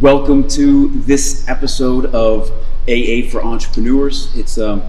Welcome 0.00 0.46
to 0.48 0.88
this 0.88 1.48
episode 1.48 2.06
of 2.06 2.50
AA 2.86 3.28
for 3.30 3.42
Entrepreneurs. 3.42 4.34
It's 4.36 4.58
um, 4.58 4.82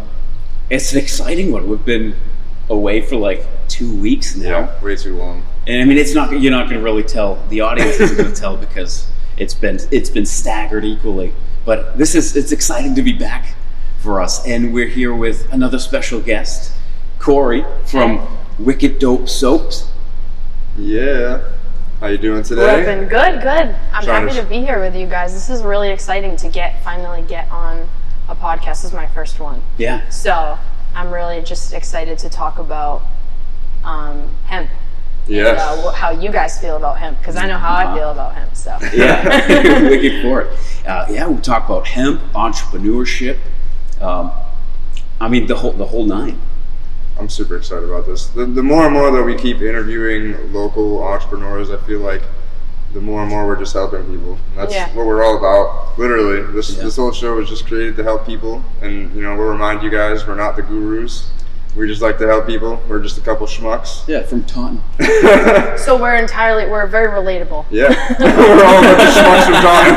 it's 0.70 0.92
an 0.92 1.00
exciting 1.00 1.52
one. 1.52 1.70
We've 1.70 1.84
been 1.86 2.16
away 2.70 3.02
for 3.02 3.16
like 3.16 3.46
two 3.70 3.96
weeks 4.02 4.36
now, 4.36 4.60
Yeah, 4.60 4.84
way 4.84 4.96
too 4.98 5.16
long. 5.16 5.44
and 5.66 5.82
I 5.82 5.86
mean, 5.86 5.98
it's 5.98 6.14
not 6.14 6.32
you're 6.42 6.52
not 6.52 6.66
going 6.68 6.80
to 6.80 6.84
really 6.84 7.04
tell. 7.04 7.36
The 7.50 7.62
audience 7.62 8.00
isn't 8.02 8.18
going 8.18 8.34
to 8.34 8.40
tell 8.40 8.58
because 8.58 9.10
it's 9.38 9.54
been 9.54 9.80
it's 9.92 10.10
been 10.10 10.26
staggered 10.26 10.84
equally. 10.84 11.34
But 11.64 11.98
this 11.98 12.14
is 12.14 12.36
it's 12.36 12.52
exciting 12.52 12.94
to 12.96 13.02
be 13.02 13.14
back 13.14 13.56
for 14.00 14.20
us, 14.22 14.46
and 14.46 14.74
we're 14.74 14.88
here 14.88 15.16
with 15.16 15.52
another 15.54 15.80
special 15.80 16.20
guest, 16.20 16.74
Corey 17.20 17.66
from 17.86 18.28
Wicked 18.60 19.00
Dope 19.00 19.30
Soaps. 19.30 19.90
Yeah. 20.78 21.42
How 22.00 22.08
you 22.08 22.18
doing 22.18 22.44
today? 22.44 22.80
Ripping. 22.86 23.08
Good, 23.10 23.42
good. 23.42 23.76
I'm 23.92 24.04
Trying 24.04 24.28
happy 24.28 24.36
to- 24.36 24.42
to 24.44 24.48
be 24.48 24.60
here 24.62 24.80
with 24.80 24.96
you 24.96 25.08
guys. 25.08 25.34
This 25.34 25.50
is 25.50 25.64
really 25.64 25.90
exciting 25.90 26.36
to 26.38 26.48
get 26.48 26.84
finally 26.84 27.24
get 27.24 27.50
on 27.52 27.90
a 28.30 28.36
podcast. 28.36 28.82
This 28.82 28.86
is 28.86 28.94
my 28.94 29.08
first 29.08 29.40
one. 29.40 29.62
Yeah, 29.78 30.08
So 30.10 30.58
I'm 30.96 31.12
really 31.12 31.42
just 31.42 31.74
excited 31.74 32.20
to 32.20 32.30
talk 32.30 32.60
about 32.60 33.02
um, 33.84 34.30
hemp. 34.46 34.70
Yes. 35.28 35.60
And, 35.60 35.86
uh, 35.88 35.92
how 35.92 36.12
you 36.12 36.32
guys 36.32 36.60
feel 36.60 36.78
about 36.78 37.00
hemp, 37.00 37.18
because 37.18 37.36
I 37.36 37.48
know 37.48 37.58
how 37.58 37.74
Uh-huh. 37.76 37.92
I 37.94 37.98
feel 37.98 38.12
about 38.12 38.34
hemp. 38.36 38.56
So 38.56 38.78
yeah, 38.94 39.82
wicked 39.90 40.22
for 40.22 40.42
it. 40.42 40.60
Uh, 40.88 41.06
yeah, 41.10 41.28
we 41.28 41.42
talk 41.42 41.68
about 41.68 41.88
hemp, 41.88 42.22
entrepreneurship. 42.34 43.38
Um, 44.00 44.32
I 45.20 45.28
mean, 45.30 45.48
the 45.48 45.56
whole 45.56 45.72
the 45.74 45.86
whole 45.86 46.06
nine. 46.06 46.40
I'm 47.20 47.30
super 47.30 47.58
excited 47.58 47.90
about 47.90 48.06
this. 48.06 48.28
The, 48.28 48.46
the 48.46 48.64
more 48.64 48.86
and 48.86 48.94
more 48.94 49.12
that 49.12 49.24
we 49.24 49.36
keep 49.36 49.58
interviewing 49.62 50.54
local 50.54 51.02
entrepreneurs, 51.04 51.72
I 51.72 51.78
feel 51.78 52.00
like 52.00 52.22
the 52.94 53.02
more 53.02 53.22
and 53.22 53.30
more 53.30 53.46
we're 53.46 53.58
just 53.58 53.74
helping 53.74 54.04
people. 54.06 54.34
And 54.52 54.58
that's 54.58 54.74
Yeah. 54.74 54.88
what 54.94 55.06
we're 55.06 55.24
all 55.24 55.38
about. 55.38 55.98
Literally, 55.98 56.42
this 56.54 56.76
Yeah. 56.78 56.84
this 56.84 56.96
whole 56.96 57.12
show 57.12 57.36
was 57.36 57.50
just 57.50 57.68
created 57.68 57.96
to 57.98 58.04
help 58.04 58.26
people, 58.26 58.64
and 58.82 59.14
you 59.16 59.22
know 59.24 59.36
we'll 59.36 59.48
remind 59.48 59.82
you 59.84 59.90
guys 59.90 60.26
we're 60.28 60.36
not 60.36 60.56
the 60.56 60.62
gurus. 60.62 61.30
We 61.76 61.86
just 61.88 62.02
like 62.02 62.18
to 62.20 62.26
help 62.28 62.48
people. 62.48 62.80
We're 62.88 63.02
just 63.02 63.18
a 63.20 63.22
couple 63.22 63.46
schmucks. 63.46 64.08
Yeah, 64.08 64.24
from 64.24 64.44
Taunton. 64.46 64.82
so 65.78 65.96
we're 66.00 66.16
entirely 66.16 66.66
we're 66.66 66.88
very 66.88 67.08
relatable. 67.08 67.66
Yeah, 67.70 67.90
we're 68.20 68.64
all 68.66 68.80
a 68.80 68.82
bunch 68.82 69.04
of 69.04 69.14
schmucks 69.14 69.46
from 69.46 69.54
Taunton. 69.62 69.96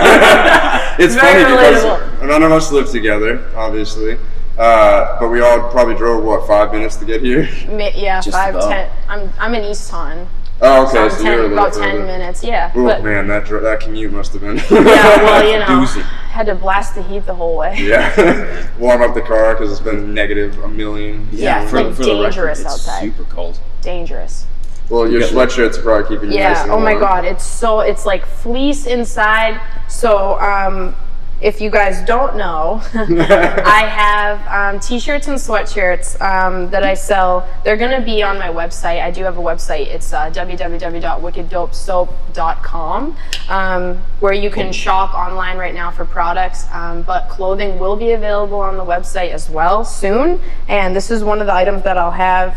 it's 1.04 1.14
Very 1.14 1.44
funny 1.44 1.56
because 1.56 2.22
none 2.28 2.42
of 2.42 2.52
us 2.52 2.70
live 2.72 2.90
together, 2.90 3.42
obviously, 3.56 4.18
uh, 4.60 5.18
but 5.18 5.28
we 5.30 5.40
all 5.40 5.70
probably 5.70 5.94
drove 5.94 6.22
what 6.22 6.46
five 6.46 6.70
minutes 6.72 6.96
to 6.96 7.04
get 7.04 7.22
here. 7.22 7.48
Mi- 7.68 7.92
Yeah, 7.96 8.20
Just 8.20 8.36
five, 8.36 8.54
about. 8.54 8.68
ten. 8.70 8.90
I'm 9.08 9.32
I'm 9.38 9.54
in 9.54 9.64
East 9.64 9.90
Taunton. 9.90 10.28
Oh, 10.62 10.86
okay, 10.86 10.98
I'm 10.98 11.10
so, 11.10 11.16
10, 11.16 11.24
you're 11.24 11.34
a 11.34 11.42
little 11.44 11.58
about 11.58 11.72
further. 11.74 11.86
ten 11.86 12.06
minutes. 12.06 12.44
Yeah. 12.44 12.70
Oh 12.74 12.84
but 12.84 13.02
man, 13.02 13.26
that 13.28 13.48
that 13.48 13.80
commute 13.80 14.12
must 14.12 14.32
have 14.34 14.42
been. 14.42 14.56
yeah, 14.70 15.16
well, 15.24 15.44
you 15.50 15.58
know, 15.60 15.64
Doozy. 15.86 16.02
had 16.02 16.44
to 16.46 16.54
blast 16.54 16.94
the 16.94 17.02
heat 17.04 17.24
the 17.24 17.34
whole 17.34 17.56
way. 17.56 17.74
yeah, 17.78 18.68
warm 18.78 19.00
up 19.02 19.14
the 19.14 19.22
car 19.22 19.54
because 19.54 19.70
it's 19.72 19.80
been 19.80 20.12
negative 20.12 20.58
a 20.62 20.68
million. 20.68 21.26
Yeah, 21.32 21.66
for, 21.66 21.82
like 21.82 21.94
for 21.94 22.02
the 22.04 22.10
record, 22.12 22.22
dangerous 22.24 22.60
it's 22.60 22.68
outside. 22.70 23.00
super 23.00 23.24
cold. 23.24 23.58
Dangerous. 23.80 24.44
Well, 24.90 25.08
your 25.10 25.20
You 25.22 25.30
got- 25.32 25.48
sweatshirt's 25.48 25.78
probably 25.78 26.08
keeping 26.14 26.32
you 26.32 26.40
nice 26.40 26.66
Yeah. 26.66 26.72
Oh 26.74 26.78
my 26.78 26.90
warm. 26.92 27.00
God. 27.00 27.24
It's 27.24 27.44
so 27.46 27.80
it's 27.80 28.04
like 28.04 28.26
fleece 28.26 28.84
inside. 28.86 29.58
So 29.88 30.38
um, 30.40 30.94
if 31.40 31.60
you 31.60 31.70
guys 31.70 32.04
don't 32.06 32.36
know, 32.36 32.82
I 32.94 33.86
have 33.86 34.46
um, 34.46 34.78
t-shirts 34.80 35.26
and 35.28 35.38
sweatshirts 35.38 36.20
um, 36.20 36.68
that 36.70 36.82
I 36.82 36.92
sell. 36.94 37.48
They're 37.64 37.78
gonna 37.78 38.02
be 38.02 38.22
on 38.22 38.38
my 38.38 38.48
website. 38.48 39.02
I 39.02 39.10
do 39.10 39.24
have 39.24 39.38
a 39.38 39.42
website. 39.42 39.86
It's 39.86 40.12
uh, 40.12 40.30
www.wickeddopesoap.com, 40.30 43.16
um, 43.48 43.96
where 44.20 44.34
you 44.34 44.50
can 44.50 44.70
shop 44.72 45.14
online 45.14 45.56
right 45.56 45.74
now 45.74 45.90
for 45.90 46.04
products. 46.04 46.66
Um, 46.72 47.00
but 47.02 47.30
clothing 47.30 47.78
will 47.78 47.96
be 47.96 48.12
available 48.12 48.60
on 48.60 48.76
the 48.76 48.84
website 48.84 49.30
as 49.30 49.48
well 49.48 49.82
soon. 49.84 50.38
And 50.68 50.94
this 50.94 51.10
is 51.10 51.24
one 51.24 51.40
of 51.40 51.46
the 51.46 51.54
items 51.54 51.82
that 51.84 51.96
I'll 51.96 52.10
have. 52.10 52.54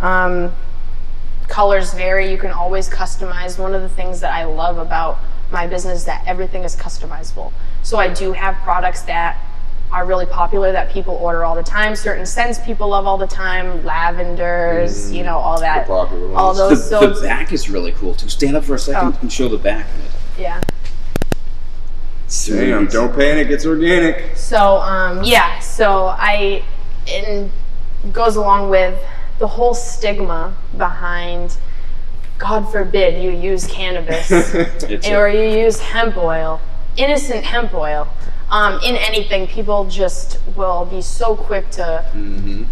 Um, 0.00 0.52
colors 1.48 1.94
vary 1.94 2.30
you 2.30 2.38
can 2.38 2.50
always 2.50 2.88
customize 2.88 3.58
one 3.58 3.74
of 3.74 3.82
the 3.82 3.88
things 3.88 4.20
that 4.20 4.32
i 4.32 4.44
love 4.44 4.78
about 4.78 5.18
my 5.52 5.66
business 5.66 6.00
is 6.00 6.04
that 6.04 6.22
everything 6.26 6.64
is 6.64 6.74
customizable 6.74 7.52
so 7.86 7.98
i 7.98 8.08
do 8.12 8.32
have 8.32 8.54
products 8.64 9.02
that 9.02 9.38
are 9.92 10.04
really 10.04 10.26
popular 10.26 10.72
that 10.72 10.90
people 10.90 11.14
order 11.14 11.44
all 11.44 11.54
the 11.54 11.62
time 11.62 11.94
certain 11.94 12.26
scents 12.26 12.58
people 12.58 12.88
love 12.88 13.06
all 13.06 13.16
the 13.16 13.26
time 13.26 13.82
lavenders 13.84 15.12
you 15.12 15.22
know 15.22 15.36
all 15.38 15.60
that 15.60 15.86
popular 15.86 16.34
all 16.34 16.46
ones. 16.48 16.58
The, 16.58 16.68
those 16.68 16.90
the 16.90 17.00
soaps 17.00 17.20
back 17.22 17.52
is 17.52 17.70
really 17.70 17.92
cool 17.92 18.12
too. 18.14 18.28
Stand 18.28 18.56
up 18.56 18.64
for 18.64 18.74
a 18.74 18.78
second 18.78 19.14
Oh. 19.14 19.18
and 19.22 19.32
show 19.32 19.48
the 19.48 19.58
back 19.58 19.86
of 19.94 20.04
it. 20.04 20.10
yeah 20.40 20.60
Damn, 22.46 22.88
don't 22.88 23.14
panic. 23.14 23.48
It's 23.50 23.64
organic. 23.64 24.36
So 24.36 24.78
um, 24.78 25.22
yeah, 25.22 25.60
so 25.60 26.06
I 26.06 26.64
and 27.08 27.50
goes 28.12 28.34
along 28.34 28.68
with 28.68 29.00
the 29.38 29.46
whole 29.46 29.74
stigma 29.74 30.56
behind. 30.76 31.56
God 32.38 32.70
forbid 32.72 33.22
you 33.22 33.30
use 33.30 33.66
cannabis 33.68 34.30
or 35.08 35.26
a, 35.28 35.32
you 35.34 35.60
use 35.64 35.78
hemp 35.78 36.16
oil, 36.16 36.60
innocent 36.96 37.44
hemp 37.44 37.74
oil. 37.74 38.08
Um, 38.48 38.78
in 38.84 38.94
anything, 38.94 39.48
people 39.48 39.86
just 39.86 40.38
will 40.56 40.84
be 40.86 41.02
so 41.02 41.34
quick 41.34 41.68
to 41.70 42.04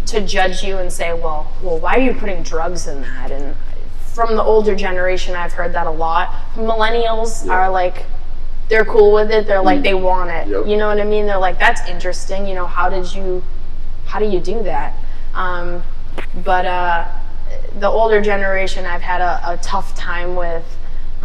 to 0.05 0.21
judge 0.21 0.63
you 0.63 0.77
and 0.77 0.91
say, 0.91 1.11
"Well, 1.13 1.51
well, 1.61 1.79
why 1.79 1.95
are 1.95 1.99
you 1.99 2.13
putting 2.13 2.43
drugs 2.43 2.87
in 2.87 3.01
that?" 3.01 3.31
And 3.31 3.55
from 4.15 4.35
the 4.37 4.41
older 4.43 4.75
generation, 4.75 5.35
I've 5.35 5.51
heard 5.51 5.73
that 5.73 5.87
a 5.87 5.91
lot. 5.91 6.33
Millennials 6.55 7.49
are 7.49 7.69
like, 7.69 8.05
they're 8.69 8.85
cool 8.85 9.13
with 9.13 9.29
it. 9.29 9.45
They're 9.45 9.61
like, 9.61 9.83
they 9.83 9.93
want 9.93 10.29
it. 10.31 10.47
Yep. 10.47 10.67
You 10.67 10.77
know 10.77 10.87
what 10.87 10.99
I 10.99 11.03
mean? 11.03 11.25
They're 11.25 11.37
like, 11.37 11.59
that's 11.59 11.87
interesting. 11.87 12.47
You 12.47 12.55
know, 12.55 12.65
how 12.65 12.89
did 12.89 13.13
you, 13.13 13.43
how 14.05 14.19
do 14.19 14.25
you 14.25 14.39
do 14.39 14.63
that? 14.63 14.95
Um, 15.33 15.83
but 16.45 16.65
uh, 16.65 17.07
the 17.79 17.87
older 17.87 18.21
generation, 18.21 18.85
I've 18.85 19.01
had 19.01 19.19
a, 19.21 19.51
a 19.51 19.57
tough 19.57 19.93
time 19.95 20.35
with. 20.35 20.63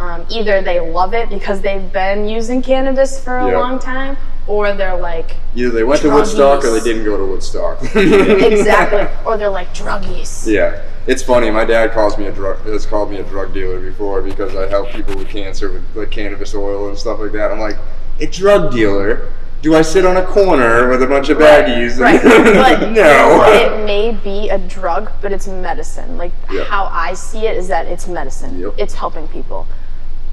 Um, 0.01 0.25
either 0.31 0.63
they 0.63 0.79
love 0.79 1.13
it 1.13 1.29
because 1.29 1.61
they've 1.61 1.93
been 1.93 2.27
using 2.27 2.63
cannabis 2.63 3.23
for 3.23 3.37
a 3.37 3.51
Yeah. 3.51 3.59
long 3.59 3.77
time, 3.77 4.17
or 4.47 4.73
they're 4.73 4.97
like, 4.99 5.35
Either 5.55 5.69
they 5.69 5.83
went 5.83 6.01
to 6.01 6.09
Woodstock 6.09 6.65
or 6.65 6.71
they 6.71 6.79
didn't 6.79 7.05
go 7.05 7.17
to 7.17 7.25
Woodstock. 7.25 7.77
exactly, 7.95 9.07
or 9.25 9.37
they're 9.37 9.49
like 9.49 9.71
druggies. 9.75 10.51
Yeah, 10.51 10.81
it's 11.05 11.21
funny. 11.21 11.51
My 11.51 11.65
dad 11.65 11.91
calls 11.91 12.17
me 12.17 12.25
a 12.25 12.31
drug 12.31 12.65
has 12.65 12.87
called 12.87 13.11
me 13.11 13.17
a 13.17 13.23
drug 13.23 13.53
dealer 13.53 13.79
before 13.79 14.23
because 14.23 14.55
I 14.55 14.67
help 14.67 14.89
people 14.89 15.15
with 15.15 15.29
cancer 15.29 15.71
with 15.71 15.83
like 15.95 16.09
cannabis 16.09 16.55
oil 16.55 16.89
and 16.89 16.97
stuff 16.97 17.19
like 17.19 17.31
that. 17.33 17.51
I'm 17.51 17.59
like, 17.59 17.77
a 18.19 18.25
drug 18.25 18.71
dealer? 18.73 19.31
Do 19.61 19.75
I 19.75 19.83
sit 19.83 20.07
on 20.07 20.17
a 20.17 20.25
corner 20.25 20.89
with 20.89 21.03
a 21.03 21.05
bunch 21.05 21.29
of 21.29 21.37
baggies? 21.37 21.99
Right, 21.99 22.19
but 22.23 22.89
no. 22.93 23.43
it 23.45 23.85
may 23.85 24.11
be 24.23 24.49
a 24.49 24.57
drug, 24.57 25.11
but 25.21 25.31
it's 25.31 25.47
medicine. 25.47 26.17
Like 26.17 26.31
Yep. 26.51 26.65
how 26.65 26.85
I 26.85 27.13
see 27.13 27.45
it 27.45 27.55
is 27.55 27.67
that 27.67 27.85
it's 27.85 28.07
medicine. 28.07 28.57
Yep. 28.57 28.73
It's 28.79 28.95
helping 28.95 29.27
people. 29.27 29.67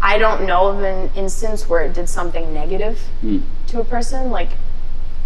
I 0.01 0.19
don't 0.19 0.47
know 0.47 0.69
of 0.69 0.83
an 0.83 1.11
instance 1.17 1.69
where 1.69 1.83
it 1.83 1.93
did 1.95 2.09
something 2.09 2.55
negative 2.55 3.01
to 3.69 3.81
a 3.81 3.85
person, 3.85 4.31
like 4.31 4.51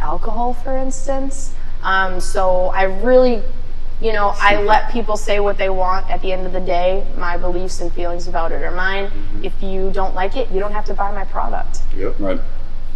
alcohol, 0.01 0.55
for 0.55 0.77
instance. 0.77 1.55
Um, 1.83 2.21
so 2.21 2.67
I 2.69 2.85
really, 2.85 3.43
you 4.01 4.13
know, 4.13 4.33
I 4.37 4.63
let 4.63 4.91
people 4.93 5.17
say 5.17 5.41
what 5.41 5.59
they 5.59 5.69
want. 5.69 6.09
At 6.11 6.23
the 6.23 6.33
end 6.33 6.47
of 6.47 6.53
the 6.53 6.61
day, 6.61 7.07
my 7.19 7.37
beliefs 7.37 7.81
and 7.81 7.93
feelings 7.93 8.27
about 8.29 8.51
it 8.53 8.63
are 8.63 8.71
mine. 8.71 9.07
Mm-hmm. 9.11 9.45
If 9.45 9.63
you 9.63 9.91
don't 9.93 10.15
like 10.15 10.37
it, 10.37 10.51
you 10.51 10.59
don't 10.59 10.73
have 10.73 10.85
to 10.87 10.95
buy 10.95 11.13
my 11.13 11.25
product 11.25 11.81
Yep. 11.97 12.15
right. 12.19 12.41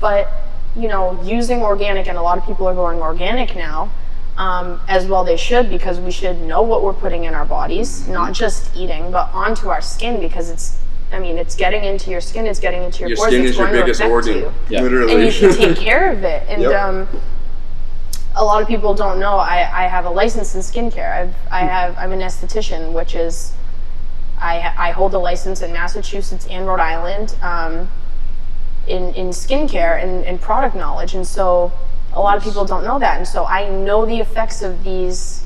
but 0.00 0.28
you 0.74 0.88
know 0.88 1.20
using 1.22 1.62
organic 1.62 2.06
and 2.06 2.18
a 2.18 2.22
lot 2.22 2.36
of 2.38 2.44
people 2.44 2.66
are 2.66 2.74
going 2.74 3.00
organic 3.00 3.54
now 3.56 3.90
um, 4.36 4.78
as 4.88 5.06
well 5.06 5.24
they 5.24 5.36
should 5.36 5.70
because 5.70 5.98
we 5.98 6.10
should 6.10 6.38
know 6.42 6.60
what 6.60 6.82
we're 6.82 6.92
putting 6.92 7.24
in 7.24 7.32
our 7.34 7.46
bodies 7.46 8.06
not 8.08 8.34
just 8.34 8.74
eating 8.76 9.10
but 9.10 9.30
onto 9.32 9.68
our 9.68 9.80
skin 9.80 10.20
because 10.20 10.50
it's 10.50 10.78
i 11.12 11.18
mean 11.18 11.38
it's 11.38 11.54
getting 11.54 11.84
into 11.84 12.10
your 12.10 12.20
skin 12.20 12.46
it's 12.46 12.58
getting 12.60 12.82
into 12.82 13.00
your, 13.00 13.08
Your 13.10 13.16
pores 13.16 13.28
skin 13.30 13.42
it's 13.42 13.50
is 13.52 13.56
your 13.58 13.66
going 13.66 13.76
to 13.78 13.82
biggest 13.82 14.00
affect 14.00 14.10
organ, 14.12 14.36
you. 14.38 14.52
Yeah. 14.68 14.82
literally. 14.82 15.14
and 15.14 15.22
you 15.22 15.30
should 15.30 15.54
take 15.56 15.76
care 15.76 16.10
of 16.12 16.24
it 16.24 16.46
and 16.48 16.62
Yep. 16.62 16.72
um, 16.74 17.08
a 18.34 18.44
lot 18.44 18.60
of 18.60 18.68
people 18.68 18.92
don't 18.94 19.18
know 19.18 19.36
I, 19.36 19.84
I 19.84 19.88
have 19.88 20.04
a 20.04 20.10
license 20.10 20.54
in 20.54 20.60
skincare 20.60 21.12
I've, 21.16 21.34
i 21.50 21.60
have 21.60 21.96
i'm 21.98 22.12
an 22.12 22.20
esthetician 22.20 22.92
which 22.92 23.14
is 23.14 23.52
I, 24.38 24.74
I 24.76 24.90
hold 24.90 25.14
a 25.14 25.18
license 25.18 25.62
in 25.62 25.72
massachusetts 25.72 26.46
and 26.50 26.66
rhode 26.66 26.80
island 26.80 27.34
um, 27.42 27.88
in, 28.86 29.14
in 29.14 29.28
skincare 29.30 30.02
and, 30.02 30.24
and 30.24 30.40
product 30.40 30.76
knowledge. 30.76 31.14
And 31.14 31.26
so 31.26 31.72
a 32.12 32.20
lot 32.20 32.36
of 32.36 32.44
people 32.44 32.64
don't 32.64 32.84
know 32.84 32.98
that. 32.98 33.16
And 33.16 33.26
so 33.26 33.44
I 33.46 33.68
know 33.68 34.04
the 34.06 34.18
effects 34.20 34.62
of 34.62 34.84
these 34.84 35.44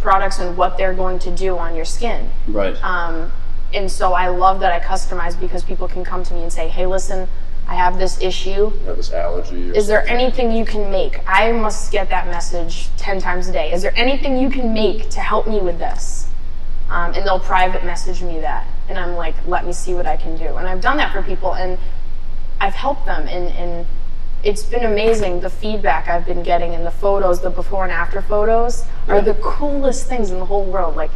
products 0.00 0.38
and 0.40 0.56
what 0.56 0.76
they're 0.78 0.94
going 0.94 1.18
to 1.20 1.30
do 1.30 1.56
on 1.58 1.76
your 1.76 1.84
skin. 1.84 2.30
Right. 2.48 2.74
Um, 2.82 3.30
and 3.74 3.90
so 3.90 4.12
I 4.12 4.28
love 4.28 4.60
that 4.60 4.72
I 4.72 4.84
customize 4.84 5.38
because 5.38 5.62
people 5.64 5.88
can 5.88 6.04
come 6.04 6.22
to 6.24 6.34
me 6.34 6.42
and 6.42 6.52
say, 6.52 6.68
hey, 6.68 6.86
listen, 6.86 7.28
I 7.66 7.74
have 7.74 7.98
this 7.98 8.20
issue. 8.20 8.72
I 8.82 8.86
have 8.86 8.96
this 8.96 9.12
allergy. 9.12 9.70
Or 9.70 9.74
Is 9.74 9.86
there 9.86 10.06
anything 10.08 10.52
you 10.52 10.64
can 10.64 10.90
make? 10.90 11.20
I 11.26 11.52
must 11.52 11.92
get 11.92 12.08
that 12.10 12.26
message 12.26 12.88
10 12.96 13.20
times 13.20 13.48
a 13.48 13.52
day. 13.52 13.72
Is 13.72 13.82
there 13.82 13.92
anything 13.96 14.36
you 14.36 14.50
can 14.50 14.74
make 14.74 15.08
to 15.10 15.20
help 15.20 15.46
me 15.46 15.60
with 15.60 15.78
this? 15.78 16.28
Um, 16.90 17.14
and 17.14 17.24
they'll 17.24 17.40
private 17.40 17.84
message 17.84 18.22
me 18.22 18.40
that. 18.40 18.66
And 18.88 18.98
I'm 18.98 19.14
like, 19.14 19.34
let 19.46 19.64
me 19.64 19.72
see 19.72 19.94
what 19.94 20.06
I 20.06 20.16
can 20.16 20.36
do. 20.36 20.56
And 20.56 20.66
I've 20.66 20.80
done 20.80 20.98
that 20.98 21.12
for 21.12 21.22
people. 21.22 21.54
And 21.54 21.78
I've 22.60 22.74
helped 22.74 23.06
them 23.06 23.26
and, 23.26 23.48
and 23.54 23.86
it's 24.44 24.64
been 24.64 24.84
amazing 24.84 25.40
the 25.40 25.50
feedback 25.50 26.08
I've 26.08 26.26
been 26.26 26.42
getting 26.42 26.74
and 26.74 26.84
the 26.84 26.90
photos, 26.90 27.42
the 27.42 27.50
before 27.50 27.84
and 27.84 27.92
after 27.92 28.20
photos 28.20 28.84
are 29.08 29.20
the 29.20 29.34
coolest 29.34 30.06
things 30.08 30.30
in 30.30 30.38
the 30.38 30.44
whole 30.44 30.64
world. 30.64 30.96
Like 30.96 31.10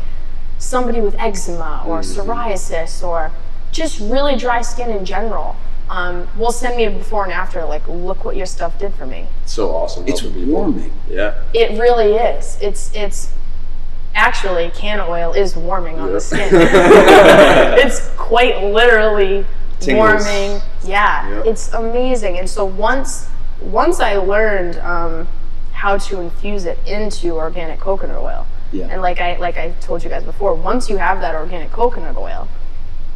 somebody 0.58 1.00
with 1.00 1.14
eczema 1.18 1.84
or 1.86 2.00
psoriasis 2.00 3.02
or 3.06 3.30
just 3.72 4.00
really 4.00 4.36
dry 4.36 4.62
skin 4.62 4.90
in 4.90 5.04
general. 5.04 5.56
Um, 5.88 6.26
will 6.36 6.50
send 6.50 6.76
me 6.76 6.84
a 6.84 6.90
before 6.90 7.22
and 7.22 7.32
after, 7.32 7.64
like, 7.64 7.86
look 7.86 8.24
what 8.24 8.34
your 8.34 8.46
stuff 8.46 8.76
did 8.76 8.92
for 8.94 9.06
me. 9.06 9.26
so 9.44 9.70
awesome. 9.70 10.04
It's 10.08 10.18
helping 10.20 10.40
people. 10.40 10.54
warming. 10.54 10.92
Yeah. 11.08 11.40
It 11.54 11.78
really 11.78 12.14
is. 12.14 12.58
It's 12.60 12.92
it's 12.92 13.32
actually 14.14 14.70
can 14.74 14.98
oil 14.98 15.32
is 15.32 15.54
warming 15.54 16.00
on 16.00 16.08
Yeah. 16.08 16.12
the 16.14 16.20
skin. 16.20 16.48
it's 16.52 18.08
quite 18.16 18.64
literally 18.64 19.44
Tingles. 19.78 20.24
warming. 20.24 20.60
Yeah, 20.84 21.28
Yep. 21.36 21.46
it's 21.46 21.72
amazing. 21.72 22.38
And 22.38 22.48
so 22.50 22.64
once 22.64 23.28
once 23.60 24.00
I 24.00 24.16
learned 24.16 24.78
um, 24.78 25.28
how 25.72 25.98
to 25.98 26.20
infuse 26.20 26.64
it 26.64 26.78
into 26.86 27.32
organic 27.36 27.78
coconut 27.80 28.18
oil, 28.18 28.46
Yeah. 28.72 28.88
and 28.90 29.00
like 29.02 29.20
I 29.20 29.36
like 29.38 29.56
I 29.56 29.70
told 29.80 30.02
you 30.04 30.10
guys 30.10 30.24
before, 30.24 30.54
once 30.54 30.88
you 30.90 30.96
have 30.96 31.20
that 31.20 31.34
organic 31.34 31.70
coconut 31.72 32.16
oil, 32.16 32.48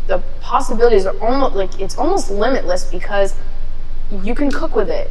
the 0.06 0.18
possibilities 0.40 1.06
are 1.06 1.18
almost 1.20 1.54
like 1.56 1.80
it's 1.80 1.98
almost 1.98 2.30
limitless 2.30 2.84
because 2.84 3.34
you 4.22 4.34
can 4.34 4.50
cook 4.50 4.74
with 4.76 4.88
it. 4.90 5.10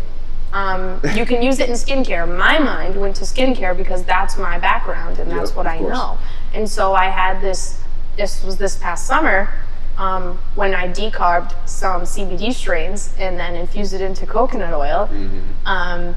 Um, 0.53 0.99
you 1.15 1.25
can 1.25 1.41
use 1.41 1.59
it 1.59 1.69
in 1.69 1.75
skincare. 1.75 2.25
My 2.27 2.57
mind 2.59 2.99
went 2.99 3.15
to 3.17 3.23
skincare 3.23 3.75
because 3.77 4.03
that's 4.03 4.37
my 4.37 4.57
background 4.59 5.19
and 5.19 5.29
that's 5.29 5.49
Yep, 5.51 5.57
what 5.57 5.67
I 5.67 5.77
course. 5.79 5.93
know. 5.93 6.17
And 6.53 6.69
so 6.69 6.93
I 6.93 7.05
had 7.05 7.41
this. 7.41 7.81
This 8.17 8.43
was 8.43 8.57
this 8.57 8.77
past 8.77 9.07
summer 9.07 9.49
um, 9.97 10.37
when 10.55 10.75
I 10.75 10.89
decarbed 10.89 11.53
some 11.69 12.01
CBD 12.01 12.53
strains 12.53 13.13
and 13.17 13.39
then 13.39 13.55
infused 13.55 13.93
it 13.93 14.01
into 14.01 14.25
coconut 14.25 14.73
oil. 14.73 15.09
Um, 15.65 16.15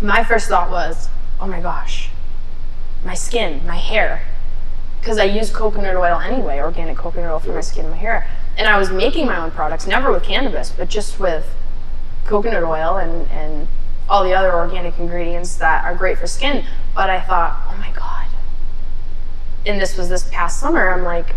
my 0.00 0.24
first 0.24 0.48
thought 0.48 0.70
was, 0.70 1.10
oh 1.38 1.46
my 1.46 1.60
gosh, 1.60 2.08
my 3.04 3.14
skin, 3.14 3.64
my 3.66 3.76
hair, 3.76 4.22
because 5.00 5.18
I 5.18 5.24
use 5.24 5.50
coconut 5.50 5.96
oil 5.96 6.20
anyway, 6.20 6.60
organic 6.60 6.96
coconut 6.96 7.30
oil 7.30 7.40
for 7.40 7.52
my 7.52 7.60
skin 7.60 7.84
and 7.84 7.92
my 7.92 7.98
hair. 7.98 8.28
And 8.56 8.68
I 8.68 8.78
was 8.78 8.90
making 8.90 9.26
my 9.26 9.36
own 9.36 9.50
products, 9.50 9.86
never 9.86 10.12
with 10.12 10.22
cannabis, 10.22 10.70
but 10.70 10.88
just 10.88 11.18
with 11.18 11.54
coconut 12.24 12.62
oil 12.62 12.98
and, 12.98 13.28
and 13.30 13.66
all 14.08 14.22
the 14.22 14.34
other 14.34 14.54
organic 14.54 14.98
ingredients 14.98 15.56
that 15.56 15.84
are 15.84 15.94
great 15.94 16.18
for 16.18 16.26
skin. 16.26 16.64
But 16.94 17.10
I 17.10 17.20
thought, 17.20 17.60
oh 17.68 17.76
my 17.78 17.90
God. 17.92 18.26
And 19.66 19.80
this 19.80 19.96
was 19.96 20.08
this 20.08 20.28
past 20.30 20.60
summer, 20.60 20.90
I'm 20.90 21.02
like, 21.02 21.34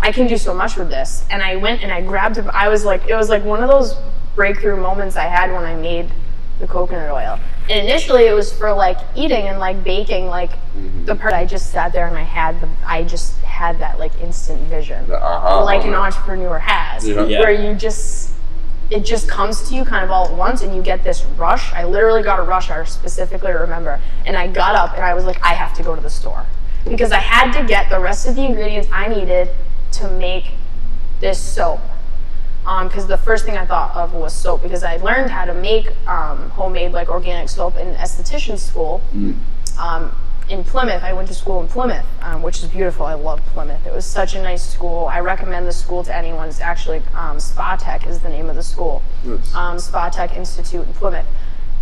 I 0.00 0.12
can 0.12 0.26
do 0.26 0.36
so 0.36 0.54
much 0.54 0.76
with 0.76 0.88
this. 0.88 1.24
And 1.30 1.42
I 1.42 1.56
went 1.56 1.82
and 1.82 1.92
I 1.92 2.00
grabbed 2.00 2.38
it. 2.38 2.46
I 2.46 2.68
was 2.68 2.84
like, 2.84 3.08
it 3.08 3.14
was 3.14 3.28
like 3.28 3.44
one 3.44 3.62
of 3.62 3.68
those 3.68 3.96
breakthrough 4.34 4.80
moments 4.80 5.16
I 5.16 5.24
had 5.24 5.52
when 5.52 5.64
I 5.64 5.74
made 5.74 6.10
the 6.60 6.66
coconut 6.66 7.10
oil. 7.10 7.38
And 7.68 7.80
initially 7.80 8.26
it 8.26 8.32
was 8.32 8.52
for 8.52 8.72
like 8.72 8.98
eating 9.16 9.48
and 9.48 9.58
like 9.58 9.82
baking, 9.82 10.26
like 10.26 10.50
mm-hmm. 10.50 11.04
the 11.04 11.16
part 11.16 11.32
I 11.32 11.44
just 11.44 11.70
sat 11.70 11.92
there 11.92 12.06
and 12.06 12.16
I 12.16 12.22
had 12.22 12.60
the, 12.60 12.68
I 12.84 13.02
just 13.02 13.36
had 13.38 13.80
that 13.80 13.98
like 13.98 14.12
instant 14.20 14.60
vision. 14.62 15.06
The 15.08 15.20
aha 15.20 15.62
like 15.64 15.84
an 15.84 15.94
entrepreneur 15.94 16.58
has. 16.58 17.08
Yeah. 17.08 17.26
Yeah. 17.26 17.40
Where 17.40 17.50
you 17.50 17.74
just 17.74 18.34
it 18.90 19.04
just 19.04 19.28
comes 19.28 19.68
to 19.68 19.74
you 19.74 19.84
kind 19.84 20.04
of 20.04 20.10
all 20.10 20.28
at 20.28 20.34
once 20.34 20.62
and 20.62 20.74
you 20.74 20.82
get 20.82 21.02
this 21.02 21.24
rush. 21.36 21.72
I 21.72 21.84
literally 21.84 22.22
got 22.22 22.38
a 22.38 22.42
rush, 22.42 22.70
I 22.70 22.84
specifically 22.84 23.52
remember. 23.52 24.00
And 24.24 24.36
I 24.36 24.46
got 24.46 24.76
up 24.76 24.94
and 24.94 25.02
I 25.02 25.14
was 25.14 25.24
like, 25.24 25.42
I 25.42 25.54
have 25.54 25.74
to 25.74 25.82
go 25.82 25.96
to 25.96 26.00
the 26.00 26.10
store. 26.10 26.46
Because 26.84 27.10
I 27.10 27.18
had 27.18 27.50
to 27.58 27.66
get 27.66 27.90
the 27.90 27.98
rest 27.98 28.28
of 28.28 28.36
the 28.36 28.44
ingredients 28.44 28.88
I 28.92 29.08
needed 29.08 29.50
to 29.92 30.08
make 30.08 30.52
this 31.20 31.40
soap. 31.40 31.80
Because 32.66 33.06
the 33.06 33.16
first 33.16 33.44
thing 33.44 33.56
I 33.56 33.64
thought 33.64 33.94
of 33.94 34.12
was 34.12 34.32
soap 34.32 34.62
because 34.62 34.82
I 34.82 34.96
learned 34.96 35.30
how 35.30 35.44
to 35.44 35.54
make 35.54 35.86
um, 36.08 36.50
homemade 36.50 36.90
like 36.92 37.08
organic 37.08 37.48
soap 37.48 37.76
in 37.76 37.94
esthetician 37.94 38.58
school 38.58 39.00
um, 39.78 40.10
in 40.48 40.64
Plymouth. 40.64 41.02
I 41.04 41.12
went 41.12 41.28
to 41.28 41.34
school 41.34 41.60
in 41.60 41.68
Plymouth, 41.68 42.04
um, 42.22 42.42
which 42.42 42.62
is 42.64 42.68
beautiful. 42.68 43.06
I 43.06 43.14
love 43.14 43.40
Plymouth. 43.46 43.86
It 43.86 43.92
was 43.92 44.04
such 44.04 44.34
a 44.34 44.42
nice 44.42 44.68
school. 44.68 45.06
I 45.06 45.20
recommend 45.20 45.68
the 45.68 45.72
school 45.72 46.02
to 46.04 46.14
anyone. 46.14 46.48
It's 46.48 46.60
actually 46.60 47.02
um, 47.14 47.38
Spa 47.38 47.76
Tech 47.76 48.04
is 48.06 48.18
the 48.18 48.28
name 48.28 48.50
of 48.50 48.56
the 48.56 48.62
school. 48.64 49.00
Nice. 49.24 49.54
Um, 49.54 49.78
Spa 49.78 50.08
Tech 50.08 50.36
Institute 50.36 50.86
in 50.86 50.92
Plymouth. 50.94 51.26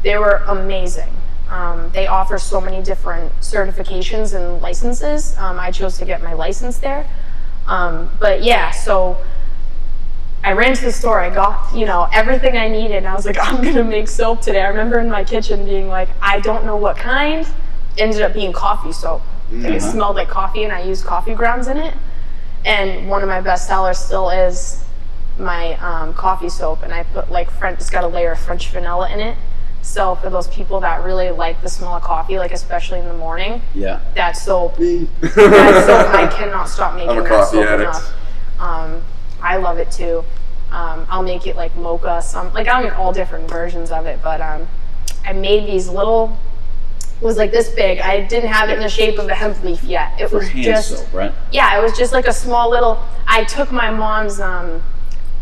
They 0.02 0.18
were 0.18 0.42
amazing. 0.48 1.10
Um, 1.48 1.90
they 1.94 2.06
offer 2.06 2.38
so 2.38 2.60
many 2.60 2.82
different 2.82 3.32
certifications 3.40 4.34
and 4.34 4.60
licenses. 4.60 5.36
Um, 5.38 5.58
I 5.58 5.70
chose 5.70 5.96
to 5.98 6.04
get 6.04 6.22
my 6.22 6.32
license 6.32 6.78
there. 6.78 7.08
Um, 7.66 8.10
but 8.18 8.42
yeah, 8.42 8.70
so 8.70 9.16
I 10.44 10.52
ran 10.52 10.74
to 10.74 10.84
the 10.84 10.92
store. 10.92 11.20
I 11.20 11.30
got, 11.30 11.74
you 11.74 11.86
know, 11.86 12.08
everything 12.12 12.56
I 12.56 12.68
needed. 12.68 12.98
And 12.98 13.08
I 13.08 13.14
was 13.14 13.24
like, 13.26 13.38
I'm 13.40 13.62
going 13.62 13.74
to 13.76 13.84
make 13.84 14.08
soap 14.08 14.40
today. 14.42 14.60
I 14.62 14.68
remember 14.68 14.98
in 14.98 15.10
my 15.10 15.24
kitchen 15.24 15.64
being 15.64 15.88
like, 15.88 16.08
I 16.20 16.40
don't 16.40 16.64
know 16.64 16.76
what 16.76 16.96
kind. 16.96 17.46
Ended 17.98 18.22
up 18.22 18.34
being 18.34 18.52
coffee 18.52 18.92
soap. 18.92 19.22
Like 19.52 19.74
it 19.74 19.82
smelled 19.82 20.16
like 20.16 20.28
coffee 20.28 20.64
and 20.64 20.72
I 20.72 20.82
used 20.82 21.04
coffee 21.04 21.34
grounds 21.34 21.68
in 21.68 21.76
it. 21.76 21.94
And 22.64 23.08
one 23.08 23.22
of 23.22 23.28
my 23.28 23.40
best 23.40 23.66
sellers 23.68 23.98
still 23.98 24.30
is 24.30 24.82
my 25.38 25.74
um, 25.76 26.12
coffee 26.14 26.48
soap. 26.48 26.82
And 26.82 26.92
I 26.92 27.04
put 27.04 27.30
like 27.30 27.50
French, 27.50 27.78
it's 27.80 27.90
got 27.90 28.04
a 28.04 28.08
layer 28.08 28.32
of 28.32 28.38
French 28.38 28.68
vanilla 28.70 29.10
in 29.10 29.20
it. 29.20 29.36
So 29.82 30.14
for 30.16 30.30
those 30.30 30.48
people 30.48 30.80
that 30.80 31.04
really 31.04 31.30
like 31.30 31.60
the 31.62 31.68
smell 31.68 31.94
of 31.94 32.02
coffee, 32.02 32.38
like 32.38 32.52
especially 32.52 33.00
in 33.00 33.06
the 33.06 33.14
morning, 33.14 33.60
Yeah. 33.74 34.00
that 34.14 34.32
soap 34.32 34.76
that 34.78 35.84
soap 35.86 36.14
I 36.14 36.26
cannot 36.36 36.68
stop 36.68 36.94
making 36.94 37.10
I'm 37.10 37.18
a 37.18 37.22
that 37.22 37.28
coffee 37.28 37.56
soap 37.58 37.66
addict. 37.66 37.90
enough. 37.90 38.12
Um, 38.58 39.02
I 39.44 39.56
love 39.58 39.78
it 39.78 39.90
too. 39.90 40.24
Um, 40.72 41.06
I'll 41.08 41.22
make 41.22 41.46
it 41.46 41.54
like 41.54 41.76
mocha, 41.76 42.20
some 42.22 42.52
like 42.52 42.66
I'll 42.66 42.82
make 42.82 42.98
all 42.98 43.12
different 43.12 43.48
versions 43.48 43.92
of 43.92 44.06
it. 44.06 44.20
But 44.22 44.40
um, 44.40 44.66
I 45.24 45.32
made 45.32 45.68
these 45.68 45.88
little. 45.88 46.36
It 47.20 47.24
was 47.24 47.36
like 47.36 47.52
this 47.52 47.70
big. 47.70 48.00
I 48.00 48.26
didn't 48.26 48.50
have 48.50 48.68
it 48.70 48.74
in 48.74 48.80
the 48.80 48.88
shape 48.88 49.18
of 49.18 49.28
a 49.28 49.34
hemp 49.34 49.62
leaf 49.62 49.84
yet. 49.84 50.20
It 50.20 50.28
For 50.28 50.38
was 50.38 50.50
just 50.50 50.98
soap, 50.98 51.12
right? 51.14 51.32
yeah. 51.52 51.78
It 51.78 51.82
was 51.82 51.96
just 51.96 52.12
like 52.12 52.26
a 52.26 52.32
small 52.32 52.68
little. 52.70 52.98
I 53.28 53.44
took 53.44 53.70
my 53.70 53.90
mom's. 53.90 54.40
Um, 54.40 54.82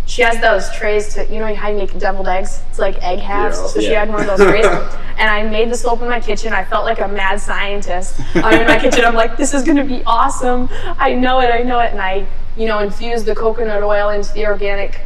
she 0.05 0.21
has 0.23 0.39
those 0.41 0.71
trays 0.77 1.15
to 1.15 1.25
you 1.33 1.39
know 1.39 1.55
how 1.55 1.71
you 1.71 1.79
make 1.79 1.97
deviled 1.99 2.29
eggs. 2.29 2.61
It's 2.69 2.79
like 2.79 3.03
egg 3.03 3.21
halves. 3.21 3.59
Yeah. 3.59 3.67
So 3.69 3.81
she 3.81 3.93
had 3.93 4.09
one 4.11 4.21
of 4.21 4.27
those 4.37 4.47
trays, 4.47 4.67
and 5.17 5.31
I 5.31 5.45
made 5.45 5.71
the 5.71 5.77
soap 5.77 6.03
in 6.03 6.09
my 6.09 6.21
kitchen. 6.21 6.53
I 6.53 6.65
felt 6.65 6.85
like 6.85 7.01
a 7.01 7.09
mad 7.09 7.41
scientist. 7.41 8.21
I'm 8.35 8.61
in 8.61 8.67
my 8.67 8.79
kitchen. 8.79 9.05
I'm 9.05 9.15
like, 9.15 9.37
this 9.39 9.55
is 9.55 9.63
gonna 9.63 9.85
be 9.85 10.03
awesome. 10.05 10.69
I 10.99 11.15
know 11.15 11.41
it. 11.41 11.51
I 11.51 11.63
know 11.63 11.79
it. 11.81 11.93
And 11.93 12.03
I, 12.03 12.27
you 12.57 12.67
know, 12.67 12.79
infused 12.81 13.27
the 13.27 13.35
coconut 13.35 13.83
oil 13.83 14.11
into 14.11 14.33
the 14.33 14.47
organic, 14.47 15.01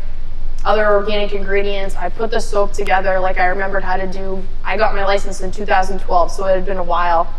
other 0.64 0.86
organic 0.86 1.32
ingredients. 1.32 1.94
I 1.94 2.08
put 2.08 2.30
the 2.30 2.40
soap 2.40 2.72
together 2.72 3.20
like 3.20 3.38
I 3.38 3.46
remembered 3.46 3.84
how 3.84 3.96
to 3.96 4.06
do. 4.06 4.42
I 4.64 4.76
got 4.76 4.94
my 4.94 5.04
license 5.04 5.40
in 5.40 5.50
2012, 5.52 6.30
so 6.30 6.46
it 6.46 6.54
had 6.54 6.66
been 6.66 6.78
a 6.78 6.84
while. 6.84 7.32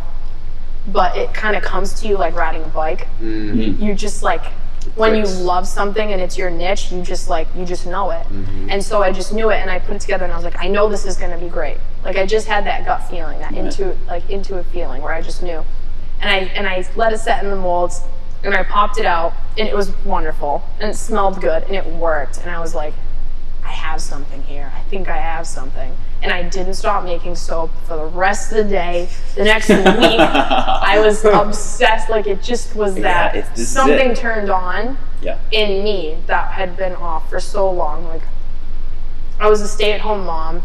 But 0.88 1.18
it 1.18 1.34
kind 1.34 1.58
of 1.58 1.64
comes 1.64 2.00
to 2.02 2.08
you 2.08 2.18
like 2.18 2.34
riding 2.36 2.64
a 2.64 2.68
bike. 2.68 3.08
Mm-hmm. 3.20 3.84
You 3.84 3.94
just 3.94 4.24
like 4.24 4.46
when 4.96 5.16
you 5.16 5.26
love 5.26 5.68
something 5.68 6.14
and 6.14 6.22
it's 6.22 6.38
your 6.38 6.50
niche, 6.50 6.92
you 6.92 7.02
just 7.02 7.30
like 7.30 7.48
you 7.56 7.66
just 7.66 7.86
know 7.86 8.12
it. 8.12 8.24
Mm-hmm. 8.28 8.70
And 8.70 8.84
so 8.84 9.04
I 9.04 9.12
just 9.12 9.34
knew 9.34 9.50
it 9.50 9.58
and 9.58 9.70
I 9.70 9.80
put 9.80 9.96
it 9.96 10.02
together 10.02 10.24
and 10.24 10.32
I 10.32 10.36
was 10.38 10.46
like, 10.46 10.58
I 10.58 10.68
know 10.68 10.88
this 10.88 11.06
is 11.06 11.18
gonna 11.18 11.38
be 11.38 11.50
great. 11.50 11.78
Like 12.06 12.16
I 12.16 12.26
just 12.26 12.48
had 12.48 12.66
that 12.66 12.86
gut 12.86 13.10
feeling, 13.10 13.40
that 13.40 13.54
intuit 13.54 13.98
like 14.08 14.30
intuitive 14.30 14.68
feeling 14.68 15.02
where 15.02 15.14
I 15.14 15.22
just 15.22 15.44
knew. 15.44 15.66
And 16.22 16.30
I 16.30 16.38
and 16.56 16.68
I 16.68 16.88
let 16.96 17.12
it 17.12 17.20
set 17.20 17.44
in 17.44 17.50
the 17.50 17.56
molds 17.56 18.02
and 18.48 18.56
I 18.56 18.64
popped 18.64 18.98
it 18.98 19.06
out 19.06 19.34
and 19.58 19.68
it 19.68 19.76
was 19.76 19.92
wonderful 20.06 20.64
and 20.80 20.90
it 20.90 20.96
smelled 20.96 21.42
good 21.42 21.64
and 21.64 21.76
it 21.76 21.86
worked 21.86 22.38
and 22.40 22.50
I 22.50 22.60
was 22.60 22.74
like, 22.74 22.94
I 23.64 23.70
have 23.72 24.02
something 24.02 24.42
here. 24.44 24.72
I 24.74 24.82
think 24.90 25.10
I 25.10 25.18
have 25.18 25.46
something. 25.46 25.92
And 26.22 26.32
I 26.32 26.44
didn't 26.44 26.76
stop 26.76 27.04
making 27.04 27.36
soap 27.36 27.70
for 27.86 27.98
the 27.98 28.06
rest 28.06 28.52
of 28.54 28.58
the 28.60 28.64
day. 28.64 29.10
The 29.36 29.44
next 29.44 29.68
week, 29.68 29.78
I 29.86 31.00
was 31.04 31.24
obsessed. 31.26 32.10
Like 32.10 32.26
it 32.28 32.42
just 32.42 32.76
was 32.76 32.96
that 32.96 33.34
this 33.56 33.68
something 33.70 34.16
turned 34.16 34.50
on 34.50 34.98
Yeah. 35.22 35.38
in 35.52 35.84
me 35.84 36.18
that 36.28 36.52
had 36.54 36.78
been 36.78 36.96
off 36.96 37.30
for 37.30 37.42
so 37.42 37.70
long. 37.70 38.06
Like 38.06 38.22
I 39.40 39.50
was 39.50 39.60
a 39.62 39.68
stay-at-home 39.68 40.26
mom. 40.26 40.64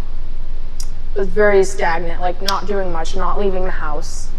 Was 1.17 1.29
very 1.29 1.65
stagnant, 1.65 2.21
like 2.21 2.41
not 2.41 2.67
doing 2.67 2.91
much, 2.93 3.17
not 3.17 3.39
leaving 3.39 3.65
the 3.65 3.71
house. 3.73 4.31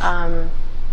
Um, 0.00 0.50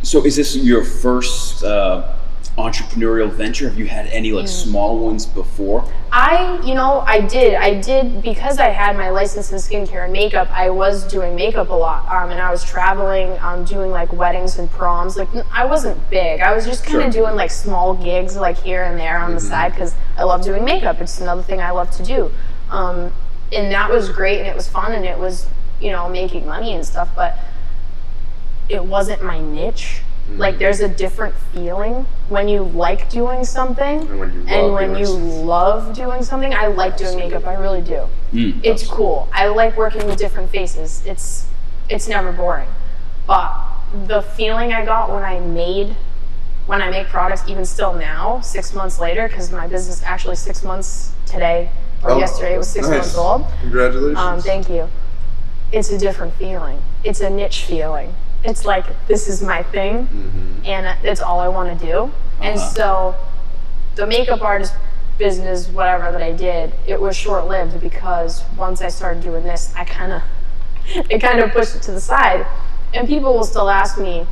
So 0.08 0.24
is 0.24 0.38
this 0.38 0.56
your 0.56 0.86
first 0.86 1.66
uh, 1.66 2.16
entrepreneurial 2.58 3.30
venture? 3.30 3.68
Have 3.68 3.78
you 3.78 3.88
had 3.88 4.08
any 4.08 4.32
like 4.32 4.48
small 4.48 5.00
ones 5.00 5.26
before? 5.26 5.84
I, 6.14 6.62
you 6.66 6.76
know, 6.76 7.04
I 7.06 7.20
did. 7.20 7.56
I 7.56 7.82
did 7.82 8.22
because 8.22 8.58
I 8.58 8.70
had 8.70 8.96
my 8.96 9.10
license 9.10 9.52
in 9.52 9.58
skincare 9.58 10.06
and 10.06 10.14
makeup. 10.14 10.48
I 10.50 10.70
was 10.70 11.04
doing 11.12 11.36
makeup 11.36 11.72
a 11.72 11.74
lot, 11.74 12.08
um, 12.08 12.32
and 12.32 12.40
I 12.40 12.50
was 12.52 12.64
traveling, 12.64 13.38
um, 13.40 13.66
doing 13.66 13.92
like 13.92 14.14
weddings 14.14 14.60
and 14.60 14.72
proms. 14.72 15.18
Like 15.18 15.28
I 15.52 15.66
wasn't 15.66 15.98
big. 16.10 16.40
I 16.40 16.56
was 16.56 16.66
just 16.66 16.86
kind 16.86 17.04
of 17.04 17.14
Sure. 17.14 17.24
doing 17.24 17.36
like 17.36 17.52
small 17.52 17.94
gigs, 17.94 18.38
like 18.38 18.58
here 18.58 18.84
and 18.84 18.98
there 18.98 19.18
on 19.18 19.34
the 19.34 19.42
side, 19.42 19.74
because 19.74 19.94
I 20.18 20.24
love 20.24 20.42
doing 20.42 20.64
makeup. 20.64 21.02
It's 21.02 21.20
another 21.20 21.44
thing 21.44 21.60
I 21.60 21.72
love 21.72 21.92
to 21.92 22.04
do, 22.04 22.32
um, 22.72 23.12
and 23.52 23.74
that 23.74 23.92
was 23.92 24.08
great, 24.08 24.40
and 24.40 24.48
it 24.48 24.56
was 24.56 24.70
fun, 24.70 24.94
and 24.94 25.04
it 25.04 25.20
was, 25.20 25.48
you 25.82 25.92
know, 25.92 26.08
making 26.08 26.46
money 26.46 26.76
and 26.76 26.86
stuff. 26.86 27.10
But 27.14 27.38
it 28.70 28.84
wasn't 28.84 29.24
my 29.24 29.40
niche. 29.40 30.02
Like 30.36 30.58
there's 30.60 30.82
a 30.82 30.90
different 30.90 31.34
feeling 31.54 32.06
when 32.28 32.50
you 32.50 32.64
like 32.64 33.10
doing 33.10 33.46
something 33.46 34.02
And 34.02 34.20
when 34.20 34.34
you 34.34 34.46
and 34.50 34.68
love 34.68 34.74
when 34.74 34.90
doing 34.90 35.00
you 35.00 35.06
something. 35.06 35.46
love 35.48 35.96
doing 35.96 36.24
something. 36.24 36.54
I 36.54 36.68
like 36.68 36.98
doing 36.98 37.18
makeup. 37.18 37.48
I 37.48 37.54
really 37.54 37.82
do. 37.82 38.08
Mm. 38.34 38.60
It's 38.62 38.86
cool. 38.86 39.30
I 39.32 39.48
like 39.48 39.78
working 39.78 40.06
with 40.06 40.18
different 40.18 40.50
faces. 40.50 41.02
It's 41.06 41.46
it's 41.90 42.10
never 42.10 42.34
boring. 42.34 42.68
But 43.26 43.56
the 44.08 44.22
feeling 44.22 44.74
I 44.74 44.84
got 44.84 45.10
when 45.14 45.24
I 45.24 45.40
made 45.40 45.96
when 46.66 46.82
I 46.82 46.90
make 46.90 47.08
products, 47.08 47.44
even 47.48 47.64
still 47.66 47.94
now, 47.94 48.42
six 48.42 48.74
months 48.74 49.00
later, 49.00 49.30
because 49.30 49.50
my 49.54 49.68
business 49.68 50.04
actually 50.04 50.36
six 50.36 50.62
months 50.62 51.14
today 51.26 51.70
or 52.04 52.12
Oh, 52.12 52.20
yesterday 52.20 52.56
it 52.56 52.58
was 52.58 52.68
six 52.68 52.86
nice. 52.90 52.98
months 52.98 53.16
old. 53.16 53.46
Congratulations. 53.62 54.18
Um, 54.18 54.42
thank 54.42 54.70
you. 54.70 54.90
It's 55.72 55.90
a 55.90 55.98
different 55.98 56.34
feeling. 56.34 56.82
It's 57.06 57.22
a 57.22 57.30
niche 57.30 57.64
feeling. 57.64 58.14
It's 58.48 58.64
like 58.66 58.86
this 59.08 59.28
is 59.28 59.44
my 59.44 59.62
thing, 59.62 60.08
Mhm. 60.08 60.68
and 60.68 60.98
it's 61.04 61.22
all 61.22 61.42
I 61.42 61.50
want 61.50 61.78
to 61.78 61.86
do. 61.86 62.12
And 62.42 62.58
Uh-huh. 62.58 62.70
so, 62.70 63.16
the 63.96 64.08
makeup 64.08 64.42
artist 64.42 64.74
business, 65.18 65.68
whatever 65.68 66.12
that 66.14 66.22
I 66.22 66.32
did, 66.32 66.72
it 66.86 67.02
was 67.02 67.16
short 67.18 67.48
lived 67.48 67.82
because 67.82 68.44
once 68.56 68.82
I 68.82 68.88
started 68.88 69.22
doing 69.22 69.44
this, 69.44 69.74
I 69.76 69.84
kind 69.84 70.14
of, 70.14 70.22
it 71.10 71.20
kind 71.20 71.40
of 71.40 71.52
pushed 71.52 71.76
it 71.76 71.82
to 71.84 71.92
the 71.92 72.00
side, 72.00 72.46
and 72.94 73.06
people 73.06 73.34
will 73.34 73.44
still 73.44 73.70
ask 73.70 73.98
me, 73.98 74.26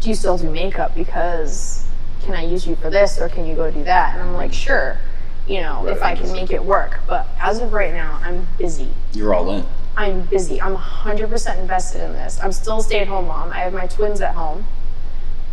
"Do 0.00 0.10
you 0.10 0.14
still 0.14 0.36
do 0.36 0.50
makeup? 0.50 0.94
Because 0.94 1.84
can 2.22 2.34
I 2.34 2.44
use 2.44 2.66
you 2.66 2.76
for 2.76 2.90
this, 2.90 3.18
or 3.18 3.28
can 3.30 3.46
you 3.46 3.54
go 3.54 3.70
do 3.70 3.82
that?" 3.84 4.12
And 4.14 4.22
I'm 4.22 4.34
like, 4.34 4.52
"Sure." 4.52 4.98
You 5.46 5.60
know, 5.62 5.86
if 5.86 6.02
I 6.02 6.16
can 6.16 6.32
make 6.32 6.50
it 6.50 6.62
work. 6.64 6.98
But 7.06 7.28
as 7.40 7.60
of 7.60 7.72
right 7.72 7.94
now, 7.94 8.18
I'm 8.22 8.48
busy. 8.58 8.88
You're 9.14 9.32
all 9.32 9.48
in. 9.52 9.64
I'm 9.96 10.22
busy. 10.22 10.60
I'm 10.60 10.76
100% 10.76 11.58
invested 11.58 12.02
in 12.02 12.12
this. 12.12 12.38
I'm 12.42 12.52
still 12.52 12.78
a 12.78 12.82
stay 12.82 13.00
at 13.00 13.08
home 13.08 13.28
mom. 13.28 13.50
I 13.50 13.60
have 13.60 13.72
my 13.72 13.86
twins 13.86 14.20
at 14.20 14.34
home, 14.34 14.66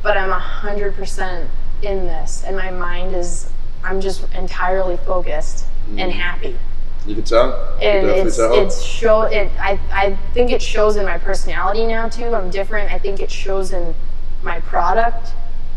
but 0.01 0.17
I'm 0.17 0.31
100% 0.31 1.47
in 1.81 2.05
this. 2.05 2.43
And 2.45 2.57
my 2.57 2.69
mind 2.71 3.15
is, 3.15 3.49
I'm 3.83 4.01
just 4.01 4.25
entirely 4.33 4.97
focused 4.97 5.65
and 5.89 6.11
mm-hmm. 6.11 6.19
happy. 6.19 6.59
You 7.05 7.15
can 7.15 7.23
tell. 7.23 7.77
You 7.81 7.87
And 7.87 8.07
it's, 8.07 8.37
tell. 8.37 8.53
it's 8.53 8.81
show, 8.81 9.23
it, 9.23 9.51
I, 9.59 9.79
I 9.91 10.17
think 10.33 10.51
it 10.51 10.61
shows 10.61 10.95
in 10.95 11.05
my 11.05 11.17
personality 11.17 11.85
now 11.85 12.09
too. 12.09 12.33
I'm 12.33 12.49
different. 12.49 12.91
I 12.91 12.99
think 12.99 13.19
it 13.19 13.31
shows 13.31 13.73
in 13.73 13.93
my 14.41 14.59
product. 14.61 15.33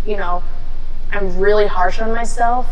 You 0.06 0.16
know, 0.16 0.42
I'm 1.12 1.38
really 1.38 1.66
harsh 1.66 2.00
on 2.00 2.12
myself. 2.12 2.66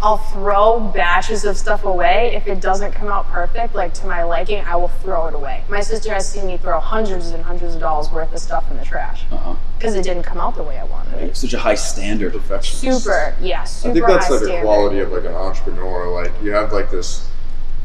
I'll 0.00 0.18
throw 0.18 0.78
batches 0.78 1.44
of 1.44 1.56
stuff 1.56 1.82
away 1.84 2.32
if 2.36 2.46
it 2.46 2.60
doesn't 2.60 2.92
come 2.92 3.08
out 3.08 3.26
perfect, 3.30 3.74
like 3.74 3.92
to 3.94 4.06
my 4.06 4.22
liking. 4.22 4.62
I 4.64 4.76
will 4.76 4.86
throw 4.88 5.26
it 5.26 5.34
away. 5.34 5.64
My 5.68 5.80
sister 5.80 6.12
has 6.14 6.30
seen 6.30 6.46
me 6.46 6.56
throw 6.56 6.78
hundreds 6.78 7.30
and 7.30 7.42
hundreds 7.42 7.74
of 7.74 7.80
dollars 7.80 8.08
worth 8.12 8.32
of 8.32 8.38
stuff 8.38 8.70
in 8.70 8.76
the 8.76 8.84
trash 8.84 9.24
Uh-huh. 9.32 9.56
because 9.76 9.96
it 9.96 10.02
didn't 10.04 10.22
come 10.22 10.38
out 10.38 10.54
the 10.54 10.62
way 10.62 10.78
I 10.78 10.84
wanted 10.84 11.20
You 11.20 11.26
it. 11.26 11.36
such 11.36 11.52
a 11.52 11.58
high 11.58 11.74
standard. 11.74 12.32
Perfectionist. 12.32 13.02
Super, 13.02 13.34
yeah, 13.40 13.64
super 13.64 13.90
I 13.90 13.92
think 13.94 14.06
that's 14.06 14.26
high 14.26 14.34
like 14.34 14.42
standard. 14.44 14.58
a 14.60 14.62
quality 14.62 14.98
of 15.00 15.10
like 15.10 15.24
an 15.24 15.34
entrepreneur. 15.34 16.08
Like 16.22 16.32
you 16.44 16.52
have 16.52 16.72
like 16.72 16.92
this 16.92 17.28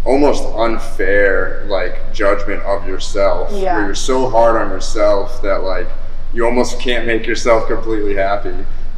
almost 0.05 0.43
unfair 0.55 1.65
like 1.67 2.13
judgment 2.13 2.61
of 2.63 2.87
yourself, 2.87 3.49
Yeah. 3.53 3.77
where 3.77 3.85
you're 3.87 3.95
so 3.95 4.29
hard 4.29 4.55
on 4.61 4.69
yourself 4.69 5.41
that 5.41 5.63
like 5.63 5.87
you 6.31 6.45
almost 6.45 6.79
can't 6.79 7.07
make 7.07 7.25
yourself 7.25 7.67
completely 7.67 8.13
happy. 8.15 8.53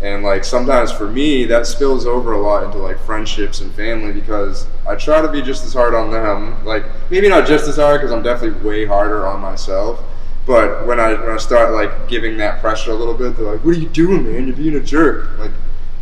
And 0.05 0.21
like 0.21 0.45
sometimes 0.45 0.91
for 0.91 1.09
me, 1.09 1.45
that 1.45 1.65
spills 1.65 2.05
over 2.05 2.33
a 2.33 2.39
lot 2.39 2.63
into 2.63 2.77
like 2.77 2.99
friendships 2.99 3.61
and 3.61 3.73
family 3.73 4.13
because 4.13 4.67
I 4.87 4.95
try 4.95 5.19
to 5.19 5.27
be 5.27 5.41
just 5.41 5.65
as 5.65 5.73
hard 5.73 5.95
on 5.95 6.11
them. 6.11 6.63
Like 6.63 6.85
maybe 7.09 7.27
not 7.27 7.47
just 7.47 7.67
as 7.67 7.77
hard 7.77 8.01
because 8.01 8.11
I'm 8.11 8.21
definitely 8.21 8.61
way 8.61 8.85
harder 8.85 9.25
on 9.25 9.41
myself. 9.41 9.99
But 10.45 10.85
when 10.85 10.99
I 10.99 11.15
when 11.15 11.31
I 11.31 11.37
start 11.37 11.73
like 11.73 12.07
giving 12.07 12.37
that 12.37 12.61
pressure 12.61 12.91
a 12.91 12.93
little 12.93 13.15
bit, 13.15 13.35
they're 13.35 13.51
like, 13.51 13.65
"What 13.65 13.75
are 13.75 13.79
you 13.79 13.89
doing, 13.89 14.31
man? 14.31 14.45
You're 14.45 14.55
being 14.55 14.75
a 14.75 14.79
jerk." 14.79 15.39
Like, 15.39 15.49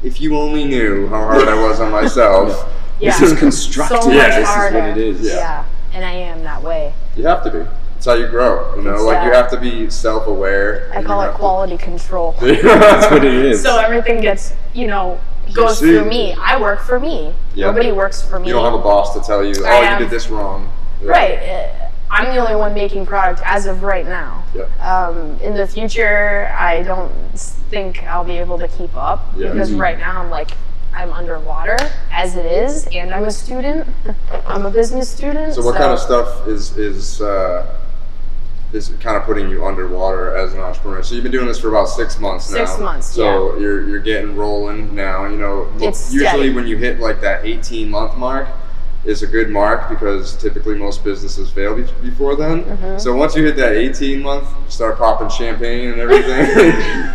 if 0.04 0.20
you 0.20 0.36
only 0.36 0.66
knew 0.66 1.08
how 1.08 1.24
hard 1.24 1.48
I 1.48 1.56
was 1.66 1.80
on 1.80 1.90
myself, 1.90 2.70
yeah. 3.00 3.18
This 3.18 3.32
is 3.32 3.40
constructive. 3.40 4.04
So 4.04 4.12
Yeah, 4.12 4.38
this 4.38 4.50
is 4.50 4.74
what 4.74 4.84
it 4.84 4.98
is. 4.98 5.22
Yeah. 5.22 5.36
yeah, 5.36 5.66
and 5.94 6.04
I 6.04 6.12
am 6.12 6.44
that 6.44 6.62
way. 6.62 6.94
you 7.16 7.26
have 7.26 7.42
to 7.46 7.52
be. 7.52 7.66
It's 8.04 8.08
how 8.10 8.16
you 8.16 8.28
grow. 8.28 8.76
You 8.76 8.82
know, 8.82 8.96
It's, 8.96 9.04
like 9.04 9.24
you 9.24 9.32
have 9.32 9.50
to 9.52 9.58
be 9.58 9.90
self-aware. 9.90 10.92
I 10.94 11.02
call 11.02 11.22
it 11.22 11.28
have 11.28 11.34
to- 11.36 11.38
quality 11.40 11.78
control. 11.78 12.36
That's 12.42 13.10
what 13.10 13.24
it 13.24 13.34
is. 13.34 13.62
So 13.64 13.78
everything 13.78 14.20
gets, 14.20 14.52
you 14.74 14.88
know, 14.88 15.22
goes 15.54 15.80
see. 15.80 15.86
through 15.86 16.10
me. 16.10 16.34
I 16.34 16.60
work 16.60 16.82
for 16.82 17.00
me. 17.00 17.34
Yeah. 17.56 17.68
Nobody 17.68 17.94
works 17.94 18.22
for 18.22 18.40
me. 18.42 18.48
You 18.50 18.56
don't 18.56 18.66
have 18.66 18.74
a 18.74 18.84
boss 18.84 19.14
to 19.14 19.22
tell 19.22 19.42
you, 19.42 19.54
"Oh, 19.58 19.66
I 19.70 19.80
you 19.80 19.86
have- 19.86 20.00
did 20.00 20.10
this 20.10 20.28
wrong." 20.28 20.70
Yeah. 21.02 21.12
Right. 21.12 21.38
uh, 21.48 21.90
I'm 22.12 22.26
the 22.36 22.42
only 22.42 22.58
one 22.58 22.74
making 22.74 23.06
product 23.06 23.42
as 23.46 23.68
of 23.68 23.84
right 23.84 24.06
now. 24.06 24.44
Yep. 24.54 24.82
Um, 24.82 25.38
in 25.42 25.54
the 25.56 25.66
future, 25.66 26.54
I 26.60 26.84
don't 26.84 27.10
think 27.72 28.04
I'll 28.04 28.26
be 28.26 28.38
able 28.38 28.58
to 28.60 28.68
keep 28.68 28.94
up 28.98 29.30
Yeah. 29.38 29.54
because 29.54 29.72
Mhm. 29.72 29.80
right 29.80 29.98
now 29.98 30.20
I'm 30.22 30.30
like, 30.30 30.52
I'm 30.94 31.14
underwater 31.14 31.78
as 32.12 32.36
it 32.36 32.46
is, 32.46 32.86
and 32.94 33.14
I'm 33.14 33.24
a 33.24 33.32
student. 33.32 33.88
I'm 34.46 34.66
a 34.66 34.70
business 34.72 35.08
student. 35.10 35.54
So 35.54 35.62
what 35.64 35.78
kind 35.78 35.94
of 35.94 36.00
stuff 36.00 36.46
is 36.50 36.78
is 36.78 37.22
uh, 37.22 37.66
is 38.74 38.92
kind 39.00 39.16
of 39.16 39.24
putting 39.24 39.50
you 39.50 39.66
underwater 39.66 40.36
as 40.36 40.54
an 40.54 40.60
entrepreneur? 40.60 41.04
So 41.04 41.16
you've 41.16 41.24
been 41.24 41.32
doing 41.32 41.48
this 41.48 41.60
for 41.60 41.70
about 41.70 41.88
six 41.88 42.20
months 42.20 42.52
now. 42.52 42.66
Six 42.66 42.80
months, 42.80 43.08
So 43.08 43.58
you're 43.58 43.88
you're 43.88 44.00
getting 44.00 44.36
rolling 44.36 44.94
now. 44.96 45.26
You 45.26 45.38
know, 45.38 45.72
It's 45.80 46.12
usually 46.12 46.30
steady. 46.30 46.54
when 46.54 46.68
you 46.68 46.78
hit 46.78 47.00
like 47.00 47.22
that 47.22 47.46
18 47.46 47.90
month 47.90 48.18
mark 48.18 48.48
is 49.06 49.22
a 49.22 49.28
good 49.28 49.50
mark 49.50 49.90
because 49.90 50.36
typically 50.38 50.76
most 50.76 51.04
businesses 51.04 51.52
fail 51.52 51.76
be- 51.76 51.84
before 52.02 52.36
then. 52.36 52.64
Mm-hmm. 52.64 52.98
So 52.98 53.14
once 53.14 53.36
you 53.36 53.44
hit 53.44 53.58
that 53.58 53.74
18 53.74 54.22
month, 54.22 54.48
start 54.72 54.98
popping 54.98 55.30
champagne 55.30 55.90
and 55.90 56.00
everything. 56.00 56.46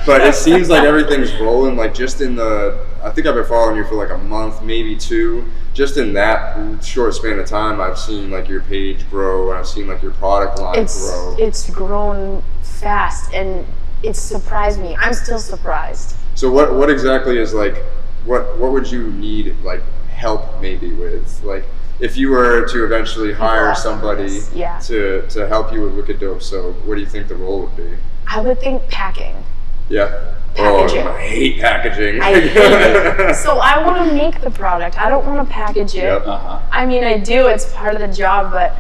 but 0.06 0.20
it 0.20 0.34
seems 0.34 0.68
like 0.68 0.82
everything's 0.82 1.34
rolling. 1.40 1.76
Like 1.76 1.94
just 1.94 2.20
in 2.20 2.36
the, 2.36 2.84
I 3.02 3.10
think 3.10 3.26
I've 3.26 3.34
been 3.34 3.46
following 3.46 3.76
you 3.76 3.84
for 3.86 3.94
like 3.94 4.10
a 4.10 4.18
month, 4.18 4.62
maybe 4.62 4.96
two. 4.96 5.46
Just 5.78 5.96
in 5.96 6.12
that 6.14 6.82
short 6.84 7.14
span 7.14 7.38
of 7.38 7.46
time, 7.46 7.80
I've 7.80 7.96
seen 7.96 8.32
like 8.32 8.48
your 8.48 8.62
page 8.62 9.08
grow, 9.10 9.50
and 9.50 9.60
I've 9.60 9.68
seen 9.68 9.86
like 9.86 10.02
your 10.02 10.10
product 10.10 10.58
line 10.58 10.76
It's 10.76 11.08
grow. 11.08 11.36
it's 11.38 11.70
grown 11.70 12.42
fast, 12.64 13.32
and 13.32 13.64
it's 14.02 14.18
surprised 14.18 14.80
me. 14.80 14.96
I'm 14.96 15.14
still 15.14 15.38
surprised. 15.38 16.16
So 16.34 16.50
what 16.50 16.74
what 16.74 16.90
exactly 16.90 17.38
is 17.38 17.54
like 17.54 17.76
what 18.24 18.58
what 18.58 18.72
would 18.72 18.90
you 18.90 19.12
need 19.12 19.54
like 19.62 19.84
help 20.08 20.60
maybe 20.60 20.92
with 20.94 21.44
like 21.44 21.64
if 22.00 22.16
you 22.16 22.30
were 22.30 22.66
to 22.66 22.84
eventually 22.84 23.32
hire 23.32 23.72
somebody 23.76 24.40
yeah. 24.52 24.80
to 24.80 25.28
to 25.28 25.46
help 25.46 25.72
you 25.72 25.82
with 25.82 25.94
Wicked 25.94 26.18
Dope, 26.18 26.42
so 26.42 26.72
what 26.86 26.96
do 26.96 27.00
you 27.00 27.06
think 27.06 27.28
the 27.28 27.36
role 27.36 27.60
would 27.60 27.76
be? 27.76 27.96
I 28.26 28.40
would 28.40 28.58
think 28.58 28.88
packing. 28.88 29.44
Yeah. 29.88 30.37
Packaging. 30.58 31.06
Oh, 31.06 31.12
I 31.12 31.26
hate 31.26 31.60
packaging. 31.60 32.20
I 32.20 32.40
hate 32.40 32.52
it. 32.56 33.34
So 33.36 33.58
I 33.58 33.84
want 33.84 34.08
to 34.08 34.14
make 34.14 34.40
the 34.40 34.50
product. 34.50 34.98
I 34.98 35.08
don't 35.08 35.24
want 35.26 35.46
to 35.46 35.52
package 35.52 35.94
it. 35.94 36.02
Yep. 36.02 36.26
Uh-huh. 36.26 36.60
I 36.70 36.84
mean, 36.86 37.04
I 37.04 37.18
do. 37.18 37.46
It's 37.46 37.72
part 37.72 37.94
of 37.94 38.00
the 38.00 38.08
job, 38.08 38.52
but 38.52 38.74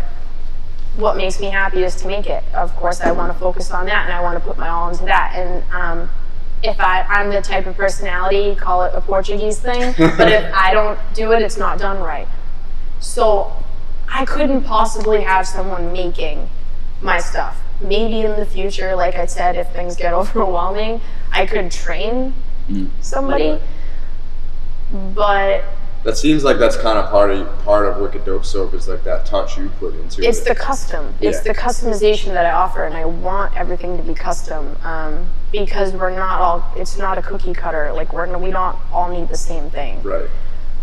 what 0.96 1.16
makes 1.16 1.40
me 1.40 1.46
happy 1.46 1.84
is 1.84 1.94
to 1.96 2.08
make 2.08 2.26
it. 2.26 2.42
Of 2.54 2.74
course, 2.76 3.00
I 3.00 3.12
want 3.12 3.32
to 3.32 3.38
focus 3.38 3.70
on 3.70 3.86
that, 3.86 4.04
and 4.06 4.12
I 4.12 4.20
want 4.20 4.38
to 4.38 4.44
put 4.44 4.58
my 4.58 4.68
all 4.68 4.90
into 4.90 5.04
that. 5.04 5.32
And 5.36 5.62
um, 5.72 6.10
if 6.62 6.80
I, 6.80 7.02
I'm 7.02 7.30
the 7.30 7.40
type 7.40 7.66
of 7.66 7.76
personality, 7.76 8.56
call 8.56 8.82
it 8.82 8.92
a 8.94 9.00
Portuguese 9.00 9.60
thing, 9.60 9.94
but 9.96 10.32
if 10.32 10.52
I 10.54 10.72
don't 10.72 10.98
do 11.14 11.32
it, 11.32 11.42
it's 11.42 11.56
not 11.56 11.78
done 11.78 12.02
right. 12.02 12.26
So 13.00 13.52
I 14.08 14.24
couldn't 14.24 14.64
possibly 14.64 15.20
have 15.22 15.46
someone 15.46 15.92
making 15.92 16.48
my 17.00 17.20
stuff. 17.20 17.60
Maybe 17.80 18.22
in 18.22 18.36
the 18.38 18.46
future, 18.46 18.96
like 18.96 19.14
I 19.14 19.26
said, 19.26 19.54
if 19.54 19.72
things 19.72 19.94
get 19.94 20.12
overwhelming, 20.20 21.00
I 21.38 21.46
could 21.46 21.70
train 21.70 22.34
Mm. 22.68 22.90
somebody. 23.00 23.58
But 25.14 25.64
That 26.04 26.16
seems 26.16 26.44
like 26.44 26.58
that's 26.58 26.76
kind 26.76 26.98
of 26.98 27.08
part 27.10 27.30
of 27.30 27.46
part 27.64 27.86
of 27.86 27.98
Wicked 27.98 28.24
Dope 28.24 28.44
Soap 28.44 28.74
is 28.74 28.88
like 28.88 29.04
that 29.04 29.24
touch 29.26 29.56
you 29.58 29.68
put 29.80 29.94
into 29.94 30.04
it's 30.04 30.18
it. 30.18 30.24
It's 30.26 30.40
the 30.40 30.54
custom 30.54 31.14
it's 31.20 31.40
the 31.40 31.54
customization 31.54 32.26
that 32.34 32.46
i 32.46 32.52
offer 32.52 32.84
and 32.84 32.96
i 32.96 33.04
want 33.04 33.56
everything 33.56 33.96
to 33.96 34.02
be 34.02 34.14
custom 34.14 34.76
um, 34.84 35.26
because 35.52 35.92
we're 35.92 36.14
not 36.14 36.40
all 36.40 36.64
it's 36.76 36.96
not 36.98 37.18
a 37.18 37.22
cookie 37.22 37.52
cutter 37.52 37.92
like 37.92 38.12
we're 38.12 38.38
we 38.38 38.50
don't 38.50 38.76
all 38.92 39.10
need 39.10 39.28
the 39.28 39.36
same 39.36 39.68
thing 39.70 40.00
right. 40.02 40.30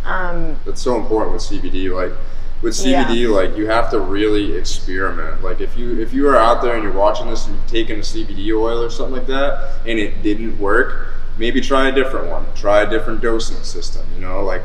um, 0.05 0.57
That's 0.65 0.81
so 0.81 0.95
important 0.95 1.33
with 1.33 1.43
CBD. 1.43 1.89
Like 1.93 2.13
with 2.61 2.73
CBD, 2.73 3.21
Yeah. 3.23 3.27
like 3.29 3.57
you 3.57 3.67
have 3.67 3.89
to 3.91 3.99
really 3.99 4.55
experiment. 4.57 5.43
Like 5.43 5.61
if 5.61 5.77
you 5.77 5.99
if 5.99 6.13
you 6.13 6.27
are 6.29 6.37
out 6.37 6.61
there 6.61 6.73
and 6.75 6.83
you're 6.83 6.91
watching 6.93 7.29
this 7.29 7.45
and 7.45 7.55
you've 7.55 7.67
taken 7.67 7.99
a 7.99 8.03
CBD 8.03 8.51
oil 8.53 8.81
or 8.81 8.89
something 8.89 9.15
like 9.17 9.27
that 9.27 9.73
and 9.85 9.99
it 9.99 10.23
didn't 10.23 10.57
work, 10.59 11.13
maybe 11.37 11.61
try 11.61 11.89
a 11.89 11.91
different 11.91 12.27
one. 12.29 12.45
Try 12.55 12.81
a 12.81 12.89
different 12.89 13.21
dosing 13.21 13.61
system. 13.63 14.05
You 14.15 14.21
know, 14.21 14.43
like 14.43 14.61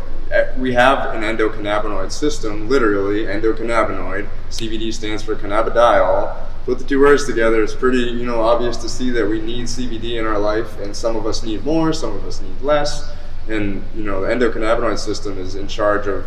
we 0.57 0.73
have 0.75 1.15
an 1.15 1.23
endocannabinoid 1.23 2.13
system, 2.13 2.69
literally 2.69 3.25
endocannabinoid. 3.25 4.29
CBD 4.51 4.93
stands 4.95 5.23
for 5.23 5.35
cannabidiol. 5.35 6.37
Put 6.67 6.79
the 6.79 6.85
two 6.85 7.01
words 7.01 7.25
together, 7.27 7.63
it's 7.63 7.75
pretty, 7.75 7.99
you 7.99 8.27
know, 8.27 8.43
obvious 8.43 8.77
to 8.79 8.89
see 8.89 9.09
that 9.11 9.27
we 9.27 9.41
need 9.41 9.65
CBD 9.65 10.21
in 10.21 10.27
our 10.27 10.39
life, 10.39 10.79
and 10.79 10.95
some 10.95 11.17
of 11.17 11.27
us 11.27 11.43
need 11.43 11.65
more, 11.65 11.91
some 11.93 12.15
of 12.15 12.25
us 12.27 12.41
need 12.43 12.61
less. 12.61 13.11
And 13.49 13.83
you 13.97 14.05
know, 14.05 14.21
the 14.21 14.29
endocannabinoid 14.29 14.99
system 14.99 15.39
is 15.39 15.55
in 15.57 15.67
charge 15.67 16.07
of 16.07 16.25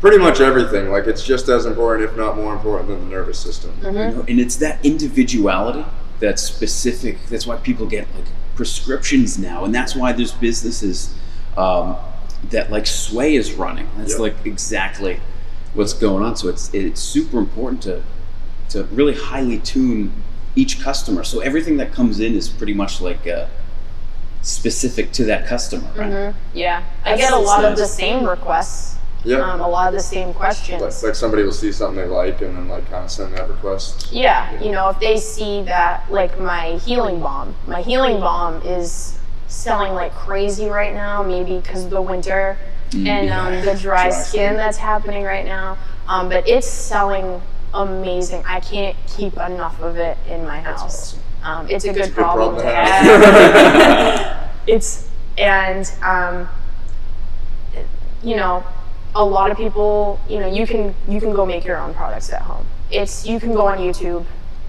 pretty 0.00 0.18
much 0.18 0.40
everything. 0.40 0.90
Like 0.90 1.06
it's 1.06 1.24
just 1.24 1.48
as 1.48 1.66
important, 1.66 2.08
if 2.10 2.16
not 2.16 2.36
more 2.36 2.52
important, 2.54 2.88
than 2.88 3.00
the 3.00 3.06
nervous 3.14 3.38
system. 3.38 3.72
Mm-hmm. 3.80 3.96
You 3.96 4.16
know, 4.16 4.24
and 4.28 4.40
it's 4.40 4.56
that 4.56 4.84
individuality 4.84 5.84
that's 6.20 6.42
specific. 6.42 7.18
That's 7.28 7.46
why 7.46 7.56
people 7.56 7.86
get 7.86 8.06
like 8.14 8.24
prescriptions 8.56 9.38
now, 9.38 9.64
and 9.64 9.74
that's 9.74 9.94
why 9.96 10.12
there's 10.12 10.32
businesses 10.32 11.14
um, 11.56 11.96
that 12.50 12.70
like 12.70 12.86
Sway 12.86 13.34
is 13.36 13.52
running. 13.54 13.88
That's 13.96 14.12
Yep. 14.12 14.20
like 14.20 14.34
exactly 14.46 15.20
what's 15.74 15.92
going 15.92 16.22
on. 16.24 16.36
So 16.36 16.48
it's 16.48 16.72
it's 16.74 17.00
super 17.00 17.38
important 17.38 17.82
to 17.82 18.02
to 18.70 18.84
really 18.84 19.14
highly 19.14 19.58
tune 19.58 20.12
each 20.56 20.80
customer. 20.80 21.22
So 21.24 21.40
everything 21.40 21.76
that 21.78 21.92
comes 21.92 22.20
in 22.20 22.34
is 22.34 22.48
pretty 22.48 22.74
much 22.74 23.00
like 23.00 23.26
uh, 23.26 23.46
specific 24.42 25.12
to 25.12 25.24
that 25.24 25.46
customer, 25.46 25.88
right? 25.96 26.10
Mhm. 26.10 26.34
Yeah, 26.54 26.82
I 27.04 27.10
That's- 27.10 27.18
get 27.20 27.32
a 27.32 27.36
that's 27.36 27.46
lot 27.46 27.64
of 27.64 27.76
the 27.76 27.86
same 27.86 28.24
requests. 28.24 28.96
Yeah. 29.24 29.38
Um, 29.38 29.60
a 29.60 29.68
lot 29.68 29.88
of 29.88 29.94
the 29.94 30.00
same 30.00 30.32
questions. 30.32 30.80
like, 30.80 31.02
like 31.02 31.14
somebody 31.14 31.42
will 31.42 31.52
see 31.52 31.72
something 31.72 31.96
they 31.96 32.08
like 32.08 32.40
and 32.40 32.56
then 32.56 32.68
like 32.68 32.88
kind 32.88 33.04
of 33.04 33.10
send 33.10 33.34
that 33.34 33.48
request. 33.48 34.10
Yeah, 34.12 34.60
you 34.62 34.72
know, 34.72 34.88
if 34.88 34.98
they 34.98 35.18
see 35.18 35.62
that, 35.64 36.10
like 36.10 36.38
my 36.40 36.78
healing 36.78 37.20
balm, 37.20 37.54
my 37.66 37.82
healing 37.82 38.20
balm 38.20 38.62
is 38.62 39.18
selling 39.48 39.92
like 39.94 40.12
crazy 40.12 40.66
right 40.66 40.94
now, 40.94 41.22
maybe 41.22 41.58
because 41.58 41.84
of 41.84 41.90
the 41.90 42.00
winter 42.00 42.56
and 42.94 43.30
um, 43.30 43.54
the 43.64 43.76
dry, 43.80 44.08
Dry 44.08 44.10
skin, 44.10 44.22
skin. 44.22 44.56
that's 44.56 44.78
happening 44.78 45.24
right 45.24 45.44
now. 45.44 45.76
Um, 46.08 46.28
but 46.28 46.48
it's 46.48 46.66
selling 46.66 47.40
amazing. 47.74 48.42
I 48.46 48.60
can't 48.60 48.96
keep 49.06 49.34
enough 49.34 49.80
of 49.80 49.96
it 49.96 50.16
in 50.28 50.44
my 50.44 50.60
house. 50.60 51.18
Um, 51.42 51.68
it's 51.70 51.84
a 51.84 51.92
good, 51.92 52.06
good 52.06 52.14
problem, 52.14 52.56
problem 52.56 52.66
to 52.66 52.70
to 52.70 52.76
have. 52.76 54.50
it's 54.66 55.08
and 55.38 55.90
um, 56.02 56.48
you 58.22 58.36
know, 58.36 58.64
a 59.14 59.24
lot 59.24 59.50
of 59.50 59.56
people, 59.56 60.20
you 60.28 60.38
know, 60.40 60.46
you 60.46 60.66
can 60.66 60.94
you 61.08 61.20
can 61.20 61.32
go 61.32 61.44
make 61.44 61.64
your 61.64 61.78
own 61.78 61.94
products 61.94 62.32
at 62.32 62.42
home. 62.42 62.66
It's 62.90 63.26
you 63.26 63.40
can 63.40 63.52
go 63.52 63.66
on 63.66 63.78
YouTube 63.78 64.24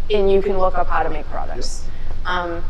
and 0.10 0.32
you 0.32 0.42
can 0.42 0.58
look 0.58 0.78
up 0.78 0.88
how 0.88 1.04
to 1.04 1.10
make 1.10 1.26
products. 1.28 1.86
Um, 2.26 2.64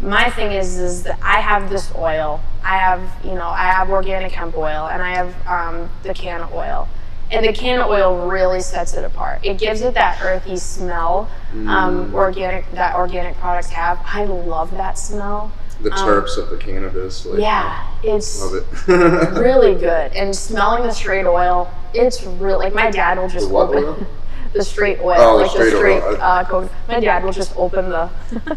my 0.00 0.30
thing 0.30 0.52
is 0.52 0.78
is 0.78 1.04
that 1.04 1.18
I 1.22 1.40
have 1.40 1.70
this 1.70 1.92
oil. 1.94 2.40
I 2.64 2.78
have 2.78 3.00
you 3.24 3.34
know 3.34 3.48
I 3.48 3.70
have 3.70 3.90
organic 3.90 4.32
hemp 4.32 4.56
oil 4.56 4.88
and 4.88 5.02
I 5.02 5.14
have 5.14 5.46
um, 5.46 5.90
the 6.02 6.14
can 6.14 6.48
oil. 6.52 6.88
And 7.30 7.46
the 7.46 7.52
can 7.54 7.80
oil 7.80 8.28
really 8.28 8.60
sets 8.60 8.92
it 8.92 9.06
apart. 9.06 9.40
It 9.42 9.58
gives 9.58 9.80
it 9.80 9.94
that 9.94 10.20
earthy 10.22 10.58
smell. 10.58 11.30
Um, 11.52 12.14
organic 12.14 12.70
that 12.72 12.94
organic 12.94 13.36
products 13.36 13.70
have. 13.70 14.00
I 14.04 14.24
love 14.24 14.70
that 14.72 14.98
smell. 14.98 15.50
The 15.82 15.90
terps 15.90 16.36
of 16.38 16.50
the 16.50 16.56
cannabis. 16.56 17.24
Like, 17.26 17.34
Um, 17.36 17.40
Yeah, 17.40 17.90
it's 18.02 18.40
Love 18.40 18.54
it. 18.54 19.32
really 19.38 19.74
good. 19.88 20.12
And 20.12 20.34
smelling 20.34 20.84
the 20.84 20.92
straight 20.92 21.26
oil, 21.26 21.70
it's 21.94 22.22
really 22.24 22.64
like 22.66 22.74
my 22.74 22.90
dad 22.90 23.18
will 23.18 23.28
just 23.28 23.48
The 23.48 23.54
what 23.54 23.68
open 23.70 23.84
oil? 23.84 24.06
the 24.54 24.62
straight 24.64 25.00
oil, 25.00 25.16
Oh, 25.18 25.36
the 25.38 25.42
like 25.44 25.50
straight 25.50 25.70
the 25.70 25.76
oil. 25.76 26.00
straight 26.00 26.20
uh, 26.20 26.44
coke. 26.44 26.70
My 26.88 27.00
dad 27.00 27.24
will 27.24 27.32
just 27.32 27.52
open 27.56 27.88
the 27.88 28.08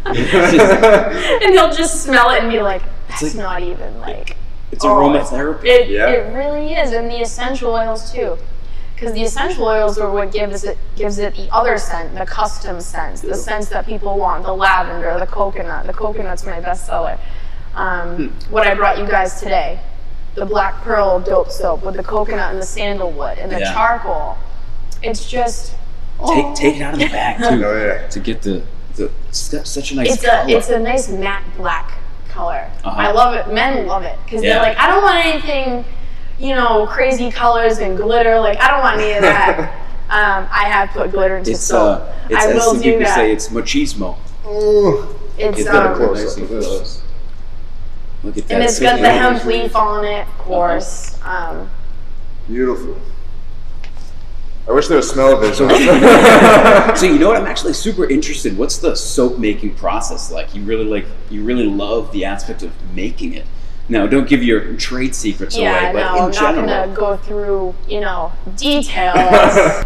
and 0.04 1.52
he'll 1.54 1.72
just 1.72 2.02
smell 2.04 2.30
it 2.30 2.42
and 2.42 2.50
be 2.50 2.60
like, 2.60 2.82
"That's 3.08 3.22
like- 3.22 3.34
not 3.34 3.62
even 3.62 3.98
like." 4.00 4.36
it's 4.72 4.84
Oh, 4.84 4.88
aromatherapy. 4.88 5.64
It, 5.64 5.88
Yeah. 5.88 6.08
it 6.10 6.34
really 6.34 6.74
is, 6.74 6.92
and 6.92 7.08
the 7.10 7.20
essential 7.22 7.72
oils 7.72 8.12
too, 8.12 8.36
because 8.96 9.12
the 9.12 9.22
essential 9.22 9.64
oils 9.66 9.98
are 9.98 10.10
what 10.10 10.32
gives 10.32 10.64
it 10.64 10.78
gives 10.96 11.18
it 11.18 11.34
the 11.36 11.48
other 11.52 11.76
scent, 11.76 12.14
the 12.16 12.24
custom 12.26 12.80
scents, 12.80 13.20
the 13.20 13.34
scents 13.34 13.68
that 13.68 13.84
people 13.86 14.16
want, 14.18 14.42
the 14.44 14.52
lavender, 14.54 15.18
the 15.20 15.26
coconut. 15.26 15.86
The 15.86 15.92
coconut's 15.92 16.44
my 16.46 16.60
best 16.60 16.86
seller. 16.86 17.18
Um, 17.74 18.30
what 18.48 18.66
I 18.66 18.74
brought 18.74 18.98
you 18.98 19.06
guys 19.06 19.38
today, 19.38 19.78
the 20.34 20.46
black 20.46 20.80
pearl 20.82 21.20
dope 21.20 21.50
soap 21.50 21.84
with 21.84 21.94
the 21.96 22.02
coconut 22.02 22.52
and 22.52 22.58
the 22.60 22.64
sandalwood 22.66 23.36
and 23.38 23.52
the 23.52 23.60
Yeah. 23.60 23.74
charcoal. 23.74 24.38
It's 25.02 25.28
just 25.28 25.74
take 26.26 26.54
take 26.54 26.76
it 26.76 26.82
out 26.82 26.94
of 26.94 27.00
the 27.00 27.08
bag 27.08 27.36
too 27.38 27.44
Oh, 27.66 27.76
yeah. 27.86 28.08
to 28.08 28.18
get 28.20 28.40
the 28.40 28.62
the 28.94 29.10
it's 29.28 29.50
got 29.50 29.66
such 29.66 29.92
a 29.92 29.96
nice 29.96 30.14
it's 30.14 30.24
color. 30.24 30.44
a 30.48 30.50
it's 30.50 30.70
a 30.70 30.78
nice 30.78 31.08
matte 31.10 31.44
black 31.58 31.92
color. 32.30 32.70
Uh-huh. 32.82 32.98
I 32.98 33.12
love 33.12 33.34
it. 33.34 33.52
Men 33.52 33.86
love 33.86 34.04
it 34.04 34.18
because 34.24 34.42
Yeah. 34.42 34.54
they're 34.54 34.62
like, 34.62 34.78
I 34.78 34.86
don't 34.86 35.02
want 35.02 35.24
anything, 35.26 35.84
you 36.38 36.54
know, 36.54 36.86
crazy 36.86 37.30
colors 37.30 37.78
and 37.78 37.96
glitter. 37.96 38.38
Like 38.40 38.58
I 38.60 38.68
don't 38.70 38.80
want 38.80 39.00
any 39.00 39.12
of 39.14 39.22
that. 39.22 39.58
um, 40.10 40.48
I 40.50 40.68
have 40.68 40.90
put 40.90 41.10
glitter 41.10 41.36
into 41.38 41.52
it's 41.52 41.60
soap. 41.60 42.00
uh 42.02 42.12
it's 42.30 42.44
I 42.44 42.48
as 42.50 42.54
will 42.54 42.60
some 42.72 42.76
do 42.78 42.82
people 42.92 43.00
that. 43.04 43.14
say 43.14 43.32
it's 43.32 43.48
machismo. 43.48 44.16
Ooh. 44.46 45.14
it's 45.38 45.60
It's 45.60 45.68
um, 45.68 45.74
got 45.74 45.92
a 45.92 45.96
close 45.96 46.22
nice 46.24 46.34
and 46.36 46.42
of 46.44 46.48
this. 46.50 46.66
close. 46.66 47.02
Look 48.24 48.36
at 48.38 48.48
that. 48.48 48.54
and 48.54 48.62
it's 48.64 48.78
big 48.78 48.88
got 48.88 49.00
the 49.00 49.10
hemp 49.10 49.44
leaf 49.44 49.76
on 49.76 50.04
it, 50.04 50.26
of 50.26 50.38
course. 50.38 51.18
Um, 51.22 51.68
Beautiful. 52.48 52.96
I 54.68 54.72
wish 54.72 54.88
there 54.88 54.96
was 54.96 55.08
smell 55.08 55.36
vision. 55.40 55.68
So 56.96 57.06
you 57.06 57.18
know 57.20 57.28
what? 57.28 57.36
I'm 57.36 57.46
actually 57.46 57.72
super 57.72 58.08
interested. 58.08 58.58
What's 58.58 58.78
the 58.78 58.96
soap 58.96 59.38
making 59.38 59.74
process 59.76 60.32
like? 60.32 60.54
You 60.56 60.62
really 60.64 60.84
like 60.84 61.06
you 61.30 61.44
really 61.44 61.66
love 61.66 62.10
the 62.12 62.24
aspect 62.24 62.62
of 62.64 62.72
making 62.92 63.34
it. 63.34 63.46
Now, 63.88 64.06
don't 64.06 64.28
give 64.28 64.42
your 64.42 64.76
trade 64.76 65.14
secrets 65.14 65.56
yeah, 65.56 65.90
away, 65.90 65.92
but 65.92 66.12
no, 66.12 66.16
in 66.16 66.22
I'm 66.24 66.32
general, 66.32 66.66
not 66.66 66.84
gonna 66.86 66.96
go 66.96 67.16
through, 67.16 67.74
you 67.88 68.00
know, 68.00 68.32
details. 68.56 69.14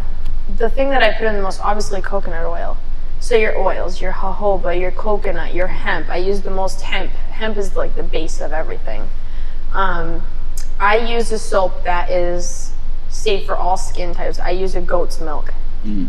the 0.57 0.71
thing 0.71 0.91
that 0.91 1.03
I 1.03 1.13
put 1.13 1.27
in 1.27 1.35
the 1.35 1.43
most, 1.43 1.61
obviously, 1.61 2.01
coconut 2.01 2.47
oil. 2.47 2.77
So 3.21 3.37
your 3.37 3.59
oils, 3.59 4.01
your 4.01 4.13
jojoba, 4.13 4.81
your 4.81 4.91
coconut, 4.91 5.55
your 5.55 5.67
hemp. 5.67 6.09
I 6.09 6.17
use 6.17 6.41
the 6.41 6.51
most 6.51 6.81
hemp. 6.81 7.11
Hemp 7.11 7.59
is 7.59 7.77
like 7.77 7.95
the 7.95 8.03
base 8.03 8.41
of 8.41 8.53
everything. 8.53 9.09
Um, 9.75 10.23
I 10.79 10.97
use 10.97 11.31
a 11.31 11.39
soap 11.39 11.85
that 11.85 12.11
is 12.11 12.73
safe 13.11 13.45
for 13.45 13.55
all 13.55 13.77
skin 13.77 14.15
types. 14.15 14.39
I 14.39 14.51
use 14.51 14.75
a 14.75 14.81
goat's 14.81 15.21
milk. 15.21 15.53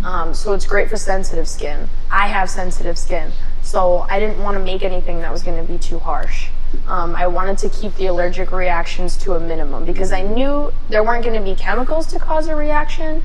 Um, 0.04 0.34
so 0.34 0.52
it's 0.52 0.66
great 0.66 0.90
for 0.90 0.98
sensitive 0.98 1.48
skin. 1.48 1.88
I 2.10 2.28
have 2.28 2.50
sensitive 2.50 2.98
skin, 2.98 3.32
so 3.62 4.06
I 4.10 4.20
didn't 4.20 4.44
want 4.44 4.58
to 4.58 4.64
make 4.64 4.84
anything 4.84 5.20
that 5.20 5.32
was 5.32 5.44
going 5.44 5.66
to 5.66 5.72
be 5.72 5.80
too 5.80 6.00
harsh. 6.00 6.50
Um, 6.88 7.16
I 7.16 7.28
wanted 7.28 7.58
to 7.60 7.70
keep 7.70 7.96
the 7.96 8.06
allergic 8.08 8.52
reactions 8.52 9.18
to 9.18 9.34
a 9.34 9.40
minimum 9.40 9.86
because 9.86 10.12
I 10.12 10.22
knew 10.22 10.72
there 10.90 11.04
weren't 11.04 11.24
going 11.24 11.38
to 11.38 11.44
be 11.44 11.56
chemicals 11.56 12.08
to 12.08 12.20
cause 12.20 12.48
a 12.48 12.56
reaction. 12.56 13.24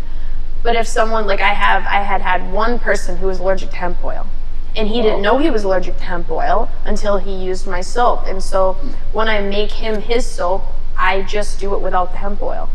But 0.62 0.74
if 0.76 0.86
someone 0.86 1.26
like 1.26 1.40
I 1.40 1.54
have, 1.54 1.82
I 1.84 2.02
had 2.02 2.20
had 2.22 2.52
one 2.52 2.78
person 2.78 3.18
who 3.18 3.26
was 3.28 3.38
allergic 3.38 3.70
to 3.70 3.76
hemp 3.76 4.02
oil, 4.04 4.26
and 4.74 4.88
he 4.88 5.00
didn't 5.00 5.22
know 5.22 5.38
he 5.38 5.48
was 5.50 5.62
allergic 5.64 5.96
to 5.98 6.02
hemp 6.02 6.28
oil 6.30 6.68
until 6.84 7.18
he 7.18 7.32
used 7.34 7.66
my 7.68 7.80
soap. 7.80 8.26
And 8.26 8.42
so 8.42 8.72
when 9.12 9.28
I 9.28 9.40
make 9.40 9.70
him 9.72 10.00
his 10.02 10.26
soap, 10.26 10.62
I 10.98 11.22
just 11.22 11.60
do 11.60 11.74
it 11.74 11.80
without 11.80 12.10
the 12.12 12.18
hemp 12.18 12.42
oil. 12.42 12.68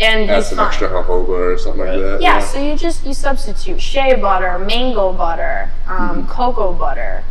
And 0.00 0.30
Add 0.30 0.36
he's 0.36 0.46
some 0.48 0.58
fine. 0.58 0.68
extra 0.68 0.88
jojoba 0.88 1.28
or 1.28 1.58
something 1.58 1.82
Right. 1.82 1.96
like 1.98 2.02
that. 2.12 2.22
Yeah, 2.22 2.38
so 2.40 2.58
you 2.58 2.74
just 2.76 3.04
you 3.04 3.12
substitute 3.12 3.80
shea 3.80 4.14
butter, 4.16 4.58
mango 4.58 5.12
butter, 5.12 5.70
um, 5.86 6.26
cocoa 6.26 6.72
butter. 6.72 7.22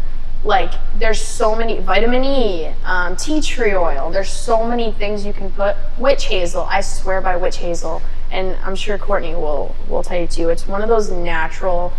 Like 0.44 0.74
there's 0.98 1.22
so 1.22 1.56
many 1.56 1.80
vitamin 1.80 2.24
E, 2.24 2.68
um, 2.84 3.16
tea 3.16 3.42
tree 3.42 3.76
oil. 3.76 4.10
There's 4.10 4.30
so 4.30 4.66
many 4.66 4.92
things 4.92 5.26
you 5.26 5.34
can 5.34 5.52
put. 5.52 5.76
Witch 6.00 6.26
hazel, 6.26 6.64
I 6.64 6.82
swear 6.82 7.22
by 7.22 7.38
witch 7.38 7.58
hazel, 7.58 8.02
and 8.32 8.56
I'm 8.64 8.76
sure 8.76 8.98
Courtney 8.98 9.36
will 9.36 9.76
will 9.88 10.02
tell 10.02 10.20
you 10.20 10.28
too. 10.28 10.50
It's 10.50 10.68
one 10.68 10.82
of 10.82 10.90
those 10.90 11.12
natural. 11.12 11.94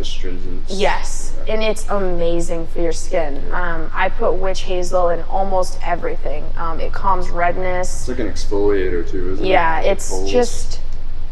Astringents. 0.00 0.64
Yes, 0.70 1.36
and 1.46 1.62
it's 1.62 1.86
amazing 1.90 2.66
for 2.68 2.80
your 2.80 2.92
skin. 2.92 3.52
Um, 3.52 3.90
I 3.92 4.08
put 4.08 4.32
witch 4.32 4.62
hazel 4.62 5.10
in 5.10 5.20
almost 5.24 5.78
everything. 5.84 6.44
Um, 6.56 6.80
it 6.80 6.92
calms 6.92 7.28
redness. 7.28 8.00
It's 8.00 8.08
like 8.08 8.18
an 8.18 8.32
exfoliator 8.32 9.08
too, 9.08 9.32
isn't 9.32 9.44
it? 9.44 9.48
Yeah, 9.48 9.80
it's 9.82 10.08
just, 10.28 10.80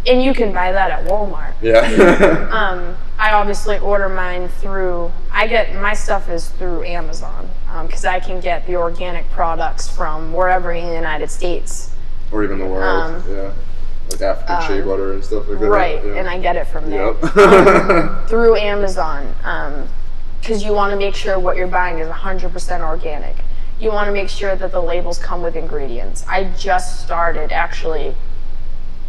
and 0.07 0.23
you 0.23 0.35
can 0.35 0.53
buy 0.53 0.71
that 0.71 0.91
at 0.91 1.07
Walmart. 1.09 1.55
Yeah. 1.63 2.47
Um, 2.53 2.97
I 3.19 3.33
obviously 3.33 3.79
order 3.79 4.09
mine 4.09 4.49
through. 4.49 5.11
I 5.39 5.47
get 5.47 5.73
my 5.77 5.95
stuff 5.95 6.29
is 6.29 6.49
through 6.49 6.83
Amazon 6.83 7.49
um, 7.71 7.87
because 7.87 8.05
I 8.05 8.19
can 8.19 8.41
get 8.41 8.67
the 8.67 8.75
organic 8.75 9.31
products 9.31 9.89
from 9.89 10.33
wherever 10.33 10.73
in 10.73 10.85
the 10.85 10.95
United 10.95 11.31
States. 11.31 11.95
or 12.33 12.43
even 12.43 12.59
the 12.59 12.67
world. 12.67 13.23
Um, 13.23 13.25
yeah. 13.31 13.55
Like 14.11 14.21
African 14.21 14.57
um, 14.57 14.63
shea 14.67 14.81
butter 14.81 15.13
and 15.13 15.25
stuff 15.25 15.47
like 15.47 15.61
that. 15.61 15.69
Right, 15.69 16.05
yeah. 16.05 16.15
and 16.15 16.29
I 16.29 16.41
get 16.41 16.57
it 16.57 16.65
from 16.67 16.91
there 16.91 17.13
Yep. 17.13 17.37
Um, 17.37 18.27
through 18.27 18.57
Amazon 18.57 19.33
because 20.41 20.65
you 20.65 20.73
want 20.73 20.91
to 20.91 20.99
make 20.99 21.15
sure 21.15 21.39
what 21.39 21.57
you're 21.57 21.69
buying 21.69 22.01
is 22.01 22.09
100% 22.09 22.81
organic. 22.81 23.37
You 23.79 23.93
want 23.93 24.09
to 24.09 24.13
make 24.13 24.29
sure 24.29 24.57
that 24.57 24.73
the 24.73 24.83
labels 24.83 25.21
come 25.21 25.45
with 25.45 25.55
ingredients. 25.55 26.25
I 26.27 26.51
just 26.59 27.05
started 27.05 27.53
actually 27.53 28.17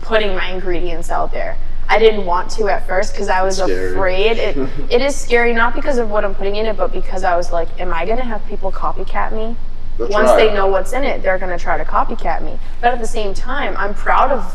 putting 0.01 0.35
my 0.35 0.51
ingredients 0.51 1.09
out 1.09 1.31
there. 1.31 1.57
I 1.89 1.97
didn't 1.97 2.25
want 2.25 2.51
to 2.51 2.69
at 2.69 2.87
first 2.87 3.13
because 3.13 3.29
I 3.29 3.41
was 3.41 3.57
Scary. 3.57 3.91
afraid. 3.91 4.37
It, 4.37 4.57
it 4.91 5.01
is 5.01 5.15
scary, 5.15 5.53
not 5.53 5.73
because 5.73 5.97
of 5.97 6.09
what 6.11 6.23
I'm 6.23 6.35
putting 6.35 6.55
in 6.55 6.67
it, 6.67 6.77
but 6.77 6.91
because 6.91 7.23
I 7.23 7.35
was 7.35 7.51
like, 7.51 7.67
am 7.79 7.91
I 7.93 8.05
going 8.05 8.17
to 8.17 8.23
have 8.23 8.45
people 8.45 8.71
copycat 8.71 9.33
me? 9.33 9.55
They'll 9.97 10.09
Once 10.09 10.29
try. 10.29 10.45
they 10.45 10.53
know 10.53 10.67
what's 10.67 10.93
in 10.93 11.03
it, 11.03 11.23
they're 11.23 11.39
going 11.39 11.51
to 11.57 11.61
try 11.61 11.77
to 11.77 11.83
copycat 11.83 12.43
me. 12.43 12.59
But 12.79 12.93
at 12.93 12.99
the 12.99 13.07
same 13.07 13.33
time, 13.33 13.75
I'm 13.75 13.93
proud 13.95 14.31
of 14.31 14.53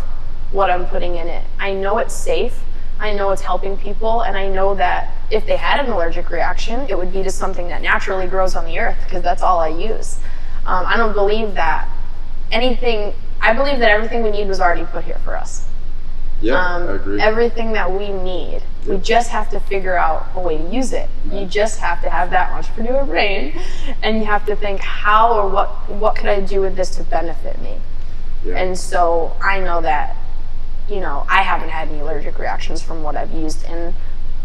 what 0.52 0.70
I'm 0.70 0.86
putting 0.86 1.16
in 1.16 1.26
it. 1.26 1.44
I 1.58 1.72
know 1.74 1.98
it's 1.98 2.14
safe. 2.14 2.62
I 3.00 3.12
know 3.12 3.32
it's 3.32 3.42
helping 3.42 3.76
people, 3.76 4.20
and 4.22 4.36
I 4.36 4.48
know 4.48 4.76
that 4.76 5.12
if 5.28 5.44
they 5.44 5.56
had 5.56 5.84
an 5.84 5.90
allergic 5.90 6.30
reaction, 6.30 6.86
it 6.88 6.96
would 6.96 7.12
be 7.12 7.24
to 7.24 7.30
something 7.30 7.66
that 7.68 7.82
naturally 7.82 8.28
grows 8.28 8.54
on 8.54 8.64
the 8.64 8.78
earth 8.78 8.96
because 9.04 9.22
that's 9.24 9.42
all 9.42 9.58
I 9.58 9.68
use. 9.68 10.20
Um, 10.64 10.86
I 10.86 10.96
don't 10.96 11.12
believe 11.12 11.54
that 11.54 11.88
anything. 12.52 13.12
I 13.40 13.52
believe 13.52 13.80
that 13.80 13.90
everything 13.90 14.22
we 14.22 14.30
need 14.30 14.46
was 14.46 14.60
already 14.60 14.84
put 14.84 15.04
here 15.04 15.18
for 15.24 15.36
us. 15.36 15.66
Yeah, 16.44 16.54
um, 16.74 16.88
I 16.88 16.92
agree. 16.92 17.20
Everything 17.20 17.72
that 17.72 17.90
we 17.90 18.12
need, 18.12 18.62
we 18.86 18.98
just 18.98 19.30
have 19.30 19.48
to 19.50 19.60
figure 19.60 19.96
out 19.96 20.28
a 20.34 20.40
way 20.40 20.58
to 20.58 20.64
use 20.64 20.92
it. 20.92 21.08
You 21.32 21.46
just 21.46 21.80
have 21.80 22.02
to 22.02 22.10
have 22.10 22.30
that 22.30 22.52
entrepreneur 22.52 23.04
brain, 23.04 23.58
and 24.02 24.18
you 24.18 24.26
have 24.26 24.44
to 24.46 24.56
think 24.56 24.80
how 24.80 25.32
or 25.38 25.48
what 25.48 25.68
what 25.90 26.16
could 26.16 26.28
I 26.28 26.40
do 26.40 26.60
with 26.60 26.76
this 26.76 26.94
to 26.96 27.02
benefit 27.04 27.60
me. 27.62 27.78
Yeah. 28.44 28.56
And 28.56 28.78
so 28.78 29.34
I 29.42 29.60
know 29.60 29.80
that, 29.80 30.16
you 30.88 31.00
know, 31.00 31.24
I 31.30 31.42
haven't 31.42 31.70
had 31.70 31.88
any 31.88 32.00
allergic 32.00 32.38
reactions 32.38 32.82
from 32.82 33.02
what 33.02 33.16
I've 33.16 33.32
used, 33.32 33.64
and 33.64 33.94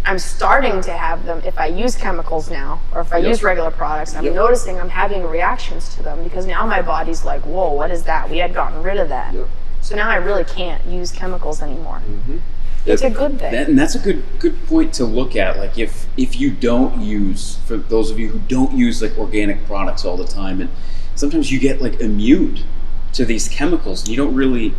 I'm 0.06 0.20
starting 0.20 0.80
to 0.84 0.92
have 0.94 1.26
them 1.26 1.42
if 1.46 1.60
I 1.60 1.66
use 1.66 1.98
chemicals 1.98 2.50
now, 2.50 2.80
or 2.96 3.02
if 3.02 3.12
I 3.12 3.18
Yep. 3.18 3.28
use 3.28 3.44
regular 3.44 3.72
products. 3.72 4.16
I'm 4.16 4.24
Yep. 4.24 4.34
noticing 4.34 4.80
I'm 4.80 4.90
having 4.90 5.28
reactions 5.28 5.94
to 5.96 6.04
them 6.04 6.24
because 6.24 6.46
now 6.46 6.66
my 6.66 6.82
body's 6.82 7.26
like, 7.26 7.42
whoa, 7.42 7.74
what 7.74 7.92
is 7.92 8.04
that? 8.04 8.30
We 8.30 8.38
had 8.38 8.54
gotten 8.54 8.82
rid 8.82 8.98
of 8.98 9.10
that. 9.10 9.34
Yep. 9.34 9.48
So 9.90 9.96
now 9.96 10.08
I 10.08 10.18
really 10.18 10.44
can't 10.44 10.86
use 10.86 11.12
chemicals 11.12 11.64
anymore. 11.64 12.04
Mm-hmm. 12.08 12.38
It's 12.86 13.02
a 13.02 13.10
good 13.10 13.40
thing. 13.40 13.52
That, 13.52 13.70
and 13.70 13.78
that's 13.78 13.96
a 13.96 14.00
good 14.00 14.24
good 14.38 14.64
point 14.68 14.94
to 14.94 15.04
look 15.04 15.36
at. 15.36 15.58
Like 15.58 15.80
if 15.80 16.06
if 16.16 16.40
you 16.40 16.52
don't 16.52 17.02
use, 17.02 17.56
for 17.66 17.76
those 17.76 18.12
of 18.12 18.20
you 18.20 18.28
who 18.28 18.38
don't 18.48 18.78
use 18.78 19.02
like 19.02 19.18
organic 19.18 19.66
products 19.66 20.06
all 20.06 20.16
the 20.16 20.28
time, 20.28 20.62
and 20.62 20.70
sometimes 21.16 21.52
you 21.52 21.60
get 21.60 21.82
like 21.82 22.00
immune 22.02 22.60
to 23.14 23.26
these 23.26 23.48
chemicals, 23.48 24.02
and 24.02 24.10
you 24.10 24.16
don't 24.16 24.36
really 24.36 24.76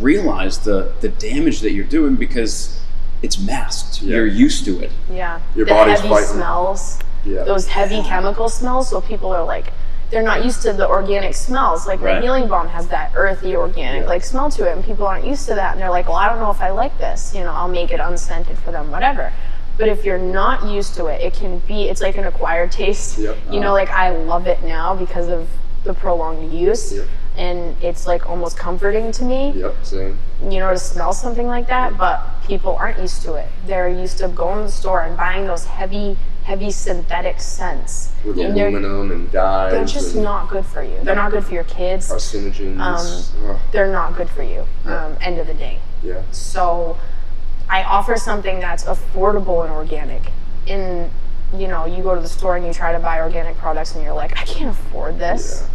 realize 0.00 0.58
the 0.58 0.92
the 1.02 1.08
damage 1.08 1.60
that 1.60 1.70
you're 1.70 1.84
doing 1.84 2.16
because 2.16 2.80
it's 3.22 3.38
masked. 3.38 4.02
Yeah. 4.02 4.16
You're 4.16 4.26
used 4.26 4.64
to 4.64 4.80
it. 4.80 4.90
yeah. 5.08 5.40
Your 5.54 5.66
the 5.66 5.70
body's 5.70 6.00
heavy 6.00 6.08
fighting. 6.08 6.28
smells. 6.30 6.98
Yeah. 7.24 7.44
those 7.44 7.68
heavy 7.68 8.02
chemical 8.02 8.48
smells. 8.48 8.90
So 8.90 9.00
people 9.00 9.30
are 9.32 9.44
like, 9.44 9.72
they're 10.10 10.22
not 10.22 10.44
used 10.44 10.62
to 10.62 10.72
the 10.72 10.88
organic 10.88 11.34
smells. 11.34 11.86
Like 11.86 12.00
Right. 12.00 12.14
the 12.16 12.20
healing 12.22 12.48
balm 12.48 12.68
has 12.68 12.88
that 12.88 13.12
earthy 13.14 13.54
organic 13.56 14.02
Yeah. 14.02 14.08
like 14.08 14.24
smell 14.24 14.50
to 14.52 14.64
it, 14.68 14.72
and 14.74 14.84
people 14.84 15.06
aren't 15.06 15.24
used 15.26 15.46
to 15.48 15.54
that. 15.54 15.72
And 15.72 15.80
they're 15.82 15.90
like, 15.90 16.08
well, 16.08 16.16
I 16.16 16.28
don't 16.28 16.38
know 16.40 16.50
if 16.50 16.60
I 16.60 16.70
like 16.70 16.96
this. 16.98 17.34
You 17.34 17.44
know, 17.44 17.52
I'll 17.52 17.68
make 17.68 17.90
it 17.92 18.00
unscented 18.00 18.58
for 18.58 18.70
them, 18.72 18.90
whatever. 18.90 19.32
But 19.76 19.88
if 19.88 20.04
you're 20.04 20.18
not 20.18 20.64
used 20.66 20.94
to 20.96 21.06
it, 21.06 21.20
it 21.20 21.34
can 21.34 21.60
be. 21.60 21.88
It's 21.88 22.00
like 22.00 22.16
an 22.16 22.24
acquired 22.24 22.72
taste. 22.72 23.18
Yep. 23.18 23.36
You 23.50 23.60
know, 23.60 23.66
uh-huh. 23.68 23.74
like 23.74 23.90
I 23.90 24.10
love 24.10 24.46
it 24.46 24.62
now 24.64 24.94
because 24.94 25.28
of 25.28 25.46
the 25.84 25.94
prolonged 25.94 26.52
use. 26.52 26.92
Yep. 26.94 27.06
And 27.36 27.76
it's 27.80 28.04
like 28.06 28.28
almost 28.28 28.58
comforting 28.58 29.12
to 29.12 29.24
me 29.24 29.52
Yep. 29.52 29.76
Same. 29.82 30.18
you 30.42 30.58
know, 30.58 30.72
to 30.72 30.78
smell 30.78 31.12
something 31.12 31.46
like 31.46 31.68
that, 31.68 31.96
but 31.96 32.20
people 32.48 32.74
aren't 32.74 32.98
used 32.98 33.22
to 33.22 33.34
it. 33.34 33.46
They're 33.66 33.88
used 33.88 34.18
to 34.18 34.26
going 34.28 34.56
to 34.58 34.64
the 34.64 34.72
store 34.72 35.02
and 35.02 35.16
buying 35.16 35.46
those 35.46 35.64
heavy, 35.64 36.16
heavy 36.48 36.70
synthetic 36.70 37.38
scents. 37.40 38.10
With 38.24 38.38
And 38.38 38.58
aluminum 38.58 39.10
and 39.12 39.30
dyes. 39.30 39.70
they're 39.72 39.84
just 39.84 40.16
not 40.16 40.48
good 40.48 40.64
for 40.64 40.82
you. 40.82 40.96
They're 41.02 41.14
not 41.14 41.30
good 41.30 41.44
for 41.44 41.52
your 41.52 41.64
kids. 41.64 42.10
Carcinogens. 42.10 42.80
Um, 42.80 43.58
they're 43.70 43.92
not 43.92 44.16
good 44.16 44.30
for 44.30 44.42
you, 44.42 44.64
um, 44.86 45.16
end 45.20 45.38
of 45.38 45.46
the 45.46 45.52
day. 45.54 45.78
yeah. 46.02 46.22
So 46.32 46.96
I 47.68 47.82
offer 47.84 48.16
something 48.16 48.60
that's 48.60 48.84
affordable 48.84 49.62
and 49.64 49.72
organic. 49.72 50.22
In, 50.66 51.10
you 51.54 51.68
know, 51.68 51.84
you 51.84 52.02
go 52.02 52.14
to 52.14 52.20
the 52.20 52.28
store 52.28 52.56
and 52.56 52.64
you 52.66 52.72
try 52.72 52.92
to 52.92 52.98
buy 52.98 53.20
organic 53.20 53.56
products 53.58 53.94
and 53.94 54.02
you're 54.02 54.14
like, 54.14 54.32
I 54.40 54.44
can't 54.44 54.70
afford 54.70 55.18
this. 55.18 55.60
Yeah. 55.62 55.68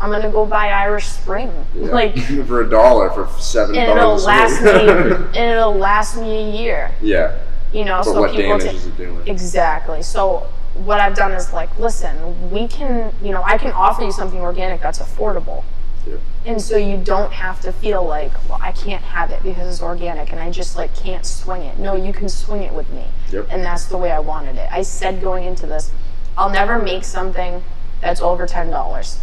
I'm 0.00 0.10
gonna 0.10 0.30
go 0.30 0.44
buy 0.44 0.70
Irish 0.70 1.06
Spring. 1.06 1.52
Yeah. 1.74 1.86
Like, 2.00 2.18
for 2.48 2.62
a 2.62 2.68
dollar 2.68 3.10
for 3.10 3.28
seven 3.40 3.76
and 3.76 3.90
it'll 3.96 4.16
last 4.18 4.60
me, 4.60 4.70
and 4.90 5.36
it'll 5.36 5.74
last 5.74 6.16
me 6.20 6.30
a 6.36 6.50
year. 6.62 6.90
yeah. 7.00 7.38
You 7.76 7.84
know, 7.84 8.00
so 8.00 8.22
what 8.22 8.30
people 8.30 8.56
damage 8.56 8.74
is 8.74 8.86
it 8.86 8.96
doing? 8.96 9.28
exactly. 9.28 10.02
So 10.02 10.46
what 10.84 10.98
I've 10.98 11.14
done 11.14 11.32
is 11.32 11.52
like, 11.52 11.78
listen, 11.78 12.50
we 12.50 12.66
can, 12.68 13.12
you 13.22 13.32
know, 13.32 13.42
I 13.42 13.58
can 13.58 13.72
offer 13.72 14.02
you 14.02 14.12
something 14.12 14.40
organic 14.40 14.80
that's 14.80 14.98
affordable. 14.98 15.62
Yeah. 16.06 16.16
And 16.46 16.62
so 16.62 16.78
you 16.78 16.96
don't 16.96 17.30
have 17.32 17.60
to 17.60 17.72
feel 17.72 18.02
like, 18.02 18.32
well, 18.48 18.58
I 18.62 18.72
can't 18.72 19.02
have 19.02 19.30
it 19.30 19.42
because 19.42 19.74
it's 19.74 19.82
organic 19.82 20.30
and 20.32 20.40
I 20.40 20.50
just 20.50 20.74
like 20.74 20.96
can't 20.96 21.26
swing 21.26 21.62
it. 21.62 21.78
No, 21.78 21.94
you 21.94 22.14
can 22.14 22.30
swing 22.30 22.62
it 22.62 22.72
with 22.72 22.88
me. 22.90 23.04
Yep. 23.30 23.48
And 23.50 23.62
that's 23.62 23.84
the 23.84 23.98
way 23.98 24.10
I 24.10 24.20
wanted 24.20 24.56
it. 24.56 24.68
I 24.72 24.80
said 24.80 25.20
going 25.20 25.44
into 25.44 25.66
this, 25.66 25.90
I'll 26.38 26.50
never 26.50 26.78
make 26.78 27.04
something 27.04 27.62
that's 28.00 28.22
over 28.22 28.46
ten 28.46 28.70
dollars. 28.70 29.18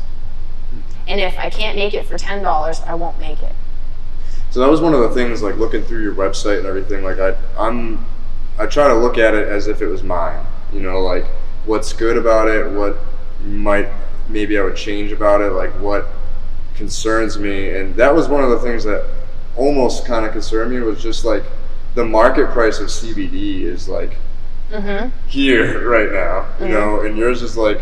Hmm. 0.70 0.80
And 1.08 1.20
if 1.20 1.40
I 1.40 1.50
can't 1.50 1.76
make 1.76 1.96
it 1.96 2.06
for 2.06 2.20
ten 2.20 2.44
dollars, 2.44 2.82
I 2.82 2.94
won't 2.94 3.20
make 3.20 3.42
it. 3.42 3.54
So 4.52 4.60
that 4.60 4.70
was 4.70 4.80
one 4.80 4.94
of 4.94 5.00
the 5.00 5.10
things, 5.10 5.42
like 5.42 5.56
looking 5.58 5.82
through 5.82 6.04
your 6.04 6.14
website 6.14 6.60
and 6.60 6.68
everything. 6.68 7.04
Like 7.04 7.18
I, 7.18 7.36
I'm, 7.58 8.06
I 8.60 8.66
try 8.66 8.88
to 8.88 8.96
look 8.96 9.18
at 9.18 9.34
it 9.34 9.48
as 9.48 9.68
if 9.68 9.82
it 9.82 9.88
was 9.88 10.04
mine. 10.04 10.46
You 10.72 10.82
know, 10.82 11.02
like 11.02 11.26
what's 11.66 11.94
good 11.94 12.18
about 12.18 12.48
it, 12.48 12.70
what 12.72 12.98
might 13.46 13.90
maybe 14.30 14.58
I 14.58 14.64
would 14.64 14.76
change 14.76 15.12
about 15.12 15.42
it, 15.42 15.52
like 15.52 15.72
what 15.80 16.08
concerns 16.76 17.38
me, 17.38 17.70
and 17.76 17.96
that 17.96 18.14
was 18.14 18.28
one 18.28 18.44
of 18.44 18.50
the 18.50 18.60
things 18.60 18.84
that 18.86 19.06
almost 19.56 20.06
kind 20.06 20.26
of 20.26 20.32
concerned 20.32 20.72
me 20.72 20.80
was 20.80 21.02
just 21.02 21.26
like 21.26 21.44
the 21.96 22.04
market 22.04 22.50
price 22.50 22.80
of 22.80 22.88
CBD 22.88 23.62
is 23.62 23.88
like 23.88 24.18
Mm-hmm. 24.72 25.10
here 25.28 25.88
right 25.90 26.12
now, 26.12 26.48
you 26.60 26.74
know, 26.74 27.02
and 27.02 27.16
yours 27.16 27.44
is 27.44 27.56
like 27.56 27.80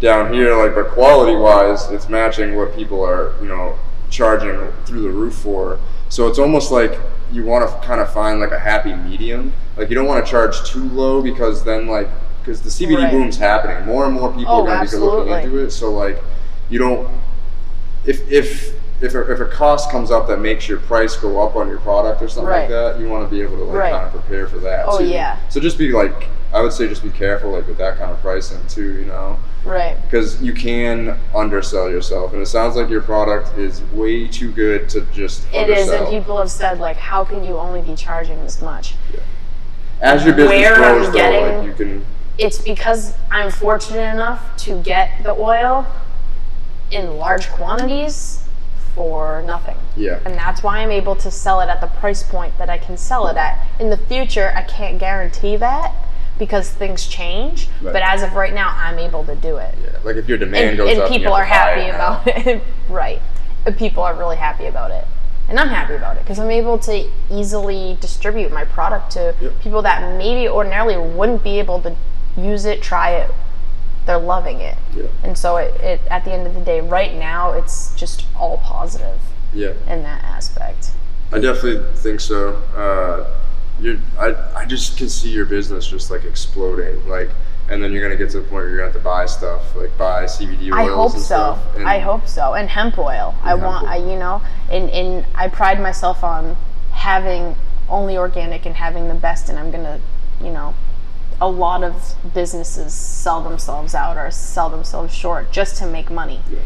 down 0.00 0.32
here, 0.32 0.54
like, 0.56 0.74
but 0.74 0.90
quality 0.90 1.34
wise, 1.34 1.90
it's 1.90 2.08
matching 2.08 2.56
what 2.56 2.76
people 2.76 3.04
are, 3.04 3.34
you 3.42 3.48
know, 3.48 3.76
charging 4.08 4.70
through 4.84 5.02
the 5.02 5.08
roof 5.10 5.34
for. 5.34 5.80
So 6.10 6.28
it's 6.28 6.38
almost 6.38 6.70
like 6.70 6.96
you 7.32 7.44
want 7.44 7.68
to 7.68 7.86
kind 7.86 8.00
of 8.00 8.12
find 8.12 8.40
like 8.40 8.52
a 8.52 8.58
happy 8.58 8.94
medium. 8.94 9.52
Like 9.76 9.88
you 9.88 9.94
don't 9.94 10.06
want 10.06 10.24
to 10.24 10.30
charge 10.30 10.62
too 10.68 10.84
low 10.90 11.22
because 11.22 11.64
then 11.64 11.86
like 11.86 12.08
because 12.40 12.60
the 12.62 12.68
CBD 12.70 12.96
Right. 12.98 13.10
boom's 13.10 13.36
happening, 13.38 13.86
more 13.86 14.04
and 14.04 14.14
more 14.14 14.30
people 14.32 14.48
Oh, 14.54 14.62
are 14.62 14.66
going 14.66 14.86
to 14.86 14.90
be 14.90 14.96
looking 14.98 15.32
absolutely. 15.32 15.42
into 15.44 15.64
it. 15.64 15.70
So 15.70 15.90
like 15.92 16.22
you 16.68 16.78
don't 16.78 17.08
if 18.04 18.28
if 18.30 18.74
if 19.00 19.14
a, 19.14 19.32
if 19.32 19.40
a 19.40 19.46
cost 19.46 19.90
comes 19.90 20.10
up 20.12 20.28
that 20.28 20.38
makes 20.40 20.68
your 20.68 20.78
price 20.78 21.16
go 21.16 21.44
up 21.44 21.56
on 21.56 21.68
your 21.68 21.78
product 21.80 22.22
or 22.22 22.28
something 22.28 22.48
Right. 22.50 22.60
like 22.60 22.68
that, 22.68 23.00
you 23.00 23.08
want 23.08 23.28
to 23.28 23.34
be 23.34 23.40
able 23.42 23.56
to 23.56 23.64
like 23.64 23.76
Right. 23.78 23.92
kind 23.92 24.06
of 24.06 24.12
prepare 24.12 24.46
for 24.46 24.58
that. 24.58 24.84
Oh, 24.86 24.98
too. 24.98 25.06
yeah. 25.06 25.38
So 25.48 25.58
just 25.60 25.76
be 25.78 25.90
like, 25.90 26.28
I 26.52 26.60
would 26.60 26.72
say, 26.72 26.86
just 26.88 27.02
be 27.02 27.10
careful 27.10 27.50
like 27.50 27.66
with 27.66 27.78
that 27.78 27.98
kind 27.98 28.10
of 28.12 28.20
pricing 28.20 28.60
too. 28.68 28.92
You 29.00 29.06
know, 29.06 29.38
Right. 29.64 29.96
because 30.02 30.42
you 30.42 30.52
can 30.52 31.16
undersell 31.34 31.88
yourself, 31.88 32.32
and 32.32 32.42
it 32.42 32.46
sounds 32.46 32.74
like 32.76 32.88
your 32.88 33.02
product 33.02 33.56
is 33.56 33.80
way 33.92 34.26
too 34.26 34.50
good 34.52 34.88
to 34.90 35.02
just 35.12 35.46
It 35.52 35.70
is, 35.70 35.88
and 35.88 36.08
people 36.08 36.36
have 36.38 36.50
said 36.50 36.80
like, 36.80 36.96
how 36.96 37.24
can 37.24 37.44
you 37.44 37.56
only 37.56 37.80
be 37.80 37.94
charging 37.94 38.42
this 38.42 38.60
much? 38.60 38.94
As 40.00 40.24
your 40.24 40.34
business 40.34 40.58
where 40.60 40.74
I'm 40.74 40.80
grows, 40.80 41.06
though, 41.06 41.12
getting- 41.12 41.58
like 41.58 41.66
you 41.66 41.72
can. 41.74 42.06
it's 42.38 42.58
because 42.58 43.14
I'm 43.30 43.50
fortunate 43.52 44.12
enough 44.12 44.56
to 44.64 44.80
get 44.82 45.22
the 45.22 45.32
oil 45.32 45.86
in 46.90 47.16
large 47.18 47.48
quantities 47.50 48.42
for 48.96 49.42
nothing. 49.46 49.76
Yeah. 49.96 50.18
And 50.24 50.34
that's 50.34 50.62
why 50.62 50.78
I'm 50.80 50.90
able 50.90 51.14
to 51.16 51.30
sell 51.30 51.60
it 51.60 51.68
at 51.68 51.80
the 51.80 51.86
price 51.86 52.22
point 52.22 52.58
that 52.58 52.68
I 52.68 52.78
can 52.78 52.96
sell 52.96 53.28
it 53.28 53.36
at. 53.36 53.64
In 53.78 53.90
the 53.90 53.96
future, 53.96 54.52
I 54.56 54.62
can't 54.62 54.98
guarantee 54.98 55.56
that 55.56 55.94
because 56.38 56.68
things 56.70 57.06
change. 57.06 57.68
Right. 57.80 57.92
But 57.92 58.02
as 58.02 58.22
of 58.22 58.32
right 58.34 58.52
now, 58.54 58.72
I'm 58.76 58.98
able 58.98 59.24
to 59.24 59.34
do 59.36 59.56
it. 59.58 59.74
Yeah. 59.82 59.98
Like 60.04 60.16
if 60.16 60.28
your 60.28 60.38
demand 60.38 60.70
And, 60.70 60.76
goes 60.78 60.90
and 60.92 61.00
up, 61.02 61.10
you 61.10 61.18
people 61.18 61.32
are 61.34 61.44
happy 61.44 61.82
it 61.82 61.94
about 61.94 62.26
it. 62.26 62.62
right. 62.88 63.20
And 63.66 63.76
people 63.76 64.02
are 64.02 64.14
really 64.14 64.36
happy 64.36 64.66
about 64.66 64.90
it. 64.90 65.06
And 65.48 65.58
I'm 65.60 65.68
happy 65.68 65.94
about 65.94 66.16
it 66.16 66.20
because 66.20 66.38
I'm 66.38 66.50
able 66.50 66.78
to 66.80 67.08
easily 67.30 67.96
distribute 68.00 68.50
my 68.52 68.64
product 68.64 69.12
to 69.12 69.34
Yep. 69.40 69.60
people 69.60 69.82
that 69.82 70.16
maybe 70.16 70.48
ordinarily 70.48 70.96
wouldn't 70.96 71.44
be 71.44 71.58
able 71.58 71.80
to 71.82 71.94
use 72.36 72.64
it, 72.64 72.82
try 72.82 73.10
it. 73.10 73.30
They're 74.06 74.18
loving 74.18 74.60
it. 74.60 74.76
Yeah. 74.96 75.04
And 75.22 75.36
so 75.38 75.56
it, 75.58 75.74
it 75.80 76.00
at 76.10 76.24
the 76.24 76.32
end 76.32 76.46
of 76.46 76.54
the 76.54 76.60
day, 76.60 76.80
right 76.80 77.14
now 77.14 77.52
it's 77.52 77.94
just 77.94 78.24
all 78.36 78.58
positive 78.58 79.20
Yeah. 79.52 79.72
in 79.86 80.02
that 80.04 80.24
aspect. 80.24 80.90
I 81.32 81.38
definitely 81.38 81.82
think 81.96 82.20
so. 82.20 82.54
Uh, 82.76 83.30
you're, 83.80 83.98
I, 84.18 84.34
I 84.54 84.64
just 84.64 84.98
can 84.98 85.08
see 85.08 85.30
your 85.30 85.46
business 85.46 85.86
just 85.86 86.10
like 86.10 86.24
exploding, 86.24 87.08
like, 87.08 87.30
and 87.68 87.82
then 87.82 87.92
you're 87.92 88.02
gonna 88.02 88.18
get 88.18 88.30
to 88.32 88.38
the 88.38 88.42
point 88.42 88.52
where 88.52 88.68
you're 88.68 88.78
gonna 88.78 88.92
have 88.92 89.00
to 89.00 89.04
buy 89.04 89.26
stuff, 89.26 89.74
like 89.76 89.96
buy 89.96 90.24
CBD 90.24 90.72
oils 90.72 90.74
I 90.74 90.84
hope 90.84 91.12
and 91.14 91.20
so. 91.22 91.24
stuff. 91.24 91.76
And 91.76 91.88
I 91.88 91.98
hope 91.98 92.28
so. 92.28 92.54
And 92.54 92.68
hemp 92.68 92.98
oil. 92.98 93.34
I 93.42 93.50
hemp 93.50 93.62
want, 93.62 93.84
oil. 93.84 93.90
I, 93.90 93.96
you 93.96 94.18
know, 94.18 94.42
and, 94.70 94.90
and 94.90 95.24
I 95.34 95.48
pride 95.48 95.80
myself 95.80 96.22
on 96.22 96.56
having 96.92 97.56
only 97.88 98.16
organic 98.16 98.66
and 98.66 98.76
having 98.76 99.08
the 99.08 99.14
best. 99.14 99.48
And 99.48 99.58
I'm 99.58 99.70
going 99.70 99.84
to, 99.84 100.00
you 100.42 100.50
know, 100.50 100.74
a 101.40 101.48
lot 101.48 101.82
of 101.82 102.14
businesses 102.34 102.94
sell 102.94 103.42
themselves 103.42 103.94
out 103.94 104.16
or 104.16 104.30
sell 104.30 104.70
themselves 104.70 105.14
short 105.14 105.52
just 105.52 105.76
to 105.78 105.86
make 105.86 106.10
money. 106.10 106.40
Yeah. 106.50 106.58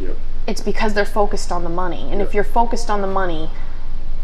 Yep. 0.00 0.16
It's 0.46 0.60
because 0.60 0.94
they're 0.94 1.04
focused 1.04 1.52
on 1.52 1.62
the 1.62 1.70
money. 1.70 2.10
And 2.10 2.22
if 2.22 2.32
you're 2.32 2.44
focused 2.44 2.88
on 2.88 3.02
the 3.02 3.06
money, 3.06 3.50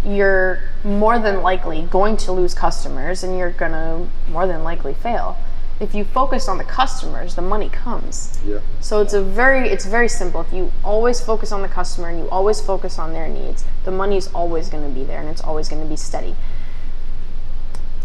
you're 0.04 0.60
more 0.84 1.18
than 1.18 1.42
likely 1.42 1.82
going 1.82 2.16
to 2.18 2.32
lose 2.32 2.54
customers 2.54 3.24
and 3.24 3.38
you're 3.38 3.50
going 3.52 3.72
to 3.72 4.06
more 4.30 4.46
than 4.46 4.62
likely 4.62 4.94
fail. 4.94 5.36
If 5.80 5.94
you 5.94 6.04
focus 6.04 6.46
on 6.48 6.58
the 6.58 6.64
customers, 6.64 7.34
the 7.34 7.42
money 7.42 7.68
comes. 7.68 8.38
Yeah. 8.46 8.60
So 8.80 9.00
it's 9.00 9.12
a 9.12 9.22
very 9.22 9.68
it's 9.68 9.86
very 9.86 10.08
simple. 10.08 10.40
If 10.42 10.52
you 10.52 10.70
always 10.84 11.20
focus 11.20 11.50
on 11.50 11.62
the 11.62 11.68
customer 11.68 12.08
and 12.08 12.18
you 12.18 12.28
always 12.30 12.60
focus 12.60 12.98
on 12.98 13.12
their 13.12 13.28
needs, 13.28 13.64
the 13.84 13.90
money 13.90 14.16
is 14.16 14.28
always 14.28 14.68
going 14.68 14.84
to 14.86 14.94
be 14.94 15.04
there 15.04 15.20
and 15.20 15.28
it's 15.28 15.40
always 15.42 15.68
going 15.68 15.82
to 15.82 15.88
be 15.88 15.96
steady. 15.96 16.36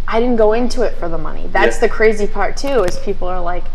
I 0.08 0.20
didn't 0.20 0.38
go 0.38 0.54
into 0.54 0.82
it 0.82 0.96
for 0.98 1.08
the 1.08 1.20
money. 1.20 1.48
That's 1.52 1.76
Yeah. 1.76 1.82
the 1.82 1.90
crazy 1.90 2.26
part 2.26 2.58
too. 2.58 2.84
Is 2.84 2.98
people 2.98 3.28
are 3.28 3.40
like, 3.42 3.66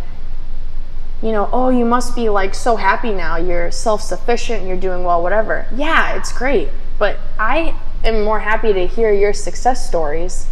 you 1.22 1.30
know, 1.30 1.48
oh, 1.52 1.68
you 1.68 1.84
must 1.84 2.16
be 2.16 2.28
like 2.28 2.54
so 2.54 2.74
happy 2.76 3.12
now. 3.12 3.36
You're 3.36 3.70
self 3.70 4.02
sufficient. 4.02 4.66
You're 4.66 4.76
doing 4.76 5.04
well. 5.04 5.22
Whatever. 5.22 5.66
Yeah, 5.74 6.16
it's 6.16 6.32
great. 6.32 6.68
But 6.98 7.18
I 7.38 7.74
am 8.04 8.22
more 8.22 8.40
happy 8.40 8.72
to 8.72 8.86
hear 8.86 9.12
your 9.12 9.32
success 9.32 9.86
stories 9.88 10.46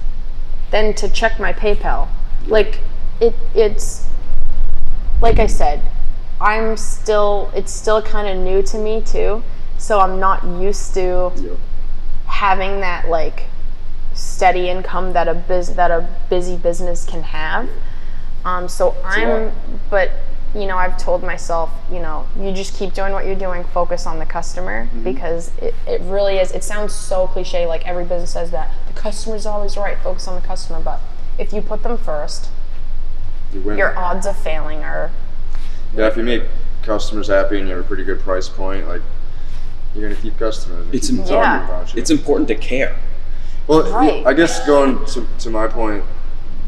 than 0.70 0.94
to 0.94 1.08
check 1.08 1.38
my 1.38 1.52
PayPal. 1.52 2.08
Like 2.46 2.80
it 3.20 3.34
it's 3.54 4.06
like 5.20 5.38
I 5.38 5.46
said, 5.46 5.80
I'm 6.40 6.76
still 6.76 7.50
it's 7.54 7.72
still 7.72 8.02
kind 8.02 8.26
of 8.28 8.44
new 8.44 8.62
to 8.62 8.78
me 8.78 9.00
too. 9.02 9.42
So 9.78 10.00
I'm 10.00 10.18
not 10.20 10.44
used 10.44 10.94
to 10.94 11.32
Yep. 11.36 11.58
having 12.26 12.80
that 12.80 13.08
like 13.08 13.44
steady 14.14 14.68
income 14.68 15.12
that 15.12 15.28
a 15.28 15.34
biz 15.34 15.74
that 15.74 15.90
a 15.90 16.08
busy 16.28 16.56
business 16.56 17.04
can 17.04 17.22
have. 17.22 17.68
Um, 18.44 18.68
so 18.68 18.88
lot. 18.88 19.04
I'm, 19.04 19.52
but 19.90 20.10
you 20.54 20.66
know, 20.66 20.76
I've 20.76 20.98
told 20.98 21.22
myself, 21.22 21.70
you 21.90 21.98
know, 21.98 22.26
you 22.38 22.52
just 22.52 22.74
keep 22.76 22.92
doing 22.92 23.12
what 23.12 23.24
you're 23.24 23.34
doing, 23.34 23.64
focus 23.64 24.06
on 24.06 24.18
the 24.18 24.26
customer 24.26 24.84
Mm-hmm. 24.86 25.04
because 25.04 25.50
it, 25.58 25.74
it 25.86 26.00
really 26.02 26.36
is. 26.38 26.52
It 26.52 26.62
sounds 26.64 26.94
so 26.94 27.26
cliche, 27.26 27.66
like 27.66 27.86
every 27.86 28.04
business 28.04 28.32
says 28.32 28.50
that 28.50 28.70
the 28.86 28.92
customer's 28.92 29.46
always 29.46 29.76
right, 29.76 29.96
focus 29.98 30.28
on 30.28 30.40
the 30.40 30.46
customer. 30.46 30.80
But 30.80 31.00
if 31.38 31.52
you 31.52 31.62
put 31.62 31.82
them 31.82 31.96
first, 31.96 32.50
You 33.52 33.60
your 33.74 33.96
odds 33.98 34.26
of 34.26 34.36
failing 34.36 34.82
are 34.84 35.10
Yeah, 35.96 36.08
if 36.08 36.16
you 36.16 36.22
make 36.22 36.42
customers 36.82 37.28
happy 37.28 37.58
and 37.58 37.68
you 37.68 37.74
have 37.76 37.84
a 37.84 37.88
pretty 37.88 38.04
good 38.04 38.20
price 38.20 38.48
point, 38.48 38.86
like 38.88 39.02
you're 39.94 40.08
gonna 40.08 40.20
keep 40.20 40.38
customers. 40.38 40.86
It's 40.92 41.08
keep 41.10 41.20
im- 41.20 41.26
Yeah. 41.26 41.64
about 41.66 41.94
you. 41.94 42.00
It's 42.00 42.10
important 42.10 42.48
to 42.48 42.54
care. 42.56 42.96
well, 43.68 43.90
Right. 43.92 44.26
I 44.26 44.32
guess 44.34 44.66
going 44.66 45.04
to, 45.06 45.26
to 45.38 45.50
my 45.50 45.66
point, 45.68 46.04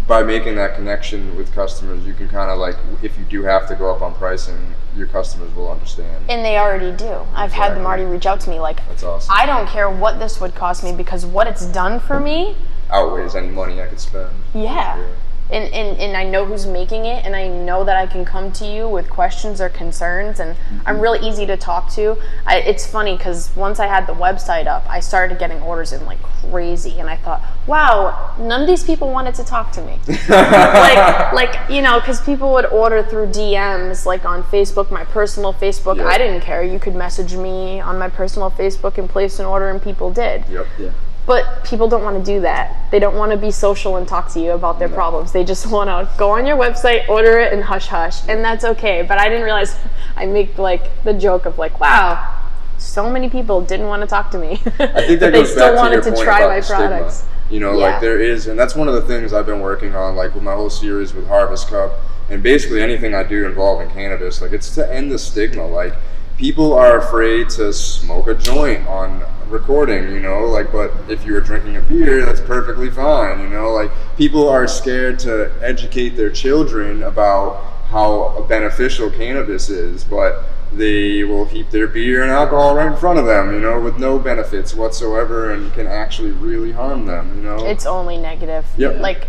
by 0.07 0.23
making 0.23 0.57
that 0.57 0.75
connection 0.75 1.37
with 1.37 1.53
customers, 1.55 2.05
you 2.07 2.13
can 2.15 2.29
kind 2.29 2.51
of 2.51 2.59
like, 2.59 2.77
if 3.03 3.19
you 3.19 3.25
do 3.25 3.43
have 3.43 3.67
to 3.69 3.75
go 3.75 3.95
up 3.95 4.03
on 4.03 4.15
pricing, 4.15 4.75
your 4.97 5.07
customers 5.07 5.55
will 5.55 5.71
understand. 5.71 6.25
And 6.29 6.45
they 6.45 6.59
already 6.59 6.93
do. 6.97 7.21
I've 7.35 7.53
had 7.53 7.75
them 7.75 7.87
already 7.87 8.05
reach 8.05 8.27
out 8.27 8.41
to 8.41 8.51
me 8.51 8.61
like, 8.61 8.87
That's 8.89 9.03
awesome. 9.03 9.35
I 9.37 9.47
don't 9.47 9.67
care 9.69 9.91
what 9.91 10.19
this 10.19 10.41
would 10.41 10.55
cost 10.55 10.85
me 10.85 10.93
because 10.93 11.25
what 11.25 11.47
it's 11.47 11.65
done 11.67 12.01
for 12.01 12.21
me, 12.21 12.57
Outweighs 12.91 13.35
any 13.35 13.49
money 13.49 13.81
I 13.81 13.87
could 13.87 13.99
spend. 14.01 14.31
yeah. 14.53 15.03
And, 15.51 15.73
and, 15.75 15.99
and 15.99 16.17
I 16.17 16.25
know 16.25 16.47
who's 16.47 16.67
making 16.67 17.05
it, 17.05 17.25
and 17.25 17.37
I 17.37 17.49
know 17.49 17.85
that 17.85 17.97
I 17.97 18.07
can 18.07 18.25
come 18.25 18.51
to 18.53 18.67
you 18.67 18.89
with 18.89 19.11
questions 19.11 19.61
or 19.61 19.69
concerns, 19.69 20.41
and 20.41 20.57
I'm 20.87 21.01
really 21.01 21.27
easy 21.27 21.45
to 21.47 21.57
talk 21.57 21.91
to. 21.93 22.17
I, 22.47 22.61
it's 22.61 22.87
funny 22.87 23.17
because 23.17 23.55
once 23.55 23.79
I 23.79 23.87
had 23.87 24.07
the 24.07 24.15
website 24.15 24.67
up, 24.67 24.87
I 24.89 25.01
started 25.01 25.39
getting 25.39 25.61
orders 25.61 25.93
in 25.93 26.05
like 26.07 26.23
crazy, 26.23 26.99
and 26.99 27.11
I 27.11 27.17
thought, 27.17 27.43
wow, 27.67 28.35
none 28.39 28.63
of 28.63 28.67
these 28.67 28.85
people 28.85 29.11
wanted 29.11 29.35
to 29.35 29.45
talk 29.45 29.71
to 29.73 29.83
me. 29.83 29.99
like, 30.29 31.33
like 31.35 31.71
you 31.71 31.83
know, 31.83 32.01
because 32.01 32.23
people 32.23 32.53
would 32.55 32.67
order 32.67 33.03
through 33.03 33.27
DMs, 33.27 34.07
like 34.07 34.25
on 34.25 34.43
Facebook, 34.45 34.91
my 34.91 35.05
personal 35.05 35.53
Facebook. 35.53 35.99
Yeah. 35.99 36.07
I 36.07 36.17
didn't 36.17 36.41
care. 36.41 36.63
You 36.63 36.79
could 36.79 36.95
message 36.95 37.37
me 37.37 37.81
on 37.81 37.99
my 37.99 38.09
personal 38.09 38.51
Facebook 38.51 38.97
and 38.97 39.11
place 39.11 39.39
an 39.39 39.45
order, 39.45 39.69
and 39.69 39.81
people 39.83 40.11
did. 40.11 40.45
Yep. 40.49 40.67
Yeah. 40.79 40.91
But 41.27 41.65
people 41.65 41.89
don't 41.89 42.03
want 42.03 42.19
to 42.19 42.33
do 42.33 42.41
that. 42.43 42.91
They 42.91 42.99
don't 42.99 43.15
want 43.17 43.33
to 43.33 43.39
be 43.39 43.51
social 43.51 43.97
and 43.97 44.07
talk 44.07 44.31
to 44.35 44.41
you 44.41 44.53
about 44.53 44.79
their 44.79 44.91
problems. 44.91 45.33
They 45.33 45.43
just 45.43 45.67
want 45.71 45.89
to 45.89 46.09
go 46.19 46.31
on 46.31 46.45
your 46.45 46.57
website, 46.59 47.09
order 47.09 47.39
it, 47.41 47.53
and 47.53 47.63
hush 47.65 47.87
hush. 47.87 48.29
And 48.29 48.45
that's 48.45 48.63
okay. 48.65 49.03
But 49.03 49.19
I 49.19 49.29
didn't 49.31 49.45
realize 49.45 49.75
I 50.17 50.27
make 50.27 50.59
like 50.59 51.03
the 51.05 51.15
joke 51.15 51.47
of 51.47 51.57
like, 51.59 51.81
wow, 51.81 52.41
so 52.79 53.09
many 53.09 53.31
people 53.31 53.63
didn't 53.63 53.87
want 53.87 54.03
to 54.03 54.07
talk 54.07 54.31
to 54.33 54.39
me. 54.39 54.53
I 54.53 54.59
think 54.59 54.79
that 55.21 55.21
but 55.21 55.33
they 55.33 55.45
still 55.47 55.75
wanted 55.77 56.03
to 56.03 56.11
to 56.11 56.23
try 56.23 56.47
my 56.47 56.57
the 56.57 56.63
stigma. 56.63 56.89
products. 56.89 57.25
You 57.51 57.61
know, 57.61 57.71
Yeah. 57.73 57.93
like 57.93 58.01
there 58.03 58.21
is, 58.21 58.47
and 58.47 58.59
that's 58.59 58.75
one 58.75 58.89
of 58.89 58.95
the 58.95 59.03
things 59.03 59.33
I've 59.33 59.47
been 59.47 59.61
working 59.61 59.95
on, 59.95 60.17
like 60.17 60.35
with 60.35 60.43
my 60.43 60.55
whole 60.55 60.71
series 60.71 61.15
with 61.15 61.27
Harvest 61.27 61.69
Cup, 61.69 61.93
and 62.31 62.43
basically 62.43 62.83
anything 62.83 63.15
I 63.15 63.23
do 63.23 63.47
involving 63.47 63.89
cannabis. 63.91 64.43
Like 64.43 64.53
it's 64.53 64.75
to 64.75 64.93
end 64.93 65.11
the 65.11 65.19
stigma. 65.19 65.67
Like 65.67 65.95
people 66.37 66.75
are 66.75 66.99
afraid 66.99 67.49
to 67.51 67.73
smoke 67.73 68.27
a 68.29 68.35
joint 68.35 68.87
on 68.87 69.23
recording. 69.49 70.11
You 70.13 70.21
know, 70.21 70.45
like 70.47 70.73
but 70.73 70.93
if 71.09 71.25
you're 71.25 71.41
drinking 71.41 71.77
a 71.77 71.81
beer, 71.83 72.25
that's 72.25 72.41
perfectly 72.41 72.91
fine. 72.91 73.41
You 73.41 73.49
know, 73.49 73.71
like 73.71 73.91
people 74.17 74.49
are 74.49 74.67
scared 74.67 75.19
to 75.21 75.53
educate 75.61 76.11
their 76.11 76.31
children 76.31 77.03
about 77.03 77.63
how 77.89 78.45
beneficial 78.49 79.11
cannabis 79.11 79.71
is, 79.71 80.05
but 80.05 80.45
they 80.73 81.25
will 81.25 81.47
keep 81.47 81.71
their 81.71 81.87
beer 81.87 82.23
and 82.23 82.31
alcohol 82.31 82.75
right 82.75 82.89
in 82.89 82.97
front 82.97 83.19
of 83.19 83.27
them, 83.27 83.53
you 83.53 83.61
know, 83.61 83.81
with 83.81 83.99
no 83.99 84.19
benefits 84.19 84.75
whatsoever 84.75 85.53
and 85.53 85.73
can 85.75 85.87
actually 85.87 86.33
really 86.33 86.73
harm 86.73 87.07
them, 87.07 87.37
you 87.37 87.43
know. 87.43 87.65
It's 87.65 87.87
only 87.87 88.17
negative. 88.17 88.67
Yep. 88.77 89.01
Like 89.01 89.29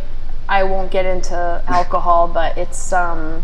I 0.49 0.63
won't 0.63 0.91
get 0.91 1.05
into 1.05 1.61
alcohol, 1.67 2.27
but 2.27 2.57
it's 2.57 2.91
um 2.93 3.43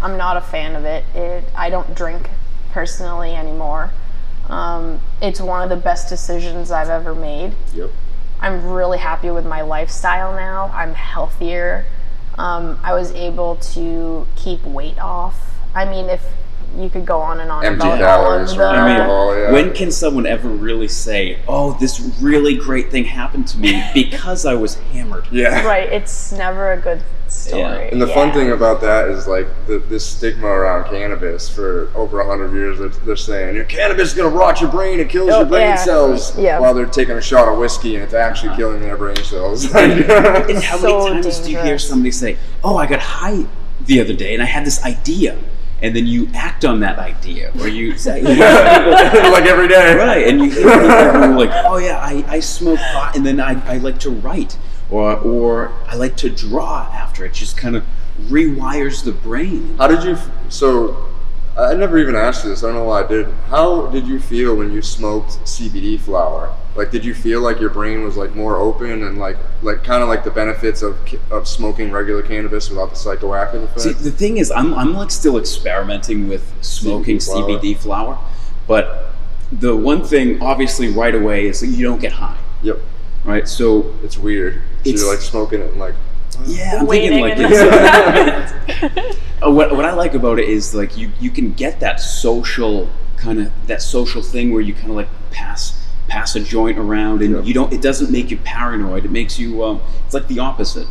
I'm 0.00 0.16
not 0.16 0.36
a 0.36 0.40
fan 0.40 0.74
of 0.76 0.84
it. 0.84 1.04
It 1.14 1.44
I 1.54 1.70
don't 1.70 1.94
drink 1.94 2.28
personally 2.72 3.34
anymore. 3.34 3.92
Um, 4.48 5.00
it's 5.20 5.40
one 5.40 5.62
of 5.62 5.68
the 5.68 5.82
best 5.82 6.08
decisions 6.08 6.70
I've 6.70 6.90
ever 6.90 7.14
made. 7.14 7.54
yep. 7.74 7.90
I'm 8.40 8.72
really 8.72 8.98
happy 8.98 9.30
with 9.30 9.46
my 9.46 9.62
lifestyle 9.62 10.34
now. 10.34 10.70
I'm 10.74 10.94
healthier. 10.94 11.86
Um, 12.38 12.78
I 12.82 12.92
was 12.92 13.12
able 13.12 13.56
to 13.56 14.26
keep 14.34 14.64
weight 14.64 14.98
off. 14.98 15.54
I 15.76 15.84
mean, 15.84 16.06
if 16.06 16.24
you 16.76 16.88
could 16.88 17.06
go 17.06 17.20
on 17.20 17.38
and 17.40 17.50
on 17.50 17.64
Empty 17.64 17.86
about 17.86 17.98
calories 17.98 18.52
all 18.52 18.62
of 18.62 18.74
the, 18.74 18.80
I 18.80 18.88
mean, 18.88 19.00
alcohol, 19.00 19.38
yeah. 19.38 19.52
when 19.52 19.72
can 19.72 19.92
someone 19.92 20.26
ever 20.26 20.48
really 20.48 20.88
say, 20.88 21.38
"Oh, 21.46 21.76
this 21.78 22.00
really 22.20 22.56
great 22.56 22.90
thing 22.90 23.04
happened 23.04 23.46
to 23.48 23.58
me 23.58 23.84
because 23.94 24.46
I 24.46 24.54
was 24.54 24.76
hammered"? 24.92 25.26
Yeah. 25.30 25.64
right, 25.64 25.88
it's 25.88 26.32
never 26.32 26.72
a 26.72 26.76
good 26.78 27.02
story. 27.32 27.60
Yeah. 27.60 27.78
And 27.92 28.00
the 28.00 28.06
fun 28.08 28.32
thing 28.32 28.50
about 28.52 28.80
that 28.82 29.08
is 29.08 29.26
like 29.26 29.46
the, 29.66 29.78
this 29.78 30.04
stigma 30.06 30.46
around 30.46 30.88
cannabis 30.88 31.48
for 31.48 31.90
over 31.94 32.20
a 32.20 32.26
hundred 32.26 32.52
years. 32.52 32.78
They're, 32.78 32.88
they're 32.88 33.16
saying 33.16 33.54
your 33.56 33.64
cannabis 33.64 34.10
is 34.10 34.14
gonna 34.14 34.28
rot 34.34 34.60
your 34.60 34.70
brain. 34.70 35.00
It 35.00 35.08
kills 35.08 35.30
Oh, 35.30 35.38
your 35.40 35.46
brain 35.48 35.62
yeah. 35.68 35.76
cells. 35.76 36.38
Yeah. 36.38 36.58
While 36.60 36.74
they're 36.74 36.86
taking 36.86 37.16
a 37.16 37.20
shot 37.22 37.48
of 37.48 37.58
whiskey 37.58 37.94
and 37.96 38.04
it's 38.04 38.14
actually 38.14 38.50
uh-huh. 38.50 38.58
killing 38.58 38.80
their 38.80 38.96
brain 38.96 39.16
cells. 39.16 39.64
And 39.74 40.04
how 40.62 40.76
So 40.78 41.08
many 41.08 41.22
times 41.22 41.38
do 41.40 41.50
you 41.50 41.58
hear 41.62 41.78
somebody 41.78 42.10
say, 42.12 42.36
"Oh, 42.62 42.76
I 42.76 42.86
got 42.86 43.00
high 43.00 43.44
the 43.86 44.00
other 44.00 44.14
day 44.14 44.34
and 44.34 44.42
I 44.42 44.46
had 44.46 44.64
this 44.64 44.82
idea," 44.84 45.36
and 45.82 45.94
then 45.96 46.06
you 46.06 46.28
act 46.34 46.64
on 46.64 46.80
that 46.80 46.98
idea, 46.98 47.52
or 47.60 47.66
you 47.68 47.96
say, 48.06 48.20
you 48.20 48.36
know, 48.36 49.30
like 49.32 49.44
every 49.46 49.68
day. 49.68 49.94
right? 49.96 50.26
And 50.28 50.38
you 50.40 50.50
hear 50.50 51.12
people 51.12 51.36
like, 51.36 51.50
"Oh 51.66 51.78
yeah, 51.78 51.98
I, 51.98 52.24
I 52.28 52.40
smoke 52.40 52.78
pot, 52.78 53.16
and 53.16 53.26
then 53.26 53.40
I, 53.40 53.60
I 53.68 53.78
like 53.78 53.98
to 54.00 54.10
write, 54.10 54.56
or 54.92 55.16
or 55.18 55.72
I 55.88 55.96
like 55.96 56.16
to 56.18 56.30
draw 56.30 56.88
after 56.92 57.24
it." 57.24 57.32
Just 57.32 57.56
kind 57.56 57.76
of 57.76 57.84
rewires 58.28 59.04
the 59.04 59.12
brain. 59.12 59.74
How 59.78 59.88
did 59.88 60.04
you? 60.04 60.16
So, 60.48 61.08
I 61.56 61.74
never 61.74 61.98
even 61.98 62.14
asked 62.14 62.44
you 62.44 62.50
this. 62.50 62.62
I 62.62 62.66
don't 62.68 62.76
know 62.76 62.84
why 62.84 63.02
I 63.02 63.06
did. 63.06 63.26
How 63.48 63.86
did 63.86 64.06
you 64.06 64.20
feel 64.20 64.54
when 64.54 64.72
you 64.72 64.82
smoked 64.82 65.30
CBD 65.44 65.98
flower? 65.98 66.54
Like, 66.74 66.90
did 66.90 67.04
you 67.04 67.14
feel 67.14 67.42
like 67.42 67.60
your 67.60 67.68
brain 67.68 68.02
was 68.02 68.16
like 68.16 68.34
more 68.34 68.56
open 68.56 69.02
and 69.02 69.18
like, 69.18 69.36
like 69.60 69.84
kind 69.84 70.02
of 70.02 70.08
like 70.08 70.24
the 70.24 70.30
benefits 70.30 70.80
of 70.80 70.96
of 71.30 71.46
smoking 71.46 71.90
regular 71.90 72.22
cannabis 72.22 72.70
without 72.70 72.90
the 72.90 72.96
psychoactive 72.96 73.64
effects? 73.64 73.84
See, 73.84 73.92
the 73.92 74.10
thing 74.10 74.38
is, 74.38 74.50
I'm, 74.50 74.72
I'm 74.74 74.94
like 74.94 75.10
still 75.10 75.36
experimenting 75.36 76.28
with 76.28 76.50
smoking 76.62 77.18
CBD 77.18 77.26
flower. 77.26 77.58
CBD 77.60 77.76
flower, 77.76 78.18
but 78.66 79.12
the 79.52 79.76
one 79.76 80.02
thing, 80.02 80.40
obviously, 80.40 80.88
right 80.88 81.14
away 81.14 81.46
is 81.46 81.60
that 81.60 81.66
you 81.66 81.84
don't 81.84 82.00
get 82.00 82.12
high, 82.12 82.38
yep, 82.62 82.78
right? 83.24 83.46
So 83.48 83.94
it's 84.02 84.18
weird. 84.18 84.54
So 84.54 84.60
It's- 84.90 85.00
you're 85.00 85.10
like 85.10 85.20
smoking 85.20 85.60
it 85.60 85.70
and 85.70 85.78
like, 85.80 85.94
yeah, 86.46 86.78
I'm 86.80 86.86
Waiting 86.86 87.22
thinking 87.22 87.44
like 87.44 87.54
and 87.54 88.50
it's, 88.82 89.16
Uh, 89.42 89.50
what, 89.50 89.74
what 89.74 89.84
I 89.84 89.92
like 89.92 90.14
about 90.14 90.38
it 90.38 90.48
is 90.48 90.74
like 90.74 90.96
you, 90.96 91.10
you 91.20 91.30
can 91.30 91.52
get 91.52 91.80
that 91.80 92.00
social 92.00 92.88
kind 93.16 93.40
of 93.40 93.50
that 93.66 93.82
social 93.82 94.22
thing 94.22 94.52
where 94.52 94.60
you 94.60 94.72
kind 94.74 94.90
of 94.90 94.96
like 94.96 95.08
pass 95.30 95.78
pass 96.08 96.34
a 96.36 96.40
joint 96.40 96.78
around 96.78 97.22
and 97.22 97.36
Yep. 97.36 97.44
you 97.44 97.54
don't 97.54 97.72
it 97.72 97.80
doesn't 97.80 98.10
make 98.10 98.30
you 98.30 98.36
paranoid 98.38 99.04
it 99.04 99.10
makes 99.12 99.38
you 99.38 99.62
um, 99.64 99.80
it's 100.04 100.14
like 100.14 100.26
the 100.28 100.38
opposite 100.40 100.86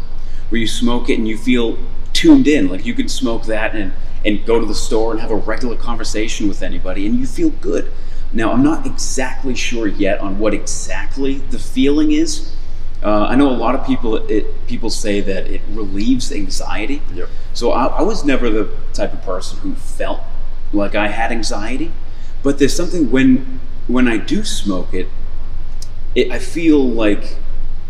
where 0.50 0.60
you 0.62 0.67
smoke 0.67 1.10
it 1.10 1.17
and 1.17 1.28
you 1.28 1.38
feel 1.38 1.78
tuned 2.13 2.48
in 2.48 2.70
like 2.70 2.86
you 2.86 2.94
can 2.94 3.08
smoke 3.10 3.44
that 3.46 3.76
and 3.76 3.91
and 4.26 4.46
go 4.46 4.60
to 4.60 4.65
the 4.65 4.74
store 4.76 5.12
and 5.12 5.20
have 5.20 5.32
a 5.32 5.36
regular 5.36 5.76
conversation 5.76 6.48
with 6.48 6.62
anybody 6.62 7.06
and 7.06 7.15
you 7.20 7.26
feel 7.26 7.50
good 7.50 7.91
now 8.34 8.52
I'm 8.54 8.63
not 8.63 8.86
exactly 8.86 9.56
sure 9.56 9.88
yet 9.88 10.20
on 10.20 10.39
what 10.39 10.54
exactly 10.54 11.36
the 11.36 11.60
feeling 11.60 12.12
is 12.12 12.54
uh, 13.04 13.26
I 13.26 13.36
know 13.36 13.50
a 13.50 13.58
lot 13.58 13.76
of 13.76 13.86
people 13.86 14.15
it 14.30 14.67
people 14.67 14.89
say 14.89 15.22
that 15.22 15.48
it 15.48 15.62
relieves 15.70 16.32
anxiety 16.32 17.02
yep, 17.13 17.30
so 17.54 17.72
I, 17.72 17.86
I 17.88 18.02
was 18.02 18.24
never 18.24 18.50
the 18.50 18.70
type 18.94 19.13
of 19.13 19.22
person 19.24 19.60
who 19.60 19.74
felt 19.76 20.22
like 20.74 20.96
I 20.96 21.10
had 21.10 21.32
anxiety, 21.34 21.91
but 22.44 22.58
there's 22.60 22.76
something 22.76 23.12
when 23.12 23.60
when 23.88 24.08
I 24.08 24.17
do 24.17 24.44
smoke 24.44 24.94
it, 24.94 25.08
it 26.15 26.32
I 26.32 26.39
feel 26.39 26.80
like 26.88 27.36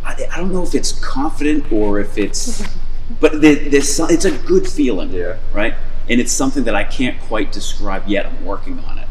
I, 0.04 0.28
I 0.32 0.38
don't 0.38 0.52
know 0.52 0.64
if 0.64 0.74
it's 0.74 0.92
confident 0.94 1.72
or 1.72 2.00
if 2.00 2.18
it's, 2.18 2.64
but 3.20 3.42
there, 3.42 3.56
there's 3.56 3.94
some, 3.94 4.10
it's 4.10 4.26
a 4.26 4.32
good 4.32 4.68
feeling, 4.68 5.12
Yeah. 5.12 5.38
right? 5.54 5.76
And 6.10 6.20
it's 6.20 6.32
something 6.32 6.64
that 6.64 6.74
I 6.76 6.84
can't 6.84 7.20
quite 7.22 7.52
describe 7.52 8.08
yet. 8.08 8.26
I'm 8.26 8.44
working 8.44 8.80
on 8.80 8.98
it, 8.98 9.08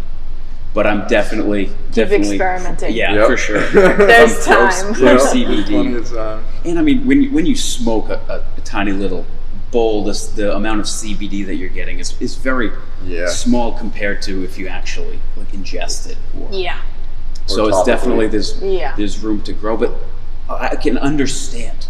but 0.75 0.87
I'm 0.87 1.07
definitely 1.09 1.71
definitely 1.93 2.37
experimenting. 2.37 2.95
Yeah, 2.95 3.15
Yep. 3.15 3.27
for 3.27 3.37
sure. 3.37 3.61
There's 3.71 4.47
I'm 4.47 4.71
time. 4.71 4.95
pro 4.95 5.13
Yep. 5.13 5.21
CBD. 5.21 5.67
Plenty 5.67 6.15
time. 6.15 6.45
And 6.65 6.79
I 6.79 6.83
mean, 6.83 7.07
when 7.07 7.23
you, 7.23 7.31
when 7.33 7.47
you 7.47 7.57
smoke 7.57 8.09
a, 8.09 8.15
a, 8.29 8.45
a 8.59 8.61
tiny 8.63 8.93
little 8.93 9.27
bowl, 9.73 10.05
this, 10.05 10.27
the 10.29 10.55
amount 10.55 10.81
of 10.81 10.87
CBD 10.87 11.45
that 11.47 11.57
you're 11.57 11.69
getting 11.69 11.99
is, 11.99 12.21
is 12.21 12.35
very 12.37 12.71
Yeah. 13.05 13.29
small 13.29 13.77
compared 13.79 14.23
to 14.23 14.45
if 14.45 14.59
you 14.59 14.69
actually 14.69 15.19
like 15.37 15.51
ingest 15.53 16.09
it. 16.11 16.19
Or, 16.41 16.49
Yeah. 16.53 16.81
So 17.47 17.67
it's 17.67 17.77
topically. 17.79 17.87
definitely 17.87 18.27
there's 18.29 18.63
Yeah. 18.63 18.95
there's 18.97 19.19
room 19.19 19.43
to 19.43 19.53
grow, 19.53 19.77
but 19.77 19.93
I 20.49 20.77
can 20.77 20.97
understand 20.99 21.87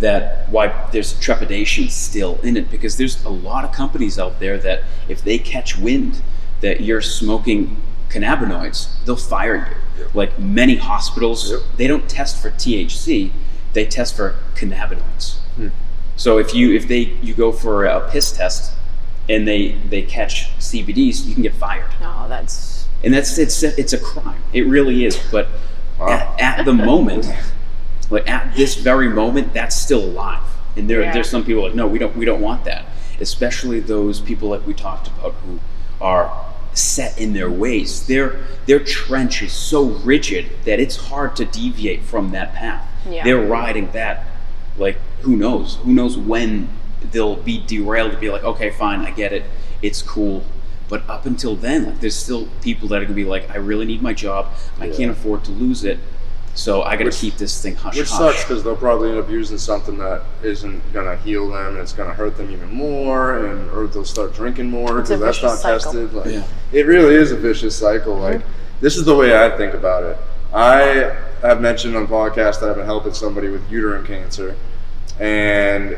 that 0.00 0.48
why 0.50 0.72
there's 0.92 1.18
trepidation 1.18 1.88
still 1.88 2.38
in 2.42 2.56
it 2.56 2.70
because 2.70 2.96
there's 2.96 3.24
a 3.24 3.28
lot 3.28 3.64
of 3.64 3.72
companies 3.72 4.18
out 4.18 4.38
there 4.38 4.56
that 4.58 4.84
if 5.08 5.22
they 5.22 5.38
catch 5.38 5.76
wind 5.76 6.22
that 6.60 6.80
you're 6.80 7.00
smoking 7.02 7.76
cannabinoids, 8.08 8.88
they'll 9.04 9.16
fire 9.16 9.56
you. 9.56 10.02
Yep. 10.04 10.14
Like 10.14 10.38
many 10.38 10.76
hospitals, 10.76 11.50
Yep. 11.50 11.60
they 11.76 11.86
don't 11.86 12.08
test 12.08 12.40
for 12.40 12.50
THC, 12.50 13.30
they 13.72 13.84
test 13.84 14.16
for 14.16 14.34
cannabinoids. 14.54 15.38
Hmm. 15.56 15.68
So 16.16 16.38
if 16.38 16.54
you 16.54 16.74
if 16.74 16.88
they 16.88 17.16
you 17.22 17.34
go 17.34 17.52
for 17.52 17.84
a 17.84 18.08
piss 18.10 18.32
test 18.32 18.72
and 19.28 19.46
they 19.46 19.72
they 19.90 20.02
catch 20.02 20.50
CBDs, 20.58 21.26
you 21.26 21.34
can 21.34 21.42
get 21.42 21.54
fired 21.54 21.90
No, 22.00 22.26
that's 22.28 22.86
and 23.04 23.12
that's 23.14 23.38
it's 23.38 23.62
it's 23.62 23.92
a 23.92 23.98
crime. 23.98 24.42
It 24.52 24.66
really 24.66 25.04
is. 25.04 25.16
But 25.30 25.48
Wow. 25.98 26.08
at, 26.38 26.58
at 26.58 26.64
the 26.64 26.72
moment, 26.72 27.26
like 28.10 28.28
at 28.28 28.54
this 28.56 28.76
very 28.76 29.08
moment, 29.08 29.52
that's 29.52 29.76
still 29.76 30.04
alive. 30.04 30.42
And 30.76 30.88
there 30.88 31.02
Yeah. 31.02 31.12
there's 31.12 31.28
some 31.28 31.44
people 31.44 31.64
like, 31.64 31.74
no, 31.74 31.86
we 31.88 31.98
don't 31.98 32.16
we 32.16 32.24
don't 32.24 32.40
want 32.40 32.64
that. 32.64 32.84
Especially 33.20 33.80
those 33.80 34.20
people 34.20 34.48
like 34.48 34.64
we 34.66 34.74
talked 34.74 35.08
about 35.08 35.34
who 35.44 35.58
are 36.00 36.30
set 36.78 37.18
in 37.18 37.32
their 37.32 37.50
ways. 37.50 38.06
Their 38.06 38.40
their 38.66 38.80
trench 38.80 39.42
is 39.42 39.52
so 39.52 39.84
rigid 39.84 40.46
that 40.64 40.80
it's 40.80 40.96
hard 40.96 41.36
to 41.36 41.44
deviate 41.44 42.02
from 42.02 42.30
that 42.32 42.54
path. 42.54 42.88
Yeah. 43.08 43.24
They're 43.24 43.44
riding 43.44 43.90
that 43.92 44.24
like 44.76 44.98
who 45.22 45.36
knows? 45.36 45.76
Who 45.76 45.92
knows 45.92 46.16
when 46.16 46.68
they'll 47.10 47.36
be 47.36 47.62
derailed 47.66 48.12
to 48.12 48.18
be 48.18 48.30
like, 48.30 48.44
okay, 48.44 48.70
fine, 48.70 49.00
I 49.00 49.10
get 49.10 49.32
it, 49.32 49.44
it's 49.82 50.02
cool. 50.02 50.44
But 50.88 51.08
up 51.08 51.26
until 51.26 51.54
then, 51.54 51.84
like 51.84 52.00
there's 52.00 52.14
still 52.16 52.48
people 52.62 52.88
that 52.88 53.02
are 53.02 53.04
gonna 53.04 53.14
be 53.14 53.24
like, 53.24 53.50
I 53.50 53.56
really 53.56 53.84
need 53.84 54.02
my 54.02 54.14
job, 54.14 54.52
I 54.80 54.88
can't 54.88 55.10
afford 55.10 55.44
to 55.44 55.50
lose 55.50 55.84
it, 55.84 55.98
so 56.58 56.82
I 56.82 56.96
gotta 56.96 57.12
keep 57.12 57.36
this 57.36 57.62
thing 57.62 57.76
hush 57.76 57.96
Which 57.96 58.08
hush. 58.08 58.18
sucks 58.18 58.42
because 58.42 58.64
they'll 58.64 58.74
probably 58.74 59.10
end 59.10 59.20
up 59.20 59.30
using 59.30 59.58
something 59.58 59.96
that 59.98 60.22
isn't 60.42 60.92
gonna 60.92 61.16
heal 61.18 61.48
them, 61.50 61.68
and 61.74 61.78
it's 61.78 61.92
gonna 61.92 62.12
hurt 62.12 62.36
them 62.36 62.50
even 62.50 62.74
more, 62.74 63.46
and 63.46 63.70
or 63.70 63.86
they'll 63.86 64.04
start 64.04 64.34
drinking 64.34 64.68
more 64.68 65.00
because 65.00 65.20
that's 65.20 65.40
not 65.40 65.58
cycle. 65.58 65.78
tested. 65.92 66.12
Like, 66.12 66.26
Yeah. 66.32 66.42
it 66.72 66.84
really 66.86 67.14
is 67.14 67.30
a 67.30 67.36
vicious 67.36 67.76
cycle. 67.76 68.16
Like, 68.16 68.40
this 68.80 68.96
is 68.96 69.04
the 69.04 69.14
way 69.14 69.36
I 69.38 69.56
think 69.56 69.72
about 69.72 70.02
it. 70.02 70.16
I 70.52 71.14
have 71.42 71.60
mentioned 71.60 71.94
on 71.96 72.08
podcast 72.08 72.58
that 72.60 72.70
I've 72.70 72.76
been 72.76 72.86
helping 72.86 73.14
somebody 73.14 73.48
with 73.50 73.62
uterine 73.70 74.04
cancer, 74.04 74.56
and 75.20 75.96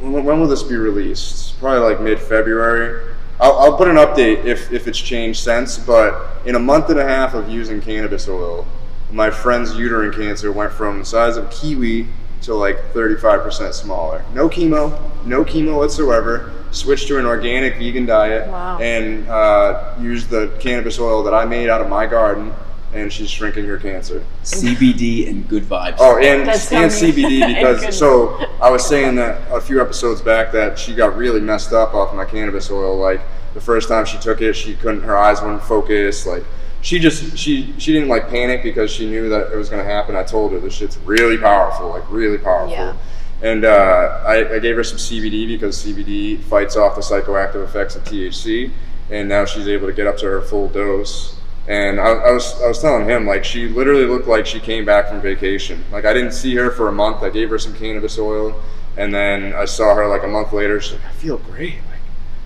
when, 0.00 0.24
when 0.24 0.40
will 0.40 0.48
this 0.48 0.64
be 0.64 0.74
released? 0.74 1.60
Probably 1.60 1.78
like 1.78 2.00
mid-February. 2.00 3.14
I'll, 3.40 3.56
I'll 3.58 3.76
put 3.76 3.86
an 3.86 3.96
update 3.96 4.44
if, 4.46 4.72
if 4.72 4.88
it's 4.88 4.98
changed 4.98 5.38
since, 5.44 5.78
but 5.78 6.38
in 6.44 6.56
a 6.56 6.58
month 6.58 6.90
and 6.90 6.98
a 6.98 7.04
half 7.04 7.34
of 7.34 7.48
using 7.48 7.80
cannabis 7.80 8.28
oil, 8.28 8.66
my 9.12 9.30
friend's 9.30 9.76
uterine 9.76 10.12
cancer 10.12 10.50
went 10.50 10.72
from 10.72 10.98
the 10.98 11.04
size 11.04 11.36
of 11.36 11.50
kiwi 11.50 12.06
to 12.42 12.54
like 12.54 12.76
35% 12.92 13.72
smaller. 13.72 14.24
No 14.34 14.48
chemo, 14.48 14.98
no 15.24 15.44
chemo 15.44 15.76
whatsoever. 15.78 16.52
Switched 16.72 17.06
to 17.08 17.18
an 17.18 17.26
organic 17.26 17.76
vegan 17.76 18.06
diet 18.06 18.48
Wow. 18.48 18.78
and 18.78 19.28
uh, 19.28 19.94
used 20.00 20.30
the 20.30 20.56
cannabis 20.58 20.98
oil 20.98 21.22
that 21.24 21.34
I 21.34 21.44
made 21.44 21.68
out 21.68 21.82
of 21.82 21.88
my 21.90 22.06
garden, 22.06 22.52
and 22.94 23.12
she's 23.12 23.28
shrinking 23.30 23.66
her 23.66 23.76
cancer. 23.76 24.24
CBD 24.42 25.28
and 25.28 25.46
good 25.46 25.64
vibes. 25.64 25.96
Oh, 25.98 26.16
and 26.16 26.48
That's 26.48 26.72
and 26.72 26.90
CBD 26.90 27.46
because 27.54 27.80
good- 27.82 27.94
so 27.94 28.42
I 28.60 28.70
was 28.70 28.84
saying 28.86 29.16
that 29.16 29.42
a 29.52 29.60
few 29.60 29.82
episodes 29.82 30.22
back 30.22 30.50
that 30.52 30.78
she 30.78 30.94
got 30.94 31.14
really 31.16 31.40
messed 31.42 31.72
up 31.74 31.92
off 31.94 32.14
my 32.14 32.24
cannabis 32.24 32.70
oil. 32.70 32.96
Like 32.98 33.20
the 33.52 33.60
first 33.60 33.88
time 33.88 34.06
she 34.06 34.16
took 34.18 34.40
it, 34.40 34.54
she 34.54 34.74
couldn't. 34.74 35.02
Her 35.02 35.16
eyes 35.18 35.42
wouldn't 35.42 35.62
focus. 35.62 36.26
Like 36.26 36.44
she 36.82 36.98
just 36.98 37.38
she 37.38 37.72
she 37.78 37.92
didn't 37.92 38.08
like 38.08 38.28
panic 38.28 38.62
because 38.62 38.90
she 38.90 39.08
knew 39.08 39.28
that 39.28 39.52
it 39.52 39.56
was 39.56 39.70
gonna 39.70 39.84
happen. 39.84 40.16
I 40.16 40.24
told 40.24 40.52
her 40.52 40.58
this 40.58 40.74
shit's 40.74 40.98
really 40.98 41.38
powerful, 41.38 41.88
like 41.88 42.02
really 42.10 42.38
powerful. 42.38 42.72
Yeah. 42.72 42.96
And 43.40 43.64
uh, 43.64 44.22
I, 44.24 44.54
I 44.54 44.58
gave 44.58 44.76
her 44.76 44.84
some 44.84 44.98
CBD 44.98 45.48
because 45.48 45.84
CBD 45.84 46.40
fights 46.44 46.76
off 46.76 46.94
the 46.94 47.00
psychoactive 47.00 47.64
effects 47.64 47.96
of 47.96 48.04
THC, 48.04 48.70
and 49.10 49.28
now 49.28 49.44
she's 49.44 49.66
able 49.66 49.88
to 49.88 49.92
get 49.92 50.06
up 50.06 50.16
to 50.18 50.26
her 50.26 50.42
full 50.42 50.68
dose. 50.68 51.36
And 51.66 52.00
I, 52.00 52.08
I 52.08 52.32
was 52.32 52.60
I 52.60 52.66
was 52.66 52.80
telling 52.80 53.08
him 53.08 53.26
like 53.26 53.44
she 53.44 53.68
literally 53.68 54.04
looked 54.04 54.26
like 54.26 54.44
she 54.44 54.58
came 54.58 54.84
back 54.84 55.08
from 55.08 55.20
vacation. 55.20 55.84
Like 55.92 56.04
I 56.04 56.12
didn't 56.12 56.32
see 56.32 56.54
her 56.56 56.70
for 56.70 56.88
a 56.88 56.92
month. 56.92 57.22
I 57.22 57.30
gave 57.30 57.48
her 57.50 57.58
some 57.58 57.74
cannabis 57.74 58.18
oil, 58.18 58.60
and 58.96 59.14
then 59.14 59.54
I 59.54 59.66
saw 59.66 59.94
her 59.94 60.08
like 60.08 60.24
a 60.24 60.28
month 60.28 60.52
later. 60.52 60.80
She's 60.80 60.94
like, 60.94 61.04
I 61.04 61.12
feel 61.12 61.38
great. 61.38 61.76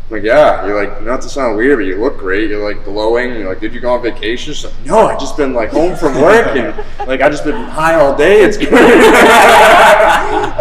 Like, 0.09 0.21
I'm 0.21 0.25
like 0.25 0.25
yeah, 0.25 0.67
you're 0.67 0.85
like 0.85 1.03
not 1.03 1.21
to 1.23 1.29
sound 1.29 1.57
weird, 1.57 1.79
but 1.79 1.85
you 1.85 1.97
look 2.01 2.17
great. 2.19 2.49
You're 2.51 2.63
like 2.65 2.85
glowing. 2.85 3.31
You're 3.35 3.49
like, 3.49 3.61
did 3.61 3.75
you 3.75 3.81
go 3.81 3.95
on 3.95 4.03
vacation? 4.03 4.55
She's 4.55 4.65
like, 4.65 4.75
no, 4.85 5.07
I 5.09 5.17
just 5.19 5.37
been 5.37 5.53
like 5.53 5.71
home 5.71 5.97
from 5.97 6.15
work 6.21 6.55
and 6.57 6.77
like 7.09 7.21
I 7.23 7.29
just 7.29 7.45
been 7.45 7.57
high 7.57 7.95
all 7.97 8.17
day. 8.17 8.43
It's 8.43 8.57
great. 8.57 8.71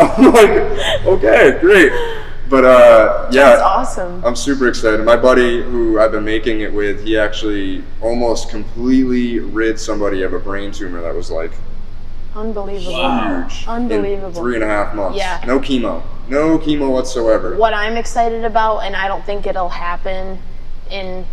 I'm 0.08 0.34
like, 0.34 1.06
okay, 1.06 1.58
great. 1.60 1.92
But 2.50 2.64
uh, 2.66 3.30
yeah, 3.32 3.50
that's 3.50 3.62
awesome. 3.62 4.24
I'm 4.26 4.36
super 4.36 4.68
excited. 4.68 5.04
My 5.04 5.16
buddy 5.16 5.62
who 5.62 6.00
I've 6.00 6.12
been 6.12 6.26
making 6.26 6.62
it 6.62 6.72
with, 6.74 7.04
he 7.04 7.18
actually 7.18 7.84
almost 8.02 8.50
completely 8.50 9.40
rid 9.40 9.80
somebody 9.80 10.22
of 10.24 10.34
a 10.34 10.40
brain 10.40 10.72
tumor 10.72 11.02
that 11.02 11.14
was 11.14 11.30
like 11.32 11.52
Unbelievable. 12.36 12.92
Huge. 12.94 13.64
in 13.64 13.70
Unbelievable. 13.70 14.42
three 14.42 14.56
and 14.56 14.64
a 14.64 14.68
half 14.68 14.94
months. 14.94 15.18
Yeah. 15.18 15.42
No 15.48 15.60
chemo. 15.60 16.04
No 16.28 16.58
chemo 16.58 16.92
whatsoever. 16.92 17.56
What 17.56 17.74
I'm 17.74 17.98
excited 17.98 18.44
about, 18.46 18.80
and 18.80 18.96
I 18.96 19.08
don't 19.08 19.26
think 19.26 19.46
it'll 19.46 19.70
happen 19.70 20.40
in, 20.90 21.26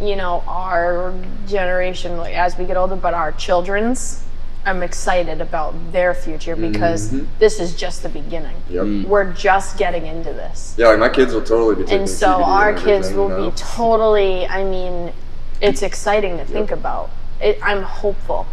you 0.00 0.16
know, 0.16 0.42
our 0.46 1.14
generation 1.46 2.16
like, 2.18 2.34
as 2.34 2.56
we 2.58 2.64
get 2.64 2.76
older, 2.76 2.96
but 2.96 3.14
our 3.14 3.32
children's. 3.32 4.22
I'm 4.64 4.82
excited 4.82 5.40
about 5.40 5.74
their 5.92 6.12
future 6.12 6.56
because 6.56 7.10
Mhm. 7.12 7.26
this 7.38 7.60
is 7.60 7.76
just 7.76 8.02
the 8.02 8.08
beginning. 8.08 8.56
Yep. 8.68 9.06
We're 9.06 9.32
just 9.32 9.78
getting 9.78 10.06
into 10.06 10.32
this. 10.32 10.74
Yeah, 10.76 10.88
like 10.88 10.98
my 10.98 11.08
kids 11.08 11.32
will 11.32 11.42
totally 11.42 11.76
be 11.76 11.82
taking 11.84 12.00
and 12.00 12.10
so 12.10 12.26
CBD 12.38 12.42
our 12.48 12.68
and 12.70 12.78
kids 12.80 13.12
will 13.12 13.28
you 13.30 13.36
know? 13.38 13.50
be 13.50 13.56
totally 13.56 14.46
i 14.48 14.64
mean 14.64 15.12
it's 15.60 15.82
exciting 15.82 16.36
to 16.38 16.44
think 16.44 16.72
about 16.72 17.10
it, 17.40 17.58
i'm 17.62 17.82
hopeful 17.82 18.46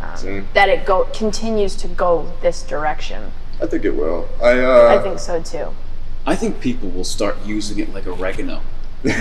um, 0.00 0.46
that 0.54 0.68
it 0.70 0.86
go 0.86 1.04
continues 1.12 1.76
to 1.76 1.88
go 1.88 2.26
this 2.40 2.62
direction 2.62 3.30
I 3.62 3.66
think 3.66 3.84
it 3.84 3.94
will. 3.94 4.28
I 4.42 4.58
uh 4.58 4.96
i 4.98 5.02
think 5.02 5.18
so 5.18 5.40
too 5.42 5.68
I 6.26 6.34
think 6.34 6.58
people 6.60 6.88
will 6.88 7.04
start 7.04 7.36
using 7.44 7.78
it 7.80 7.92
like 7.92 8.06
oregano. 8.06 8.60
like 9.04 9.20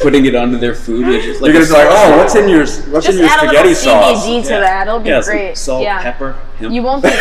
putting 0.00 0.24
it 0.26 0.34
onto 0.36 0.56
their 0.58 0.74
food. 0.76 1.04
just 1.22 1.40
like 1.42 1.52
You're 1.52 1.62
a 1.62 1.66
gonna 1.68 1.84
be 1.84 1.88
like, 1.88 1.98
oh, 1.98 2.16
what's 2.18 2.34
in 2.36 2.48
your 2.48 2.60
what's 2.92 3.06
just 3.06 3.18
in 3.18 3.24
your 3.24 3.26
add 3.28 3.38
a 3.40 3.46
spaghetti 3.48 3.68
little 3.70 3.82
sauce? 3.82 4.24
cbd 4.26 4.42
to 4.44 4.48
Yeah. 4.50 4.60
that 4.60 4.86
it'll 4.86 5.00
be 5.00 5.08
yeah, 5.08 5.20
some 5.20 5.34
great 5.34 5.56
Salt, 5.58 5.82
yeah 5.82 6.00
pepper. 6.02 6.32
hemp. 6.58 6.72
you 6.72 6.82
won't 6.82 7.02
be. 7.02 7.08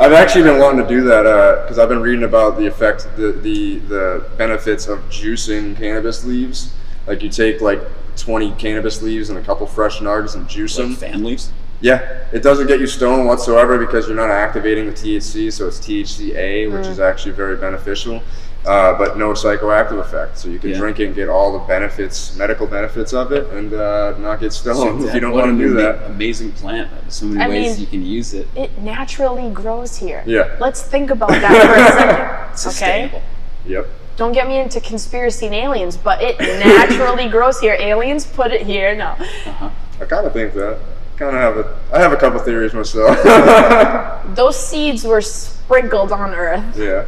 I've 0.00 0.12
actually 0.14 0.44
been 0.44 0.58
wanting 0.58 0.82
to 0.82 0.88
do 0.88 1.02
that 1.04 1.22
because 1.62 1.78
I've 1.78 1.90
been 1.90 2.00
reading 2.00 2.24
about 2.24 2.56
the 2.56 2.66
effect, 2.66 3.06
the, 3.16 3.32
the 3.32 3.76
the 3.80 4.24
benefits 4.38 4.86
of 4.88 5.00
juicing 5.10 5.76
cannabis 5.76 6.24
leaves. 6.24 6.72
Like 7.06 7.22
you 7.22 7.28
take 7.28 7.60
like 7.60 7.80
20 8.16 8.52
cannabis 8.52 9.02
leaves 9.02 9.28
and 9.28 9.38
a 9.38 9.42
couple 9.42 9.66
fresh 9.66 9.98
nugs 9.98 10.34
and 10.34 10.48
juice 10.48 10.76
them. 10.76 10.90
like 10.90 10.98
fan 10.98 11.22
leaves. 11.22 11.50
Yeah, 11.82 11.98
it 12.32 12.42
doesn't 12.42 12.68
get 12.68 12.78
you 12.80 12.86
stoned 12.86 13.26
whatsoever 13.26 13.76
because 13.76 14.06
you're 14.06 14.16
not 14.16 14.30
activating 14.30 14.86
the 14.86 14.92
THC, 14.92 15.52
so 15.52 15.66
it's 15.66 15.78
THCA, 15.80 16.72
which 16.72 16.86
is 16.86 17.00
actually 17.00 17.32
very 17.32 17.56
beneficial, 17.56 18.22
uh, 18.64 18.96
but 18.96 19.18
no 19.18 19.32
psychoactive 19.32 19.98
effect. 19.98 20.38
So 20.38 20.48
you 20.48 20.60
can 20.60 20.70
Yeah. 20.70 20.78
drink 20.78 21.00
it 21.00 21.06
and 21.06 21.14
get 21.16 21.28
all 21.28 21.52
the 21.52 21.58
benefits, 21.66 22.36
medical 22.36 22.68
benefits 22.68 23.12
of 23.12 23.32
it, 23.32 23.48
and 23.50 23.74
uh, 23.74 24.14
not 24.18 24.38
get 24.38 24.52
stoned 24.52 25.02
if 25.08 25.12
you 25.12 25.18
don't 25.18 25.32
want 25.32 25.58
to 25.58 25.58
do 25.58 25.72
ama- 25.72 25.82
that. 25.98 26.06
Amazing 26.10 26.52
plant. 26.52 26.88
There's 27.02 27.14
so 27.16 27.26
many 27.26 27.44
I 27.44 27.48
ways 27.48 27.72
mean- 27.72 27.80
you 27.80 27.86
can 27.88 28.06
use 28.06 28.32
it. 28.32 28.46
it 28.54 28.78
naturally 28.78 29.50
grows 29.50 29.96
here 29.96 30.22
Yeah. 30.24 30.56
let's 30.60 30.82
think 30.82 31.10
about 31.10 31.30
that 31.44 31.50
for 31.50 31.74
a 31.74 31.86
second 31.88 32.14
okay 32.46 32.54
Sustainable. 32.54 33.22
Yep. 33.66 33.86
don't 34.16 34.32
get 34.32 34.46
me 34.46 34.58
into 34.60 34.80
conspiracy 34.80 35.46
and 35.46 35.54
aliens 35.54 35.96
but 35.96 36.22
it 36.22 36.38
naturally 36.38 37.28
grows 37.28 37.58
here 37.58 37.76
aliens 37.80 38.24
put 38.26 38.52
it 38.52 38.62
here 38.62 38.94
no 38.94 39.16
Uh-huh. 39.50 39.70
I 40.00 40.04
kind 40.04 40.26
of 40.26 40.32
think 40.32 40.54
that. 40.54 40.78
Kind 41.16 41.36
of 41.36 41.42
have 41.42 41.56
a. 41.58 41.78
I 41.92 42.00
have 42.00 42.12
a 42.12 42.16
couple 42.16 42.40
theories 42.40 42.72
myself. 42.74 43.22
those 44.34 44.58
seeds 44.58 45.04
were 45.04 45.20
sprinkled 45.20 46.12
on 46.12 46.30
earth 46.34 46.76
yeah. 46.76 47.04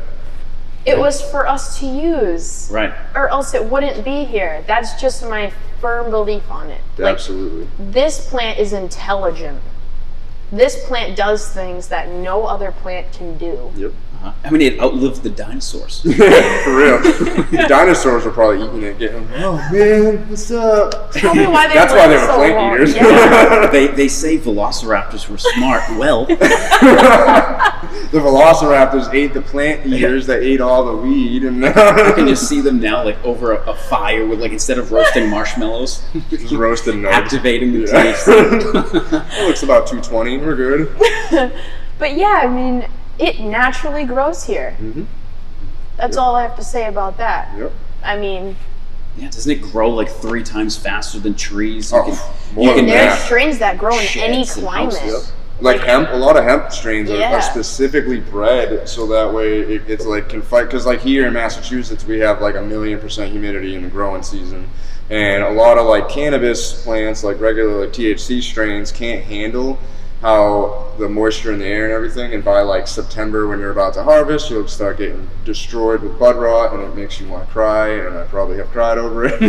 It 0.87 0.99
was 0.99 1.23
for 1.31 1.47
us 1.49 1.79
to 1.81 1.87
use, 1.87 2.69
Right. 2.71 2.93
or 3.15 3.29
else 3.29 3.55
it 3.55 3.65
wouldn't 3.65 4.05
be 4.05 4.25
here. 4.25 4.63
That's 4.67 5.01
just 5.01 5.23
my 5.23 5.51
firm 5.81 6.11
belief 6.11 6.51
on 6.51 6.69
it. 6.69 6.83
Like, 6.99 7.15
Absolutely. 7.15 7.69
this 7.79 8.29
plant 8.29 8.59
is 8.59 8.75
intelligent. 8.75 9.63
This 10.53 10.85
plant 10.87 11.17
does 11.17 11.49
things 11.51 11.89
that 11.89 12.11
no 12.11 12.45
other 12.45 12.71
plant 12.71 13.11
can 13.15 13.39
do. 13.39 13.73
Yep. 13.77 13.93
Uh-huh. 14.25 14.33
I 14.43 14.51
mean, 14.51 14.63
it 14.63 14.81
outlived 14.81 15.23
the 15.23 15.29
dinosaurs. 15.29 16.01
For 16.03 16.09
real. 16.09 16.99
the 17.03 17.67
dinosaurs 17.69 18.25
were 18.25 18.31
probably 18.31 18.65
eating 18.67 18.83
it, 18.83 18.99
getting. 18.99 19.29
Oh 19.35 19.57
man, 19.71 20.27
what's 20.31 20.51
up? 20.51 21.13
Probably 21.13 21.47
why 21.47 21.69
they 21.69 21.75
That's 21.75 21.93
why 21.93 22.09
they 22.09 22.15
were 22.17 22.21
so 22.27 22.35
plant 22.37 22.55
long. 22.55 22.75
eaters. 22.75 22.95
Yeah. 22.97 23.67
they 23.73 23.89
they 23.89 24.09
say 24.09 24.39
velociraptors 24.39 25.29
were 25.29 25.37
smart. 25.37 25.83
Well, 25.99 26.25
the 26.27 28.19
velociraptors 28.21 29.13
ate 29.13 29.35
the 29.35 29.43
plant 29.43 29.87
eaters 29.87 30.27
that 30.29 30.43
ate 30.43 30.61
all 30.63 30.85
the 30.87 30.97
weed, 30.97 31.45
and 31.45 31.57
You 31.63 31.73
can 32.15 32.27
just 32.27 32.49
see 32.49 32.61
them 32.63 32.81
now, 32.81 33.05
like 33.05 33.23
over 33.25 33.53
a, 33.53 33.71
a 33.71 33.75
fire 33.75 34.27
with 34.27 34.41
like 34.41 34.53
instead 34.53 34.79
of 34.79 34.91
roasting 34.91 35.29
marshmallows, 35.29 36.03
just 36.31 36.51
roasted 36.53 36.95
nugs. 36.95 37.13
activating 37.13 37.73
the 37.73 37.81
Yeah. 37.81 38.03
taste. 38.03 38.25
it 38.29 39.47
looks 39.47 39.63
about 39.63 39.87
220. 39.87 40.39
We're 40.39 40.57
good. 40.57 41.53
But 41.99 42.17
yeah, 42.17 42.41
I 42.43 42.49
mean, 42.49 42.87
it 43.19 43.41
naturally 43.41 44.05
grows 44.05 44.45
here. 44.45 44.77
Mhm. 44.81 45.07
That's 45.97 46.17
all 46.17 46.35
I 46.37 46.43
have 46.43 46.57
to 46.57 46.65
say 46.65 46.87
about 46.87 47.19
that. 47.19 47.51
Yep. 47.57 47.73
I 48.05 48.17
mean, 48.19 48.57
yeah, 49.17 49.29
doesn't 49.31 49.51
it 49.51 49.63
grow 49.63 49.91
like 49.91 50.09
three 50.11 50.43
times 50.43 50.77
faster 50.77 51.19
than 51.21 51.35
trees? 51.35 51.93
You 51.93 51.99
Oh, 51.99 52.03
can, 52.03 52.19
more 52.57 52.65
you 52.65 52.71
can 52.75 52.87
than 52.87 52.95
there's 52.95 53.15
that. 53.15 53.25
strains 53.27 53.59
that 53.59 53.79
grow 53.79 53.93
in 53.99 54.07
any 54.17 54.45
Sheds 54.45 54.57
and 54.57 54.67
climate. 54.67 54.95
houses. 54.99 55.33
Like 55.61 55.81
hemp, 55.83 56.09
a 56.11 56.17
lot 56.17 56.37
of 56.37 56.43
hemp 56.43 56.73
strains 56.73 57.09
are, 57.11 57.17
Yeah. 57.17 57.37
are 57.37 57.41
specifically 57.41 58.19
bred 58.19 58.89
so 58.89 59.07
that 59.07 59.33
way 59.33 59.61
it, 59.61 59.83
it's 59.87 60.05
like 60.05 60.29
can 60.29 60.43
fight. 60.43 60.65
Because 60.65 60.85
like 60.85 61.01
here 61.01 61.27
in 61.29 61.33
Massachusetts, 61.33 62.05
we 62.05 62.19
have 62.19 62.43
like 62.43 62.57
a 62.57 62.61
million 62.63 62.99
percent 62.99 63.31
humidity 63.31 63.77
in 63.77 63.83
the 63.85 63.89
growing 63.89 64.25
season, 64.25 64.69
and 65.11 65.45
a 65.45 65.51
lot 65.51 65.79
of 65.79 65.87
like 65.87 66.09
cannabis 66.09 66.83
plants, 66.83 67.23
like 67.23 67.41
regular 67.41 67.83
like 67.83 67.93
THC 67.93 68.43
strains, 68.43 68.91
can't 68.91 69.23
handle 69.23 69.79
how 70.25 70.91
the 70.97 71.07
moisture 71.07 71.53
in 71.53 71.59
the 71.59 71.67
air 71.67 71.85
and 71.85 71.93
everything. 71.93 72.33
And 72.33 72.43
by 72.43 72.63
like 72.63 72.89
September, 72.89 73.47
when 73.47 73.59
you're 73.59 73.73
about 73.73 73.93
to 73.93 74.03
harvest, 74.03 74.49
you'll 74.49 74.67
start 74.67 74.97
getting 74.97 75.29
destroyed 75.45 76.01
with 76.01 76.19
bud 76.19 76.37
rot, 76.37 76.73
and 76.73 76.83
it 76.83 76.97
makes 76.97 77.21
you 77.21 77.29
want 77.29 77.47
to 77.47 77.53
cry. 77.53 77.91
And 77.91 78.17
I 78.17 78.25
probably 78.25 78.57
have 78.57 78.69
cried 78.69 78.97
over 78.97 79.27
it. 79.27 79.37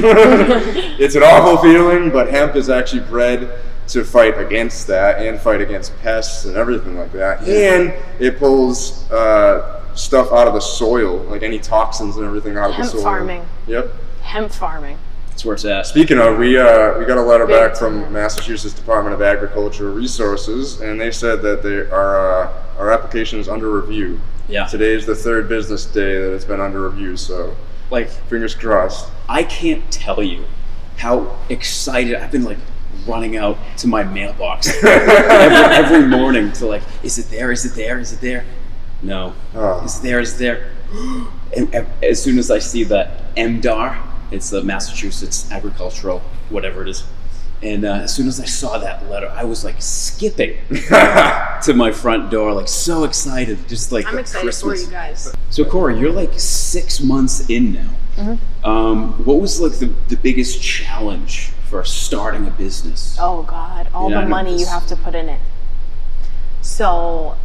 it's 1.00 1.16
an 1.16 1.24
awful 1.24 1.58
feeling, 1.64 2.12
but 2.12 2.28
hemp 2.28 2.58
is 2.58 2.70
actually 2.70 3.04
bred 3.04 3.58
to 3.88 4.04
fight 4.04 4.38
against 4.38 4.86
that 4.88 5.26
and 5.26 5.40
fight 5.40 5.62
against 5.62 5.98
pests 6.02 6.44
and 6.44 6.58
everything 6.58 6.98
like 6.98 7.14
that. 7.14 7.48
And 7.48 7.94
it 8.20 8.38
pulls 8.38 9.10
uh, 9.12 9.82
stuff 9.96 10.34
out 10.34 10.46
of 10.46 10.56
the 10.56 10.60
soil, 10.60 11.20
like 11.20 11.42
any 11.42 11.60
toxins 11.60 12.18
and 12.18 12.26
everything 12.26 12.58
out 12.58 12.72
of 12.72 12.76
Hemp 12.76 12.92
the 12.92 12.98
soil. 12.98 13.02
Hemp 13.02 13.18
farming. 13.18 13.46
Yep. 13.68 13.94
Hemp 14.24 14.52
farming. 14.52 14.98
That's 15.46 15.64
where 15.64 15.72
it's 15.74 15.80
at. 15.80 15.86
Speaking 15.86 16.18
of, 16.18 16.40
we 16.40 16.58
uh, 16.58 16.98
we 16.98 17.06
got 17.06 17.20
a 17.20 17.22
letter 17.22 17.46
back 17.46 17.76
from. 17.76 18.12
Massachusetts 18.12 18.74
Department 18.74 19.14
of 19.14 19.22
Agriculture 19.22 19.92
Resources, 19.92 20.82
and 20.82 21.00
they 21.00 21.12
said 21.12 21.44
that 21.44 21.62
they 21.62 21.88
our 21.92 22.46
uh, 22.46 22.64
our 22.80 22.92
application 22.92 23.38
is 23.40 23.48
under 23.48 23.70
review. 23.70 24.20
Yeah, 24.48 24.66
Today 24.66 24.94
is 24.94 25.06
the 25.06 25.14
third 25.14 25.48
business 25.48 25.86
day 25.86 26.20
that 26.20 26.34
it's 26.34 26.46
been 26.46 26.62
under 26.62 26.90
review, 26.90 27.16
so 27.16 27.56
like 27.92 28.10
fingers 28.10 28.56
crossed. 28.56 29.12
I 29.30 29.44
can't 29.44 29.84
tell 29.92 30.24
you 30.24 30.46
how 30.98 31.38
excited 31.50 32.16
I've 32.16 32.32
been 32.32 32.44
like 32.44 32.58
running 33.06 33.38
out 33.38 33.58
to 33.78 33.88
my 33.88 34.04
mailbox 34.04 34.68
every, 34.84 35.16
every 35.76 36.08
morning 36.08 36.52
to 36.54 36.66
like, 36.66 36.82
is 37.04 37.20
it 37.20 37.30
there? 37.30 37.52
Is 37.52 37.66
it 37.66 37.76
there? 37.76 38.00
Is 38.00 38.14
it 38.14 38.22
there? 38.22 38.46
No. 39.04 39.36
Oh. 39.54 39.84
Is 39.86 40.00
it 40.00 40.02
there? 40.02 40.20
Is 40.22 40.34
it 40.36 40.40
there? 40.40 40.72
And, 41.56 41.74
and 41.74 41.88
as 42.04 42.22
soon 42.22 42.38
as 42.38 42.52
I 42.52 42.60
see 42.60 42.84
that 42.86 43.34
MDAR, 43.36 44.15
it's 44.32 44.50
the 44.50 44.64
Massachusetts 44.64 45.52
Agricultural, 45.52 46.20
whatever 46.50 46.82
it 46.82 46.90
is. 46.90 47.04
And 47.62 47.86
uh, 47.86 47.94
as 48.04 48.14
soon 48.14 48.28
as 48.28 48.40
I 48.40 48.46
saw 48.46 48.78
that 48.78 49.10
letter, 49.10 49.30
I 49.30 49.44
was 49.44 49.64
like 49.64 49.82
skipping 49.82 50.58
to 50.70 51.74
my 51.76 51.92
front 51.92 52.30
door, 52.30 52.54
like 52.54 52.68
so 52.68 53.06
excited, 53.06 53.68
just 53.68 53.92
like 53.92 54.06
I'm 54.06 54.20
excited 54.20 54.44
Christmas. 54.44 54.82
for 54.82 54.86
you 54.86 54.92
guys. 54.92 55.34
So 55.50 55.64
Corey, 55.66 56.00
you're 56.00 56.12
like 56.12 56.32
six 56.38 57.02
months 57.02 57.50
in 57.50 57.74
now. 57.74 57.90
Mm-hmm. 58.18 58.66
Um, 58.66 59.26
what 59.26 59.40
was 59.42 59.60
like 59.60 59.74
the, 59.74 59.88
the 60.10 60.18
biggest 60.18 60.62
challenge 60.62 61.52
for 61.70 61.84
starting 61.84 62.46
a 62.48 62.52
business? 62.52 63.18
Oh 63.20 63.44
God, 63.44 63.90
all 63.94 64.10
the 64.10 64.26
money 64.26 64.60
you 64.60 64.66
have 64.66 64.86
to 64.88 64.96
put 64.96 65.16
in 65.16 65.30
it. 65.30 65.42
So 66.62 67.38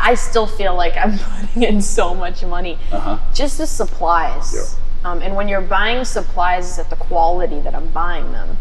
I 0.00 0.14
still 0.14 0.46
feel 0.46 0.74
like 0.74 0.96
I'm 0.96 1.18
putting 1.18 1.62
in 1.62 1.82
so 1.82 2.14
much 2.14 2.44
money. 2.44 2.78
Uh 2.92 3.00
huh. 3.00 3.18
Just 3.34 3.58
the 3.58 3.66
supplies. 3.66 4.54
Yeah. 4.54 4.87
Um, 5.04 5.22
and 5.22 5.36
when 5.36 5.48
you're 5.48 5.60
buying 5.60 6.04
supplies 6.04 6.78
at 6.78 6.90
the 6.90 6.96
quality 6.96 7.60
that 7.60 7.74
I'm 7.74 7.88
buying 7.88 8.32
them, 8.32 8.58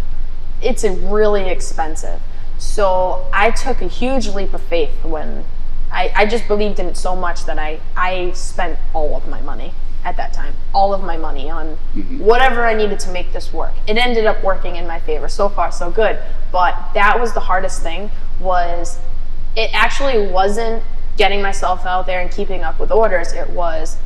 it's 0.61 0.83
a 0.83 0.91
really 0.91 1.49
expensive. 1.49 2.19
So 2.57 3.27
I 3.33 3.51
took 3.51 3.81
a 3.81 3.87
huge 3.87 4.29
leap 4.29 4.53
of 4.53 4.61
faith 4.61 5.03
when 5.03 5.43
I, 5.91 6.11
I 6.15 6.25
just 6.25 6.47
believed 6.47 6.79
in 6.79 6.87
it 6.87 6.97
so 6.97 7.15
much 7.15 7.45
that 7.45 7.59
I, 7.59 7.79
I 7.95 8.31
spent 8.31 8.77
all 8.93 9.15
of 9.15 9.27
my 9.27 9.41
money 9.41 9.73
at 10.03 10.17
that 10.17 10.33
time, 10.33 10.53
all 10.73 10.93
of 10.93 11.03
my 11.03 11.17
money 11.17 11.49
on 11.49 11.77
whatever 12.17 12.65
I 12.65 12.73
needed 12.73 12.99
to 13.01 13.11
make 13.11 13.33
this 13.33 13.51
work. 13.51 13.73
It 13.87 13.97
ended 13.97 14.25
up 14.25 14.43
working 14.43 14.75
in 14.75 14.87
my 14.87 14.99
favor. 14.99 15.27
So 15.27 15.49
far, 15.49 15.71
so 15.71 15.91
good. 15.91 16.19
But 16.51 16.75
that 16.93 17.19
was 17.19 17.33
the 17.33 17.41
hardest 17.41 17.81
thing 17.83 18.09
was 18.39 18.99
it 19.55 19.69
actually 19.73 20.27
wasn't 20.27 20.83
getting 21.17 21.41
myself 21.41 21.85
out 21.85 22.05
there 22.05 22.21
and 22.21 22.31
keeping 22.31 22.63
up 22.63 22.79
with 22.79 22.91
orders. 22.91 23.33
It 23.33 23.49
was, 23.49 23.97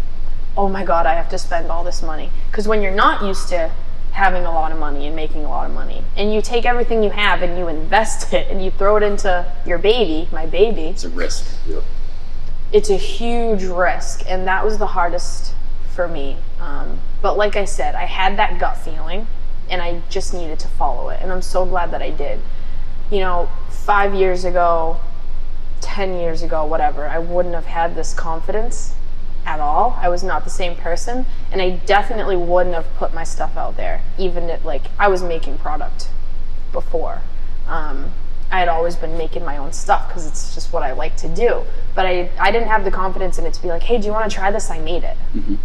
oh 0.58 0.68
my 0.70 0.84
God, 0.84 1.06
I 1.06 1.14
have 1.14 1.30
to 1.30 1.38
spend 1.38 1.70
all 1.72 1.84
this 1.84 2.02
money. 2.02 2.30
Because 2.50 2.68
when 2.68 2.82
you're 2.82 2.92
not 2.94 3.24
used 3.24 3.50
to 3.50 3.72
having 4.12 4.44
a 4.44 4.52
lot 4.52 4.72
of 4.72 4.78
money 4.78 5.08
and 5.08 5.16
making 5.16 5.46
a 5.46 5.50
lot 5.50 5.66
of 5.70 5.74
money, 5.74 6.04
and 6.18 6.34
you 6.34 6.42
take 6.42 6.66
everything 6.66 7.04
you 7.04 7.10
have 7.12 7.42
and 7.42 7.58
you 7.58 7.68
invest 7.68 8.34
it 8.34 8.48
and 8.50 8.64
you 8.64 8.70
throw 8.72 8.98
it 8.98 9.04
into 9.04 9.46
your 9.66 9.78
baby, 9.78 10.28
my 10.32 10.46
baby, 10.46 10.88
It's 10.88 11.04
a 11.06 11.10
risk. 11.10 11.46
Yep. 11.66 11.84
it's 12.74 12.90
a 12.90 12.98
huge 12.98 13.64
risk. 13.64 14.24
And 14.28 14.46
that 14.48 14.66
was 14.66 14.78
the 14.78 14.88
hardest 14.88 15.54
for 15.96 16.08
me. 16.08 16.38
Um, 16.60 17.00
but 17.22 17.38
like 17.38 17.56
I 17.56 17.66
said, 17.66 17.96
I 17.96 18.06
had 18.06 18.38
that 18.38 18.60
gut 18.60 18.78
feeling 18.78 19.28
and 19.70 19.82
I 19.82 20.02
just 20.10 20.34
needed 20.34 20.60
to 20.60 20.68
follow 20.68 21.10
it. 21.10 21.20
And 21.22 21.32
I'm 21.32 21.42
so 21.42 21.66
glad 21.66 21.92
that 21.92 22.02
I 22.02 22.10
did. 22.10 22.40
You 23.10 23.20
know, 23.20 23.50
five 23.70 24.14
years 24.14 24.44
ago, 24.44 25.00
10 25.80 26.20
years 26.20 26.44
ago, 26.44 26.66
whatever, 26.66 27.08
I 27.08 27.20
wouldn't 27.20 27.56
have 27.56 27.66
had 27.66 27.96
this 27.96 28.14
confidence 28.14 28.94
at 29.46 29.60
all. 29.60 29.98
I 30.00 30.10
was 30.10 30.24
not 30.24 30.44
the 30.44 30.50
same 30.50 30.76
person. 30.76 31.26
And 31.52 31.62
I 31.62 31.72
definitely 31.72 32.38
wouldn't 32.38 32.76
have 32.76 32.94
put 32.96 33.14
my 33.14 33.24
stuff 33.24 33.58
out 33.58 33.78
there, 33.78 34.02
even 34.18 34.50
if, 34.50 34.64
like, 34.64 34.84
I 35.00 35.08
was 35.08 35.24
making 35.24 35.58
product 35.58 36.10
before. 36.72 37.22
Um, 37.68 38.12
I 38.52 38.60
had 38.60 38.68
always 38.68 38.98
been 38.98 39.18
making 39.18 39.46
my 39.46 39.58
own 39.58 39.72
stuff 39.72 40.10
because 40.10 40.28
it's 40.28 40.54
just 40.54 40.74
what 40.74 40.84
I 40.84 40.92
like 40.92 41.16
to 41.18 41.30
do. 41.30 41.64
But 41.96 42.06
I, 42.06 42.30
I 42.38 42.52
didn't 42.52 42.68
have 42.68 42.84
the 42.84 42.92
confidence 42.92 43.40
in 43.40 43.46
it 43.46 43.54
to 43.54 43.62
be 43.62 43.70
like, 43.70 43.82
hey, 43.82 43.98
do 43.98 44.06
you 44.06 44.12
want 44.12 44.30
to 44.30 44.36
try 44.36 44.52
this? 44.52 44.70
I 44.70 44.80
made 44.80 45.04
it. 45.04 45.16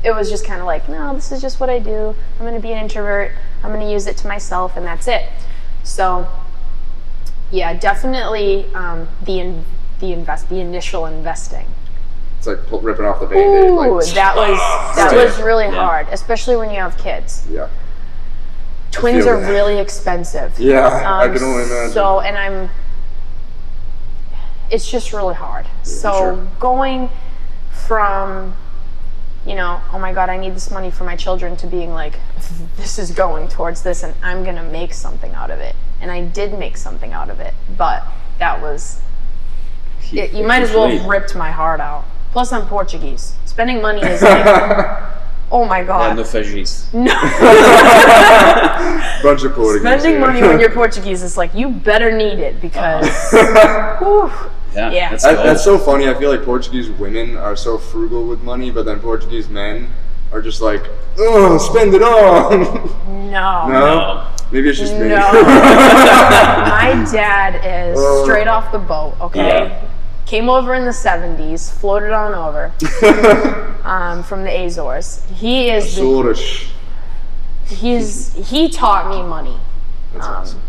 It 0.05 0.13
was 0.13 0.31
just 0.31 0.47
kind 0.47 0.61
of 0.61 0.67
like, 0.67 0.89
no, 0.89 1.13
this 1.13 1.33
is 1.33 1.41
just 1.41 1.59
what 1.59 1.69
I 1.69 1.81
do. 1.81 2.15
I'm 2.39 2.47
going 2.47 2.55
to 2.55 2.61
be 2.61 2.73
an 2.73 2.79
introvert. 2.79 3.33
I'm 3.65 3.73
going 3.73 3.85
to 3.85 3.91
use 3.91 4.07
it 4.07 4.17
to 4.19 4.29
myself, 4.29 4.77
and 4.77 4.87
that's 4.87 5.09
it. 5.09 5.29
So, 5.83 6.29
yeah, 7.51 7.75
definitely 7.75 8.67
um, 8.75 9.09
the 9.25 9.41
in, 9.41 9.65
the 9.99 10.13
invest 10.13 10.49
the 10.49 10.61
initial 10.61 11.07
investing. 11.07 11.67
It's 12.47 12.59
like 12.61 12.69
pull, 12.69 12.81
ripping 12.81 13.05
off 13.05 13.19
the 13.21 13.27
band-aid. 13.27 13.71
Ooh, 13.71 13.77
like, 13.77 14.15
that 14.15 14.37
was 14.37 14.57
that 14.97 15.13
right. 15.13 15.25
was 15.25 15.41
really 15.43 15.65
Yeah. 15.65 15.73
hard, 15.85 16.07
especially 16.13 16.57
when 16.57 16.71
you 16.71 16.77
have 16.81 16.97
kids. 16.97 17.45
yeah. 17.51 17.69
Twins 18.93 19.27
are 19.27 19.39
that. 19.41 19.51
really 19.51 19.79
expensive. 19.79 20.59
Yeah, 20.59 20.87
I 20.87 21.27
Um, 21.27 21.35
can 21.35 21.43
only 21.43 21.65
imagine. 21.65 21.93
So, 21.93 22.21
and 22.21 22.39
I'm, 22.39 22.71
it's 24.71 24.89
just 24.91 25.13
really 25.13 25.35
hard. 25.35 25.67
so, 25.83 26.13
sure. 26.13 26.47
going 26.61 27.11
from, 27.73 28.55
you 29.45 29.55
know, 29.55 29.81
oh 29.93 29.99
my 29.99 30.13
God, 30.15 30.31
I 30.31 30.37
need 30.39 30.55
this 30.55 30.71
money 30.71 30.91
for 30.91 31.05
my 31.05 31.15
children 31.17 31.57
to 31.59 31.67
being 31.67 31.93
like, 31.93 32.15
this 32.77 32.99
is 32.99 33.11
going 33.11 33.49
towards 33.49 33.83
this 33.83 34.03
and 34.03 34.15
I'm 34.23 34.45
going 34.45 34.57
to 34.57 34.63
make 34.63 34.95
something 34.95 35.35
out 35.35 35.51
of 35.51 35.59
it. 35.59 35.75
And 36.01 36.11
I 36.11 36.23
did 36.25 36.59
make 36.59 36.77
something 36.77 37.13
out 37.13 37.29
of 37.29 37.39
it, 37.41 37.53
but 37.77 38.03
that 38.39 38.63
was, 38.63 39.01
it, 40.13 40.33
you 40.33 40.47
might 40.47 40.63
as 40.63 40.71
well 40.73 40.89
have 40.89 41.05
ripped 41.07 41.35
my 41.35 41.51
heart 41.51 41.81
out. 41.81 42.05
Plus, 42.37 42.53
I'm 42.53 42.67
Portuguese. 42.67 43.35
Spending 43.47 43.81
money 43.81 44.03
is 44.03 44.21
like, 44.31 45.03
oh 45.51 45.65
my 45.65 45.79
Yeah, 45.81 45.87
God. 45.87 46.17
no 46.19 46.23
veggies. 46.23 46.93
no. 46.93 47.07
Bunch 49.23 49.43
of 49.45 49.55
Portuguese. 49.55 49.81
Spending 49.81 50.11
here. 50.11 50.21
money 50.21 50.43
when 50.43 50.61
you're 50.61 50.69
Portuguese 50.69 51.23
is 51.23 51.39
like 51.39 51.55
you 51.55 51.71
better 51.71 52.13
need 52.15 52.39
it 52.39 52.61
because 52.61 53.09
whew, 54.01 54.31
Yeah, 54.75 54.91
Yeah. 54.91 55.09
That's, 55.13 55.23
That, 55.23 55.45
that's 55.47 55.65
so 55.65 55.79
funny. 55.79 56.11
I 56.11 56.13
feel 56.13 56.29
like 56.31 56.45
Portuguese 56.45 56.91
women 56.91 57.39
are 57.39 57.57
so 57.57 57.79
frugal 57.79 58.27
with 58.27 58.43
money, 58.43 58.71
but 58.71 58.85
then 58.85 59.01
Portuguese 59.01 59.49
men 59.49 59.89
are 60.31 60.43
just 60.43 60.61
like, 60.61 60.83
oh, 61.19 61.57
spend 61.57 61.95
it 61.95 62.03
all. 62.03 62.51
no. 62.51 63.31
no? 63.33 63.69
No. 63.69 64.31
Maybe 64.53 64.69
it's 64.69 64.79
just 64.79 64.93
me. 64.93 65.09
No. 65.09 65.17
My 66.77 67.03
dad 67.11 67.65
is 67.65 67.99
Uh. 67.99 68.25
straight 68.25 68.47
off 68.47 68.71
the 68.73 68.79
boat, 68.79 69.15
okay? 69.23 69.71
Yeah. 69.71 69.89
Came 70.27 70.49
over 70.51 70.75
in 70.75 70.85
the 70.85 70.91
70s, 70.91 71.73
floated 71.73 72.13
on 72.13 72.35
over 72.35 72.73
um, 73.85 74.23
from 74.25 74.43
the 74.43 74.51
Azores. 74.65 75.25
He 75.35 75.71
is 75.71 75.95
the, 75.95 76.01
sort 76.03 76.39
he's 77.69 78.33
he 78.51 78.69
taught 78.69 79.09
me 79.11 79.23
money. 79.23 79.57
That's 80.13 80.27
Um, 80.27 80.35
awesome. 80.35 80.63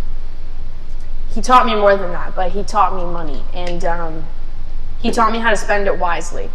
he 1.34 1.42
taught 1.42 1.66
me 1.66 1.76
more 1.76 1.96
than 1.98 2.12
that, 2.12 2.36
but 2.36 2.52
he 2.52 2.64
taught 2.64 2.96
me 2.96 3.04
money 3.04 3.44
and 3.54 3.84
um, 3.86 4.26
he 5.02 5.12
taught 5.12 5.32
me 5.32 5.40
how 5.40 5.50
to 5.50 5.58
spend 5.58 5.88
it 5.88 5.98
wisely. 6.00 6.50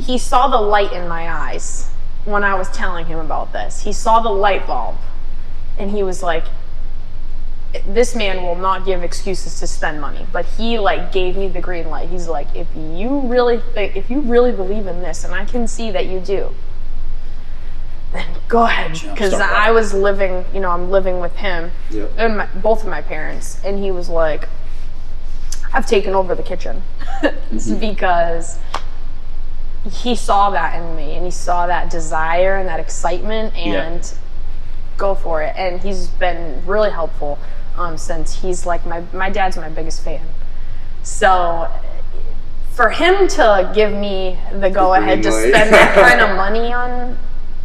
He 0.00 0.16
saw 0.16 0.48
the 0.48 0.60
light 0.60 0.92
in 0.92 1.06
my 1.06 1.30
eyes 1.30 1.90
when 2.24 2.42
I 2.44 2.54
was 2.54 2.70
telling 2.70 3.06
him 3.06 3.18
about 3.18 3.52
this. 3.52 3.82
He 3.82 3.92
saw 3.92 4.20
the 4.20 4.30
light 4.30 4.66
bulb 4.66 4.96
and 5.78 5.90
he 5.90 6.02
was 6.02 6.22
like, 6.22 6.44
this 7.86 8.14
man 8.14 8.42
will 8.42 8.54
not 8.54 8.84
give 8.84 9.02
excuses 9.02 9.58
to 9.60 9.66
spend 9.66 10.00
money, 10.00 10.26
but 10.32 10.44
he 10.44 10.78
like 10.78 11.12
gave 11.12 11.36
me 11.36 11.48
the 11.48 11.60
green 11.60 11.88
light. 11.88 12.08
He's 12.08 12.28
like, 12.28 12.48
if 12.54 12.68
you 12.74 13.20
really 13.20 13.58
think, 13.74 13.96
if 13.96 14.10
you 14.10 14.20
really 14.20 14.52
believe 14.52 14.86
in 14.86 15.02
this, 15.02 15.24
and 15.24 15.34
I 15.34 15.44
can 15.44 15.68
see 15.68 15.90
that 15.90 16.06
you 16.06 16.20
do, 16.20 16.54
then 18.12 18.26
go 18.48 18.64
ahead. 18.64 18.92
Because 18.92 19.34
start 19.34 19.52
I 19.52 19.70
was 19.70 19.92
living, 19.92 20.44
you 20.54 20.60
know, 20.60 20.70
I'm 20.70 20.90
living 20.90 21.20
with 21.20 21.36
him 21.36 21.72
Yeah. 21.90 22.06
and 22.16 22.38
my, 22.38 22.46
both 22.46 22.82
of 22.82 22.88
my 22.88 23.02
parents, 23.02 23.60
and 23.64 23.78
he 23.82 23.90
was 23.90 24.08
like, 24.08 24.48
I've 25.72 25.86
taken 25.86 26.14
over 26.14 26.34
the 26.34 26.42
kitchen 26.42 26.82
It's 27.50 27.68
mm-hmm. 27.68 27.80
because 27.80 28.58
he 29.90 30.16
saw 30.16 30.50
that 30.50 30.80
in 30.80 30.96
me 30.96 31.14
and 31.14 31.24
he 31.24 31.30
saw 31.30 31.66
that 31.66 31.90
desire 31.90 32.56
and 32.56 32.68
that 32.68 32.80
excitement 32.80 33.54
and 33.54 34.12
go 34.96 35.14
for 35.14 35.42
it. 35.42 35.54
And 35.56 35.80
he's 35.80 36.08
been 36.08 36.64
really 36.66 36.90
helpful 36.90 37.38
um, 37.76 37.98
since 37.98 38.42
he's 38.42 38.66
like 38.66 38.84
my 38.86 39.02
my 39.12 39.30
dad's 39.30 39.56
my 39.56 39.68
biggest 39.68 40.02
fan. 40.02 40.26
So 41.02 41.70
for 42.72 42.90
him 42.90 43.26
to 43.28 43.72
give 43.74 43.92
me 43.92 44.38
the 44.52 44.70
go 44.70 44.94
ahead 44.94 45.22
to 45.22 45.32
spend 45.32 45.72
that 45.72 45.94
kind 45.94 46.20
of 46.20 46.36
money 46.44 46.72
on 46.72 47.16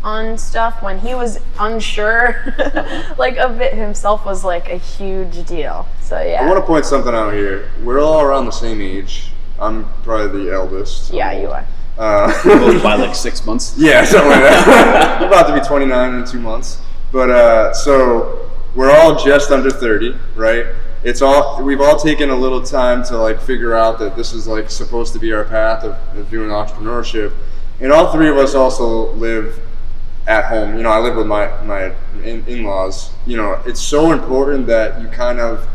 on 0.03 0.37
stuff 0.37 0.81
when 0.81 0.97
he 0.99 1.13
was 1.13 1.39
unsure 1.59 2.55
like 3.17 3.37
of 3.37 3.61
it 3.61 3.73
himself 3.73 4.25
was 4.25 4.43
like 4.43 4.69
a 4.69 4.77
huge 4.77 5.45
deal. 5.45 5.87
So 6.01 6.21
yeah. 6.21 6.43
I 6.43 6.47
want 6.47 6.59
to 6.59 6.65
point 6.65 6.85
something 6.85 7.13
out 7.13 7.33
here. 7.33 7.69
We're 7.83 7.99
all 7.99 8.21
around 8.21 8.45
the 8.45 8.51
same 8.51 8.81
age. 8.81 9.31
I'm 9.59 9.85
probably 10.03 10.45
the 10.45 10.53
eldest. 10.53 11.13
yeah, 11.13 11.31
you 11.33 11.51
are. 11.51 11.65
Uh, 11.97 12.81
by 12.81 12.95
like 12.95 13.13
six 13.27 13.45
months. 13.45 13.75
Yeah, 13.77 14.03
something 14.05 14.31
like 14.31 14.41
that. 14.41 15.21
I'm 15.21 15.27
about 15.27 15.47
to 15.47 15.53
be 15.53 15.65
29 15.65 16.15
in 16.15 16.25
two 16.25 16.39
months. 16.39 16.81
But 17.11 17.29
uh, 17.29 17.73
so 17.73 18.40
we're 18.75 18.91
all 18.91 19.23
just 19.23 19.51
under 19.51 19.69
30, 19.69 20.15
right? 20.35 20.67
It's 21.03 21.21
all 21.21 21.63
we've 21.63 21.81
all 21.81 21.97
taken 21.97 22.29
a 22.29 22.35
little 22.35 22.61
time 22.61 23.03
to 23.05 23.17
like 23.17 23.41
figure 23.41 23.75
out 23.75 23.97
that 23.99 24.15
this 24.15 24.33
is 24.33 24.47
like 24.47 24.69
supposed 24.69 25.13
to 25.13 25.19
be 25.19 25.33
our 25.33 25.43
path 25.43 25.83
of, 25.83 25.95
of 26.17 26.29
doing 26.29 26.49
entrepreneurship, 26.49 27.33
and 27.79 27.91
all 27.91 28.11
three 28.11 28.29
of 28.29 28.37
us 28.37 28.53
also 28.53 29.11
live 29.13 29.59
at 30.27 30.45
home. 30.45 30.77
You 30.77 30.83
know, 30.83 30.91
I 30.91 30.99
live 30.99 31.15
with 31.15 31.25
my 31.25 31.49
my 31.63 31.93
in- 32.23 32.45
in-laws. 32.47 33.11
You 33.25 33.37
know, 33.37 33.59
it's 33.65 33.81
so 33.81 34.11
important 34.11 34.67
that 34.67 35.01
you 35.01 35.07
kind 35.07 35.39
of 35.39 35.67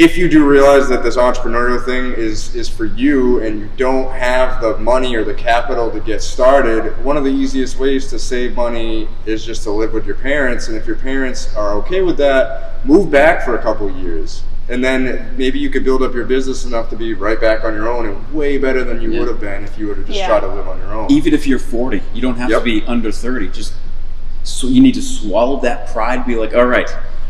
if 0.00 0.16
you 0.16 0.30
do 0.30 0.48
realize 0.48 0.88
that 0.88 1.02
this 1.02 1.18
entrepreneurial 1.18 1.84
thing 1.84 2.14
is 2.14 2.54
is 2.54 2.70
for 2.70 2.86
you 2.86 3.42
and 3.42 3.60
you 3.60 3.68
don't 3.76 4.10
have 4.14 4.62
the 4.62 4.78
money 4.78 5.14
or 5.14 5.24
the 5.24 5.34
capital 5.34 5.90
to 5.90 6.00
get 6.00 6.22
started, 6.22 7.04
one 7.04 7.18
of 7.18 7.24
the 7.24 7.30
easiest 7.30 7.78
ways 7.78 8.08
to 8.08 8.18
save 8.18 8.54
money 8.56 9.06
is 9.26 9.44
just 9.44 9.62
to 9.62 9.70
live 9.70 9.92
with 9.92 10.06
your 10.06 10.14
parents. 10.14 10.68
And 10.68 10.76
if 10.78 10.86
your 10.86 10.96
parents 10.96 11.54
are 11.54 11.74
okay 11.80 12.00
with 12.00 12.16
that, 12.16 12.82
move 12.86 13.10
back 13.10 13.44
for 13.44 13.58
a 13.58 13.62
couple 13.62 13.88
of 13.88 13.96
years. 13.98 14.42
And 14.70 14.82
then 14.82 15.34
maybe 15.36 15.58
you 15.58 15.68
could 15.68 15.84
build 15.84 16.02
up 16.02 16.14
your 16.14 16.24
business 16.24 16.64
enough 16.64 16.88
to 16.90 16.96
be 16.96 17.12
right 17.12 17.38
back 17.38 17.62
on 17.64 17.74
your 17.74 17.86
own 17.90 18.06
and 18.06 18.32
way 18.32 18.56
better 18.56 18.84
than 18.84 19.02
you 19.02 19.10
Yeah. 19.10 19.18
would 19.18 19.28
have 19.28 19.40
been 19.40 19.64
if 19.64 19.76
you 19.76 19.88
would 19.88 19.98
have 19.98 20.06
just 20.06 20.18
Yeah. 20.18 20.28
tried 20.28 20.40
to 20.40 20.48
live 20.48 20.66
on 20.66 20.78
your 20.78 20.94
own. 20.94 21.12
Even 21.12 21.34
if 21.34 21.46
you're 21.46 21.58
40, 21.58 22.00
you 22.14 22.22
don't 22.22 22.36
have 22.38 22.48
Yep. 22.48 22.60
to 22.60 22.64
be 22.64 22.82
under 22.86 23.12
30. 23.12 23.48
Just 23.48 23.74
so 24.44 24.66
you 24.66 24.80
need 24.80 24.94
to 24.94 25.02
swallow 25.02 25.60
that 25.60 25.92
pride. 25.92 26.24
Be 26.24 26.36
like, 26.36 26.54
all 26.56 26.64
right, 26.64 26.88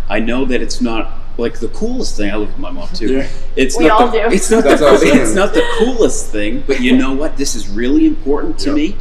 I 0.09 0.21
know 0.21 0.45
that 0.45 0.63
it's 0.63 0.81
not 0.81 1.20
like 1.41 1.59
the 1.59 1.69
coolest 1.69 2.17
thing. 2.17 2.31
I 2.31 2.37
live 2.37 2.49
with 2.49 2.59
my 2.59 2.71
mom 2.71 2.89
too. 2.95 3.15
Yeah. 3.17 3.29
It's 3.57 3.77
We 3.79 3.87
not 3.89 4.01
all 4.01 4.09
the, 4.09 4.19
do. 4.29 4.35
It's 4.35 4.51
not 4.51 4.63
That's 4.65 4.81
the, 4.81 4.87
what 4.87 5.03
it's 5.03 5.35
not 5.35 5.55
the 5.55 5.65
coolest 5.79 6.31
thing, 6.31 6.63
but 6.67 6.81
you 6.81 6.97
know 6.97 7.13
what? 7.13 7.37
This 7.37 7.55
is 7.55 7.69
really 7.69 8.07
important 8.07 8.59
to 8.61 8.67
Yep. 8.69 8.77
me. 8.77 8.97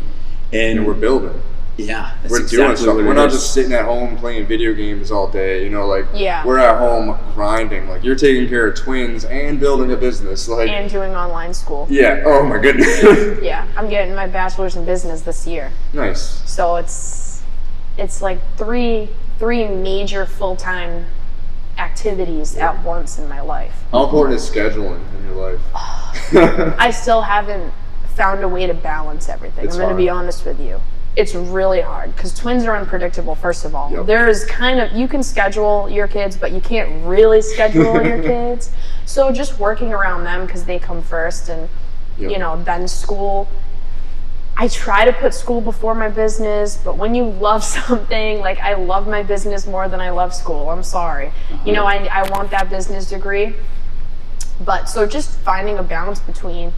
And, 0.52 0.80
and 0.80 0.88
we're 0.88 0.94
building. 0.96 1.40
yeah, 1.78 2.16
that's 2.24 2.32
we're 2.32 2.42
exactly 2.42 2.58
doing 2.66 2.76
something. 2.78 2.96
what 2.96 3.04
it 3.04 3.08
We're 3.08 3.14
not 3.14 3.28
is. 3.28 3.34
just 3.36 3.54
sitting 3.54 3.72
at 3.72 3.86
home 3.86 4.18
playing 4.18 4.48
video 4.48 4.74
games 4.74 5.12
all 5.12 5.28
day. 5.30 5.64
You 5.64 5.70
know, 5.70 5.86
like 5.88 6.06
Yeah. 6.14 6.44
we're 6.46 6.58
at 6.58 6.80
home 6.80 7.18
grinding. 7.36 7.88
Like 7.88 8.04
you're 8.04 8.16
taking 8.16 8.50
care 8.50 8.66
of 8.68 8.76
twins 8.76 9.26
and 9.26 9.60
building 9.60 9.92
a 9.92 9.96
business. 9.96 10.48
Like 10.50 10.70
And 10.70 10.90
doing 10.90 11.14
online 11.16 11.54
school. 11.54 11.86
yeah. 11.90 12.24
Oh 12.26 12.44
my 12.44 12.58
goodness. 12.58 13.40
Yeah, 13.44 13.68
I'm 13.78 13.90
getting 13.90 14.16
my 14.16 14.28
bachelor's 14.28 14.76
in 14.76 14.86
business 14.86 15.22
this 15.22 15.46
year. 15.46 15.72
nice. 15.94 16.42
So 16.50 16.78
it's 16.78 17.42
it's 17.98 18.22
like 18.22 18.40
three 18.58 19.10
three 19.38 19.68
major 19.68 20.26
full 20.26 20.56
time 20.56 21.06
activities 22.00 22.56
at 22.56 22.82
once 22.84 23.20
in 23.20 23.28
my 23.28 23.42
life. 23.42 23.74
How 23.92 24.06
important 24.06 24.38
is 24.38 24.50
scheduling 24.50 25.02
in 25.18 25.26
your 25.26 25.36
life? 25.36 25.62
I 26.80 26.92
still 26.96 27.22
haven't 27.22 27.74
found 28.16 28.44
a 28.44 28.48
way 28.48 28.68
to 28.68 28.74
balance 28.74 29.28
everything. 29.28 29.66
It's 29.66 29.76
I'm 29.76 29.82
going 29.82 29.92
to 29.92 29.98
be 29.98 30.10
honest 30.10 30.46
with 30.46 30.60
you. 30.60 30.80
It's 31.16 31.36
really 31.36 31.82
hard 31.82 32.16
because 32.16 32.34
twins 32.34 32.64
are 32.64 32.78
unpredictable, 32.78 33.36
first 33.36 33.66
of 33.66 33.76
all. 33.76 33.92
Yep. 33.92 34.06
There's 34.06 34.46
kind 34.46 34.80
of, 34.80 34.94
you 34.94 35.08
can 35.08 35.22
schedule 35.24 35.90
your 35.90 36.08
kids, 36.08 36.38
but 36.38 36.54
you 36.54 36.62
can't 36.62 37.06
really 37.06 37.42
schedule 37.42 38.02
your 38.02 38.22
kids. 38.24 38.72
So 39.06 39.32
just 39.34 39.60
working 39.60 39.92
around 39.92 40.24
them 40.24 40.46
because 40.46 40.64
they 40.64 40.80
come 40.80 41.02
first 41.02 41.50
and, 41.50 41.68
Yep. 42.18 42.32
you 42.32 42.38
know, 42.38 42.62
then 42.64 42.86
school. 42.88 43.48
I 44.62 44.68
try 44.68 45.06
to 45.06 45.14
put 45.14 45.34
school 45.34 45.62
before 45.62 45.96
my 45.96 46.10
business, 46.10 46.76
but 46.84 46.98
when 46.98 47.16
you 47.16 47.24
love 47.24 47.64
something, 47.80 48.40
like 48.42 48.60
I 48.60 48.74
love 48.74 49.08
my 49.08 49.24
business 49.24 49.66
more 49.66 49.88
than 49.88 50.02
I 50.02 50.10
love 50.10 50.34
school. 50.36 50.70
I'm 50.70 50.84
sorry. 50.84 51.32
You 51.66 51.72
know, 51.72 51.86
I, 51.86 52.10
I 52.12 52.30
want 52.30 52.52
that 52.52 52.70
business 52.70 53.10
degree. 53.10 53.56
But 54.60 54.90
so 54.90 55.08
just 55.08 55.40
finding 55.40 55.78
a 55.78 55.84
balance 55.84 56.20
between 56.20 56.74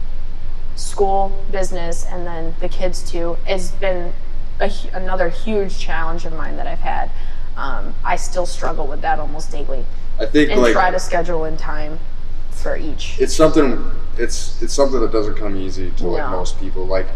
school, 0.76 1.44
business, 1.50 2.06
and 2.06 2.24
then 2.24 2.54
the 2.60 2.68
kids 2.68 3.02
too 3.10 3.36
has 3.48 3.72
been 3.72 4.12
a, 4.60 4.70
another 4.92 5.28
huge 5.28 5.76
challenge 5.76 6.24
of 6.24 6.32
mine 6.32 6.56
that 6.58 6.68
I've 6.68 6.78
had. 6.78 7.10
Um, 7.56 7.96
I 8.04 8.14
still 8.14 8.46
struggle 8.46 8.86
with 8.86 9.00
that 9.00 9.18
almost 9.18 9.50
daily, 9.50 9.84
I 10.20 10.26
think 10.26 10.50
and 10.50 10.62
like 10.62 10.72
try 10.72 10.92
to 10.92 11.00
schedule 11.00 11.44
in 11.44 11.56
time 11.56 11.98
for 12.52 12.76
each. 12.76 13.20
it's 13.20 13.34
something. 13.34 13.90
It's 14.16 14.62
it's 14.62 14.72
something 14.72 15.00
that 15.00 15.10
doesn't 15.10 15.34
come 15.34 15.56
easy 15.56 15.90
to 15.96 16.06
like 16.06 16.22
No. 16.22 16.30
most 16.30 16.60
people. 16.60 16.86
Like 16.86 17.08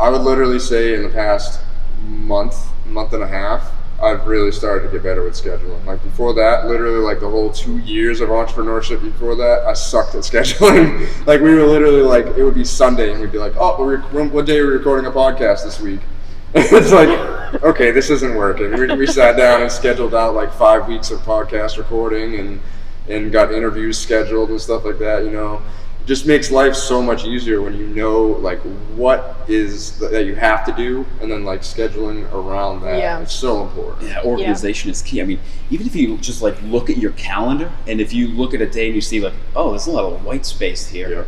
I 0.00 0.08
would 0.10 0.22
literally 0.22 0.58
say 0.58 0.94
in 0.94 1.02
the 1.02 1.08
past 1.08 1.60
month, 2.02 2.68
month 2.86 3.12
and 3.12 3.22
a 3.22 3.28
half, 3.28 3.72
I've 4.02 4.26
really 4.26 4.50
started 4.50 4.86
to 4.86 4.92
get 4.92 5.02
better 5.02 5.22
with 5.22 5.34
scheduling. 5.34 5.84
Like 5.86 6.02
before 6.02 6.34
that, 6.34 6.66
literally 6.66 6.98
like 6.98 7.20
the 7.20 7.30
whole 7.30 7.50
two 7.50 7.78
years 7.78 8.20
of 8.20 8.28
entrepreneurship 8.28 9.00
before 9.02 9.36
that, 9.36 9.64
I 9.66 9.72
sucked 9.72 10.14
at 10.14 10.22
scheduling. 10.24 10.98
Mm. 10.98 11.26
like 11.26 11.40
we 11.40 11.54
were 11.54 11.64
literally 11.64 12.02
like 12.02 12.26
it 12.26 12.42
would 12.42 12.54
be 12.54 12.64
Sunday 12.64 13.12
and 13.12 13.20
we'd 13.20 13.32
be 13.32 13.38
like, 13.38 13.54
oh, 13.56 13.76
we're, 13.78 14.00
what 14.28 14.46
day 14.46 14.58
are 14.58 14.66
we 14.66 14.72
recording 14.72 15.06
a 15.06 15.12
podcast 15.12 15.64
this 15.64 15.80
week? 15.80 16.00
it's 16.54 16.92
like, 16.92 17.62
okay, 17.62 17.90
this 17.90 18.10
isn't 18.10 18.36
working. 18.36 18.72
We, 18.72 18.94
we 18.96 19.06
sat 19.06 19.36
down 19.36 19.62
and 19.62 19.70
scheduled 19.70 20.14
out 20.14 20.34
like 20.34 20.52
five 20.52 20.86
weeks 20.86 21.10
of 21.10 21.20
podcast 21.20 21.78
recording 21.78 22.38
and 22.38 22.60
and 23.08 23.30
got 23.30 23.52
interviews 23.52 23.98
scheduled 23.98 24.50
and 24.50 24.60
stuff 24.60 24.84
like 24.84 24.98
that. 24.98 25.24
You 25.24 25.30
know, 25.30 25.62
just 26.06 26.26
makes 26.26 26.50
life 26.50 26.74
so 26.74 27.00
much 27.00 27.24
easier 27.24 27.62
when 27.62 27.74
you 27.74 27.86
know 27.86 28.22
like 28.26 28.60
what 28.94 29.36
is 29.48 29.98
th- 29.98 30.10
that 30.10 30.26
you 30.26 30.34
have 30.34 30.64
to 30.66 30.72
do, 30.72 31.06
and 31.20 31.30
then 31.30 31.44
like 31.44 31.62
scheduling 31.62 32.30
around 32.32 32.82
that. 32.82 32.98
Yeah. 32.98 33.20
It's 33.20 33.32
so 33.34 33.62
important. 33.62 34.08
Yeah, 34.10 34.22
organization 34.22 34.90
is 34.90 35.00
key. 35.00 35.22
I 35.22 35.24
mean, 35.24 35.40
even 35.70 35.86
if 35.86 35.96
you 35.96 36.18
just 36.18 36.42
like 36.42 36.60
look 36.64 36.90
at 36.90 36.98
your 36.98 37.12
calendar, 37.12 37.72
and 37.86 38.00
if 38.00 38.12
you 38.12 38.28
look 38.28 38.52
at 38.54 38.60
a 38.60 38.66
day 38.68 38.86
and 38.86 38.94
you 38.94 39.00
see 39.00 39.20
like, 39.20 39.32
oh, 39.56 39.70
there's 39.70 39.86
a 39.86 39.90
lot 39.92 40.12
of 40.12 40.24
white 40.24 40.44
space 40.44 40.86
here. 40.88 41.08
Yeah. 41.10 41.24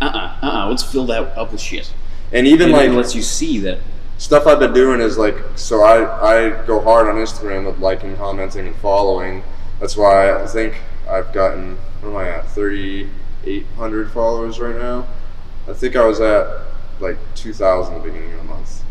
Uh 0.00 0.10
uh-uh, 0.10 0.46
uh 0.46 0.68
let's 0.68 0.82
fill 0.82 1.06
that 1.06 1.36
up 1.36 1.52
with 1.52 1.60
shit. 1.60 1.92
And 2.32 2.46
even 2.46 2.68
And 2.68 2.72
like 2.72 2.88
it 2.90 2.92
lets 2.92 3.14
you 3.14 3.22
see 3.22 3.58
that. 3.60 3.78
stuff 4.18 4.46
I've 4.46 4.58
been 4.58 4.72
doing 4.72 5.00
is 5.00 5.16
like 5.16 5.36
so 5.54 5.82
I 5.82 5.96
I 6.34 6.66
go 6.66 6.80
hard 6.80 7.06
on 7.08 7.14
Instagram 7.16 7.66
with 7.66 7.78
liking, 7.78 8.16
commenting, 8.16 8.66
and 8.66 8.76
following. 8.76 9.42
That's 9.80 9.96
why 9.96 10.32
I 10.42 10.46
think 10.46 10.74
I've 11.08 11.32
gotten 11.32 11.78
what 12.00 12.10
am 12.10 12.16
I 12.16 12.28
at 12.30 12.46
thirty 12.50 13.08
eight 13.44 13.66
hundred 13.76 14.10
followers 14.10 14.58
right 14.60 14.76
now. 14.76 15.06
I 15.68 15.72
think 15.72 15.96
I 15.96 16.04
was 16.06 16.20
at 16.20 16.62
like 17.00 17.16
two 17.34 17.52
thousand 17.52 17.94
at 17.94 18.02
the 18.02 18.10
beginning 18.10 18.32
of 18.32 18.38
the 18.38 18.44
month, 18.44 18.82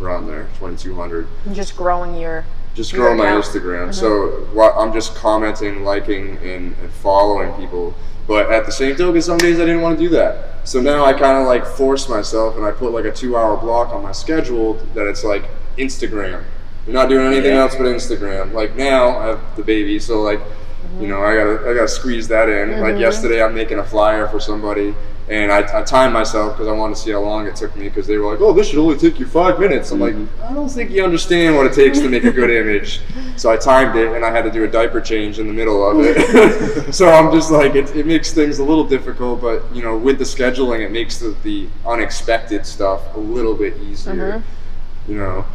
around 0.00 0.26
there, 0.26 0.48
twenty 0.58 0.76
two 0.76 0.94
hundred. 0.94 1.26
Just 1.52 1.76
growing 1.76 2.14
your 2.16 2.44
Just 2.74 2.92
Your 2.92 3.14
growing 3.14 3.18
my. 3.18 3.26
Instagram. 3.26 3.88
Mm-hmm. 3.88 3.92
So 3.92 4.46
what 4.52 4.74
I'm 4.76 4.92
just 4.92 5.14
commenting, 5.14 5.84
liking, 5.84 6.36
and, 6.38 6.74
and 6.78 6.90
following 6.92 7.52
people. 7.54 7.94
But 8.26 8.50
at 8.50 8.64
the 8.64 8.72
same 8.72 8.96
token, 8.96 9.20
some 9.20 9.36
days 9.38 9.60
I 9.60 9.66
didn't 9.66 9.82
want 9.82 9.98
to 9.98 10.04
do 10.04 10.08
that. 10.10 10.66
So 10.66 10.80
now 10.80 11.04
I 11.04 11.12
kind 11.12 11.38
of 11.42 11.46
like 11.46 11.66
force 11.66 12.08
myself, 12.08 12.56
and 12.56 12.64
I 12.64 12.70
put 12.72 12.92
like 12.92 13.04
a 13.04 13.12
two-hour 13.12 13.58
block 13.58 13.90
on 13.90 14.02
my 14.02 14.12
schedule 14.12 14.74
that 14.94 15.06
it's 15.06 15.22
like 15.22 15.44
Instagram. 15.76 16.42
You're 16.86 16.94
not 16.94 17.08
doing 17.10 17.26
anything 17.26 17.52
Yeah. 17.52 17.60
else 17.60 17.74
but 17.74 17.84
Instagram. 17.84 18.52
Like 18.54 18.74
now 18.76 19.18
I 19.18 19.26
have 19.26 19.56
the 19.56 19.62
baby, 19.62 19.98
so 19.98 20.22
like 20.22 20.40
you 21.00 21.08
know 21.08 21.22
I 21.22 21.34
gotta 21.34 21.70
I 21.70 21.74
gotta 21.74 21.88
squeeze 21.88 22.28
that 22.28 22.48
in. 22.48 22.80
Like 22.80 22.92
mm-hmm. 22.92 23.00
yesterday, 23.00 23.42
I'm 23.42 23.54
making 23.54 23.78
a 23.78 23.84
flyer 23.84 24.28
for 24.28 24.40
somebody, 24.40 24.94
and 25.28 25.50
I, 25.50 25.80
I 25.80 25.82
timed 25.82 26.12
myself 26.12 26.52
because 26.52 26.68
I 26.68 26.72
wanted 26.72 26.96
to 26.96 27.00
see 27.00 27.10
how 27.12 27.20
long 27.20 27.46
it 27.46 27.56
took 27.56 27.74
me 27.76 27.88
because 27.88 28.06
they 28.06 28.18
were 28.18 28.30
like, 28.30 28.40
oh, 28.40 28.52
this 28.52 28.68
should 28.68 28.78
only 28.78 28.98
take 28.98 29.18
you 29.18 29.26
five 29.26 29.58
minutes. 29.58 29.90
I'm 29.90 30.00
like, 30.00 30.14
mm-hmm. 30.14 30.42
I 30.42 30.52
don't 30.52 30.68
think 30.68 30.90
you 30.90 31.02
understand 31.02 31.56
what 31.56 31.66
it 31.66 31.72
takes 31.72 31.98
to 32.00 32.08
make 32.08 32.24
a 32.24 32.30
good 32.30 32.50
image. 32.50 33.00
So 33.36 33.50
I 33.50 33.56
timed 33.56 33.96
it, 33.96 34.12
and 34.12 34.24
I 34.24 34.30
had 34.30 34.42
to 34.42 34.50
do 34.50 34.64
a 34.64 34.68
diaper 34.68 35.00
change 35.00 35.38
in 35.38 35.46
the 35.46 35.52
middle 35.52 35.88
of 35.88 36.04
it. 36.04 36.94
so 36.94 37.08
I'm 37.08 37.32
just 37.32 37.50
like, 37.50 37.74
it, 37.74 37.96
it 37.96 38.06
makes 38.06 38.32
things 38.32 38.58
a 38.58 38.64
little 38.64 38.84
difficult, 38.84 39.40
but 39.40 39.62
you 39.74 39.82
know, 39.82 39.96
with 39.96 40.18
the 40.18 40.24
scheduling, 40.24 40.80
it 40.80 40.90
makes 40.90 41.18
the, 41.18 41.34
the 41.42 41.68
unexpected 41.86 42.66
stuff 42.66 43.14
a 43.16 43.20
little 43.20 43.54
bit 43.54 43.76
easier. 43.78 44.14
Mm-hmm. 44.14 45.12
You 45.12 45.18
know. 45.18 45.46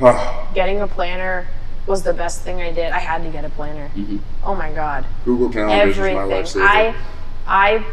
getting 0.54 0.80
a 0.80 0.88
planner 0.88 1.46
was 1.86 2.02
the 2.02 2.12
best 2.14 2.42
thing 2.42 2.60
I 2.62 2.72
did. 2.72 2.90
I 2.92 2.98
had 2.98 3.22
to 3.24 3.28
get 3.30 3.44
a 3.44 3.50
planner. 3.50 3.90
Mhm. 3.96 4.20
Oh 4.44 4.54
my 4.54 4.70
god, 4.72 5.04
Google 5.24 5.50
Calendar 5.50 5.88
is 5.90 5.98
my 5.98 6.22
everything. 6.22 6.62
I 6.62 6.94
I 7.46 7.84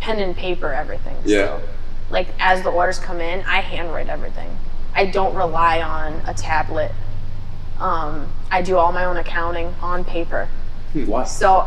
pen 0.00 0.20
and 0.20 0.36
paper 0.36 0.72
everything. 0.72 1.16
Yeah. 1.24 1.44
still. 1.46 1.60
Like 2.10 2.28
as 2.38 2.62
the 2.62 2.70
orders 2.70 2.98
come 2.98 3.20
in, 3.20 3.40
I 3.46 3.60
handwrite 3.60 4.08
everything. 4.08 4.58
I 4.94 5.06
don't 5.06 5.34
rely 5.34 5.80
on 5.80 6.20
a 6.26 6.34
tablet. 6.34 6.92
Um, 7.80 8.28
I 8.50 8.62
do 8.62 8.76
all 8.76 8.92
my 8.92 9.04
own 9.06 9.16
accounting 9.16 9.74
on 9.80 10.04
paper. 10.04 10.48
Why? 10.92 11.24
So 11.24 11.66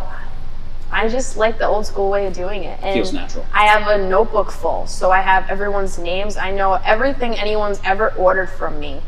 I 0.91 1.09
just 1.09 1.36
like 1.36 1.57
the 1.57 1.67
old 1.67 1.86
school 1.86 2.09
way 2.09 2.28
of 2.28 2.34
doing 2.34 2.63
it. 2.63 2.80
And 2.84 2.93
Feels 2.93 3.11
natural. 3.11 3.45
I 3.53 3.65
have 3.65 3.88
a 3.88 4.07
notebook 4.07 4.51
full, 4.51 4.86
so 4.88 5.11
I 5.11 5.21
have 5.21 5.49
everyone's 5.49 5.97
names. 5.97 6.38
I 6.38 6.51
know 6.51 6.80
everything 6.86 7.34
anyone's 7.36 7.82
ever 7.84 8.09
ordered 8.13 8.47
from 8.49 8.80
me 8.80 9.01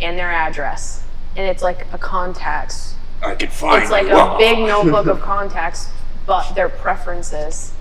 and 0.00 0.18
their 0.18 0.30
address. 0.30 1.04
And 1.36 1.46
it's 1.46 1.62
like 1.62 1.86
a 1.92 1.98
contacts. 1.98 2.94
I 3.22 3.34
can 3.34 3.48
find 3.50 3.82
It's 3.82 3.90
like 3.90 4.08
a 4.08 4.36
big 4.38 4.58
notebook 4.58 5.06
of 5.06 5.20
contacts, 5.32 5.88
but 6.26 6.54
their 6.54 6.68
preferences 6.68 7.72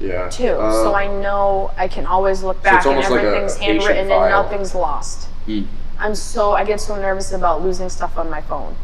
yeah. 0.00 0.28
too. 0.28 0.48
Uh, 0.52 0.72
so 0.72 0.94
I 0.94 1.06
know 1.06 1.70
I 1.76 1.88
can 1.88 2.06
always 2.06 2.42
look 2.42 2.62
back 2.62 2.78
it's 2.78 2.86
and 2.86 2.96
almost 2.96 3.10
like 3.10 3.20
everything's 3.22 3.56
handwritten 3.56 4.08
file. 4.08 4.22
and 4.22 4.30
nothing's 4.30 4.74
lost. 4.74 5.28
Hmm. 5.46 5.62
I'm 5.98 6.14
so 6.14 6.52
I 6.52 6.64
get 6.64 6.80
so 6.80 6.96
nervous 6.96 7.32
about 7.32 7.62
losing 7.62 7.88
stuff 7.88 8.16
on 8.18 8.30
my 8.30 8.40
phone. 8.40 8.74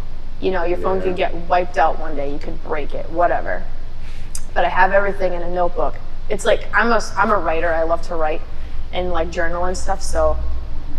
You 0.40 0.50
know, 0.50 0.64
your 0.64 0.78
phone 0.78 0.98
Yeah. 0.98 1.02
could 1.04 1.16
get 1.16 1.34
wiped 1.34 1.78
out 1.78 1.98
one 1.98 2.14
day. 2.14 2.30
You 2.32 2.38
could 2.38 2.62
break 2.62 2.94
it, 2.94 3.08
whatever. 3.10 3.64
But 4.54 4.64
I 4.64 4.68
have 4.68 4.92
everything 4.92 5.32
in 5.32 5.42
a 5.42 5.50
notebook. 5.50 5.94
It's 6.28 6.44
like 6.44 6.66
I'm 6.74 6.92
a 6.92 7.00
I'm 7.16 7.30
a 7.30 7.38
writer. 7.38 7.72
I 7.72 7.82
love 7.84 8.02
to 8.08 8.14
write 8.16 8.42
and 8.92 9.10
like 9.12 9.30
journal 9.30 9.64
and 9.64 9.76
stuff. 9.76 10.02
So 10.02 10.36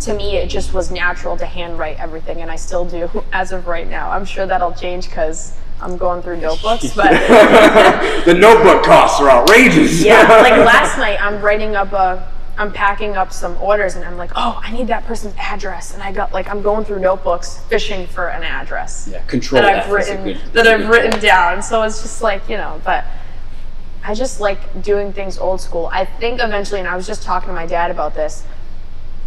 to 0.02 0.14
me, 0.14 0.38
it 0.38 0.48
just 0.50 0.74
was 0.74 0.92
natural 0.92 1.38
to 1.38 1.46
handwrite 1.46 2.00
everything, 2.00 2.42
and 2.42 2.52
I 2.52 2.56
still 2.56 2.86
do 2.86 3.10
as 3.34 3.52
of 3.52 3.68
right 3.68 3.88
now. 3.90 4.10
I'm 4.12 4.26
sure 4.26 4.46
that'll 4.46 4.74
change 4.74 5.08
because 5.10 5.54
I'm 5.82 5.98
going 5.98 6.22
through 6.22 6.38
notebooks, 6.38 6.94
but. 6.96 7.12
the 8.26 8.34
notebook 8.34 8.84
costs 8.84 9.20
are 9.22 9.30
outrageous. 9.30 10.04
Yeah, 10.08 10.22
like 10.42 10.52
last 10.66 10.98
night 10.98 11.22
I'm 11.22 11.42
writing 11.42 11.76
up 11.76 11.92
a 11.94 12.32
I'm 12.60 12.72
packing 12.74 13.16
up 13.16 13.32
some 13.32 13.56
orders 13.62 13.96
and 13.96 14.04
I'm 14.04 14.18
like, 14.18 14.32
"Oh, 14.36 14.60
I 14.64 14.72
need 14.72 14.88
that 14.88 15.06
person's 15.06 15.36
address." 15.38 15.94
And 15.94 16.02
I 16.02 16.12
got 16.12 16.34
like 16.34 16.50
I'm 16.50 16.62
going 16.64 16.86
through 16.86 17.00
notebooks 17.00 17.60
fishing 17.70 18.08
for 18.08 18.30
an 18.30 18.42
address 18.44 19.08
Yeah, 19.12 19.22
control 19.24 19.62
that 19.62 19.72
I've 19.72 19.86
F 19.86 19.92
written 19.92 20.24
good- 20.24 20.42
that 20.54 20.68
I've 20.68 20.88
written 20.90 21.20
down. 21.20 21.62
So 21.62 21.84
it's 21.84 22.02
just 22.02 22.22
like, 22.24 22.48
you 22.50 22.58
know, 22.58 22.82
but 22.84 23.06
I 24.04 24.14
just 24.16 24.40
like 24.40 24.82
doing 24.82 25.14
things 25.14 25.38
old 25.38 25.62
school. 25.62 25.88
I 25.92 26.06
think 26.06 26.42
eventually 26.42 26.80
and 26.80 26.90
I 26.90 26.96
was 26.96 27.06
just 27.06 27.22
talking 27.22 27.50
to 27.50 27.54
my 27.54 27.68
dad 27.68 27.92
about 27.92 28.16
this. 28.16 28.44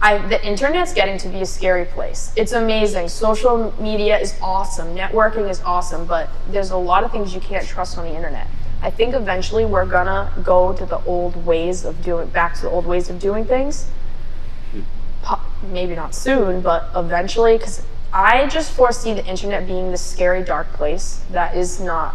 I, 0.03 0.17
the 0.29 0.43
internet's 0.47 0.95
getting 0.95 1.19
to 1.19 1.29
be 1.29 1.43
a 1.43 1.47
scary 1.47 1.85
place. 1.85 2.33
It's 2.35 2.53
amazing. 2.53 3.09
Social 3.09 3.75
media 3.79 4.19
is 4.19 4.35
awesome. 4.41 4.97
Networking 4.97 5.51
is 5.51 5.61
awesome, 5.61 6.07
but 6.07 6.31
there's 6.49 6.71
a 6.71 6.77
lot 6.77 7.05
of 7.05 7.13
things 7.13 7.35
you 7.35 7.41
can't 7.41 7.67
trust 7.67 7.99
on 7.99 8.07
the 8.07 8.15
internet. 8.15 8.47
I 8.83 8.91
think 8.91 9.15
eventually 9.15 9.67
we're 9.67 9.85
gonna 9.85 10.33
go 10.43 10.73
to 10.73 10.87
the 10.87 11.05
old 11.05 11.45
ways 11.45 11.85
of 11.85 12.03
doing, 12.03 12.29
back 12.29 12.55
to 12.55 12.63
the 12.63 12.71
old 12.71 12.87
ways 12.87 13.11
of 13.11 13.19
doing 13.19 13.45
things. 13.45 13.89
Maybe 15.63 15.95
not 15.95 16.15
soon, 16.15 16.63
but 16.63 16.89
eventually, 16.97 17.59
because 17.59 17.83
I 18.11 18.47
just 18.47 18.73
foresee 18.73 19.13
the 19.13 19.27
internet 19.27 19.67
being 19.67 19.91
this 19.91 20.01
scary, 20.01 20.43
dark 20.43 20.73
place 20.73 21.23
that 21.31 21.55
is 21.55 21.79
not 21.79 22.15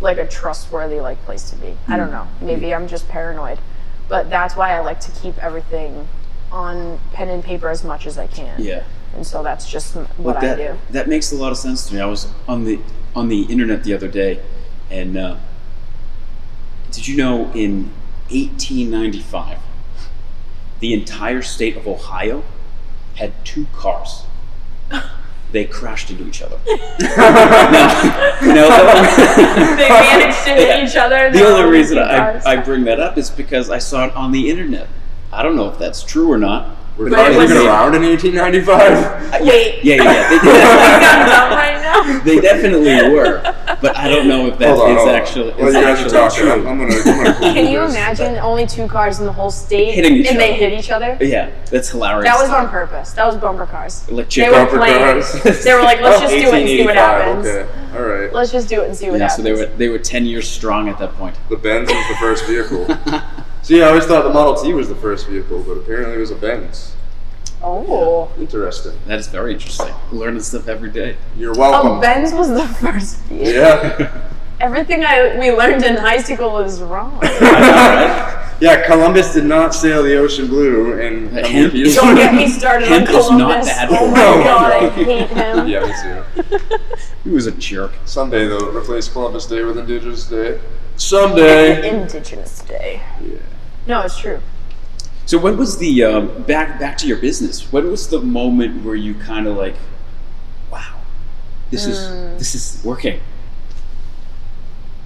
like 0.00 0.18
a 0.18 0.26
trustworthy 0.26 1.00
like 1.00 1.22
place 1.24 1.50
to 1.50 1.56
be. 1.56 1.76
I 1.86 1.96
don't 1.96 2.08
hmm. 2.08 2.14
know. 2.14 2.28
Maybe 2.40 2.74
I'm 2.74 2.88
just 2.88 3.08
paranoid, 3.08 3.60
but 4.08 4.28
that's 4.28 4.56
why 4.56 4.76
I 4.76 4.80
like 4.80 4.98
to 5.00 5.12
keep 5.12 5.38
everything 5.38 6.08
on 6.52 6.98
pen 7.12 7.28
and 7.28 7.42
paper 7.44 7.68
as 7.68 7.84
much 7.84 8.06
as 8.06 8.18
I 8.18 8.26
can. 8.26 8.62
Yeah. 8.62 8.84
And 9.14 9.26
so 9.26 9.42
that's 9.42 9.68
just 9.68 9.94
what 9.94 10.18
Well, 10.18 10.34
that, 10.40 10.60
I 10.60 10.72
do. 10.72 10.78
That 10.90 11.08
makes 11.08 11.32
a 11.32 11.36
lot 11.36 11.50
of 11.52 11.58
sense 11.58 11.86
to 11.88 11.94
me. 11.94 12.00
I 12.00 12.06
was 12.06 12.28
on 12.46 12.64
the 12.64 12.78
on 13.14 13.28
the 13.28 13.42
internet 13.42 13.82
the 13.82 13.92
other 13.92 14.06
day, 14.08 14.40
and 14.90 15.16
uh, 15.16 15.36
did 16.92 17.08
you 17.08 17.16
know 17.16 17.50
in 17.52 17.90
1895, 18.30 19.58
the 20.78 20.94
entire 20.94 21.42
state 21.42 21.76
of 21.76 21.88
Ohio 21.88 22.44
had 23.16 23.32
two 23.44 23.66
cars. 23.74 24.24
They 25.52 25.64
crashed 25.64 26.12
into 26.12 26.28
each 26.28 26.42
other. 26.42 26.60
no, 26.66 26.76
no, 28.40 28.68
They 29.76 29.88
managed 29.88 30.44
to 30.44 30.50
hit 30.54 30.68
Yeah. 30.68 30.84
each 30.86 30.94
other. 30.94 31.28
The 31.32 31.44
only 31.44 31.68
reason 31.68 31.98
I. 31.98 32.40
I 32.44 32.56
bring 32.56 32.84
that 32.84 33.00
up 33.00 33.18
is 33.18 33.30
because 33.30 33.68
I 33.68 33.78
saw 33.78 34.06
it 34.06 34.14
on 34.14 34.30
the 34.30 34.48
internet. 34.48 34.86
I 35.32 35.42
don't 35.42 35.56
know 35.56 35.68
if 35.68 35.78
that's 35.78 36.02
true 36.02 36.30
or 36.30 36.38
not. 36.38 36.76
Were 36.98 37.08
but 37.08 37.16
cars 37.16 37.36
was- 37.36 37.50
even 37.50 37.66
around 37.66 37.94
in 37.94 38.02
1895? 38.02 39.42
Wait, 39.42 39.74
uh, 39.76 39.78
Yeah, 39.82 39.94
yeah, 39.94 40.02
yeah. 40.02 40.28
They, 40.30 40.36
I'm 40.36 40.40
definitely, 41.26 41.56
right 41.56 42.24
they 42.24 42.40
definitely 42.40 43.10
were, 43.14 43.40
but 43.80 43.96
I 43.96 44.08
don't 44.08 44.26
know 44.28 44.46
if 44.48 44.58
that 44.58 44.70
is 44.72 44.78
Hold 44.78 44.90
on, 44.90 44.96
hold 44.96 45.08
on. 45.08 45.14
actually. 45.14 45.52
While 45.52 45.68
is 45.68 45.74
you 45.74 45.80
guys 45.80 45.98
actually 45.98 46.10
talking, 46.12 46.38
true. 46.40 46.52
I'm, 46.52 46.66
I'm 46.66 46.78
gonna. 46.78 46.94
I'm 46.94 47.04
gonna 47.24 47.34
Can 47.38 47.54
Google 47.54 47.70
you 47.72 47.80
this. 47.80 47.90
imagine 47.94 48.36
only 48.38 48.66
two 48.66 48.86
cars 48.88 49.18
in 49.20 49.26
the 49.26 49.32
whole 49.32 49.50
state 49.50 49.94
Hitting 49.94 50.16
each 50.16 50.26
and 50.28 50.38
they 50.38 50.50
other. 50.50 50.58
hit 50.58 50.78
each 50.78 50.90
other? 50.90 51.16
Yeah, 51.20 51.50
that's 51.70 51.88
hilarious. 51.90 52.24
That 52.24 52.38
was 52.40 52.50
on 52.50 52.68
purpose. 52.68 53.12
That 53.12 53.26
was 53.26 53.36
bumper 53.36 53.66
cars. 53.66 54.10
like 54.10 54.26
They 54.26 54.30
chick 54.30 54.48
were 54.50 54.56
Bumper 54.56 54.76
playing. 54.78 54.98
cars? 54.98 55.64
They 55.64 55.72
were 55.74 55.82
like, 55.82 56.00
let's 56.00 56.18
Oh, 56.18 56.20
just 56.20 56.34
do 56.34 56.48
it 56.48 56.54
and 56.60 56.68
see 56.68 56.84
what 56.84 56.96
happens. 56.96 57.46
Okay, 57.46 57.96
all 57.96 58.02
right. 58.04 58.32
Let's 58.32 58.52
just 58.52 58.68
do 58.68 58.82
it 58.82 58.88
and 58.88 58.96
see 58.96 59.08
what 59.10 59.18
Yeah, 59.20 59.28
happens. 59.28 59.36
so 59.36 59.42
they 59.42 59.52
were 59.52 59.66
they 59.76 59.88
were 59.88 59.98
ten 59.98 60.26
years 60.26 60.48
strong 60.48 60.88
at 60.88 60.98
that 60.98 61.14
point. 61.14 61.36
The 61.48 61.56
Benz 61.56 61.90
was 61.90 62.08
the 62.08 62.16
first 62.16 62.46
vehicle. 62.46 62.86
See, 63.70 63.84
I 63.84 63.86
always 63.90 64.04
thought 64.04 64.24
the 64.24 64.32
Model 64.34 64.56
T 64.56 64.74
was 64.74 64.88
the 64.88 64.96
first 64.96 65.28
vehicle, 65.28 65.62
but 65.62 65.74
apparently 65.74 66.14
it 66.14 66.18
was 66.18 66.32
a 66.32 66.34
Benz. 66.34 66.92
Oh. 67.62 68.28
Interesting. 68.36 68.98
That 69.06 69.20
is 69.20 69.28
very 69.28 69.52
interesting. 69.52 69.94
Learning 70.10 70.40
stuff 70.42 70.66
every 70.66 70.90
day. 70.90 71.16
You're 71.36 71.54
welcome. 71.54 71.92
Oh, 71.92 72.00
Benz 72.00 72.32
was 72.32 72.48
the 72.48 72.66
first 72.66 73.18
vehicle. 73.26 73.52
Yeah. 73.52 74.28
Everything 74.60 75.04
I 75.04 75.38
we 75.38 75.52
learned 75.52 75.84
in 75.84 75.96
high 75.96 76.20
school 76.20 76.58
is 76.58 76.82
wrong. 76.82 77.16
yeah, 77.22 78.84
Columbus 78.88 79.34
did 79.34 79.44
not 79.44 79.72
sail 79.72 80.02
the 80.02 80.16
ocean 80.16 80.48
blue 80.48 81.00
and 81.00 81.30
come 81.30 81.44
Hemp 81.44 81.72
with 81.72 81.94
Don't 81.94 82.16
get 82.16 82.34
me 82.34 82.48
started 82.48 82.88
Hemp 82.88 83.08
on 83.08 83.14
is 83.14 83.30
not 83.30 83.38
Columbus. 83.38 83.66
bad 83.68 83.88
oh 83.92 84.10
my 84.10 84.36
you. 84.36 84.42
god, 84.42 84.72
I 84.72 84.88
hate 84.88 85.28
him. 85.28 85.68
Yeah, 85.68 85.86
me 85.86 86.48
too. 86.58 86.58
He 87.22 87.30
was 87.30 87.46
a 87.46 87.52
jerk. 87.52 87.92
Someday 88.04 88.48
they'll 88.48 88.76
replace 88.76 89.08
Columbus 89.08 89.46
Day 89.46 89.62
with 89.62 89.78
Indigenous 89.78 90.26
Day. 90.26 90.60
Someday. 90.96 91.88
Indigenous 91.88 92.62
Day. 92.62 93.00
Yeah. 93.22 93.38
No, 93.86 94.00
it's 94.02 94.18
true. 94.18 94.40
So 95.26 95.38
when 95.38 95.56
was 95.56 95.78
the 95.78 96.04
um, 96.04 96.42
back 96.42 96.78
back 96.80 96.96
to 96.98 97.06
your 97.06 97.18
business? 97.18 97.72
When 97.72 97.90
was 97.90 98.08
the 98.08 98.20
moment 98.20 98.84
where 98.84 98.94
you 98.96 99.14
kind 99.14 99.46
of 99.46 99.56
like, 99.56 99.76
wow, 100.72 101.00
this 101.70 101.84
Hmm. 101.84 101.90
is 101.92 102.38
this 102.38 102.54
is 102.54 102.84
working? 102.84 103.20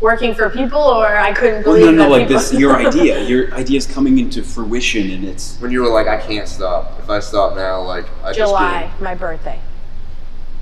Working 0.01 0.35
for 0.35 0.51
people, 0.51 0.81
or 0.81 1.07
I 1.07 1.33
couldn't 1.33 1.63
believe. 1.63 1.83
Well, 1.83 1.93
believe 1.93 1.97
no, 1.97 2.05
no, 2.05 2.11
that 2.11 2.11
like 2.21 2.29
people- 2.29 2.43
this. 2.43 2.53
Your 2.53 2.77
idea, 2.77 3.23
your 3.25 3.55
idea 3.55 3.79
is 3.79 3.87
coming 3.87 4.19
into 4.19 4.43
fruition, 4.43 5.11
and 5.11 5.25
it's 5.25 5.57
When 5.61 5.71
you 5.71 5.83
were 5.83 5.89
like, 5.89 6.09
I 6.09 6.19
can't 6.21 6.49
stop. 6.49 6.99
If 7.03 7.09
I 7.09 7.21
stop 7.21 7.55
now, 7.57 7.81
like 7.83 8.07
I 8.23 8.29
just 8.33 8.39
July, 8.39 8.89
can't. 8.89 9.01
my 9.03 9.15
birthday. 9.15 9.59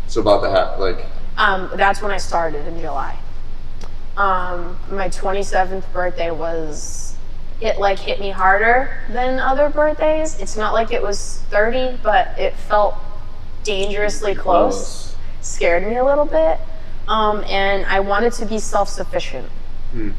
So 0.07 0.21
about 0.21 0.43
the 0.43 0.51
hat, 0.51 0.79
Like, 0.79 1.07
Um, 1.39 1.71
that's 1.75 2.03
when 2.03 2.11
I 2.13 2.19
started 2.19 2.67
in 2.69 2.81
July. 2.81 3.17
Um, 4.17 4.77
my 4.91 5.09
27th 5.09 5.91
birthday 5.93 6.31
was 6.31 7.12
it 7.63 7.79
like 7.79 7.99
hit 7.99 8.19
me 8.19 8.31
harder 8.31 8.99
than 9.09 9.39
other 9.39 9.69
birthdays. 9.71 10.39
It's 10.41 10.57
not 10.57 10.75
like 10.75 10.93
it 10.93 11.01
was 11.01 11.41
30, 11.51 12.01
but 12.03 12.37
it 12.39 12.55
felt 12.55 12.97
dangerously 13.63 14.35
close. 14.35 15.15
Scared 15.41 15.87
me 15.87 15.97
a 15.97 16.05
little 16.05 16.25
bit. 16.25 16.59
Um, 17.07 17.45
and 17.45 17.87
I 17.87 18.01
wanted 18.01 18.33
to 18.35 18.47
be 18.47 18.59
self-sufficient. 18.59 19.49
Hmm. 19.93 20.11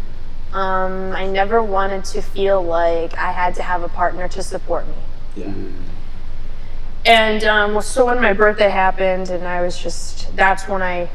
Um, 0.53 1.11
I 1.13 1.27
never 1.27 1.61
wanted 1.61 2.05
to 2.05 2.21
feel 2.21 2.61
like 2.61 3.17
I 3.17 3.31
had 3.31 3.55
to 3.55 3.63
have 3.63 3.83
a 3.83 3.89
partner 3.89 4.27
to 4.29 4.43
support 4.43 4.87
me. 4.87 4.93
yeah. 5.35 5.53
And 7.05 7.43
um, 7.43 7.81
so 7.81 8.05
when 8.05 8.21
my 8.21 8.31
birthday 8.31 8.69
happened, 8.69 9.29
and 9.29 9.45
I 9.45 9.61
was 9.61 9.77
just, 9.77 10.33
that's 10.37 10.69
when 10.69 10.81
I, 10.81 11.09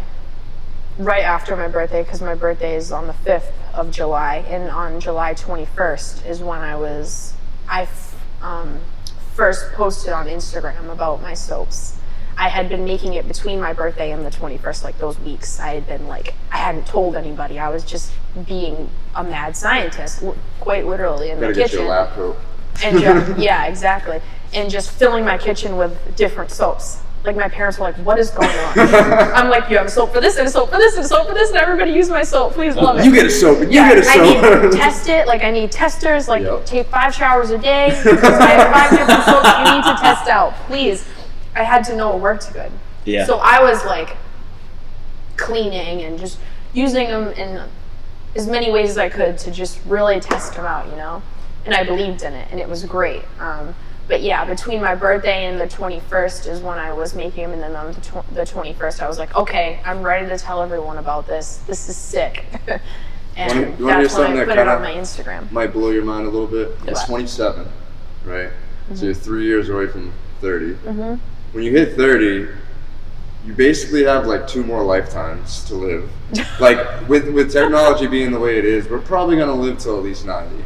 right 0.98 1.22
after 1.22 1.56
my 1.56 1.68
birthday, 1.68 2.02
because 2.02 2.20
my 2.20 2.34
birthday 2.34 2.76
is 2.76 2.92
on 2.92 3.06
the 3.06 3.14
5th 3.14 3.50
of 3.78 3.92
July, 3.92 4.44
and 4.48 4.68
on 4.70 4.98
July 5.00 5.34
21st 5.34 6.26
is 6.26 6.40
when 6.40 6.58
I 6.58 6.74
was, 6.74 7.32
I 7.68 7.82
f- 7.82 8.20
um, 8.42 8.80
first 9.34 9.72
posted 9.72 10.12
on 10.12 10.26
Instagram 10.26 10.90
about 10.90 11.22
my 11.22 11.32
soaps. 11.34 11.96
I 12.36 12.48
had 12.48 12.68
been 12.68 12.84
making 12.84 13.14
it 13.14 13.26
between 13.28 13.60
my 13.60 13.72
birthday 13.72 14.10
and 14.10 14.26
the 14.26 14.30
21st, 14.30 14.82
like 14.84 14.98
those 14.98 15.18
weeks. 15.20 15.60
I 15.60 15.74
had 15.74 15.86
been 15.86 16.08
like, 16.08 16.34
I 16.52 16.56
hadn't 16.58 16.86
told 16.86 17.14
anybody. 17.16 17.58
I 17.58 17.68
was 17.68 17.84
just 17.84 18.12
being 18.46 18.90
a 19.14 19.22
mad 19.22 19.56
scientist, 19.56 20.24
quite 20.60 20.86
literally 20.86 21.30
in 21.30 21.40
gotta 21.40 21.52
the 21.52 21.62
kitchen 21.62 21.80
your 21.80 21.88
lab 21.88 22.10
coat. 22.14 22.36
and 22.82 22.98
just, 23.00 23.38
yeah, 23.38 23.66
exactly, 23.66 24.20
and 24.52 24.70
just 24.70 24.90
filling 24.90 25.24
my 25.24 25.38
kitchen 25.38 25.76
with 25.76 26.16
different 26.16 26.50
soaps. 26.50 27.00
Like 27.28 27.36
my 27.36 27.48
parents 27.48 27.78
were 27.78 27.84
like, 27.84 27.96
"What 27.96 28.18
is 28.18 28.30
going 28.30 28.48
on?" 28.48 28.78
I'm 29.34 29.50
like, 29.50 29.68
"You 29.68 29.76
have 29.76 29.86
a 29.86 29.90
soap 29.90 30.14
for 30.14 30.20
this 30.22 30.38
and 30.38 30.48
a 30.48 30.50
soap 30.50 30.70
for 30.70 30.78
this 30.78 30.96
and 30.96 31.04
a 31.04 31.08
soap 31.08 31.28
for 31.28 31.34
this, 31.34 31.50
and 31.50 31.58
everybody 31.58 31.90
use 31.90 32.08
my 32.08 32.22
soap. 32.22 32.54
Please 32.54 32.74
love 32.74 32.98
it." 32.98 33.04
You 33.04 33.12
get 33.12 33.26
a 33.26 33.30
soap. 33.30 33.58
You 33.60 33.68
yeah, 33.68 33.94
get 33.94 34.06
a 34.06 34.08
I 34.08 34.14
soap. 34.14 34.44
I 34.44 34.62
need 34.62 34.70
to 34.70 34.76
test 34.78 35.08
it. 35.10 35.26
Like 35.26 35.44
I 35.44 35.50
need 35.50 35.70
testers. 35.70 36.26
Like 36.26 36.42
Yep. 36.42 36.64
take 36.64 36.86
five 36.86 37.14
showers 37.14 37.50
a 37.50 37.58
day 37.58 37.88
because 38.02 38.22
I 38.40 38.46
have 38.46 38.72
five 38.72 38.90
different 38.98 39.24
soaps 39.24 39.46
you 39.58 39.76
need 39.76 39.84
to 39.84 40.00
test 40.00 40.26
out. 40.30 40.54
Please, 40.68 41.06
I 41.54 41.64
had 41.64 41.84
to 41.84 41.96
know 41.96 42.16
it 42.16 42.20
worked 42.20 42.50
good. 42.54 42.72
Yeah. 43.04 43.26
So 43.26 43.36
I 43.42 43.60
was 43.62 43.84
like 43.84 44.16
cleaning 45.36 46.00
and 46.04 46.18
just 46.18 46.38
using 46.72 47.08
them 47.08 47.28
in 47.32 47.62
as 48.36 48.46
many 48.46 48.70
ways 48.70 48.88
as 48.88 48.96
I 48.98 49.10
could 49.10 49.36
to 49.38 49.50
just 49.50 49.80
really 49.84 50.18
test 50.18 50.54
them 50.54 50.64
out, 50.64 50.86
you 50.88 50.96
know. 50.96 51.22
And 51.66 51.74
I 51.74 51.84
believed 51.84 52.22
in 52.22 52.32
it, 52.32 52.48
and 52.50 52.58
it 52.58 52.70
was 52.70 52.84
great. 52.86 53.22
Um, 53.38 53.74
but 54.08 54.22
yeah, 54.22 54.44
between 54.44 54.80
my 54.80 54.94
birthday 54.94 55.44
and 55.44 55.60
the 55.60 55.66
21st 55.66 56.48
is 56.48 56.60
when 56.60 56.78
I 56.78 56.92
was 56.92 57.14
making 57.14 57.44
them, 57.44 57.52
and 57.52 57.62
then 57.62 57.76
on 57.76 57.92
the, 57.92 58.00
tw- 58.00 58.34
the 58.34 58.42
21st, 58.42 59.02
I 59.02 59.08
was 59.08 59.18
like, 59.18 59.36
okay, 59.36 59.80
I'm 59.84 60.02
ready 60.02 60.26
to 60.28 60.38
tell 60.38 60.62
everyone 60.62 60.96
about 60.96 61.26
this. 61.26 61.58
This 61.66 61.88
is 61.90 61.96
sick. 61.96 62.46
and 63.36 63.76
Wanna- 63.76 63.76
you 63.78 63.84
wanna 63.84 63.98
hear 63.98 64.02
that's 64.02 64.14
when 64.16 64.32
I 64.32 64.36
that 64.36 64.48
put 64.48 64.58
it 64.58 64.66
on 64.66 64.80
my 64.82 64.92
Instagram. 64.92 65.52
Might 65.52 65.72
blow 65.74 65.90
your 65.90 66.04
mind 66.04 66.26
a 66.26 66.30
little 66.30 66.46
bit. 66.46 66.70
It's 66.86 67.00
What? 67.00 67.06
27, 67.06 67.68
right? 68.24 68.48
Mm-hmm. 68.48 68.94
So 68.94 69.04
you're 69.04 69.14
three 69.14 69.44
years 69.44 69.68
away 69.68 69.88
from 69.88 70.12
30. 70.40 70.72
When 71.52 71.64
you 71.64 71.72
hit 71.72 71.94
30, 71.94 72.48
you 73.46 73.52
basically 73.54 74.04
have 74.04 74.26
like 74.26 74.48
two 74.48 74.64
more 74.64 74.82
lifetimes 74.84 75.64
to 75.64 75.74
live. 75.74 76.10
like 76.60 77.08
with 77.08 77.28
with 77.32 77.52
technology 77.52 78.06
being 78.06 78.32
the 78.32 78.40
way 78.40 78.58
it 78.58 78.64
is, 78.64 78.88
we're 78.88 79.00
probably 79.00 79.36
gonna 79.36 79.54
live 79.54 79.78
till 79.78 79.96
at 79.96 80.02
least 80.04 80.26
90. 80.26 80.64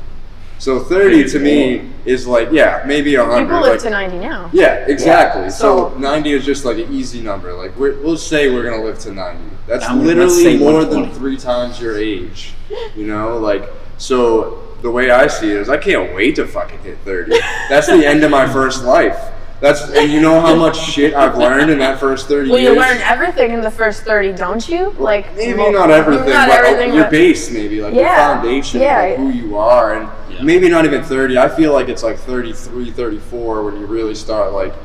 So 0.63 0.79
30 0.79 1.29
to 1.31 1.41
me 1.41 1.91
is 2.05 2.25
like 2.25 2.53
yeah, 2.53 2.85
maybe 2.87 3.17
100. 3.17 3.47
People 3.47 3.63
live 3.63 3.71
like- 3.73 3.81
to 3.81 3.91
90 3.91 4.19
now. 4.21 4.49
Yeah, 4.53 4.87
exactly. 4.87 5.51
so, 5.51 5.91
so- 5.91 5.99
90 5.99 6.35
is 6.35 6.45
just 6.45 6.65
like 6.65 6.77
an 6.77 6.93
easy 6.93 7.21
number. 7.21 7.53
Like 7.53 7.77
we're, 7.77 7.99
we'll 8.01 8.17
say 8.17 8.49
we're 8.49 8.63
gonna 8.63 8.81
live 8.81 9.01
to 9.01 9.13
90. 9.13 9.43
That's 9.67 9.83
let's 9.83 9.97
literally 9.97 10.59
more 10.59 10.85
than 10.85 11.11
three 11.11 11.37
times 11.37 11.81
your 11.81 11.99
age. 11.99 12.55
You 12.95 13.09
know, 13.09 13.39
like 13.39 13.69
so. 13.99 14.63
The 14.83 14.91
way 14.91 15.11
I 15.13 15.29
see 15.29 15.51
it 15.51 15.59
is, 15.59 15.69
I 15.69 15.77
can't 15.77 16.13
wait 16.13 16.35
to 16.37 16.47
fucking 16.47 16.81
hit 16.81 16.99
30. 17.05 17.39
That's 17.69 17.87
the 17.87 18.05
end 18.05 18.25
of 18.25 18.33
my 18.33 18.53
first 18.53 18.83
life. 18.83 19.17
That's 19.63 19.81
and 19.93 20.11
you 20.11 20.21
know 20.21 20.41
how 20.41 20.57
much 20.57 20.77
shit 20.77 21.15
I've 21.15 21.39
learned 21.39 21.71
in 21.71 21.79
that 21.79 22.01
first 22.01 22.27
30 22.27 22.51
Well, 22.51 22.59
years. 22.59 22.75
you 22.75 22.81
learn 22.81 22.99
everything 22.99 23.53
in 23.53 23.61
the 23.61 23.71
first 23.71 24.03
30, 24.03 24.33
don't 24.33 24.69
you? 24.69 24.93
Like 24.99 25.35
Maybe 25.37 25.57
well, 25.57 25.71
not 25.73 25.89
everything, 25.89 26.31
not 26.31 26.49
but 26.49 26.59
everything, 26.65 26.93
your 26.93 27.05
but- 27.05 27.13
base, 27.13 27.49
maybe 27.53 27.81
like 27.81 27.95
Yeah, 27.95 28.01
your 28.35 28.35
foundation, 28.43 28.81
yeah. 28.81 28.99
like 29.03 29.17
who 29.19 29.29
you 29.31 29.57
are, 29.57 29.95
and 29.95 30.09
Yeah. 30.29 30.43
maybe 30.43 30.69
not 30.69 30.85
even 30.85 31.05
thirty. 31.05 31.39
I 31.39 31.49
feel 31.49 31.73
like 31.73 31.89
it's 31.89 32.03
like 32.03 32.19
33, 32.19 32.91
34 32.91 33.63
when 33.63 33.79
you 33.79 33.87
really 33.87 34.17
start 34.17 34.53
like 34.53 34.73
f- 34.73 34.77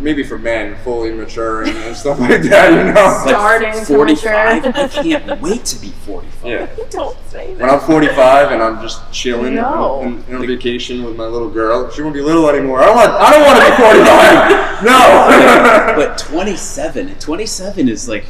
maybe 0.00 0.22
for 0.22 0.38
men 0.38 0.76
fully 0.82 1.12
maturing 1.12 1.74
and 1.76 1.94
stuff 1.96 2.18
like 2.18 2.42
that. 2.42 2.70
You 2.72 2.92
know, 2.92 2.94
Like 3.26 3.28
Starting 3.28 3.72
to 3.72 3.84
45. 3.84 4.62
mature. 4.64 4.84
I 4.84 4.88
can't 4.88 5.40
wait 5.42 5.64
to 5.66 5.80
be 5.80 5.88
45. 5.88 6.44
yeah. 6.44 6.84
Don't 6.90 7.16
say 7.28 7.54
that. 7.54 7.60
When. 7.60 7.70
I'm 7.70 7.80
45 7.80 8.52
and 8.52 8.62
I'm 8.62 8.80
just 8.82 9.12
chilling 9.12 9.54
No. 9.56 9.64
on, 10.00 10.24
on, 10.28 10.34
on 10.36 10.46
vacation 10.46 11.04
with 11.04 11.16
my 11.16 11.26
little 11.26 11.50
girl, 11.50 11.90
she 11.90 12.02
won't 12.02 12.14
be 12.14 12.22
little 12.22 12.48
anymore. 12.48 12.82
I 12.82 12.86
don't 12.86 12.96
want. 12.96 13.10
I 13.12 13.30
don't 13.30 13.44
want 13.44 13.58
to 13.58 13.70
be 13.70 13.76
45. 13.76 14.84
no. 14.84 15.94
But 15.96 16.18
27, 16.18 17.14
27 17.18 17.88
is 17.88 18.08
like 18.08 18.24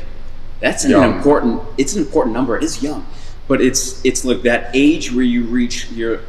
that's 0.60 0.84
an 0.84 0.90
Young. 0.90 1.14
important. 1.16 1.62
It's 1.78 1.94
an 1.94 2.02
important 2.02 2.34
number. 2.34 2.56
It 2.56 2.62
is 2.64 2.82
young, 2.82 3.06
but 3.48 3.60
it's 3.62 4.04
it's 4.04 4.24
like 4.24 4.42
that 4.42 4.70
age 4.74 5.12
where 5.12 5.24
you 5.24 5.44
reach 5.44 5.90
your 5.92 6.20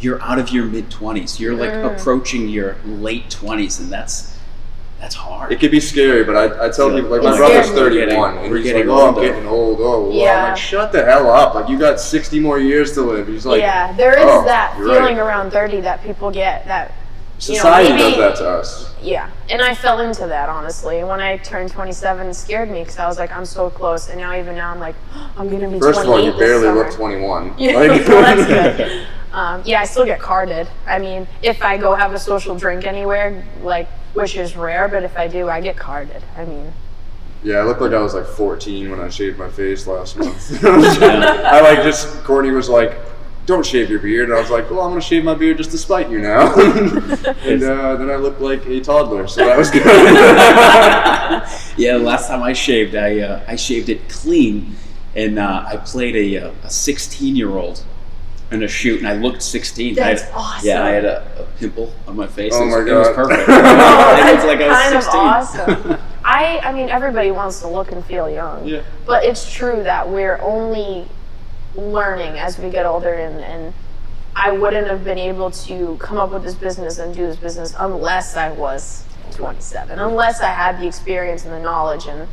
you're 0.00 0.20
out 0.22 0.38
of 0.38 0.50
your 0.50 0.64
mid 0.64 0.90
20s. 0.90 1.38
You're 1.38 1.54
like 1.54 1.70
Mm. 1.70 1.94
approaching 1.96 2.48
your 2.48 2.76
late 2.84 3.30
20s, 3.30 3.78
and 3.80 3.90
that's 3.92 4.35
that's 5.00 5.14
hard. 5.14 5.52
It 5.52 5.60
could 5.60 5.70
be 5.70 5.80
scary, 5.80 6.24
but 6.24 6.36
I, 6.36 6.66
I 6.66 6.70
tell 6.70 6.90
Yeah. 6.90 6.96
people 6.96 7.10
like 7.10 7.22
my 7.22 7.36
brother's 7.36 7.70
31, 7.70 8.38
and 8.38 8.50
We're 8.50 8.56
he's 8.58 8.64
getting 8.66 8.86
like, 8.88 8.98
"Oh, 8.98 9.08
I'm 9.08 9.22
getting 9.22 9.46
old." 9.46 9.78
Oh, 9.80 10.00
well, 10.02 10.10
I'm 10.10 10.12
Yeah. 10.16 10.48
like, 10.48 10.56
"Shut 10.56 10.90
the 10.92 11.04
hell 11.04 11.30
up! 11.30 11.54
Like 11.54 11.68
you 11.68 11.78
got 11.78 12.00
60 12.00 12.40
more 12.40 12.58
years 12.58 12.92
to 12.92 13.02
live." 13.02 13.28
He's 13.28 13.44
like, 13.46 13.60
yeah, 13.60 13.92
there 13.92 14.12
is 14.18 14.24
"Oh, 14.26 14.44
that 14.46 14.74
feeling 14.76 14.98
right." 15.16 15.18
around 15.18 15.50
30 15.50 15.80
that 15.82 16.02
people 16.02 16.30
get 16.30 16.66
that 16.66 16.92
you 17.40 17.52
know, 17.54 17.56
Society 17.60 17.90
maybe- 17.90 18.02
does 18.02 18.16
that 18.16 18.36
to 18.36 18.48
us. 18.48 18.94
Yeah, 19.02 19.28
and 19.50 19.60
I 19.60 19.74
fell 19.74 20.00
into 20.00 20.26
that 20.26 20.48
honestly. 20.48 21.04
When 21.04 21.20
I 21.20 21.36
turned 21.36 21.70
27, 21.70 22.28
it 22.28 22.34
scared 22.34 22.70
me 22.70 22.80
because 22.80 22.98
I 22.98 23.06
was 23.06 23.18
like, 23.18 23.30
I'm 23.30 23.44
so 23.44 23.68
close, 23.68 24.08
and 24.08 24.18
now 24.18 24.34
even 24.34 24.56
now 24.56 24.70
I'm 24.72 24.80
like, 24.80 24.94
I'm 25.36 25.50
gonna 25.50 25.68
be 25.68 25.78
First 25.78 26.00
of 26.00 26.08
all, 26.08 26.18
you 26.24 26.32
barely 26.32 26.64
summer. 26.64 26.84
look 26.84 26.92
21. 26.94 27.52
Yeah, 27.58 27.72
Like- 27.76 28.08
well, 28.08 28.22
that's 28.36 28.46
good. 28.78 29.06
Um, 29.34 29.60
yeah, 29.66 29.82
I 29.82 29.84
still 29.84 30.06
get 30.06 30.18
carded. 30.18 30.66
I 30.86 30.98
mean, 30.98 31.28
if 31.42 31.62
I 31.62 31.76
go 31.76 31.94
have 31.94 32.14
a 32.14 32.18
social 32.18 32.56
drink 32.56 32.86
anywhere, 32.86 33.44
like, 33.62 33.86
which 34.16 34.36
is 34.36 34.56
rare, 34.56 34.88
but 34.88 35.02
if 35.02 35.16
I 35.16 35.28
do, 35.28 35.48
I 35.48 35.60
get 35.60 35.76
carded. 35.76 36.22
I 36.36 36.44
mean, 36.44 36.72
Yeah, 37.42 37.58
I 37.58 37.62
looked 37.62 37.80
like 37.80 37.92
I 37.92 38.00
was 38.00 38.14
like 38.14 38.26
14 38.26 38.90
when 38.90 39.00
I 39.00 39.08
shaved 39.08 39.38
my 39.38 39.48
face 39.50 39.86
last 39.86 40.16
month. 40.18 40.64
I 40.64 41.60
like 41.60 41.82
just 41.82 42.24
Courtney 42.24 42.50
was 42.50 42.68
like, 42.68 42.98
"Don't 43.46 43.64
shave 43.64 43.88
your 43.90 44.00
beard," 44.00 44.28
and 44.30 44.36
I 44.36 44.40
was 44.40 44.50
like, 44.50 44.68
"Well, 44.70 44.80
I'm 44.80 44.90
gonna 44.90 45.00
shave 45.00 45.22
my 45.22 45.34
beard 45.34 45.58
just 45.58 45.70
to 45.72 45.78
spite 45.78 46.10
you 46.10 46.18
now." 46.18 46.52
and 46.60 47.62
uh, 47.62 47.96
then 47.96 48.10
I 48.10 48.16
looked 48.16 48.40
like 48.40 48.64
a 48.66 48.80
toddler, 48.80 49.28
so 49.28 49.44
that 49.44 49.56
was 49.56 49.70
good. 49.70 49.84
yeah, 51.76 51.96
last 51.96 52.28
time 52.28 52.42
I 52.42 52.52
shaved, 52.52 52.94
I 52.96 53.20
uh, 53.20 53.44
I 53.46 53.56
shaved 53.56 53.88
it 53.88 54.08
clean, 54.08 54.74
and 55.14 55.38
uh, 55.38 55.64
I 55.66 55.76
played 55.76 56.16
a 56.16 56.46
uh, 56.48 56.52
a 56.64 56.70
16 56.70 57.36
year 57.36 57.50
old 57.56 57.84
in 58.50 58.62
a 58.62 58.68
shoot, 58.68 58.98
and 59.00 59.08
I 59.08 59.14
looked 59.14 59.42
16. 59.42 59.98
I 59.98 60.02
had- 60.02 60.18
That's 60.18 60.30
awesome. 60.32 60.68
Yeah, 60.68 60.84
I 60.84 60.90
had 60.90 61.04
a, 61.04 61.42
a 61.42 61.58
pimple 61.58 61.92
on 62.06 62.16
my 62.16 62.26
face. 62.26 62.52
Oh 62.54 62.62
it 62.62 62.66
was, 62.66 62.86
my 62.86 62.92
it 62.92 62.98
was 62.98 63.08
perfect. 63.08 63.48
It 63.48 64.32
looked 64.34 64.46
like 64.46 64.60
I 64.60 64.94
was 64.94 65.06
kind 65.06 65.62
16. 65.62 65.68
of 65.68 65.90
awesome. 65.90 65.98
I, 66.24 66.58
I 66.60 66.72
mean, 66.72 66.88
everybody 66.88 67.30
wants 67.30 67.60
to 67.60 67.68
look 67.68 67.92
and 67.92 68.04
feel 68.04 68.28
young. 68.28 68.66
Yeah. 68.66 68.82
But 69.06 69.24
it's 69.24 69.52
true 69.52 69.82
that 69.84 70.08
we're 70.08 70.40
only 70.42 71.06
learning 71.76 72.38
as 72.38 72.58
we 72.58 72.70
get 72.70 72.86
older, 72.86 73.12
and, 73.14 73.40
and 73.40 73.74
I 74.34 74.50
wouldn't 74.52 74.86
have 74.88 75.04
been 75.04 75.18
able 75.18 75.50
to 75.52 75.96
come 76.00 76.18
up 76.18 76.30
with 76.32 76.42
this 76.42 76.54
business 76.54 76.98
and 76.98 77.14
do 77.14 77.26
this 77.26 77.36
business 77.36 77.74
unless 77.78 78.36
I 78.36 78.50
was 78.52 79.04
27, 79.32 79.98
unless 79.98 80.40
I 80.40 80.48
had 80.50 80.80
the 80.80 80.86
experience 80.86 81.44
and 81.44 81.52
the 81.52 81.60
knowledge 81.60 82.06
and 82.06 82.28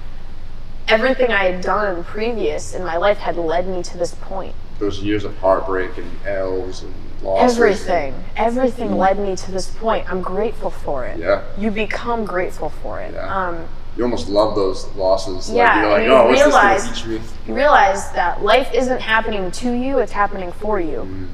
everything 0.87 1.31
I 1.31 1.45
had 1.45 1.61
done 1.61 2.03
previous 2.03 2.73
in 2.73 2.83
my 2.83 2.97
life 2.97 3.17
had 3.17 3.35
led 3.37 3.67
me 3.67 3.81
to 3.83 3.97
this 3.97 4.13
point. 4.15 4.55
Those 4.79 4.99
years 5.01 5.23
of 5.23 5.35
heartbreak 5.37 5.97
and 5.97 6.09
L's 6.25 6.83
and 6.83 6.93
losses. 7.21 7.57
Everything, 7.57 8.23
everything 8.35 8.97
led 8.97 9.17
me 9.19 9.35
to 9.35 9.51
this 9.51 9.69
point. 9.69 10.09
I'm 10.11 10.21
grateful 10.21 10.69
for 10.69 11.05
it. 11.05 11.19
Yeah. 11.19 11.43
You 11.57 11.71
become 11.71 12.25
grateful 12.25 12.69
for 12.69 12.99
it. 12.99 13.13
Yeah. 13.13 13.47
Um, 13.47 13.65
You 13.95 14.03
almost 14.03 14.27
love 14.27 14.55
those 14.55 14.87
losses. 14.95 15.51
Yeah, 15.51 15.65
like, 15.65 15.81
you're 15.81 15.89
like, 15.89 15.99
and 15.99 16.07
you 16.07 16.13
oh, 16.13 16.29
realize- 16.47 16.89
this 16.89 16.97
teach 17.01 17.07
me? 17.07 17.21
you 17.47 17.53
realize 17.53 18.11
that 18.13 18.41
life 18.43 18.73
isn't 18.73 18.99
happening 19.01 19.51
to 19.51 19.71
you, 19.71 19.99
it's 19.99 20.11
happening 20.11 20.51
for 20.51 20.79
you. 20.79 21.27